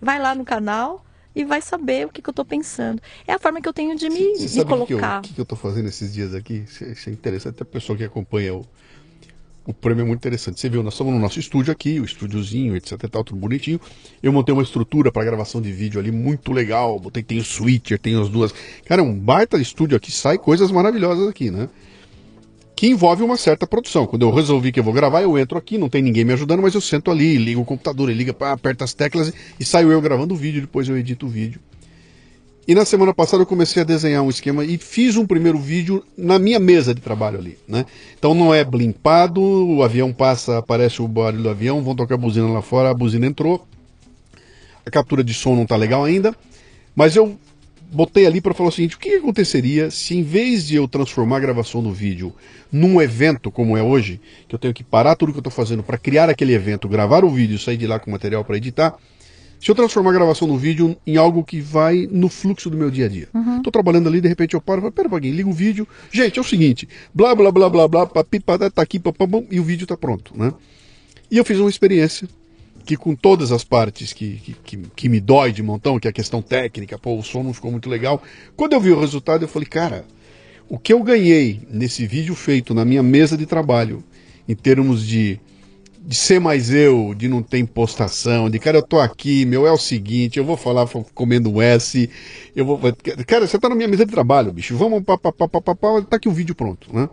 Vai 0.00 0.18
lá 0.18 0.34
no 0.34 0.44
canal 0.44 1.04
e 1.34 1.44
vai 1.44 1.60
saber 1.60 2.06
o 2.06 2.08
que, 2.08 2.22
que 2.22 2.28
eu 2.28 2.34
tô 2.34 2.44
pensando. 2.44 3.00
É 3.26 3.34
a 3.34 3.38
forma 3.38 3.60
que 3.60 3.68
eu 3.68 3.72
tenho 3.72 3.94
de 3.96 4.08
me, 4.08 4.36
Você 4.36 4.42
me 4.42 4.48
sabe 4.48 4.72
o 4.72 4.78
que, 4.78 4.86
que 4.86 4.92
eu, 4.94 4.98
colocar. 4.98 5.18
o 5.18 5.22
que, 5.22 5.34
que 5.34 5.40
eu 5.40 5.44
tô 5.44 5.56
fazendo 5.56 5.88
esses 5.88 6.12
dias 6.12 6.34
aqui? 6.34 6.64
Isso 6.66 7.08
é, 7.08 7.12
interessante, 7.12 7.62
a 7.62 7.66
pessoa 7.66 7.96
que 7.96 8.04
acompanha 8.04 8.54
o, 8.54 8.66
o 9.70 9.74
prêmio 9.74 10.02
é 10.02 10.04
muito 10.04 10.18
interessante. 10.18 10.60
Você 10.60 10.68
viu, 10.68 10.82
nós 10.82 10.94
estamos 10.94 11.12
no 11.12 11.18
nosso 11.18 11.38
estúdio 11.38 11.72
aqui, 11.72 12.00
o 12.00 12.04
estúdiozinho, 12.04 12.76
etc 12.76 12.98
tal, 13.10 13.24
tudo 13.24 13.38
bonitinho. 13.38 13.80
Eu 14.22 14.32
montei 14.32 14.52
uma 14.52 14.62
estrutura 14.62 15.10
para 15.10 15.24
gravação 15.24 15.60
de 15.60 15.72
vídeo 15.72 16.00
ali 16.00 16.10
muito 16.10 16.52
legal. 16.52 16.98
Botei, 16.98 17.22
tem 17.22 17.38
o 17.38 17.44
switcher, 17.44 17.98
tem 17.98 18.20
as 18.20 18.28
duas. 18.28 18.52
Cara, 18.84 19.00
é 19.00 19.04
um 19.04 19.14
baita 19.14 19.56
estúdio 19.58 19.96
aqui, 19.96 20.12
sai 20.12 20.38
coisas 20.38 20.70
maravilhosas 20.70 21.28
aqui, 21.28 21.50
né? 21.50 21.68
Que 22.74 22.88
envolve 22.88 23.22
uma 23.22 23.36
certa 23.36 23.66
produção. 23.66 24.06
Quando 24.06 24.22
eu 24.22 24.30
resolvi 24.30 24.72
que 24.72 24.80
eu 24.80 24.84
vou 24.84 24.92
gravar, 24.92 25.22
eu 25.22 25.38
entro 25.38 25.56
aqui, 25.56 25.78
não 25.78 25.88
tem 25.88 26.02
ninguém 26.02 26.24
me 26.24 26.32
ajudando, 26.32 26.62
mas 26.62 26.74
eu 26.74 26.80
sento 26.80 27.10
ali, 27.10 27.36
ligo 27.36 27.60
o 27.60 27.64
computador, 27.64 28.10
liga, 28.10 28.34
aperta 28.52 28.84
as 28.84 28.92
teclas 28.94 29.32
e 29.58 29.64
saio 29.64 29.92
eu 29.92 30.00
gravando 30.00 30.34
o 30.34 30.36
vídeo, 30.36 30.62
depois 30.62 30.88
eu 30.88 30.96
edito 30.96 31.26
o 31.26 31.28
vídeo. 31.28 31.60
E 32.70 32.74
na 32.74 32.84
semana 32.84 33.12
passada 33.12 33.42
eu 33.42 33.46
comecei 33.46 33.82
a 33.82 33.84
desenhar 33.84 34.22
um 34.22 34.30
esquema 34.30 34.64
e 34.64 34.78
fiz 34.78 35.16
um 35.16 35.26
primeiro 35.26 35.58
vídeo 35.58 36.04
na 36.16 36.38
minha 36.38 36.60
mesa 36.60 36.94
de 36.94 37.00
trabalho 37.00 37.36
ali, 37.36 37.58
né? 37.66 37.84
Então 38.16 38.32
não 38.32 38.54
é 38.54 38.62
blimpado, 38.62 39.42
o 39.42 39.82
avião 39.82 40.12
passa, 40.12 40.58
aparece 40.58 41.02
o 41.02 41.08
barulho 41.08 41.42
do 41.42 41.48
avião, 41.48 41.82
vão 41.82 41.96
tocar 41.96 42.14
a 42.14 42.16
buzina 42.16 42.46
lá 42.46 42.62
fora, 42.62 42.88
a 42.88 42.94
buzina 42.94 43.26
entrou. 43.26 43.66
A 44.86 44.88
captura 44.92 45.24
de 45.24 45.34
som 45.34 45.56
não 45.56 45.66
tá 45.66 45.74
legal 45.74 46.04
ainda, 46.04 46.32
mas 46.94 47.16
eu 47.16 47.36
botei 47.90 48.24
ali 48.24 48.40
para 48.40 48.54
falar 48.54 48.68
o 48.68 48.72
seguinte: 48.72 48.94
o 48.94 49.00
que 49.00 49.16
aconteceria 49.16 49.90
se 49.90 50.16
em 50.16 50.22
vez 50.22 50.64
de 50.68 50.76
eu 50.76 50.86
transformar 50.86 51.38
a 51.38 51.40
gravação 51.40 51.82
do 51.82 51.92
vídeo 51.92 52.32
num 52.70 53.02
evento 53.02 53.50
como 53.50 53.76
é 53.76 53.82
hoje, 53.82 54.20
que 54.46 54.54
eu 54.54 54.60
tenho 54.60 54.72
que 54.72 54.84
parar 54.84 55.16
tudo 55.16 55.32
que 55.32 55.38
eu 55.38 55.40
estou 55.40 55.52
fazendo 55.52 55.82
para 55.82 55.98
criar 55.98 56.30
aquele 56.30 56.54
evento, 56.54 56.88
gravar 56.88 57.24
o 57.24 57.30
vídeo, 57.30 57.58
sair 57.58 57.76
de 57.76 57.88
lá 57.88 57.98
com 57.98 58.12
material 58.12 58.44
para 58.44 58.56
editar, 58.56 58.96
se 59.60 59.70
eu 59.70 59.74
transformar 59.74 60.10
a 60.10 60.14
gravação 60.14 60.48
do 60.48 60.56
vídeo 60.56 60.96
em 61.06 61.16
algo 61.16 61.44
que 61.44 61.60
vai 61.60 62.08
no 62.10 62.28
fluxo 62.28 62.70
do 62.70 62.76
meu 62.76 62.90
dia 62.90 63.04
a 63.04 63.08
dia. 63.08 63.28
Tô 63.62 63.70
trabalhando 63.70 64.08
ali, 64.08 64.20
de 64.20 64.28
repente 64.28 64.54
eu 64.54 64.60
paro 64.60 64.80
e 64.80 64.82
falo, 64.82 64.92
pera 64.92 65.08
pouquinho, 65.08 65.34
liga 65.34 65.48
o 65.48 65.52
vídeo. 65.52 65.86
Gente, 66.10 66.38
é 66.38 66.40
o 66.40 66.44
seguinte, 66.44 66.88
blá 67.14 67.34
blá 67.34 67.52
blá 67.52 67.68
blá 67.68 67.86
blá, 67.86 68.06
papi, 68.06 68.40
patá, 68.40 68.70
tá 68.70 68.80
aqui, 68.82 68.98
papam, 68.98 69.44
e 69.50 69.60
o 69.60 69.62
vídeo 69.62 69.86
tá 69.86 69.96
pronto, 69.96 70.32
né? 70.36 70.52
E 71.30 71.36
eu 71.36 71.44
fiz 71.44 71.58
uma 71.58 71.68
experiência 71.68 72.26
que 72.86 72.96
com 72.96 73.14
todas 73.14 73.52
as 73.52 73.62
partes 73.62 74.12
que, 74.14 74.36
que, 74.38 74.52
que, 74.64 74.76
que 74.96 75.08
me 75.08 75.20
dói 75.20 75.52
de 75.52 75.62
montão, 75.62 76.00
que 76.00 76.08
é 76.08 76.10
a 76.10 76.14
questão 76.14 76.40
técnica, 76.40 76.98
pô, 76.98 77.16
o 77.16 77.22
som 77.22 77.42
não 77.42 77.52
ficou 77.52 77.70
muito 77.70 77.90
legal. 77.90 78.22
Quando 78.56 78.72
eu 78.72 78.80
vi 78.80 78.90
o 78.90 78.98
resultado, 78.98 79.44
eu 79.44 79.48
falei, 79.48 79.68
cara, 79.68 80.06
O 80.70 80.78
que 80.78 80.92
eu 80.92 81.02
ganhei 81.02 81.62
nesse 81.68 82.06
vídeo 82.06 82.32
feito 82.36 82.72
na 82.72 82.84
minha 82.84 83.02
mesa 83.02 83.36
de 83.36 83.44
trabalho, 83.44 84.04
em 84.48 84.54
termos 84.54 85.04
de, 85.04 85.40
de 86.02 86.16
ser 86.16 86.40
mais 86.40 86.70
eu, 86.70 87.14
de 87.14 87.28
não 87.28 87.42
ter 87.42 87.58
impostação, 87.58 88.48
de 88.48 88.58
cara, 88.58 88.78
eu 88.78 88.82
tô 88.82 88.98
aqui, 88.98 89.44
meu, 89.44 89.66
é 89.66 89.70
o 89.70 89.76
seguinte, 89.76 90.38
eu 90.38 90.44
vou 90.44 90.56
falar 90.56 90.86
comendo 91.14 91.52
um 91.52 91.60
S, 91.60 92.08
eu 92.56 92.64
vou. 92.64 92.80
Cara, 93.26 93.46
você 93.46 93.58
tá 93.58 93.68
na 93.68 93.74
minha 93.74 93.86
mesa 93.88 94.06
de 94.06 94.10
trabalho, 94.10 94.50
bicho, 94.50 94.76
vamos, 94.76 95.04
pá, 95.04 95.18
pá, 95.18 95.30
pá, 95.30 95.46
pá, 95.46 95.60
pá, 95.60 95.74
pá, 95.74 96.02
tá 96.02 96.16
aqui 96.16 96.28
o 96.28 96.32
vídeo 96.32 96.54
pronto, 96.54 96.88
né? 96.92 97.08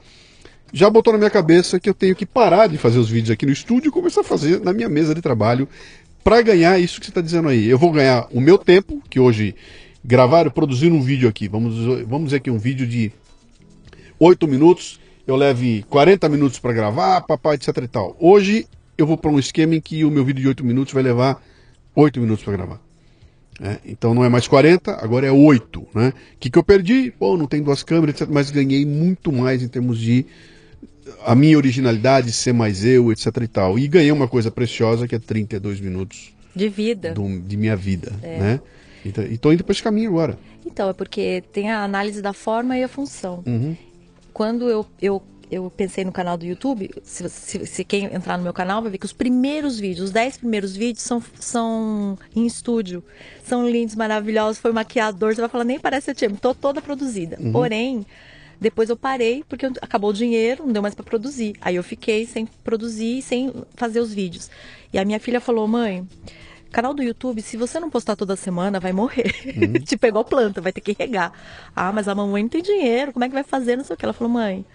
Já 0.71 0.89
botou 0.89 1.13
na 1.13 1.19
minha 1.19 1.29
cabeça 1.29 1.79
que 1.79 1.89
eu 1.89 1.93
tenho 1.93 2.15
que 2.15 2.25
parar 2.25 2.67
de 2.67 2.77
fazer 2.77 2.97
os 2.97 3.09
vídeos 3.09 3.31
aqui 3.31 3.45
no 3.45 3.51
estúdio 3.51 3.89
e 3.89 3.91
começar 3.91 4.21
a 4.21 4.23
fazer 4.23 4.59
na 4.61 4.73
minha 4.73 4.89
mesa 4.89 5.13
de 5.13 5.21
trabalho 5.21 5.67
para 6.23 6.41
ganhar 6.41 6.79
isso 6.79 6.99
que 6.99 7.05
você 7.05 7.11
está 7.11 7.21
dizendo 7.21 7.49
aí. 7.49 7.67
Eu 7.67 7.77
vou 7.77 7.91
ganhar 7.91 8.27
o 8.31 8.39
meu 8.39 8.57
tempo, 8.57 9.01
que 9.09 9.19
hoje 9.19 9.55
gravar, 10.03 10.49
produzir 10.51 10.91
um 10.91 11.01
vídeo 11.01 11.27
aqui, 11.27 11.47
vamos, 11.47 11.75
vamos 12.05 12.25
dizer 12.25 12.39
que 12.39 12.49
um 12.49 12.57
vídeo 12.57 12.87
de 12.87 13.11
8 14.19 14.47
minutos, 14.47 14.99
eu 15.25 15.35
leve 15.35 15.85
40 15.89 16.27
minutos 16.29 16.59
para 16.59 16.73
gravar, 16.73 17.21
papai, 17.21 17.55
etc 17.55 17.77
e 17.77 17.87
tal. 17.87 18.15
Hoje 18.19 18.65
eu 18.97 19.05
vou 19.05 19.17
para 19.17 19.31
um 19.31 19.39
esquema 19.39 19.75
em 19.75 19.81
que 19.81 20.03
o 20.03 20.11
meu 20.11 20.25
vídeo 20.25 20.41
de 20.41 20.47
8 20.47 20.65
minutos 20.65 20.93
vai 20.93 21.03
levar 21.03 21.41
8 21.95 22.19
minutos 22.19 22.43
para 22.43 22.53
gravar. 22.53 22.81
É, 23.59 23.77
então 23.85 24.13
não 24.13 24.23
é 24.23 24.29
mais 24.29 24.47
40, 24.47 24.91
agora 25.03 25.25
é 25.25 25.31
8. 25.31 25.87
Né? 25.93 26.09
O 26.09 26.37
que, 26.39 26.49
que 26.49 26.57
eu 26.57 26.63
perdi? 26.63 27.11
Pô, 27.11 27.35
não 27.35 27.47
tem 27.47 27.61
duas 27.61 27.81
câmeras, 27.83 28.15
etc, 28.15 28.31
mas 28.31 28.51
ganhei 28.51 28.85
muito 28.85 29.31
mais 29.31 29.63
em 29.63 29.67
termos 29.67 29.99
de 29.99 30.25
a 31.25 31.33
minha 31.33 31.57
originalidade, 31.57 32.31
ser 32.31 32.53
mais 32.53 32.85
eu, 32.85 33.11
etc 33.11 33.27
e 33.41 33.47
tal. 33.47 33.79
E 33.79 33.87
ganhei 33.87 34.11
uma 34.11 34.27
coisa 34.27 34.51
preciosa 34.51 35.07
que 35.07 35.15
é 35.15 35.19
32 35.19 35.79
minutos 35.79 36.33
de 36.55 36.69
vida. 36.69 37.11
Do, 37.11 37.39
de 37.39 37.57
minha 37.57 37.75
vida, 37.75 38.13
é. 38.21 38.39
né? 38.39 38.61
Então, 39.05 39.23
e 39.23 39.35
estou 39.35 39.53
indo 39.53 39.63
para 39.63 39.71
esse 39.71 39.83
caminho 39.83 40.09
agora. 40.09 40.37
Então, 40.65 40.89
é 40.89 40.93
porque 40.93 41.43
tem 41.53 41.71
a 41.71 41.83
análise 41.83 42.21
da 42.21 42.33
forma 42.33 42.77
e 42.77 42.83
a 42.83 42.87
função. 42.87 43.43
Uhum. 43.45 43.75
Quando 44.33 44.69
eu, 44.69 44.85
eu, 45.01 45.23
eu 45.49 45.71
pensei 45.75 46.03
no 46.03 46.11
canal 46.11 46.37
do 46.37 46.45
YouTube, 46.45 46.89
se, 47.03 47.29
se, 47.29 47.65
se, 47.65 47.83
quem 47.83 48.05
entrar 48.05 48.37
no 48.37 48.43
meu 48.43 48.53
canal 48.53 48.81
vai 48.81 48.91
ver 48.91 48.97
que 48.97 49.05
os 49.05 49.13
primeiros 49.13 49.79
vídeos, 49.79 50.05
os 50.05 50.11
10 50.11 50.37
primeiros 50.37 50.75
vídeos 50.75 51.03
são, 51.03 51.23
são 51.39 52.17
em 52.35 52.45
estúdio. 52.45 53.03
São 53.43 53.67
lindos, 53.67 53.95
maravilhosos, 53.95 54.59
foi 54.59 54.71
maquiador, 54.73 55.33
você 55.33 55.41
vai 55.41 55.49
falar, 55.49 55.63
nem 55.63 55.79
parece 55.79 56.11
a 56.11 56.13
Tia, 56.13 56.27
estou 56.27 56.53
toda 56.53 56.81
produzida. 56.81 57.37
Uhum. 57.39 57.51
Porém, 57.51 58.05
depois 58.59 58.89
eu 58.89 58.97
parei 58.97 59.43
porque 59.47 59.65
acabou 59.81 60.09
o 60.09 60.13
dinheiro, 60.13 60.65
não 60.65 60.73
deu 60.73 60.81
mais 60.81 60.93
para 60.93 61.05
produzir. 61.05 61.55
Aí 61.61 61.75
eu 61.75 61.83
fiquei 61.83 62.25
sem 62.25 62.45
produzir, 62.63 63.21
sem 63.21 63.53
fazer 63.75 63.99
os 63.99 64.13
vídeos. 64.13 64.49
E 64.91 64.99
a 64.99 65.05
minha 65.05 65.19
filha 65.19 65.39
falou: 65.39 65.67
"Mãe, 65.67 66.05
canal 66.71 66.93
do 66.93 67.03
YouTube, 67.03 67.41
se 67.41 67.55
você 67.55 67.79
não 67.79 67.89
postar 67.89 68.15
toda 68.15 68.35
semana, 68.35 68.79
vai 68.79 68.91
morrer. 68.91 69.33
Uhum. 69.45 69.73
Te 69.85 69.95
pegou 69.97 70.23
planta, 70.23 70.59
vai 70.59 70.73
ter 70.73 70.81
que 70.81 70.95
regar. 70.97 71.31
Ah, 71.75 71.91
mas 71.91 72.07
a 72.07 72.15
mamãe 72.15 72.43
não 72.43 72.49
tem 72.49 72.61
dinheiro, 72.61 73.13
como 73.13 73.23
é 73.23 73.27
que 73.27 73.33
vai 73.33 73.43
fazer? 73.43 73.75
Não 73.75 73.83
sei 73.83 73.93
o 73.93 73.97
que. 73.97 74.05
Ela 74.05 74.13
falou, 74.13 74.33
mãe, 74.33 74.65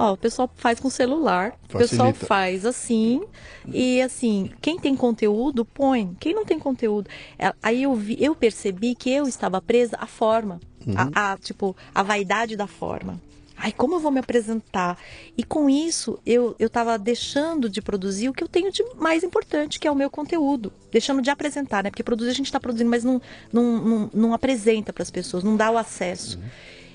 ó, 0.00 0.14
o 0.14 0.16
pessoal 0.16 0.50
faz 0.56 0.80
com 0.80 0.88
celular, 0.88 1.50
Facilita. 1.68 1.76
o 1.76 1.78
pessoal 1.78 2.14
faz 2.14 2.64
assim, 2.64 3.22
e 3.68 4.00
assim, 4.00 4.50
quem 4.62 4.78
tem 4.78 4.96
conteúdo, 4.96 5.62
põe. 5.62 6.16
Quem 6.18 6.34
não 6.34 6.44
tem 6.44 6.58
conteúdo. 6.58 7.10
É, 7.38 7.52
aí 7.62 7.82
eu 7.82 7.94
vi, 7.94 8.16
eu 8.18 8.34
percebi 8.34 8.94
que 8.94 9.10
eu 9.10 9.28
estava 9.28 9.60
presa 9.60 9.98
à 10.00 10.06
forma. 10.06 10.58
Uhum. 10.86 10.94
A, 11.14 11.32
a, 11.32 11.36
tipo, 11.36 11.76
a 11.94 12.02
vaidade 12.02 12.56
da 12.56 12.66
forma. 12.66 13.20
Ai, 13.54 13.72
como 13.72 13.96
eu 13.96 14.00
vou 14.00 14.10
me 14.10 14.18
apresentar? 14.18 14.96
E 15.36 15.44
com 15.44 15.68
isso, 15.68 16.18
eu 16.24 16.56
estava 16.58 16.98
deixando 16.98 17.68
de 17.68 17.82
produzir 17.82 18.30
o 18.30 18.32
que 18.32 18.42
eu 18.42 18.48
tenho 18.48 18.72
de 18.72 18.82
mais 18.96 19.22
importante, 19.22 19.78
que 19.78 19.86
é 19.86 19.90
o 19.90 19.94
meu 19.94 20.08
conteúdo. 20.08 20.72
Deixando 20.90 21.20
de 21.20 21.28
apresentar, 21.28 21.84
né? 21.84 21.90
Porque 21.90 22.02
produzir 22.02 22.30
a 22.30 22.34
gente 22.34 22.46
está 22.46 22.58
produzindo, 22.58 22.88
mas 22.88 23.04
não, 23.04 23.20
não, 23.52 23.84
não, 23.84 24.10
não 24.14 24.34
apresenta 24.34 24.94
para 24.94 25.02
as 25.02 25.10
pessoas, 25.10 25.44
não 25.44 25.58
dá 25.58 25.70
o 25.70 25.76
acesso. 25.76 26.38
Uhum. 26.38 26.44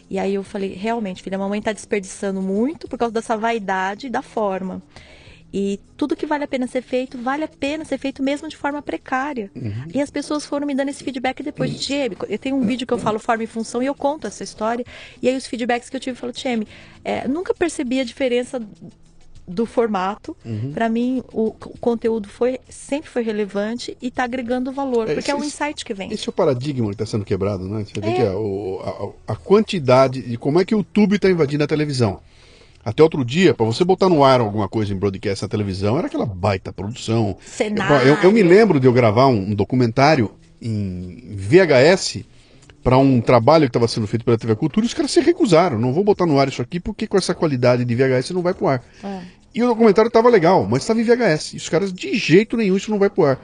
E 0.10 0.20
aí 0.20 0.36
eu 0.36 0.44
falei, 0.44 0.74
realmente, 0.74 1.24
filha, 1.24 1.36
a 1.36 1.40
mamãe 1.40 1.60
está 1.60 1.74
desperdiçando 1.74 2.42
muito 2.42 2.88
por 2.88 2.98
causa 2.98 3.14
dessa 3.14 3.36
vaidade 3.36 4.10
da 4.10 4.22
forma. 4.22 4.82
E 5.58 5.80
tudo 5.96 6.18
que 6.18 6.26
vale 6.26 6.44
a 6.44 6.48
pena 6.48 6.68
ser 6.68 6.82
feito, 6.82 7.18
vale 7.18 7.46
a 7.46 7.48
pena 7.48 7.86
ser 7.86 7.98
feito 7.98 8.22
mesmo 8.22 8.48
de 8.50 8.58
forma 8.58 8.82
precária. 8.82 9.50
Uhum. 9.56 9.86
E 9.94 10.02
as 10.02 10.12
pessoas 10.12 10.46
foram 10.46 10.68
me 10.68 10.76
dando 10.76 10.90
esse 10.90 11.02
feedback 11.02 11.42
depois. 11.42 11.72
Uhum. 11.72 11.78
Tieme, 11.78 12.18
eu 12.28 12.38
tenho 12.38 12.58
um 12.58 12.62
vídeo 12.62 12.86
que 12.86 12.94
eu 12.94 12.98
falo 12.98 13.20
forma 13.20 13.44
e 13.44 13.48
função 13.48 13.82
e 13.82 13.86
eu 13.86 13.96
conto 13.96 14.28
essa 14.28 14.44
história. 14.44 14.86
E 15.22 15.30
aí 15.30 15.36
os 15.38 15.48
feedbacks 15.48 15.90
que 15.90 15.96
eu 15.96 16.00
tive, 16.00 16.12
eu 16.12 16.20
falo, 16.20 16.34
Tieme, 16.34 16.68
é, 17.06 17.26
nunca 17.28 17.54
percebi 17.54 18.02
a 18.02 18.04
diferença 18.04 18.62
do 19.48 19.66
formato. 19.66 20.36
Uhum. 20.46 20.72
Para 20.74 20.90
mim, 20.90 21.24
o, 21.32 21.52
conteúdo 21.80 22.28
foi 22.28 22.60
sempre 22.70 23.10
foi 23.10 23.24
relevante 23.24 23.96
e 24.02 24.08
está 24.08 24.24
agregando 24.24 24.72
valor, 24.72 25.10
é, 25.10 25.14
porque 25.14 25.20
esse, 25.20 25.32
é 25.32 25.36
um 25.36 25.44
insight 25.44 25.86
que 25.86 25.94
vem. 25.94 26.12
Esse 26.12 26.28
é 26.28 26.30
o 26.30 26.34
paradigma 26.34 26.88
que 26.88 26.94
está 26.96 27.06
sendo 27.06 27.26
quebrado, 27.26 27.68
né? 27.68 27.86
Você 27.86 28.00
vê 28.00 28.10
é. 28.10 28.14
que 28.16 28.22
a, 28.22 28.32
a, 28.32 29.34
a, 29.34 29.36
quantidade 29.36 30.22
de 30.22 30.38
como 30.38 30.60
é 30.60 30.66
que 30.66 30.74
o 30.74 30.80
YouTube 30.80 31.16
está 31.16 31.30
invadindo 31.30 31.64
a 31.64 31.68
televisão. 31.68 32.20
Até 32.84 33.02
outro 33.02 33.26
dia, 33.26 33.54
para 33.54 33.66
você 33.66 33.84
botar 33.84 34.10
no 34.10 34.24
ar 34.24 34.40
alguma 34.40 34.68
coisa 34.68 34.94
em 34.94 34.98
broadcast 34.98 35.44
na 35.44 35.50
televisão, 35.50 35.98
era 35.98 36.06
aquela 36.06 36.26
baita 36.26 36.72
produção. 36.72 37.36
Cenário. 37.44 38.08
Eu, 38.08 38.16
eu 38.16 38.32
me 38.32 38.44
lembro 38.44 38.80
de 38.80 38.88
eu 38.88 38.94
gravar 38.94 39.28
um, 39.28 39.38
um 39.38 39.56
documentário 39.56 40.32
em 40.62 41.24
VHS 41.32 42.24
para 42.86 43.00
um 43.00 43.20
trabalho 43.20 43.64
que 43.64 43.70
estava 43.70 43.88
sendo 43.88 44.06
feito 44.06 44.24
pela 44.24 44.38
TV 44.38 44.56
Cultura 44.56 44.86
e 44.86 44.88
os 44.88 44.94
caras 44.94 45.10
se 45.10 45.20
recusaram. 45.20 45.80
Não 45.80 45.92
vou 45.92 46.04
botar 46.04 46.28
no 46.28 46.40
ar 46.40 46.48
isso 46.48 46.62
aqui 46.62 46.80
porque 46.80 47.08
com 47.08 47.18
essa 47.18 47.34
qualidade 47.34 47.84
de 47.84 47.96
VHS 47.96 48.30
não 48.30 48.44
vai 48.44 48.54
pro 48.54 48.68
ar. 48.68 48.84
É. 49.04 49.22
E 49.56 49.64
o 49.64 49.68
documentário 49.68 50.08
estava 50.08 50.30
legal, 50.30 50.68
mas 50.70 50.84
estava 50.84 51.02
em 51.02 51.04
VHS. 51.04 51.54
E 51.54 51.58
os 51.58 51.68
caras, 51.68 51.92
de 51.92 52.14
jeito 52.16 52.56
nenhum, 52.56 52.78
isso 52.78 52.92
não 52.92 53.00
vai 53.00 53.10
pro 53.10 53.26
ar. 53.26 53.40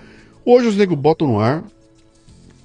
Hoje 0.46 0.68
os 0.68 0.78
negros 0.78 1.00
botam 1.00 1.28
no 1.28 1.40
ar, 1.40 1.64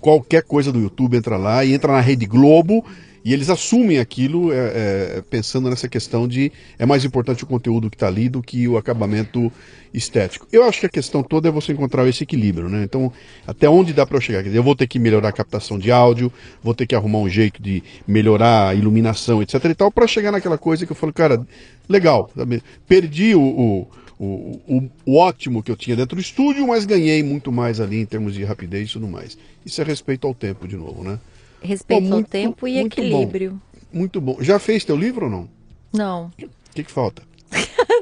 qualquer 0.03 0.43
coisa 0.43 0.71
do 0.71 0.79
YouTube 0.79 1.17
entra 1.17 1.39
lá 1.39 1.65
e 1.65 1.73
entra 1.73 1.91
na 1.91 2.01
Rede 2.01 2.27
Globo 2.27 2.85
e 3.27 3.33
eles 3.33 3.51
assumem 3.51 3.99
aquilo 3.99 4.53
é, 4.53 4.57
é, 4.57 5.23
pensando 5.29 5.69
nessa 5.69 5.89
questão 5.89 6.29
de 6.29 6.53
é 6.79 6.87
mais 6.87 7.05
importante 7.05 7.43
o 7.43 7.47
conteúdo 7.49 7.91
que 7.91 7.97
está 7.97 8.07
ali 8.07 8.29
do 8.29 8.41
que 8.41 8.69
o 8.69 8.77
acabamento 8.77 9.51
estético. 9.93 10.47
Eu 10.53 10.63
acho 10.63 10.79
que 10.79 10.87
a 10.87 10.89
questão 10.89 11.25
toda 11.25 11.49
é 11.49 11.51
você 11.51 11.73
encontrar 11.73 12.07
esse 12.07 12.23
equilíbrio, 12.23 12.69
né? 12.69 12.85
Então, 12.85 13.13
até 13.45 13.69
onde 13.69 13.93
dá 13.93 14.07
para 14.07 14.17
eu 14.17 14.21
chegar? 14.21 14.45
Quer 14.45 14.51
dizer, 14.51 14.59
eu 14.59 14.63
vou 14.63 14.77
ter 14.77 14.87
que 14.87 15.01
melhorar 15.01 15.31
a 15.31 15.33
captação 15.33 15.77
de 15.77 15.91
áudio, 15.91 16.33
vou 16.63 16.73
ter 16.73 16.87
que 16.87 16.95
arrumar 16.95 17.19
um 17.19 17.29
jeito 17.29 17.61
de 17.61 17.83
melhorar 18.07 18.69
a 18.69 18.75
iluminação, 18.77 19.43
etc 19.43 19.65
e 19.65 19.75
tal, 19.75 19.91
para 19.91 20.07
chegar 20.07 20.31
naquela 20.31 20.57
coisa 20.57 20.87
que 20.87 20.93
eu 20.93 20.97
falo, 20.97 21.13
cara, 21.13 21.45
legal, 21.89 22.31
sabe? 22.37 22.63
perdi 22.87 23.35
o, 23.35 23.43
o 23.43 23.89
o, 24.19 24.61
o, 24.67 24.91
o, 25.05 25.17
ótimo 25.19 25.63
que 25.63 25.71
eu 25.71 25.77
tinha 25.77 25.95
dentro 25.95 26.17
do 26.17 26.23
estúdio, 26.23 26.67
mas 26.67 26.87
ganhei 26.87 27.23
muito 27.23 27.53
mais 27.53 27.81
ali 27.81 28.01
em 28.01 28.07
termos 28.07 28.33
de 28.33 28.45
rapidez 28.45 28.89
e 28.89 28.93
tudo 28.95 29.07
mais. 29.07 29.37
Isso 29.63 29.79
é 29.83 29.85
respeito 29.85 30.27
ao 30.27 30.35
tempo, 30.35 30.67
de 30.67 30.75
novo, 30.75 31.05
né? 31.05 31.19
Respeito 31.67 32.15
ao 32.15 32.23
tempo 32.23 32.67
e 32.67 32.79
equilíbrio. 32.79 33.53
Bom, 33.53 33.99
muito 33.99 34.21
bom. 34.21 34.37
Já 34.41 34.59
fez 34.59 34.85
teu 34.85 34.97
livro 34.97 35.27
ou 35.27 35.31
não? 35.31 35.49
Não. 35.93 36.31
O 36.39 36.75
que, 36.75 36.85
que 36.85 36.91
falta? 36.91 37.23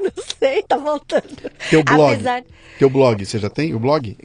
não 0.03 0.23
sei, 0.39 0.63
tá 0.63 0.77
voltando. 0.77 1.51
Teu 1.69 1.83
blog. 1.83 2.13
Apesar... 2.13 2.43
Teu 2.77 2.89
blog, 2.89 3.25
você 3.25 3.39
já 3.39 3.49
tem 3.49 3.73
o 3.73 3.79
blog? 3.79 4.17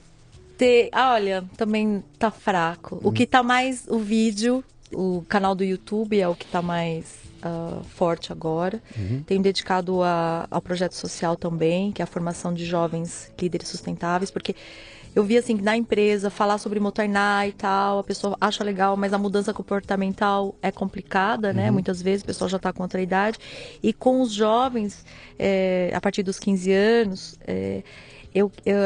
Ter... 0.59 0.89
Ah, 0.93 1.13
olha, 1.15 1.45
também 1.57 2.03
tá 2.19 2.31
fraco. 2.31 2.97
Hum. 2.97 3.01
O 3.05 3.13
que 3.13 3.27
tá 3.27 3.43
mais. 3.43 3.87
O 3.89 3.99
vídeo, 3.99 4.65
o 4.93 5.25
canal 5.29 5.55
do 5.55 5.65
YouTube 5.65 6.19
é 6.21 6.29
o 6.29 6.35
que 6.35 6.47
tá 6.47 6.61
mais 6.61 7.31
uh, 7.45 7.83
forte 7.85 8.33
agora. 8.33 8.83
Uhum. 8.97 9.23
Tenho 9.27 9.43
dedicado 9.43 10.03
a, 10.03 10.47
ao 10.51 10.61
projeto 10.61 10.95
social 10.95 11.37
também, 11.37 11.93
que 11.93 12.03
é 12.03 12.05
a 12.05 12.07
formação 12.07 12.53
de 12.53 12.65
jovens 12.65 13.33
líderes 13.41 13.69
sustentáveis, 13.69 14.31
porque 14.31 14.55
eu 15.15 15.25
vi 15.25 15.37
assim 15.37 15.55
na 15.55 15.77
empresa 15.77 16.31
falar 16.31 16.59
sobre 16.59 16.79
motornar 16.79 17.49
e 17.49 17.53
tal, 17.53 17.99
a 17.99 18.05
pessoa 18.05 18.37
acha 18.41 18.63
legal, 18.63 18.97
mas 18.97 19.13
a 19.13 19.19
mudança 19.19 19.53
comportamental 19.53 20.55
é 20.63 20.71
complicada, 20.71 21.53
né? 21.53 21.67
Uhum. 21.67 21.75
Muitas 21.75 22.01
vezes 22.01 22.23
o 22.23 22.27
pessoal 22.27 22.49
já 22.49 22.57
está 22.57 22.73
contra 22.73 23.01
a 23.01 23.03
idade. 23.03 23.39
E 23.83 23.93
com 23.93 24.21
os 24.21 24.33
jovens, 24.33 25.05
é, 25.39 25.91
a 25.95 26.01
partir 26.01 26.23
dos 26.23 26.39
15 26.39 26.73
anos, 26.73 27.39
é, 27.47 27.83
eu, 28.35 28.53
eu 28.65 28.77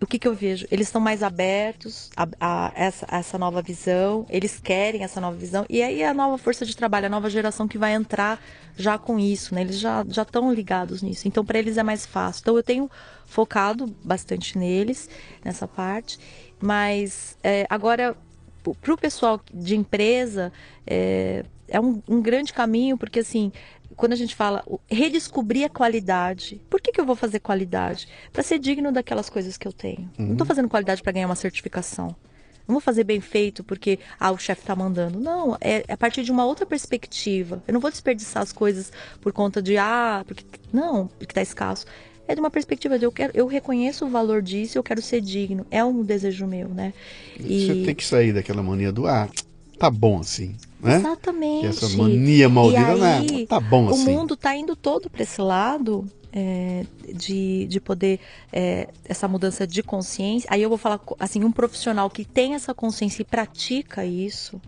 o 0.00 0.06
que, 0.06 0.18
que 0.18 0.28
eu 0.28 0.34
vejo? 0.34 0.66
Eles 0.70 0.88
estão 0.88 1.00
mais 1.00 1.22
abertos 1.22 2.10
a, 2.16 2.26
a, 2.40 2.72
essa, 2.74 3.06
a, 3.08 3.18
essa, 3.18 3.38
nova 3.38 3.62
visão, 3.62 4.26
eles 4.28 4.60
querem 4.60 5.02
essa 5.02 5.20
nova 5.20 5.36
visão, 5.36 5.64
e 5.68 5.82
aí 5.82 6.02
é 6.02 6.08
a 6.08 6.14
nova 6.14 6.36
força 6.36 6.66
de 6.66 6.76
trabalho, 6.76 7.06
a 7.06 7.10
nova 7.10 7.30
geração 7.30 7.66
que 7.66 7.78
vai 7.78 7.94
entrar 7.94 8.40
já 8.76 8.98
com 8.98 9.18
isso, 9.18 9.54
né? 9.54 9.62
Eles 9.62 9.78
já 9.78 10.02
estão 10.02 10.52
ligados 10.52 11.00
nisso. 11.00 11.28
Então, 11.28 11.44
para 11.44 11.58
eles 11.58 11.78
é 11.78 11.82
mais 11.82 12.04
fácil. 12.04 12.40
Então, 12.42 12.56
eu 12.56 12.62
tenho 12.62 12.90
focado 13.24 13.86
bastante 14.04 14.58
neles, 14.58 15.08
nessa 15.44 15.66
parte, 15.66 16.18
mas 16.60 17.38
é, 17.42 17.66
agora, 17.70 18.16
para 18.80 18.94
o 18.94 18.98
pessoal 18.98 19.40
de 19.52 19.76
empresa, 19.76 20.52
é, 20.86 21.44
é 21.68 21.80
um, 21.80 22.02
um 22.08 22.20
grande 22.20 22.52
caminho, 22.52 22.98
porque 22.98 23.20
assim, 23.20 23.52
quando 23.96 24.12
a 24.12 24.16
gente 24.16 24.34
fala 24.34 24.64
redescobrir 24.90 25.64
a 25.64 25.68
qualidade, 25.68 26.60
por 26.68 26.80
que, 26.80 26.92
que 26.92 27.00
eu 27.00 27.06
vou 27.06 27.16
fazer 27.16 27.40
qualidade? 27.40 28.08
Para 28.32 28.42
ser 28.42 28.58
digno 28.58 28.92
daquelas 28.92 29.30
coisas 29.30 29.56
que 29.56 29.66
eu 29.66 29.72
tenho. 29.72 30.10
Uhum. 30.18 30.26
Não 30.26 30.32
estou 30.32 30.46
fazendo 30.46 30.68
qualidade 30.68 31.02
para 31.02 31.12
ganhar 31.12 31.26
uma 31.26 31.36
certificação. 31.36 32.14
Não 32.66 32.74
vou 32.74 32.80
fazer 32.80 33.04
bem 33.04 33.20
feito 33.20 33.62
porque 33.62 33.98
ah, 34.18 34.30
o 34.30 34.38
chefe 34.38 34.62
está 34.62 34.74
mandando. 34.74 35.20
Não, 35.20 35.56
é, 35.60 35.84
é, 35.86 35.92
a 35.92 35.96
partir 35.96 36.22
de 36.22 36.32
uma 36.32 36.46
outra 36.46 36.64
perspectiva. 36.64 37.62
Eu 37.68 37.74
não 37.74 37.80
vou 37.80 37.90
desperdiçar 37.90 38.42
as 38.42 38.52
coisas 38.52 38.90
por 39.20 39.32
conta 39.32 39.62
de 39.62 39.76
ah, 39.76 40.24
porque 40.26 40.44
não, 40.72 41.06
porque 41.06 41.32
está 41.32 41.42
escasso. 41.42 41.86
É 42.26 42.34
de 42.34 42.40
uma 42.40 42.50
perspectiva 42.50 42.98
de 42.98 43.04
eu 43.04 43.12
quero, 43.12 43.32
eu 43.36 43.46
reconheço 43.46 44.06
o 44.06 44.08
valor 44.08 44.40
disso, 44.40 44.78
eu 44.78 44.82
quero 44.82 45.02
ser 45.02 45.20
digno. 45.20 45.66
É 45.70 45.84
um 45.84 46.02
desejo 46.02 46.46
meu, 46.46 46.68
né? 46.68 46.94
E... 47.38 47.66
Você 47.66 47.84
tem 47.84 47.94
que 47.94 48.04
sair 48.04 48.32
daquela 48.32 48.62
mania 48.62 48.90
do 48.90 49.06
ah, 49.06 49.28
tá 49.78 49.90
bom 49.90 50.20
assim, 50.20 50.56
né? 50.84 50.96
Exatamente. 50.96 51.60
Que 51.62 51.66
essa 51.66 51.88
mania 51.96 52.48
maldita, 52.48 52.94
né? 52.96 53.46
Tá 53.48 53.58
bom 53.58 53.86
o 53.86 53.90
assim. 53.90 54.04
mundo 54.04 54.34
está 54.34 54.54
indo 54.54 54.76
todo 54.76 55.08
para 55.08 55.22
esse 55.22 55.40
lado 55.40 56.04
é, 56.32 56.84
de, 57.14 57.66
de 57.66 57.80
poder 57.80 58.20
é, 58.52 58.88
essa 59.04 59.26
mudança 59.26 59.66
de 59.66 59.82
consciência. 59.82 60.48
Aí 60.50 60.62
eu 60.62 60.68
vou 60.68 60.78
falar 60.78 61.00
assim, 61.18 61.42
um 61.44 61.52
profissional 61.52 62.10
que 62.10 62.24
tem 62.24 62.54
essa 62.54 62.74
consciência 62.74 63.22
e 63.22 63.24
pratica 63.24 64.04
isso 64.04 64.60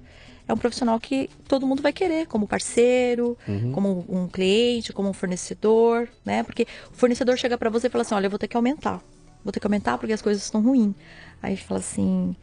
é 0.49 0.55
um 0.55 0.57
profissional 0.57 0.99
que 1.01 1.29
todo 1.49 1.67
mundo 1.67 1.83
vai 1.83 1.93
querer 1.93 2.27
como 2.27 2.47
parceiro, 2.47 3.37
Uhum. 3.49 3.73
como 3.73 4.05
um 4.09 4.29
cliente, 4.29 4.93
como 4.93 5.09
um 5.09 5.13
fornecedor, 5.13 6.09
né? 6.25 6.45
Porque 6.45 6.69
o 6.93 6.95
fornecedor 6.95 7.37
chega 7.37 7.59
para 7.59 7.69
você 7.69 7.89
e 7.89 7.91
fala 7.91 8.03
assim, 8.03 8.15
olha, 8.15 8.27
eu 8.27 8.31
vou 8.31 8.39
ter 8.39 8.47
que 8.47 8.57
aumentar, 8.57 9.03
vou 9.43 9.53
ter 9.53 9.59
que 9.59 9.67
aumentar 9.67 9.99
porque 9.99 10.13
as 10.13 10.23
coisas 10.23 10.45
estão 10.45 10.63
ruins. 10.63 10.95
Aí 11.43 11.57
fala 11.57 11.81
assim, 11.81 12.37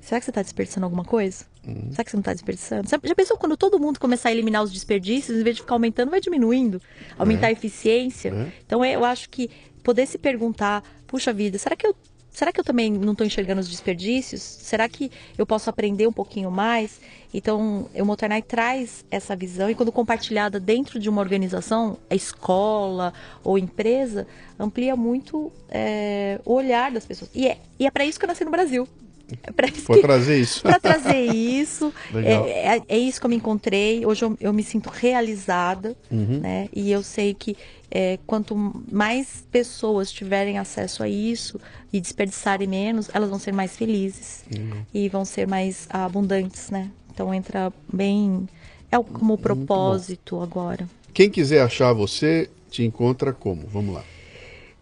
Será 0.00 0.18
que 0.20 0.24
você 0.24 0.30
está 0.30 0.40
desperdiçando 0.40 0.86
alguma 0.86 1.04
coisa? 1.04 1.44
Uhum. 1.68 1.90
Será 1.92 2.04
que 2.04 2.10
você 2.10 2.16
não 2.16 2.22
está 2.22 2.32
desperdiçando? 2.32 2.88
Já 2.88 3.14
pensou 3.14 3.36
quando 3.36 3.56
todo 3.56 3.78
mundo 3.78 4.00
começar 4.00 4.30
a 4.30 4.32
eliminar 4.32 4.62
os 4.62 4.72
desperdícios, 4.72 5.38
em 5.38 5.42
vez 5.42 5.56
de 5.56 5.62
ficar 5.62 5.74
aumentando, 5.74 6.10
vai 6.10 6.20
diminuindo? 6.20 6.80
Aumentar 7.18 7.48
a 7.48 7.52
eficiência? 7.52 8.30
É. 8.30 8.52
Então 8.66 8.84
eu 8.84 9.04
acho 9.04 9.28
que 9.28 9.50
poder 9.82 10.06
se 10.06 10.16
perguntar, 10.18 10.82
puxa 11.06 11.32
vida, 11.32 11.58
será 11.58 11.76
que 11.76 11.86
eu. 11.86 11.94
Será 12.30 12.52
que 12.52 12.60
eu 12.60 12.64
também 12.64 12.92
não 12.92 13.12
estou 13.12 13.26
enxergando 13.26 13.60
os 13.60 13.68
desperdícios? 13.68 14.40
Será 14.42 14.88
que 14.88 15.10
eu 15.36 15.44
posso 15.44 15.68
aprender 15.68 16.06
um 16.06 16.12
pouquinho 16.12 16.52
mais? 16.52 17.00
Então, 17.34 17.88
o 17.92 18.04
Motornai 18.04 18.42
traz 18.42 19.04
essa 19.10 19.34
visão 19.34 19.68
e 19.68 19.74
quando 19.74 19.90
compartilhada 19.90 20.60
dentro 20.60 21.00
de 21.00 21.08
uma 21.08 21.20
organização, 21.20 21.98
a 22.08 22.14
escola 22.14 23.12
ou 23.42 23.58
empresa, 23.58 24.24
amplia 24.56 24.94
muito 24.94 25.50
é, 25.68 26.38
o 26.44 26.52
olhar 26.52 26.92
das 26.92 27.04
pessoas. 27.04 27.28
E 27.34 27.48
é, 27.48 27.58
e 27.76 27.86
é 27.86 27.90
para 27.90 28.04
isso 28.04 28.20
que 28.20 28.24
eu 28.24 28.28
nasci 28.28 28.44
no 28.44 28.52
Brasil. 28.52 28.86
Para 29.54 29.68
trazer 30.00 30.40
isso. 30.40 30.62
para 30.62 30.80
trazer 30.80 31.20
isso. 31.26 31.92
É, 32.14 32.76
é- 32.76 32.82
é 32.88 32.98
isso 32.98 33.20
que 33.20 33.26
eu 33.26 33.30
me 33.30 33.36
encontrei. 33.36 34.04
Hoje 34.06 34.24
eu, 34.24 34.36
eu 34.40 34.52
me 34.52 34.62
sinto 34.62 34.88
realizada, 34.88 35.94
Uhum. 36.10 36.40
né? 36.40 36.68
E 36.74 36.90
eu 36.90 37.02
sei 37.02 37.34
que 37.34 37.56
é, 37.90 38.18
quanto 38.26 38.54
mais 38.90 39.44
pessoas 39.50 40.10
tiverem 40.10 40.58
acesso 40.58 41.02
a 41.02 41.08
isso 41.08 41.60
e 41.92 42.00
desperdiçarem 42.00 42.66
menos, 42.68 43.08
elas 43.12 43.28
vão 43.30 43.38
ser 43.38 43.52
mais 43.52 43.76
felizes 43.76 44.44
Uhum. 44.54 44.82
e 44.92 45.08
vão 45.08 45.24
ser 45.24 45.46
mais 45.46 45.86
abundantes, 45.90 46.70
né? 46.70 46.90
Então 47.12 47.32
entra 47.34 47.72
bem. 47.92 48.48
É 48.90 48.96
como 49.02 49.34
o 49.34 49.38
propósito 49.38 50.40
agora. 50.40 50.88
Quem 51.12 51.28
quiser 51.28 51.60
achar 51.62 51.92
você, 51.92 52.48
te 52.70 52.82
encontra 52.82 53.32
como? 53.32 53.66
Vamos 53.66 53.94
lá. 53.94 54.04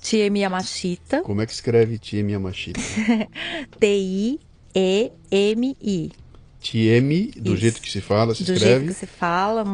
Tiemi 0.01 0.41
Yamashita, 0.41 1.21
Como 1.23 1.43
é 1.43 1.47
que 1.47 1.53
escreve 1.53 1.99
Tiem 1.99 2.31
Yamashita? 2.31 2.81
T-I-E-M-I. 3.81 4.39
Tiem, 6.61 7.31
do 7.37 7.53
Isso. 7.53 7.57
jeito 7.63 7.81
que 7.81 7.91
se 7.91 8.01
fala, 8.01 8.35
se 8.35 8.43
do 8.45 8.53
escreve. 8.53 8.87
jeito 8.87 8.93
que 8.93 8.99
se 9.01 9.07
fala. 9.07 9.65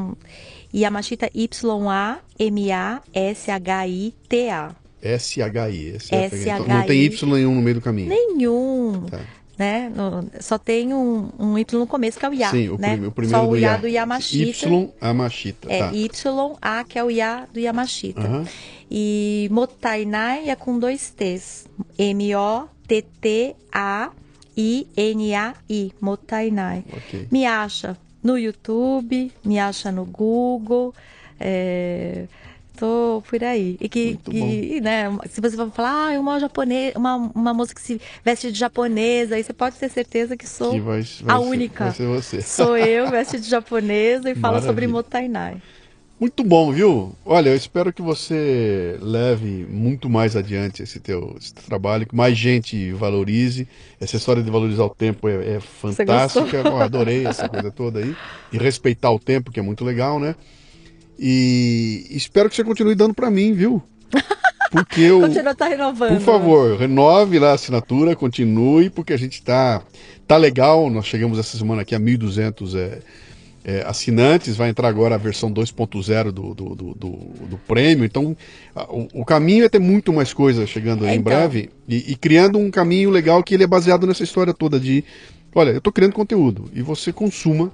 Yamashita 0.75 1.29
Y-A-M-A-S-H-I-T-A. 1.35 2.23
S-H-I. 5.03 5.97
S-H-I. 5.97 6.41
Então, 6.41 6.67
Não 6.69 6.87
tem 6.87 7.03
Y 7.05 7.27
nenhum 7.33 7.55
no 7.57 7.63
meio 7.63 7.75
do 7.77 7.81
caminho. 7.81 8.09
Nenhum. 8.09 9.07
Tá. 9.11 9.21
Né? 9.59 9.93
No- 9.95 10.29
só 10.41 10.57
tem 10.59 10.95
um, 10.95 11.29
um 11.39 11.59
Y 11.59 11.79
no 11.79 11.87
começo, 11.87 12.19
que 12.19 12.25
é 12.25 12.29
o 12.29 12.33
Ya. 12.35 12.51
Sim, 12.51 12.71
o, 12.71 12.79
né? 12.79 12.97
prim- 12.97 13.07
o 13.07 13.13
primeiro 13.13 13.39
Só 13.45 13.49
o 13.49 13.57
Ya 13.57 13.77
do 13.77 13.87
Yamashita. 13.87 14.67
Y 14.67 14.91
Amashita. 15.01 15.69
É 15.73 15.79
tá. 15.79 15.91
Y-A, 15.93 16.85
que 16.85 16.99
é 16.99 17.05
o 17.05 17.11
Ya 17.11 17.47
do 17.53 17.61
Yamashita. 17.61 18.21
Aham. 18.23 18.47
E 18.91 19.49
Motainai 19.53 20.49
é 20.49 20.57
com 20.57 20.79
dois 20.79 21.11
T's. 21.11 21.67
M-O-T-T-A-I-N-A-I. 24.55 25.93
Motainai. 26.01 26.85
Ok. 26.93 27.29
Me 27.31 27.47
acha 27.47 27.97
no 28.23 28.37
YouTube, 28.39 29.33
me 29.45 29.59
acha 29.59 29.91
no 29.93 30.05
Google. 30.05 30.95
É, 31.41 32.27
tô 32.83 33.23
por 33.29 33.45
aí. 33.45 33.77
E 33.81 33.89
que, 33.89 34.19
né, 34.83 35.05
se 35.31 35.41
você 35.41 35.57
for 35.57 35.71
falar, 35.71 36.17
ah, 36.17 36.21
uma, 36.21 36.41
japonês, 36.41 36.93
uma, 36.97 37.15
uma 37.33 37.55
moça 37.55 37.73
que 37.73 37.81
se 37.81 38.01
veste 38.25 38.51
de 38.51 38.59
japonesa, 38.59 39.37
aí 39.37 39.45
você 39.45 39.53
pode 39.53 39.77
ter 39.77 39.89
certeza 39.89 40.37
que 40.37 40.49
sou 40.49 40.73
Que 40.73 40.81
vai, 40.81 41.03
vai 41.23 41.37
a 41.37 41.39
ser- 41.41 41.47
única. 41.47 41.85
vai 41.85 41.95
ser 41.95 42.07
você. 42.07 42.43
Sou 42.43 42.77
eu, 42.77 43.09
veste 43.09 43.39
de 43.39 43.49
japonesa 43.49 44.29
e 44.31 44.35
fala 44.35 44.61
sobre. 44.61 44.87
Motainai. 44.89 45.63
Muito 46.19 46.45
bom, 46.45 46.73
viu? 46.73 47.15
Olha, 47.25 47.51
eu 47.51 47.57
espero 47.57 47.93
que 47.93 48.01
você 48.03 48.97
leve 49.01 49.67
muito 49.69 50.09
mais 50.11 50.37
adiante 50.37 50.83
esse 50.83 51.01
teu 51.01 51.35
esse 51.39 51.53
teu 51.55 51.65
trabalho, 51.65 52.07
que 52.07 52.15
mais 52.15 52.37
gente 52.37 52.93
valorize. 52.93 53.67
Essa 54.01 54.17
história 54.17 54.43
de 54.43 54.51
valorizar 54.51 54.85
o 54.85 54.91
tempo 54.91 55.29
é, 55.29 55.55
é 55.57 55.61
fantástica. 55.61 56.57
Eu 56.59 56.77
adorei 56.81 57.27
essa 57.27 57.49
coisa 57.49 57.71
toda 57.71 58.01
aí. 58.01 58.15
E 58.53 58.59
respeitar 58.59 59.11
o 59.11 59.19
tempo, 59.19 59.51
que 59.51 59.59
é 59.59 59.63
muito 59.63 59.85
legal, 59.85 60.19
né? 60.21 60.35
E 61.25 62.05
espero 62.11 62.51
que 62.51 62.57
você 62.57 62.65
continue 62.65 62.97
dando 62.97 63.15
pra 63.15 63.31
mim, 63.31 63.53
viu? 63.53 63.81
Porque 64.73 65.03
eu. 65.03 65.21
Continua 65.23 65.55
tá 65.55 65.69
renovando. 65.69 66.17
Por 66.17 66.21
favor, 66.21 66.77
renove 66.77 67.39
lá 67.39 67.51
a 67.51 67.55
assinatura, 67.55 68.17
continue, 68.17 68.91
porque 68.91 69.13
a 69.13 69.17
gente 69.17 69.41
tá, 69.41 69.83
tá 70.27 70.37
legal. 70.37 70.91
Nós 70.91 71.07
chegamos 71.07 71.39
essa 71.39 71.57
semana 71.57 71.83
aqui 71.83 71.95
a 71.95 72.01
1.200 72.01 72.77
é, 72.77 72.99
é, 73.65 73.85
assinantes, 73.87 74.57
vai 74.57 74.71
entrar 74.71 74.89
agora 74.89 75.15
a 75.15 75.19
versão 75.19 75.49
2.0 75.53 76.33
do, 76.33 76.55
do, 76.55 76.75
do, 76.75 76.95
do, 76.95 77.11
do 77.51 77.59
prêmio. 77.69 78.05
Então, 78.05 78.37
o, 78.89 79.21
o 79.21 79.25
caminho 79.25 79.65
é 79.65 79.69
ter 79.69 79.79
muito 79.79 80.13
mais 80.13 80.33
coisa 80.35 80.67
chegando 80.67 81.05
aí 81.05 81.13
É, 81.13 81.15
em 81.15 81.19
então. 81.21 81.33
breve 81.33 81.71
e, 81.89 82.11
e 82.11 82.17
criando 82.17 82.59
um 82.59 82.69
caminho 82.69 83.11
legal 83.11 83.45
que 83.45 83.55
ele 83.55 83.63
é 83.63 83.69
baseado 83.69 84.09
nessa 84.09 84.25
história 84.25 84.53
toda 84.53 84.81
de: 84.81 85.05
olha, 85.55 85.71
eu 85.71 85.81
tô 85.81 85.93
criando 85.93 86.15
conteúdo 86.15 86.69
e 86.75 86.83
você 86.83 87.13
consuma 87.13 87.71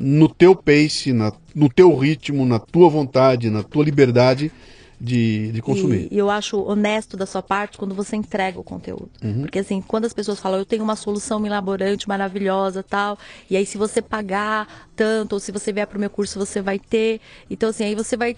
no 0.00 0.28
teu 0.28 0.56
pace, 0.56 1.12
na, 1.12 1.30
no 1.54 1.68
teu 1.68 1.94
ritmo, 1.94 2.46
na 2.46 2.58
tua 2.58 2.88
vontade, 2.88 3.50
na 3.50 3.62
tua 3.62 3.84
liberdade 3.84 4.50
de, 4.98 5.52
de 5.52 5.60
consumir. 5.60 6.08
E, 6.10 6.14
e 6.14 6.18
eu 6.18 6.30
acho 6.30 6.58
honesto 6.58 7.18
da 7.18 7.26
sua 7.26 7.42
parte 7.42 7.76
quando 7.76 7.94
você 7.94 8.16
entrega 8.16 8.58
o 8.58 8.64
conteúdo. 8.64 9.10
Uhum. 9.22 9.42
Porque 9.42 9.58
assim, 9.58 9.82
quando 9.82 10.06
as 10.06 10.14
pessoas 10.14 10.40
falam, 10.40 10.58
eu 10.58 10.64
tenho 10.64 10.82
uma 10.82 10.96
solução 10.96 11.38
milaborante, 11.38 12.08
maravilhosa, 12.08 12.82
tal, 12.82 13.18
e 13.48 13.56
aí 13.56 13.66
se 13.66 13.76
você 13.76 14.00
pagar 14.00 14.88
tanto, 14.96 15.34
ou 15.34 15.40
se 15.40 15.52
você 15.52 15.70
vier 15.70 15.86
para 15.86 15.98
o 15.98 16.00
meu 16.00 16.10
curso, 16.10 16.38
você 16.38 16.62
vai 16.62 16.78
ter. 16.78 17.20
Então 17.50 17.68
assim, 17.68 17.84
aí 17.84 17.94
você 17.94 18.16
vai 18.16 18.34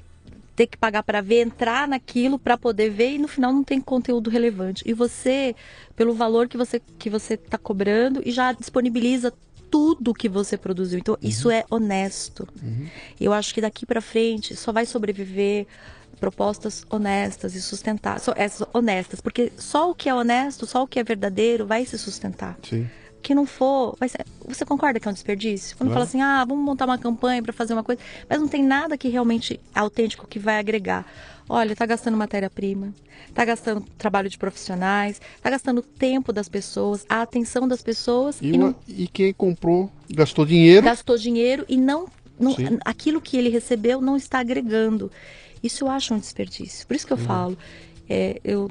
ter 0.57 0.67
que 0.67 0.77
pagar 0.77 1.03
para 1.03 1.21
ver, 1.21 1.47
entrar 1.47 1.89
naquilo 1.89 2.39
para 2.39 2.59
poder 2.59 2.91
ver 2.91 3.13
e 3.13 3.19
no 3.19 3.29
final 3.29 3.53
não 3.53 3.65
tem 3.65 3.81
conteúdo 3.81 4.29
relevante. 4.29 4.83
E 4.85 4.93
você, 4.93 5.55
pelo 5.97 6.13
valor 6.13 6.49
que 6.49 6.57
você 6.57 6.81
que 6.99 7.09
você 7.09 7.35
está 7.35 7.57
cobrando 7.57 8.21
e 8.25 8.33
já 8.33 8.53
disponibiliza 8.53 9.33
tudo 9.73 10.13
que 10.13 10.29
você 10.29 10.57
produziu. 10.59 10.99
Então 10.99 11.17
isso 11.23 11.51
é 11.51 11.65
honesto. 11.71 12.47
Eu 13.19 13.33
acho 13.33 13.53
que 13.55 13.61
daqui 13.61 13.87
para 13.87 14.01
frente 14.03 14.55
só 14.55 14.71
vai 14.71 14.85
sobreviver 14.87 15.67
propostas 16.21 16.85
honestas 16.91 17.55
e 17.55 17.63
sustentáveis, 17.63 18.23
só- 18.23 18.35
essas 18.37 18.67
honestas, 18.73 19.21
porque 19.21 19.51
só 19.57 19.91
o 19.91 19.95
que 19.95 20.09
é 20.09 20.15
honesto, 20.15 20.67
só 20.67 20.83
o 20.83 20.87
que 20.87 21.01
é 21.01 21.03
verdadeiro 21.05 21.67
vai 21.67 21.85
se 21.85 21.99
sustentar 21.99 22.57
Sim. 22.63 22.89
que 23.23 23.35
não 23.35 23.45
for, 23.47 23.97
ser- 24.09 24.25
você 24.47 24.65
concorda 24.65 25.01
que 25.01 25.09
é 25.09 25.11
um 25.11 25.15
desperdício? 25.15 25.77
Quando 25.77 25.89
Claro. 25.89 25.95
fala 25.95 26.05
assim, 26.05 26.21
ah, 26.23 26.45
vamos 26.45 26.65
montar 26.65 26.85
uma 26.85 26.99
campanha 26.99 27.43
para 27.43 27.53
fazer 27.53 27.73
uma 27.73 27.83
coisa, 27.83 28.01
mas 28.29 28.39
não 28.39 28.47
tem 28.47 28.63
nada 28.63 28.97
que 28.97 29.09
realmente 29.09 29.59
é 29.75 29.81
autêntico 29.81 30.27
que 30.29 30.39
vai 30.39 30.59
agregar. 30.59 31.11
Olha, 31.49 31.75
tá 31.77 31.85
gastando 31.87 32.17
matéria-prima, 32.17 32.95
tá 33.35 33.45
gastando 33.45 33.85
trabalho 33.99 34.29
de 34.31 34.39
profissionais, 34.39 35.21
tá 35.43 35.51
gastando 35.51 35.83
tempo 35.83 36.33
das 36.33 36.49
pessoas, 36.49 37.05
a 37.09 37.23
atenção 37.23 37.67
das 37.69 37.83
pessoas 37.83 38.41
E, 38.41 38.49
e, 38.51 38.59
não 38.59 38.75
e 38.89 39.07
quem 39.09 39.33
comprou 39.33 39.91
gastou 40.11 40.47
dinheiro. 40.47 40.85
gastou 40.85 41.19
dinheiro 41.19 41.65
e 41.69 41.77
não, 41.77 42.07
não 42.39 42.55
Sim. 42.55 42.79
aquilo 42.85 43.21
que 43.21 43.37
ele 43.37 43.49
recebeu 43.49 44.01
não 44.01 44.17
está 44.17 44.39
agregando. 44.41 45.11
Isso 45.63 45.85
eu 45.85 45.89
acho 45.91 46.15
um 46.15 46.19
desperdício. 46.19 46.87
Por 46.87 46.97
isso 46.97 47.07
que 47.07 47.13
eu 47.13 47.17
falo. 47.19 47.57
é, 48.09 48.41
eu, 48.45 48.69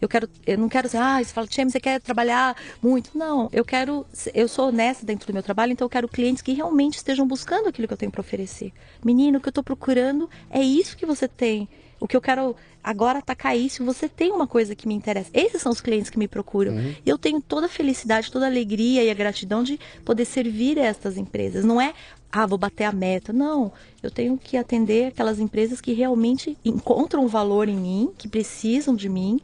eu 0.00 0.08
quero, 0.08 0.28
eu 0.46 0.58
não 0.58 0.68
quero 0.68 0.86
dizer, 0.86 0.98
ah, 0.98 1.18
você 1.18 1.32
fala, 1.32 1.46
Tchê, 1.46 1.64
você 1.64 1.80
quer 1.80 2.00
trabalhar 2.00 2.54
muito. 2.82 3.16
Não, 3.16 3.48
eu 3.52 3.64
quero, 3.64 4.06
eu 4.34 4.46
sou 4.46 4.68
honesta 4.68 5.04
dentro 5.04 5.26
do 5.26 5.32
meu 5.32 5.42
trabalho, 5.42 5.72
então 5.72 5.86
eu 5.86 5.90
quero 5.90 6.06
clientes 6.08 6.42
que 6.42 6.52
realmente 6.52 6.96
estejam 6.96 7.26
buscando 7.26 7.68
aquilo 7.68 7.88
que 7.88 7.94
eu 7.94 7.98
tenho 7.98 8.12
para 8.12 8.20
oferecer. 8.20 8.72
Menino, 9.04 9.38
o 9.38 9.40
que 9.40 9.48
eu 9.48 9.50
estou 9.50 9.64
procurando 9.64 10.28
é 10.50 10.60
isso 10.62 10.96
que 10.96 11.06
você 11.06 11.26
tem. 11.26 11.68
O 12.00 12.08
que 12.08 12.16
eu 12.16 12.20
quero 12.20 12.56
agora 12.82 13.18
atacar 13.18 13.56
isso, 13.56 13.84
você 13.84 14.08
tem 14.08 14.32
uma 14.32 14.46
coisa 14.46 14.74
que 14.74 14.88
me 14.88 14.94
interessa. 14.94 15.30
Esses 15.34 15.60
são 15.60 15.70
os 15.70 15.82
clientes 15.82 16.08
que 16.08 16.18
me 16.18 16.26
procuram. 16.26 16.72
Uhum. 16.72 16.94
E 17.04 17.10
eu 17.10 17.18
tenho 17.18 17.40
toda 17.40 17.66
a 17.66 17.68
felicidade, 17.68 18.32
toda 18.32 18.46
a 18.46 18.48
alegria 18.48 19.04
e 19.04 19.10
a 19.10 19.14
gratidão 19.14 19.62
de 19.62 19.78
poder 20.04 20.24
servir 20.24 20.78
a 20.78 20.84
estas 20.84 21.18
empresas. 21.18 21.64
Não 21.64 21.78
é, 21.78 21.92
ah, 22.32 22.46
vou 22.46 22.56
bater 22.56 22.84
a 22.84 22.92
meta. 22.92 23.32
Não. 23.32 23.72
Eu 24.02 24.10
tenho 24.10 24.38
que 24.38 24.56
atender 24.56 25.08
aquelas 25.08 25.38
empresas 25.38 25.80
que 25.80 25.92
realmente 25.92 26.56
encontram 26.64 27.28
valor 27.28 27.68
em 27.68 27.76
mim, 27.76 28.10
que 28.16 28.28
precisam 28.28 28.96
de 28.96 29.08
mim. 29.08 29.40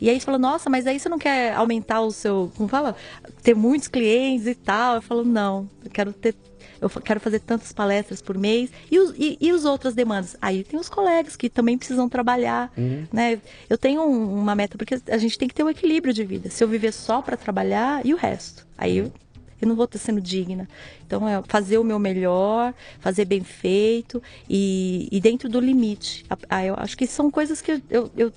E 0.00 0.10
aí 0.10 0.20
você 0.20 0.26
fala, 0.26 0.38
nossa, 0.38 0.68
mas 0.68 0.86
aí 0.86 0.98
você 0.98 1.08
não 1.08 1.18
quer 1.18 1.54
aumentar 1.54 2.00
o 2.02 2.10
seu. 2.10 2.52
Como 2.56 2.68
fala? 2.68 2.94
Ter 3.42 3.54
muitos 3.54 3.88
clientes 3.88 4.46
e 4.46 4.54
tal. 4.54 4.96
Eu 4.96 5.02
falo, 5.02 5.24
não, 5.24 5.68
eu 5.84 5.90
quero 5.90 6.12
ter. 6.12 6.34
Eu 6.84 6.90
quero 7.02 7.18
fazer 7.20 7.40
tantas 7.40 7.72
palestras 7.72 8.20
por 8.20 8.36
mês. 8.36 8.70
E 8.90 8.98
os, 8.98 9.14
e, 9.18 9.38
e 9.40 9.52
os 9.52 9.64
outras 9.64 9.94
demandas? 9.94 10.36
Aí 10.40 10.62
tem 10.64 10.78
os 10.78 10.88
colegas 10.88 11.34
que 11.36 11.48
também 11.48 11.78
precisam 11.78 12.08
trabalhar. 12.08 12.70
Né? 13.12 13.40
Eu 13.68 13.78
tenho 13.78 14.02
um- 14.02 14.34
uma 14.38 14.54
meta, 14.54 14.76
porque 14.76 15.00
a 15.08 15.18
gente 15.18 15.38
tem 15.38 15.48
que 15.48 15.54
ter 15.54 15.62
um 15.64 15.68
equilíbrio 15.70 16.12
de 16.12 16.24
vida. 16.24 16.50
Se 16.50 16.62
eu 16.62 16.68
viver 16.68 16.92
só 16.92 17.22
para 17.22 17.36
trabalhar, 17.36 18.04
e 18.04 18.12
o 18.12 18.16
resto? 18.16 18.66
Aí 18.76 18.98
eu, 18.98 19.12
eu 19.60 19.68
não 19.68 19.74
vou 19.76 19.86
estar 19.86 19.98
sendo 19.98 20.20
digna. 20.20 20.68
Então, 21.06 21.26
é 21.28 21.42
fazer 21.48 21.78
o 21.78 21.84
meu 21.84 21.98
melhor, 21.98 22.74
fazer 23.00 23.24
bem 23.24 23.42
feito 23.42 24.22
e, 24.48 25.08
e 25.10 25.20
dentro 25.20 25.48
do 25.48 25.60
limite. 25.60 26.24
Eu 26.66 26.74
acho 26.76 26.96
que 26.96 27.06
são 27.06 27.30
coisas 27.30 27.62
que 27.62 27.80
eu, 27.90 28.10
eu 28.16 28.32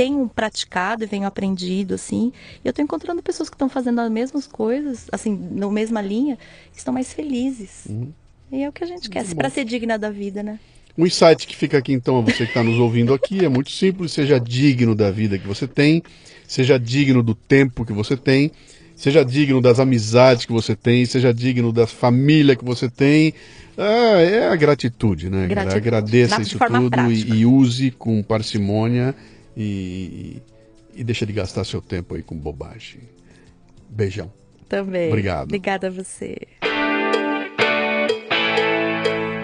tenho 0.00 0.26
praticado 0.34 1.04
e 1.04 1.06
venho 1.06 1.26
aprendido, 1.26 1.94
assim. 1.94 2.32
E 2.64 2.68
eu 2.68 2.70
estou 2.70 2.82
encontrando 2.82 3.22
pessoas 3.22 3.50
que 3.50 3.54
estão 3.54 3.68
fazendo 3.68 4.00
as 4.00 4.10
mesmas 4.10 4.46
coisas, 4.46 5.06
assim, 5.12 5.38
na 5.52 5.70
mesma 5.70 6.00
linha, 6.00 6.38
estão 6.74 6.94
mais 6.94 7.12
felizes. 7.12 7.84
Uhum. 7.86 8.10
E 8.50 8.62
é 8.62 8.68
o 8.68 8.72
que 8.72 8.82
a 8.82 8.86
gente 8.86 9.10
quer, 9.10 9.26
para 9.34 9.50
ser 9.50 9.66
digna 9.66 9.98
da 9.98 10.10
vida, 10.10 10.42
né? 10.42 10.58
O 10.96 11.06
insight 11.06 11.46
que 11.46 11.54
fica 11.54 11.76
aqui 11.76 11.92
então, 11.92 12.24
você 12.24 12.44
que 12.44 12.44
está 12.44 12.62
nos 12.62 12.78
ouvindo 12.78 13.12
aqui, 13.12 13.44
é 13.44 13.48
muito 13.50 13.70
simples: 13.70 14.12
seja 14.12 14.40
digno 14.40 14.94
da 14.94 15.10
vida 15.10 15.38
que 15.38 15.46
você 15.46 15.68
tem, 15.68 16.02
seja 16.48 16.78
digno 16.78 17.22
do 17.22 17.34
tempo 17.34 17.84
que 17.84 17.92
você 17.92 18.16
tem, 18.16 18.50
seja 18.96 19.22
digno 19.22 19.60
das 19.60 19.78
amizades 19.78 20.46
que 20.46 20.52
você 20.52 20.74
tem, 20.74 21.04
seja 21.04 21.32
digno 21.32 21.74
da 21.74 21.86
família 21.86 22.56
que 22.56 22.64
você 22.64 22.88
tem. 22.88 23.34
Ah, 23.76 24.18
é 24.18 24.48
a 24.48 24.56
gratitude, 24.56 25.28
né? 25.28 25.46
Gratitude. 25.46 25.76
Agradeça 25.76 26.40
isso 26.40 26.58
tudo 26.58 27.12
e, 27.12 27.40
e, 27.40 27.46
use 27.46 27.90
com 27.90 28.22
parcimônia 28.22 29.14
e, 29.56 30.42
e 30.94 31.04
deixa 31.04 31.26
de 31.26 31.32
gastar 31.32 31.64
seu 31.64 31.80
tempo 31.80 32.14
aí 32.14 32.22
com 32.22 32.36
bobagem. 32.36 33.00
Beijão. 33.88 34.32
Também. 34.68 35.08
Obrigado. 35.08 35.44
Obrigada 35.44 35.88
a 35.88 35.90
você. 35.90 36.36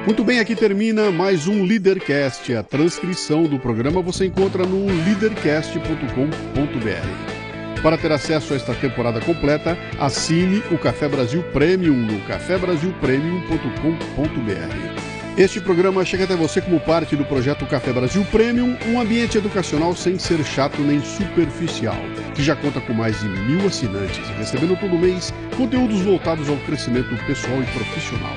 Muito 0.07 0.23
bem, 0.23 0.39
aqui 0.39 0.55
termina 0.55 1.11
mais 1.11 1.49
um 1.49 1.65
Leadercast. 1.65 2.55
A 2.55 2.63
transcrição 2.63 3.43
do 3.43 3.59
programa 3.59 4.01
você 4.01 4.27
encontra 4.27 4.65
no 4.65 4.87
leadercast.com.br. 5.05 7.83
Para 7.83 7.99
ter 7.99 8.13
acesso 8.13 8.53
a 8.53 8.57
esta 8.57 8.73
temporada 8.75 9.21
completa, 9.21 9.77
assine 9.99 10.63
o 10.71 10.79
Café 10.79 11.09
Brasil 11.09 11.43
Premium 11.53 11.97
no 11.97 12.21
cafebrasilpremium.com.br. 12.27 15.06
Este 15.37 15.61
programa 15.61 16.03
chega 16.03 16.25
até 16.25 16.35
você 16.35 16.63
como 16.63 16.81
parte 16.81 17.15
do 17.15 17.23
projeto 17.23 17.67
Café 17.67 17.93
Brasil 17.93 18.25
Premium, 18.33 18.75
um 18.87 18.99
ambiente 18.99 19.37
educacional 19.37 19.95
sem 19.95 20.19
ser 20.19 20.43
chato 20.43 20.81
nem 20.81 21.03
superficial, 21.03 21.95
que 22.35 22.43
já 22.43 22.57
conta 22.57 22.81
com 22.81 22.95
mais 22.95 23.21
de 23.21 23.29
mil 23.29 23.67
assinantes, 23.67 24.27
recebendo 24.39 24.81
todo 24.81 24.99
mês 24.99 25.35
conteúdos 25.55 26.01
voltados 26.01 26.49
ao 26.49 26.57
crescimento 26.61 27.15
pessoal 27.27 27.63
e 27.63 27.67
profissional. 27.67 28.35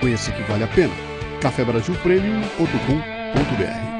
Conheça 0.00 0.32
que 0.32 0.42
vale 0.42 0.64
a 0.64 0.68
pena 0.68 0.92
cafebrasilpremium.com.br. 1.40 3.99